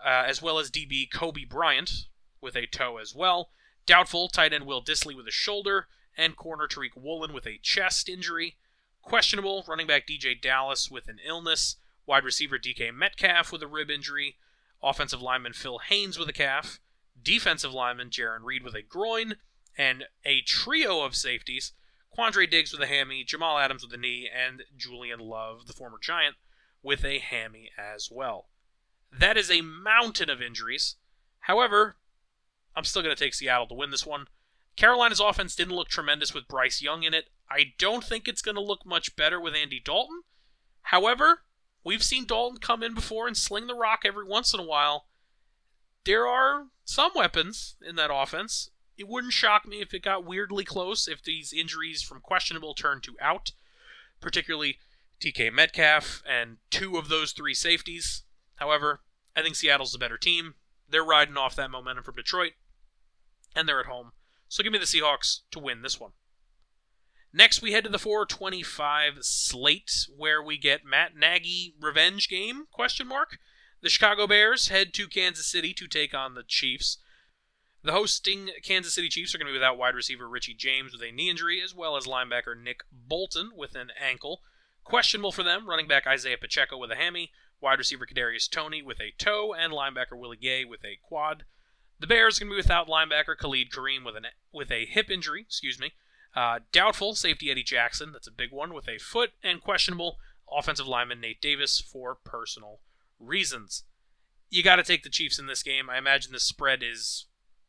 uh, 0.03 0.23
as 0.27 0.41
well 0.41 0.59
as 0.59 0.69
DB 0.69 1.09
Coby 1.09 1.47
Bryant 1.47 2.07
with 2.41 2.55
a 2.55 2.65
toe 2.65 2.97
as 2.97 3.15
well. 3.15 3.51
Doubtful 3.85 4.27
tight 4.29 4.51
end 4.51 4.65
Will 4.65 4.83
Dissly 4.83 5.15
with 5.15 5.27
a 5.27 5.31
shoulder, 5.31 5.87
and 6.17 6.35
corner 6.35 6.67
Tariq 6.67 6.95
Woolen 6.95 7.33
with 7.33 7.47
a 7.47 7.59
chest 7.61 8.09
injury. 8.09 8.57
Questionable 9.01 9.63
running 9.67 9.87
back 9.87 10.07
DeeJay 10.07 10.41
Dallas 10.41 10.89
with 10.89 11.07
an 11.07 11.19
illness. 11.25 11.77
Wide 12.05 12.23
receiver 12.23 12.57
DK 12.57 12.93
Metcalf 12.93 13.51
with 13.51 13.63
a 13.63 13.67
rib 13.67 13.89
injury. 13.89 14.37
Offensive 14.81 15.21
lineman 15.21 15.53
Phil 15.53 15.79
Haynes 15.89 16.17
with 16.17 16.29
a 16.29 16.33
calf. 16.33 16.79
Defensive 17.21 17.73
lineman 17.73 18.09
Jarran 18.09 18.43
Reed 18.43 18.63
with 18.63 18.75
a 18.75 18.81
groin. 18.81 19.35
And 19.77 20.05
a 20.25 20.41
trio 20.41 21.01
of 21.01 21.15
safeties 21.15 21.73
Quandre 22.17 22.49
Diggs 22.49 22.71
with 22.71 22.81
a 22.81 22.87
hammy, 22.87 23.23
Jamal 23.23 23.57
Adams 23.57 23.83
with 23.83 23.93
a 23.93 23.97
knee, 23.97 24.29
and 24.29 24.63
Julian 24.75 25.19
Love, 25.19 25.67
the 25.67 25.73
former 25.73 25.97
Giant, 26.01 26.35
with 26.81 27.05
a 27.05 27.19
hammy 27.19 27.69
as 27.77 28.09
well. 28.11 28.49
That 29.11 29.37
is 29.37 29.49
a 29.49 29.61
mountain 29.61 30.29
of 30.29 30.41
injuries. 30.41 30.95
However, 31.41 31.97
I'm 32.75 32.83
still 32.83 33.01
going 33.01 33.15
to 33.15 33.23
take 33.23 33.33
Seattle 33.33 33.67
to 33.67 33.73
win 33.73 33.91
this 33.91 34.05
one. 34.05 34.27
Carolina's 34.75 35.19
offense 35.19 35.55
didn't 35.55 35.75
look 35.75 35.89
tremendous 35.89 36.33
with 36.33 36.47
Bryce 36.47 36.81
Young 36.81 37.03
in 37.03 37.13
it. 37.13 37.29
I 37.51 37.73
don't 37.77 38.03
think 38.03 38.27
it's 38.27 38.41
going 38.41 38.55
to 38.55 38.61
look 38.61 38.85
much 38.85 39.15
better 39.15 39.39
with 39.39 39.55
Andy 39.55 39.79
Dalton. 39.79 40.21
However, 40.83 41.43
we've 41.83 42.03
seen 42.03 42.25
Dalton 42.25 42.59
come 42.59 42.83
in 42.83 42.93
before 42.93 43.27
and 43.27 43.35
sling 43.35 43.67
the 43.67 43.75
rock 43.75 44.01
every 44.05 44.25
once 44.25 44.53
in 44.53 44.59
a 44.59 44.65
while. 44.65 45.05
There 46.05 46.27
are 46.27 46.67
some 46.85 47.11
weapons 47.15 47.75
in 47.85 47.95
that 47.95 48.13
offense. 48.13 48.69
It 48.97 49.07
wouldn't 49.07 49.33
shock 49.33 49.67
me 49.67 49.81
if 49.81 49.93
it 49.93 50.03
got 50.03 50.25
weirdly 50.25 50.63
close 50.63 51.07
if 51.07 51.23
these 51.23 51.53
injuries 51.53 52.01
from 52.01 52.19
questionable 52.19 52.73
turn 52.73 53.01
to 53.01 53.15
out, 53.21 53.51
particularly 54.19 54.77
DK 55.19 55.51
Metcalf 55.53 56.23
and 56.27 56.57
two 56.69 56.97
of 56.97 57.09
those 57.09 57.31
three 57.31 57.53
safeties. 57.53 58.23
However, 58.55 59.01
I 59.35 59.41
think 59.41 59.55
Seattle's 59.55 59.91
the 59.91 59.97
better 59.97 60.17
team. 60.17 60.55
They're 60.89 61.03
riding 61.03 61.37
off 61.37 61.55
that 61.55 61.71
momentum 61.71 62.03
from 62.03 62.15
Detroit, 62.15 62.53
and 63.55 63.67
they're 63.67 63.79
at 63.79 63.85
home. 63.85 64.11
So 64.47 64.63
give 64.63 64.73
me 64.73 64.79
the 64.79 64.85
Seahawks 64.85 65.41
to 65.51 65.59
win 65.59 65.81
this 65.81 65.99
one. 65.99 66.11
Next, 67.31 67.61
we 67.61 67.73
head 67.73 67.83
to 67.83 67.89
the 67.89 67.99
425 67.99 69.19
slate, 69.21 70.07
where 70.15 70.41
we 70.41 70.57
get 70.57 70.83
Matt 70.83 71.15
Nagy 71.15 71.75
revenge 71.79 72.27
game? 72.27 72.65
Question 72.71 73.07
mark. 73.07 73.37
The 73.81 73.89
Chicago 73.89 74.25
Bears 74.25 74.69
head 74.69 74.93
to 74.95 75.07
Kansas 75.07 75.45
City 75.45 75.73
to 75.75 75.87
take 75.87 76.13
on 76.13 76.33
the 76.33 76.43
Chiefs. 76.43 76.97
The 77.83 77.91
hosting 77.91 78.49
Kansas 78.63 78.95
City 78.95 79.07
Chiefs 79.07 79.33
are 79.33 79.37
going 79.37 79.45
to 79.45 79.53
be 79.53 79.57
without 79.57 79.77
wide 79.77 79.95
receiver 79.95 80.27
Richie 80.27 80.55
James 80.55 80.91
with 80.91 81.03
a 81.03 81.11
knee 81.11 81.29
injury, 81.29 81.61
as 81.61 81.73
well 81.73 81.95
as 81.95 82.05
linebacker 82.05 82.59
Nick 82.59 82.81
Bolton 82.91 83.51
with 83.55 83.75
an 83.75 83.91
ankle. 83.97 84.41
Questionable 84.83 85.31
for 85.31 85.43
them, 85.43 85.69
running 85.69 85.87
back 85.87 86.07
Isaiah 86.07 86.37
Pacheco 86.37 86.77
with 86.77 86.91
a 86.91 86.95
hammy, 86.95 87.31
wide 87.61 87.77
receiver 87.77 88.07
Kadarius 88.07 88.49
Toney 88.49 88.81
with 88.81 88.99
a 88.99 89.13
toe, 89.17 89.53
and 89.53 89.71
linebacker 89.71 90.17
Willie 90.17 90.35
Gay 90.35 90.65
with 90.65 90.83
a 90.83 90.97
quad. 91.01 91.43
The 91.99 92.07
Bears 92.07 92.37
are 92.37 92.45
going 92.45 92.49
to 92.51 92.55
be 92.55 92.61
without 92.61 92.87
linebacker 92.87 93.37
Khalid 93.37 93.71
Kareem 93.71 94.03
with 94.03 94.15
an 94.15 94.25
with 94.51 94.71
a 94.71 94.85
hip 94.85 95.11
injury. 95.11 95.41
Excuse 95.41 95.79
me. 95.79 95.91
Uh, 96.35 96.59
doubtful 96.71 97.15
safety 97.15 97.49
Eddie 97.49 97.63
Jackson, 97.63 98.11
that's 98.11 98.27
a 98.27 98.31
big 98.31 98.51
one, 98.51 98.73
with 98.73 98.87
a 98.87 98.99
foot, 98.99 99.31
and 99.43 99.61
questionable 99.61 100.17
offensive 100.51 100.87
lineman 100.87 101.21
Nate 101.21 101.41
Davis 101.41 101.79
for 101.79 102.15
personal 102.23 102.79
reasons. 103.19 103.83
You 104.49 104.63
got 104.63 104.77
to 104.77 104.83
take 104.83 105.03
the 105.03 105.09
Chiefs 105.09 105.39
in 105.39 105.47
this 105.47 105.63
game. 105.63 105.89
I 105.89 105.97
imagine 105.97 106.31
the 106.31 106.39
spread 106.39 106.81
is 106.83 107.25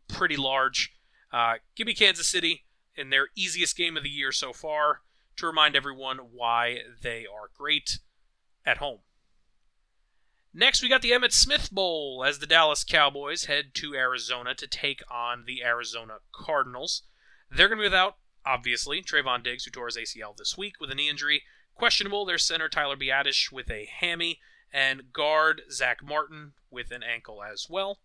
pretty 0.09 0.37
large. 0.37 0.93
Uh, 1.33 1.55
give 1.75 1.87
me 1.87 1.95
Kansas 1.95 2.27
City 2.27 2.65
in 2.97 3.11
their 3.11 3.29
easiest 3.35 3.77
game 3.77 3.97
of 3.97 4.03
the 4.03 4.09
year 4.09 4.33
so 4.33 4.53
far 4.53 5.01
to 5.37 5.47
remind 5.47 5.77
everyone 5.77 6.19
why 6.33 6.79
they 7.03 7.27
are 7.27 7.51
great 7.57 7.99
at 8.67 8.79
home. 8.79 9.01
Next, 10.53 10.83
we 10.83 10.89
got 10.89 11.03
the 11.03 11.13
Emmitt 11.13 11.33
Smith 11.33 11.71
Bowl 11.71 12.25
as 12.27 12.39
the 12.39 12.47
Dallas 12.47 12.83
Cowboys 12.83 13.45
head 13.45 13.73
to 13.75 13.95
Arizona 13.95 14.55
to 14.57 14.67
take 14.67 15.01
on 15.11 15.45
the 15.47 15.63
Arizona 15.63 16.15
Cardinals. 16.33 17.03
They're 17.51 17.69
going 17.69 17.79
to 17.79 17.83
be 17.83 17.87
without, 17.87 18.17
obviously, 18.45 19.03
Trevon 19.03 19.43
Diggs, 19.43 19.65
who 19.65 19.71
tore 19.71 19.87
his 19.87 19.97
ACL 19.97 20.37
this 20.37 20.57
week 20.57 20.75
with 20.81 20.91
a 20.91 20.95
knee 20.95 21.09
injury. 21.09 21.43
Questionable, 21.75 22.25
their 22.25 22.39
center 22.39 22.69
Tyler 22.69 22.97
Biadasz 22.97 23.51
with 23.51 23.71
a 23.71 23.87
hammy, 23.87 24.41
and 24.73 25.13
guard 25.13 25.63
Zack 25.71 25.99
Martin 26.03 26.53
with 26.71 26.91
an 26.91 27.03
ankle 27.03 27.43
as 27.43 27.69
well. 27.69 27.99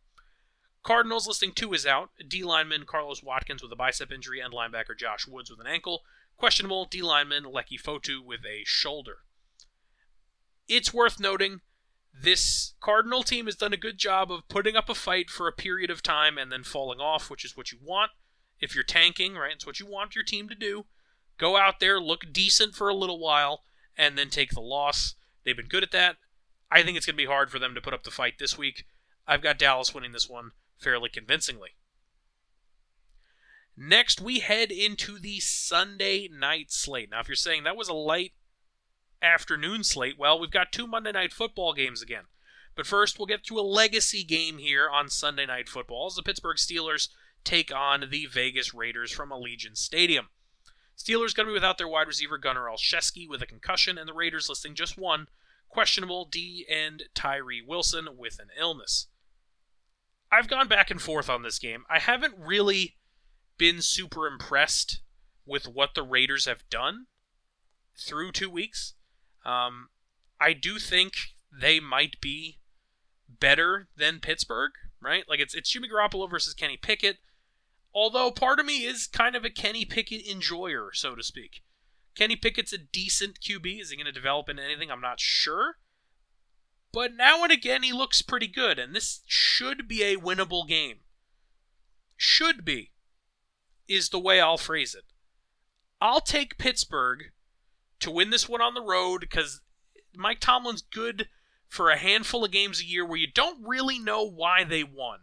Cardinals 0.83 1.27
listing 1.27 1.51
two 1.51 1.73
is 1.73 1.85
out. 1.85 2.11
D 2.27 2.43
lineman 2.43 2.85
Carlos 2.85 3.23
Watkins 3.23 3.61
with 3.61 3.71
a 3.71 3.75
bicep 3.75 4.11
injury 4.11 4.39
and 4.39 4.53
linebacker 4.53 4.97
Josh 4.97 5.27
Woods 5.27 5.49
with 5.49 5.59
an 5.59 5.67
ankle. 5.67 6.03
Questionable 6.37 6.85
D 6.85 7.01
lineman 7.01 7.43
Leki 7.43 7.81
Fotu 7.81 8.23
with 8.23 8.41
a 8.45 8.63
shoulder. 8.65 9.17
It's 10.67 10.93
worth 10.93 11.19
noting 11.19 11.61
this 12.13 12.73
Cardinal 12.79 13.23
team 13.23 13.45
has 13.45 13.55
done 13.55 13.73
a 13.73 13.77
good 13.77 13.97
job 13.97 14.31
of 14.31 14.47
putting 14.47 14.75
up 14.75 14.89
a 14.89 14.95
fight 14.95 15.29
for 15.29 15.47
a 15.47 15.53
period 15.53 15.89
of 15.89 16.01
time 16.01 16.37
and 16.37 16.51
then 16.51 16.63
falling 16.63 16.99
off, 16.99 17.29
which 17.29 17.43
is 17.43 17.57
what 17.57 17.71
you 17.71 17.79
want 17.83 18.11
if 18.59 18.75
you're 18.75 18.83
tanking, 18.83 19.35
right? 19.35 19.53
It's 19.53 19.65
what 19.65 19.79
you 19.79 19.85
want 19.85 20.15
your 20.15 20.23
team 20.23 20.47
to 20.49 20.55
do. 20.55 20.85
Go 21.37 21.57
out 21.57 21.79
there, 21.79 21.99
look 21.99 22.31
decent 22.31 22.75
for 22.75 22.87
a 22.87 22.95
little 22.95 23.19
while, 23.19 23.63
and 23.97 24.17
then 24.17 24.29
take 24.29 24.51
the 24.51 24.61
loss. 24.61 25.15
They've 25.43 25.55
been 25.55 25.67
good 25.67 25.83
at 25.83 25.91
that. 25.91 26.17
I 26.71 26.81
think 26.81 26.97
it's 26.97 27.05
going 27.05 27.15
to 27.15 27.23
be 27.23 27.25
hard 27.25 27.51
for 27.51 27.59
them 27.59 27.75
to 27.75 27.81
put 27.81 27.93
up 27.93 28.03
the 28.03 28.11
fight 28.11 28.35
this 28.39 28.57
week. 28.57 28.85
I've 29.27 29.41
got 29.41 29.59
Dallas 29.59 29.93
winning 29.93 30.11
this 30.11 30.29
one 30.29 30.51
fairly 30.77 31.09
convincingly. 31.09 31.71
Next, 33.77 34.21
we 34.21 34.39
head 34.39 34.71
into 34.71 35.19
the 35.19 35.39
Sunday 35.39 36.29
night 36.31 36.71
slate. 36.71 37.09
Now, 37.11 37.19
if 37.19 37.27
you're 37.27 37.35
saying 37.35 37.63
that 37.63 37.75
was 37.75 37.89
a 37.89 37.93
light 37.93 38.31
afternoon 39.21 39.83
slate, 39.83 40.17
well, 40.17 40.39
we've 40.39 40.51
got 40.51 40.71
two 40.71 40.87
Monday 40.87 41.11
night 41.11 41.33
football 41.33 41.73
games 41.73 42.01
again. 42.01 42.23
But 42.75 42.87
first, 42.87 43.17
we'll 43.17 43.25
get 43.25 43.43
to 43.45 43.59
a 43.59 43.61
legacy 43.61 44.23
game 44.23 44.57
here 44.57 44.89
on 44.89 45.09
Sunday 45.09 45.45
night 45.45 45.67
football 45.67 46.07
as 46.07 46.15
the 46.15 46.23
Pittsburgh 46.23 46.57
Steelers 46.57 47.09
take 47.45 47.73
on 47.73 48.07
the 48.09 48.25
Vegas 48.25 48.73
Raiders 48.73 49.11
from 49.11 49.29
Allegiant 49.29 49.77
Stadium. 49.77 50.27
Steelers 50.97 51.35
going 51.35 51.45
to 51.45 51.51
be 51.51 51.53
without 51.53 51.77
their 51.77 51.87
wide 51.87 52.07
receiver 52.07 52.37
Gunnar 52.37 52.67
Olszewski 52.67 53.27
with 53.27 53.41
a 53.41 53.45
concussion, 53.45 53.97
and 53.97 54.07
the 54.07 54.13
Raiders 54.13 54.49
listing 54.49 54.75
just 54.75 54.97
one 54.97 55.27
questionable 55.69 56.25
D 56.25 56.65
and 56.69 57.03
Tyree 57.13 57.61
Wilson 57.65 58.17
with 58.17 58.39
an 58.39 58.47
illness. 58.57 59.07
I've 60.31 60.47
gone 60.47 60.67
back 60.67 60.89
and 60.89 61.01
forth 61.01 61.29
on 61.29 61.43
this 61.43 61.59
game. 61.59 61.83
I 61.89 61.99
haven't 61.99 62.35
really 62.37 62.95
been 63.57 63.81
super 63.81 64.27
impressed 64.27 65.01
with 65.45 65.67
what 65.67 65.95
the 65.95 66.03
Raiders 66.03 66.45
have 66.45 66.67
done 66.69 67.07
through 67.97 68.31
two 68.31 68.49
weeks. 68.49 68.93
Um, 69.45 69.89
I 70.39 70.53
do 70.53 70.79
think 70.79 71.13
they 71.51 71.79
might 71.79 72.19
be 72.21 72.59
better 73.29 73.87
than 73.95 74.19
Pittsburgh, 74.19 74.71
right? 75.01 75.23
Like 75.27 75.39
it's 75.39 75.53
it's 75.53 75.69
Jimmy 75.69 75.89
Garoppolo 75.89 76.29
versus 76.29 76.53
Kenny 76.53 76.77
Pickett. 76.77 77.17
Although 77.95 78.29
part 78.29 78.59
of 78.59 78.65
me 78.65 78.85
is 78.85 79.07
kind 79.07 79.37
of 79.37 79.45
a 79.45 79.49
Kenny 79.49 79.85
Pickett 79.85 80.27
enjoyer, 80.27 80.91
so 80.93 81.15
to 81.15 81.23
speak. 81.23 81.63
Kenny 82.13 82.35
Pickett's 82.35 82.73
a 82.73 82.77
decent 82.77 83.39
QB. 83.39 83.81
Is 83.81 83.89
he 83.89 83.95
going 83.95 84.05
to 84.05 84.11
develop 84.11 84.49
into 84.49 84.61
anything? 84.61 84.91
I'm 84.91 85.01
not 85.01 85.21
sure. 85.21 85.77
But 86.91 87.15
now 87.15 87.43
and 87.43 87.51
again, 87.51 87.83
he 87.83 87.93
looks 87.93 88.21
pretty 88.21 88.47
good, 88.47 88.77
and 88.77 88.93
this 88.93 89.21
should 89.25 89.87
be 89.87 90.03
a 90.03 90.17
winnable 90.17 90.67
game. 90.67 90.99
Should 92.17 92.65
be, 92.65 92.91
is 93.87 94.09
the 94.09 94.19
way 94.19 94.41
I'll 94.41 94.57
phrase 94.57 94.93
it. 94.93 95.05
I'll 96.01 96.21
take 96.21 96.57
Pittsburgh 96.57 97.31
to 98.01 98.11
win 98.11 98.29
this 98.29 98.47
one 98.47 98.61
on 98.61 98.73
the 98.73 98.81
road 98.81 99.21
because 99.21 99.61
Mike 100.15 100.39
Tomlin's 100.39 100.81
good 100.81 101.29
for 101.67 101.89
a 101.89 101.97
handful 101.97 102.43
of 102.43 102.51
games 102.51 102.81
a 102.81 102.85
year 102.85 103.05
where 103.05 103.17
you 103.17 103.27
don't 103.27 103.65
really 103.65 103.99
know 103.99 104.23
why 104.23 104.63
they 104.63 104.83
won, 104.83 105.19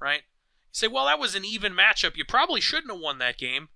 right? 0.00 0.22
Say, 0.76 0.88
well, 0.88 1.06
that 1.06 1.18
was 1.18 1.34
an 1.34 1.46
even 1.46 1.72
matchup. 1.72 2.18
You 2.18 2.26
probably 2.26 2.60
shouldn't 2.60 2.92
have 2.92 3.00
won 3.00 3.16
that 3.16 3.38
game. 3.38 3.70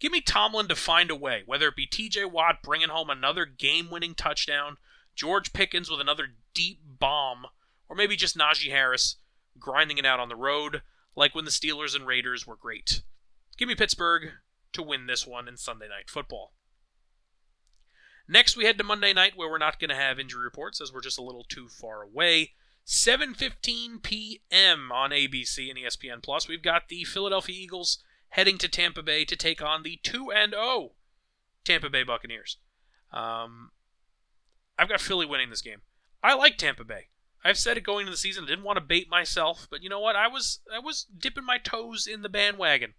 Give 0.00 0.10
me 0.10 0.20
Tomlin 0.20 0.66
to 0.66 0.74
find 0.74 1.08
a 1.08 1.14
way, 1.14 1.44
whether 1.46 1.68
it 1.68 1.76
be 1.76 1.86
TJ 1.86 2.28
Watt 2.28 2.56
bringing 2.60 2.88
home 2.88 3.08
another 3.08 3.46
game 3.46 3.88
winning 3.88 4.16
touchdown, 4.16 4.78
George 5.14 5.52
Pickens 5.52 5.88
with 5.88 6.00
another 6.00 6.30
deep 6.52 6.80
bomb, 6.84 7.46
or 7.88 7.94
maybe 7.94 8.16
just 8.16 8.36
Najee 8.36 8.72
Harris 8.72 9.18
grinding 9.60 9.96
it 9.96 10.04
out 10.04 10.18
on 10.18 10.28
the 10.28 10.34
road. 10.34 10.82
like 11.14 11.36
when 11.36 11.44
the 11.44 11.52
Steelers 11.52 11.94
and 11.94 12.04
Raiders 12.04 12.48
were 12.48 12.56
great. 12.56 13.02
Give 13.56 13.68
me 13.68 13.76
Pittsburgh 13.76 14.32
to 14.72 14.82
win 14.82 15.06
this 15.06 15.24
one 15.24 15.46
in 15.46 15.56
Sunday 15.56 15.86
Night 15.86 16.10
Football. 16.10 16.52
Next, 18.26 18.56
we 18.56 18.64
head 18.64 18.76
to 18.78 18.82
Monday 18.82 19.12
night, 19.12 19.34
where 19.36 19.48
we're 19.48 19.58
not 19.58 19.78
going 19.78 19.90
to 19.90 19.94
have 19.94 20.18
injury 20.18 20.42
reports 20.42 20.80
as 20.80 20.92
we're 20.92 21.00
just 21.00 21.16
a 21.16 21.22
little 21.22 21.44
too 21.44 21.68
far 21.68 22.02
away. 22.02 22.54
7:15 22.86 24.02
p.m. 24.02 24.92
on 24.92 25.10
ABC 25.10 25.70
and 25.70 25.78
ESPN 25.78 26.22
Plus. 26.22 26.48
We've 26.48 26.62
got 26.62 26.88
the 26.88 27.04
Philadelphia 27.04 27.56
Eagles 27.58 28.02
heading 28.30 28.58
to 28.58 28.68
Tampa 28.68 29.02
Bay 29.02 29.24
to 29.24 29.36
take 29.36 29.62
on 29.62 29.82
the 29.82 29.98
2 30.02 30.30
and 30.30 30.52
0 30.52 30.92
Tampa 31.64 31.88
Bay 31.88 32.02
Buccaneers. 32.02 32.58
Um, 33.12 33.70
I've 34.78 34.88
got 34.88 35.00
Philly 35.00 35.24
winning 35.24 35.50
this 35.50 35.62
game. 35.62 35.82
I 36.22 36.34
like 36.34 36.58
Tampa 36.58 36.84
Bay. 36.84 37.08
I've 37.44 37.58
said 37.58 37.76
it 37.76 37.84
going 37.84 38.02
into 38.02 38.10
the 38.10 38.16
season. 38.16 38.44
I 38.44 38.48
didn't 38.48 38.64
want 38.64 38.78
to 38.78 38.84
bait 38.84 39.08
myself, 39.08 39.68
but 39.70 39.82
you 39.82 39.88
know 39.88 40.00
what? 40.00 40.16
I 40.16 40.28
was 40.28 40.60
I 40.72 40.78
was 40.78 41.04
dipping 41.04 41.44
my 41.44 41.58
toes 41.58 42.06
in 42.06 42.22
the 42.22 42.28
bandwagon. 42.28 42.94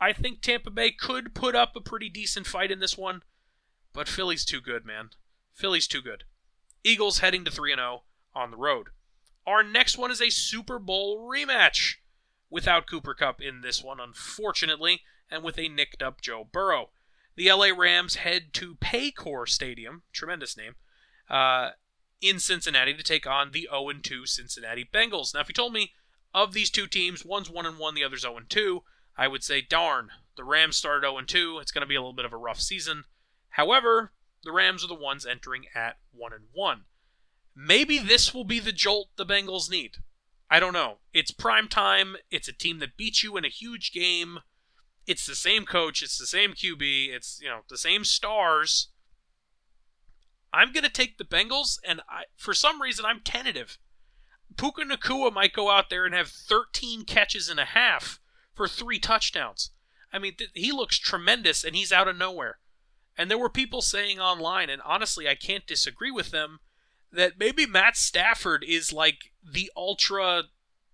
I 0.00 0.12
think 0.12 0.40
Tampa 0.40 0.70
Bay 0.70 0.90
could 0.90 1.34
put 1.34 1.54
up 1.54 1.74
a 1.74 1.80
pretty 1.80 2.08
decent 2.08 2.46
fight 2.46 2.70
in 2.70 2.80
this 2.80 2.98
one, 2.98 3.22
but 3.92 4.08
Philly's 4.08 4.44
too 4.44 4.60
good, 4.60 4.84
man. 4.84 5.10
Philly's 5.54 5.86
too 5.86 6.02
good. 6.02 6.24
Eagles 6.84 7.18
heading 7.18 7.44
to 7.44 7.50
3 7.50 7.74
0 7.74 8.02
on 8.34 8.50
the 8.50 8.56
road. 8.56 8.88
Our 9.46 9.62
next 9.62 9.98
one 9.98 10.10
is 10.10 10.20
a 10.20 10.30
Super 10.30 10.78
Bowl 10.78 11.28
rematch 11.28 11.96
without 12.48 12.86
Cooper 12.86 13.14
Kupp 13.14 13.40
in 13.40 13.60
this 13.60 13.82
one, 13.82 13.98
unfortunately, 13.98 15.02
and 15.30 15.42
with 15.42 15.58
a 15.58 15.68
nicked 15.68 16.02
up 16.02 16.20
Joe 16.20 16.48
Burrow. 16.50 16.90
The 17.34 17.50
LA 17.50 17.68
Rams 17.76 18.16
head 18.16 18.52
to 18.54 18.76
Paycor 18.76 19.48
Stadium, 19.48 20.02
tremendous 20.12 20.56
name, 20.56 20.74
uh, 21.30 21.70
in 22.20 22.38
Cincinnati 22.38 22.94
to 22.94 23.02
take 23.02 23.26
on 23.26 23.50
the 23.50 23.68
0 23.70 23.92
2 24.02 24.26
Cincinnati 24.26 24.88
Bengals. 24.92 25.34
Now, 25.34 25.40
if 25.40 25.48
you 25.48 25.54
told 25.54 25.72
me 25.72 25.92
of 26.34 26.52
these 26.52 26.70
two 26.70 26.86
teams, 26.86 27.24
one's 27.24 27.50
1 27.50 27.78
1, 27.78 27.94
the 27.94 28.04
other's 28.04 28.22
0 28.22 28.38
2, 28.48 28.82
I 29.16 29.28
would 29.28 29.42
say, 29.42 29.60
darn, 29.60 30.10
the 30.36 30.44
Rams 30.44 30.76
started 30.76 31.06
0 31.06 31.22
2. 31.22 31.58
It's 31.60 31.72
going 31.72 31.82
to 31.82 31.88
be 31.88 31.96
a 31.96 32.00
little 32.00 32.12
bit 32.12 32.24
of 32.24 32.32
a 32.32 32.38
rough 32.38 32.60
season. 32.60 33.04
However, 33.50 34.12
the 34.44 34.52
Rams 34.52 34.84
are 34.84 34.88
the 34.88 34.94
ones 34.94 35.26
entering 35.26 35.66
at 35.74 35.98
1 36.12 36.32
and 36.32 36.44
1. 36.52 36.84
Maybe 37.54 37.98
this 37.98 38.32
will 38.32 38.44
be 38.44 38.60
the 38.60 38.72
jolt 38.72 39.08
the 39.16 39.26
Bengals 39.26 39.70
need. 39.70 39.96
I 40.50 40.60
don't 40.60 40.72
know. 40.72 40.98
It's 41.12 41.30
prime 41.30 41.68
time. 41.68 42.16
It's 42.30 42.48
a 42.48 42.52
team 42.52 42.78
that 42.80 42.96
beats 42.96 43.22
you 43.22 43.36
in 43.36 43.44
a 43.44 43.48
huge 43.48 43.92
game. 43.92 44.40
It's 45.06 45.26
the 45.26 45.34
same 45.34 45.64
coach. 45.64 46.02
It's 46.02 46.18
the 46.18 46.26
same 46.26 46.52
QB. 46.52 47.08
It's 47.08 47.40
you 47.42 47.48
know 47.48 47.60
the 47.68 47.78
same 47.78 48.04
stars. 48.04 48.88
I'm 50.52 50.72
gonna 50.72 50.90
take 50.90 51.16
the 51.16 51.24
Bengals, 51.24 51.78
and 51.86 52.02
I, 52.08 52.24
for 52.36 52.54
some 52.54 52.82
reason 52.82 53.04
I'm 53.04 53.20
tentative. 53.20 53.78
Puka 54.56 54.82
Nacua 54.82 55.32
might 55.32 55.54
go 55.54 55.70
out 55.70 55.88
there 55.88 56.04
and 56.04 56.14
have 56.14 56.28
13 56.28 57.04
catches 57.04 57.48
and 57.48 57.58
a 57.58 57.64
half 57.64 58.20
for 58.54 58.68
three 58.68 58.98
touchdowns. 58.98 59.70
I 60.12 60.18
mean, 60.18 60.34
th- 60.36 60.50
he 60.52 60.72
looks 60.72 60.98
tremendous, 60.98 61.64
and 61.64 61.74
he's 61.74 61.92
out 61.92 62.08
of 62.08 62.18
nowhere. 62.18 62.58
And 63.16 63.30
there 63.30 63.38
were 63.38 63.48
people 63.48 63.80
saying 63.80 64.20
online, 64.20 64.68
and 64.68 64.82
honestly, 64.82 65.26
I 65.26 65.34
can't 65.34 65.66
disagree 65.66 66.10
with 66.10 66.30
them 66.30 66.60
that 67.12 67.38
maybe 67.38 67.66
Matt 67.66 67.96
Stafford 67.96 68.64
is 68.66 68.92
like 68.92 69.32
the 69.44 69.70
ultra, 69.76 70.44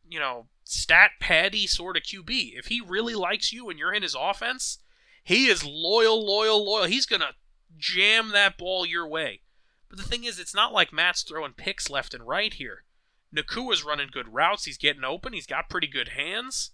you 0.08 0.18
know, 0.18 0.46
stat 0.64 1.12
paddy 1.20 1.66
sort 1.66 1.96
of 1.96 2.02
QB. 2.02 2.58
If 2.58 2.66
he 2.66 2.80
really 2.80 3.14
likes 3.14 3.52
you 3.52 3.70
and 3.70 3.78
you're 3.78 3.94
in 3.94 4.02
his 4.02 4.16
offense, 4.18 4.78
he 5.22 5.46
is 5.46 5.64
loyal, 5.64 6.24
loyal, 6.24 6.64
loyal. 6.64 6.86
He's 6.86 7.06
going 7.06 7.20
to 7.20 7.34
jam 7.76 8.30
that 8.30 8.58
ball 8.58 8.84
your 8.84 9.06
way. 9.06 9.42
But 9.88 9.98
the 9.98 10.04
thing 10.04 10.24
is, 10.24 10.38
it's 10.38 10.54
not 10.54 10.72
like 10.72 10.92
Matt's 10.92 11.22
throwing 11.22 11.52
picks 11.52 11.88
left 11.88 12.12
and 12.12 12.26
right 12.26 12.52
here. 12.52 12.84
Nacua's 13.32 13.84
running 13.84 14.08
good 14.12 14.32
routes. 14.34 14.64
He's 14.64 14.78
getting 14.78 15.04
open. 15.04 15.32
He's 15.32 15.46
got 15.46 15.70
pretty 15.70 15.86
good 15.86 16.10
hands. 16.10 16.72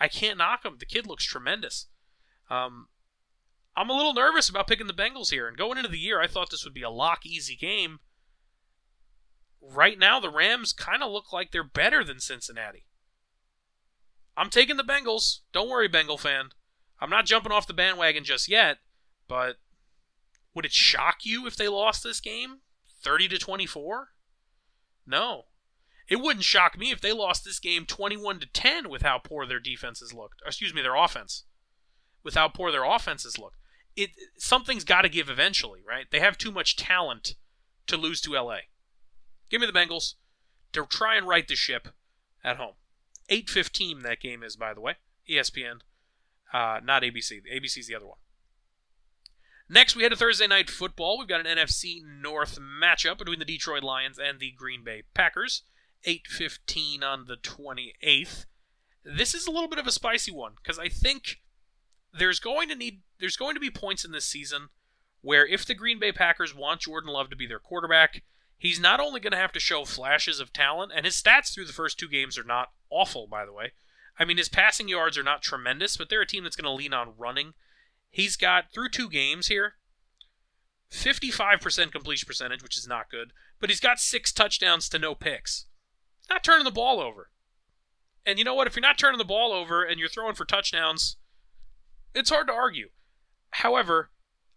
I 0.00 0.08
can't 0.08 0.38
knock 0.38 0.64
him. 0.64 0.76
The 0.78 0.86
kid 0.86 1.06
looks 1.06 1.24
tremendous. 1.24 1.86
Um, 2.50 2.88
I'm 3.76 3.90
a 3.90 3.96
little 3.96 4.14
nervous 4.14 4.48
about 4.48 4.66
picking 4.66 4.86
the 4.86 4.92
Bengals 4.92 5.30
here. 5.30 5.46
And 5.46 5.56
going 5.56 5.78
into 5.78 5.90
the 5.90 5.98
year, 5.98 6.20
I 6.20 6.26
thought 6.26 6.50
this 6.50 6.64
would 6.64 6.74
be 6.74 6.82
a 6.82 6.90
lock 6.90 7.24
easy 7.24 7.56
game 7.56 8.00
right 9.60 9.98
now 9.98 10.20
the 10.20 10.30
Rams 10.30 10.72
kind 10.72 11.02
of 11.02 11.10
look 11.10 11.32
like 11.32 11.50
they're 11.50 11.64
better 11.64 12.04
than 12.04 12.20
Cincinnati. 12.20 12.84
I'm 14.36 14.50
taking 14.50 14.76
the 14.76 14.84
Bengals. 14.84 15.40
Don't 15.52 15.68
worry, 15.68 15.88
Bengal 15.88 16.18
fan. 16.18 16.50
I'm 17.00 17.10
not 17.10 17.26
jumping 17.26 17.52
off 17.52 17.66
the 17.66 17.74
bandwagon 17.74 18.24
just 18.24 18.48
yet, 18.48 18.78
but 19.26 19.56
would 20.54 20.64
it 20.64 20.72
shock 20.72 21.24
you 21.24 21.46
if 21.46 21.56
they 21.56 21.68
lost 21.68 22.02
this 22.02 22.20
game 22.20 22.60
30 23.02 23.28
to 23.28 23.38
24? 23.38 24.08
No. 25.06 25.44
It 26.08 26.20
wouldn't 26.20 26.44
shock 26.44 26.78
me 26.78 26.90
if 26.90 27.00
they 27.00 27.12
lost 27.12 27.44
this 27.44 27.58
game 27.58 27.84
21 27.84 28.40
to 28.40 28.46
10 28.46 28.88
with 28.88 29.02
how 29.02 29.18
poor 29.18 29.46
their 29.46 29.60
defenses 29.60 30.12
looked. 30.12 30.40
Excuse 30.46 30.74
me, 30.74 30.82
their 30.82 30.96
offense. 30.96 31.44
With 32.24 32.34
how 32.34 32.48
poor 32.48 32.72
their 32.72 32.84
offenses 32.84 33.38
look. 33.38 33.54
It 33.94 34.10
something's 34.38 34.84
got 34.84 35.02
to 35.02 35.08
give 35.08 35.28
eventually, 35.28 35.80
right? 35.86 36.06
They 36.10 36.20
have 36.20 36.38
too 36.38 36.52
much 36.52 36.76
talent 36.76 37.34
to 37.86 37.96
lose 37.96 38.20
to 38.22 38.32
LA. 38.32 38.58
Give 39.48 39.60
me 39.60 39.66
the 39.66 39.72
Bengals 39.72 40.14
to 40.72 40.86
try 40.86 41.16
and 41.16 41.26
right 41.26 41.46
the 41.46 41.56
ship 41.56 41.88
at 42.44 42.56
home. 42.56 42.74
8:15 43.28 44.02
that 44.02 44.20
game 44.20 44.42
is, 44.42 44.56
by 44.56 44.74
the 44.74 44.80
way. 44.80 44.96
ESPN, 45.28 45.80
uh, 46.52 46.80
not 46.82 47.02
ABC. 47.02 47.42
ABC's 47.50 47.86
the 47.86 47.94
other 47.94 48.06
one. 48.06 48.18
Next, 49.68 49.94
we 49.94 50.02
head 50.02 50.10
to 50.10 50.16
Thursday 50.16 50.46
night 50.46 50.70
football. 50.70 51.18
We've 51.18 51.28
got 51.28 51.44
an 51.44 51.58
NFC 51.58 52.02
North 52.02 52.58
matchup 52.58 53.18
between 53.18 53.38
the 53.38 53.44
Detroit 53.44 53.82
Lions 53.82 54.18
and 54.18 54.40
the 54.40 54.52
Green 54.52 54.82
Bay 54.82 55.02
Packers. 55.12 55.62
8:15 56.04 57.02
on 57.02 57.26
the 57.26 57.36
28th. 57.36 58.46
This 59.04 59.34
is 59.34 59.46
a 59.46 59.50
little 59.50 59.68
bit 59.68 59.78
of 59.78 59.86
a 59.86 59.92
spicy 59.92 60.30
one 60.30 60.54
because 60.62 60.78
I 60.78 60.88
think 60.88 61.40
there's 62.12 62.40
going 62.40 62.68
to 62.68 62.74
need 62.74 63.02
there's 63.18 63.36
going 63.36 63.54
to 63.54 63.60
be 63.60 63.70
points 63.70 64.04
in 64.04 64.12
this 64.12 64.24
season 64.24 64.68
where 65.20 65.46
if 65.46 65.66
the 65.66 65.74
Green 65.74 65.98
Bay 65.98 66.12
Packers 66.12 66.54
want 66.54 66.82
Jordan 66.82 67.10
Love 67.10 67.30
to 67.30 67.36
be 67.36 67.46
their 67.46 67.58
quarterback, 67.58 68.22
he's 68.58 68.80
not 68.80 69.00
only 69.00 69.20
going 69.20 69.32
to 69.32 69.38
have 69.38 69.52
to 69.52 69.60
show 69.60 69.84
flashes 69.84 70.40
of 70.40 70.52
talent, 70.52 70.92
and 70.94 71.06
his 71.06 71.20
stats 71.20 71.52
through 71.52 71.64
the 71.64 71.72
first 71.72 71.98
two 71.98 72.08
games 72.08 72.36
are 72.36 72.44
not 72.44 72.72
awful, 72.90 73.26
by 73.26 73.46
the 73.46 73.52
way. 73.52 73.72
I 74.18 74.24
mean, 74.24 74.36
his 74.36 74.48
passing 74.48 74.88
yards 74.88 75.16
are 75.16 75.22
not 75.22 75.42
tremendous, 75.42 75.96
but 75.96 76.10
they're 76.10 76.22
a 76.22 76.26
team 76.26 76.42
that's 76.42 76.56
going 76.56 76.64
to 76.64 76.72
lean 76.72 76.92
on 76.92 77.14
running. 77.16 77.54
He's 78.10 78.36
got, 78.36 78.72
through 78.72 78.88
two 78.88 79.08
games 79.08 79.46
here, 79.46 79.74
55% 80.90 81.92
completion 81.92 82.26
percentage, 82.26 82.62
which 82.62 82.76
is 82.76 82.88
not 82.88 83.10
good, 83.10 83.32
but 83.60 83.70
he's 83.70 83.80
got 83.80 84.00
six 84.00 84.32
touchdowns 84.32 84.88
to 84.88 84.98
no 84.98 85.14
picks. 85.14 85.66
Not 86.28 86.42
turning 86.42 86.64
the 86.64 86.70
ball 86.70 87.00
over. 87.00 87.30
And 88.26 88.38
you 88.38 88.44
know 88.44 88.54
what? 88.54 88.66
If 88.66 88.76
you're 88.76 88.82
not 88.82 88.98
turning 88.98 89.18
the 89.18 89.24
ball 89.24 89.52
over 89.52 89.84
and 89.84 89.98
you're 89.98 90.08
throwing 90.08 90.34
for 90.34 90.44
touchdowns, 90.44 91.16
it's 92.14 92.30
hard 92.30 92.46
to 92.48 92.52
argue. 92.52 92.88
However, 93.50 94.10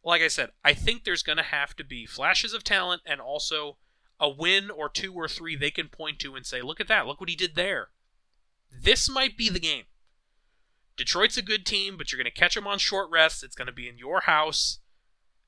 like 0.04 0.22
I 0.22 0.28
said, 0.28 0.50
I 0.64 0.74
think 0.74 1.04
there's 1.04 1.24
going 1.24 1.38
to 1.38 1.44
have 1.44 1.76
to 1.76 1.84
be 1.84 2.06
flashes 2.06 2.54
of 2.54 2.64
talent 2.64 3.02
and 3.06 3.22
also 3.22 3.78
a 4.22 4.30
win 4.30 4.70
or 4.70 4.88
two 4.88 5.14
or 5.14 5.28
three 5.28 5.56
they 5.56 5.72
can 5.72 5.88
point 5.88 6.20
to 6.20 6.36
and 6.36 6.46
say, 6.46 6.62
look 6.62 6.80
at 6.80 6.88
that, 6.88 7.08
look 7.08 7.20
what 7.20 7.30
he 7.30 7.36
did 7.36 7.56
there. 7.56 7.90
This 8.72 9.10
might 9.10 9.36
be 9.36 9.50
the 9.50 9.60
game. 9.60 9.86
Detroit's 10.96 11.38
a 11.38 11.42
good 11.42 11.66
team, 11.66 11.98
but 11.98 12.12
you're 12.12 12.22
going 12.22 12.32
to 12.32 12.40
catch 12.40 12.54
them 12.54 12.68
on 12.68 12.78
short 12.78 13.10
rest. 13.10 13.44
It's 13.44 13.56
going 13.56 13.66
to 13.66 13.74
be 13.74 13.90
in 13.90 13.98
your 13.98 14.22
house. 14.22 14.80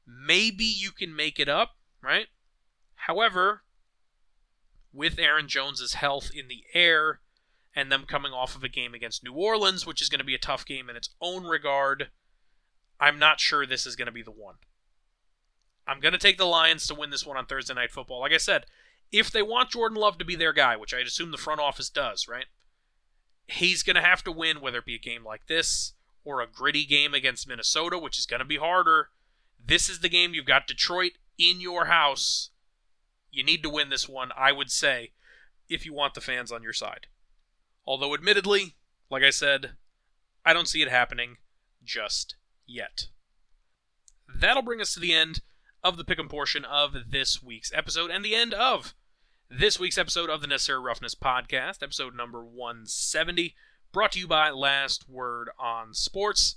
Maybe 0.07 0.65
you 0.65 0.91
can 0.91 1.15
make 1.15 1.39
it 1.39 1.47
up, 1.47 1.75
right? 2.01 2.27
However, 2.95 3.61
with 4.91 5.19
Aaron 5.19 5.47
Jones's 5.47 5.93
health 5.93 6.31
in 6.33 6.47
the 6.47 6.63
air 6.73 7.19
and 7.75 7.91
them 7.91 8.05
coming 8.07 8.31
off 8.31 8.55
of 8.55 8.63
a 8.63 8.69
game 8.69 8.93
against 8.93 9.23
New 9.23 9.33
Orleans, 9.33 9.85
which 9.85 10.01
is 10.01 10.09
going 10.09 10.19
to 10.19 10.25
be 10.25 10.35
a 10.35 10.39
tough 10.39 10.65
game 10.65 10.89
in 10.89 10.95
its 10.95 11.09
own 11.21 11.43
regard, 11.43 12.09
I'm 12.99 13.19
not 13.19 13.39
sure 13.39 13.65
this 13.65 13.85
is 13.85 13.95
going 13.95 14.07
to 14.07 14.11
be 14.11 14.23
the 14.23 14.31
one. 14.31 14.55
I'm 15.87 15.99
going 15.99 16.13
to 16.13 16.17
take 16.17 16.37
the 16.37 16.45
Lions 16.45 16.87
to 16.87 16.95
win 16.95 17.09
this 17.09 17.25
one 17.25 17.37
on 17.37 17.45
Thursday 17.45 17.73
Night 17.73 17.91
Football. 17.91 18.21
Like 18.21 18.33
I 18.33 18.37
said, 18.37 18.65
if 19.11 19.29
they 19.29 19.41
want 19.41 19.71
Jordan 19.71 19.97
Love 19.97 20.17
to 20.17 20.25
be 20.25 20.35
their 20.35 20.53
guy, 20.53 20.75
which 20.75 20.93
I'd 20.93 21.05
assume 21.05 21.31
the 21.31 21.37
front 21.37 21.59
office 21.59 21.89
does, 21.89 22.27
right? 22.27 22.45
He's 23.47 23.83
going 23.83 23.95
to 23.95 24.01
have 24.01 24.23
to 24.23 24.31
win, 24.31 24.61
whether 24.61 24.79
it 24.79 24.85
be 24.85 24.95
a 24.95 24.99
game 24.99 25.23
like 25.23 25.47
this 25.47 25.93
or 26.23 26.41
a 26.41 26.47
gritty 26.47 26.85
game 26.85 27.13
against 27.13 27.47
Minnesota, 27.47 27.97
which 27.97 28.17
is 28.17 28.25
going 28.25 28.39
to 28.39 28.45
be 28.45 28.57
harder. 28.57 29.09
This 29.63 29.89
is 29.89 29.99
the 29.99 30.09
game 30.09 30.33
you've 30.33 30.45
got 30.45 30.67
Detroit 30.67 31.13
in 31.37 31.59
your 31.59 31.85
house. 31.85 32.49
You 33.31 33.43
need 33.43 33.63
to 33.63 33.69
win 33.69 33.89
this 33.89 34.07
one, 34.07 34.31
I 34.37 34.51
would 34.51 34.71
say, 34.71 35.11
if 35.69 35.85
you 35.85 35.93
want 35.93 36.13
the 36.13 36.21
fans 36.21 36.51
on 36.51 36.63
your 36.63 36.73
side. 36.73 37.07
Although, 37.85 38.13
admittedly, 38.13 38.75
like 39.09 39.23
I 39.23 39.31
said, 39.31 39.71
I 40.45 40.53
don't 40.53 40.67
see 40.67 40.81
it 40.81 40.89
happening 40.89 41.37
just 41.83 42.35
yet. 42.65 43.07
That'll 44.33 44.61
bring 44.61 44.81
us 44.81 44.93
to 44.93 44.99
the 44.99 45.13
end 45.13 45.41
of 45.83 45.97
the 45.97 46.05
pick'em 46.05 46.29
portion 46.29 46.63
of 46.65 46.95
this 47.09 47.43
week's 47.43 47.71
episode 47.73 48.09
and 48.09 48.23
the 48.23 48.35
end 48.35 48.53
of 48.53 48.93
this 49.49 49.79
week's 49.79 49.97
episode 49.97 50.29
of 50.29 50.41
the 50.41 50.47
Necessary 50.47 50.79
Roughness 50.79 51.13
podcast, 51.13 51.83
episode 51.83 52.15
number 52.15 52.43
170, 52.43 53.53
brought 53.91 54.13
to 54.13 54.19
you 54.19 54.27
by 54.27 54.49
Last 54.49 55.09
Word 55.09 55.49
on 55.59 55.93
Sports. 55.93 56.55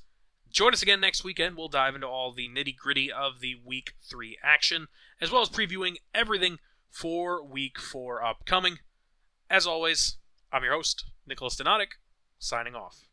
Join 0.50 0.72
us 0.72 0.82
again 0.82 1.00
next 1.00 1.24
weekend. 1.24 1.56
We'll 1.56 1.68
dive 1.68 1.94
into 1.94 2.06
all 2.06 2.32
the 2.32 2.48
nitty 2.48 2.76
gritty 2.76 3.10
of 3.10 3.40
the 3.40 3.56
week 3.64 3.94
three 4.00 4.38
action, 4.42 4.86
as 5.20 5.30
well 5.30 5.42
as 5.42 5.48
previewing 5.48 5.96
everything 6.14 6.58
for 6.88 7.44
week 7.44 7.78
four 7.78 8.24
upcoming. 8.24 8.78
As 9.50 9.66
always, 9.66 10.16
I'm 10.52 10.62
your 10.62 10.72
host, 10.72 11.04
Nikolas 11.26 11.56
Donadic. 11.56 11.98
signing 12.38 12.74
off. 12.74 13.05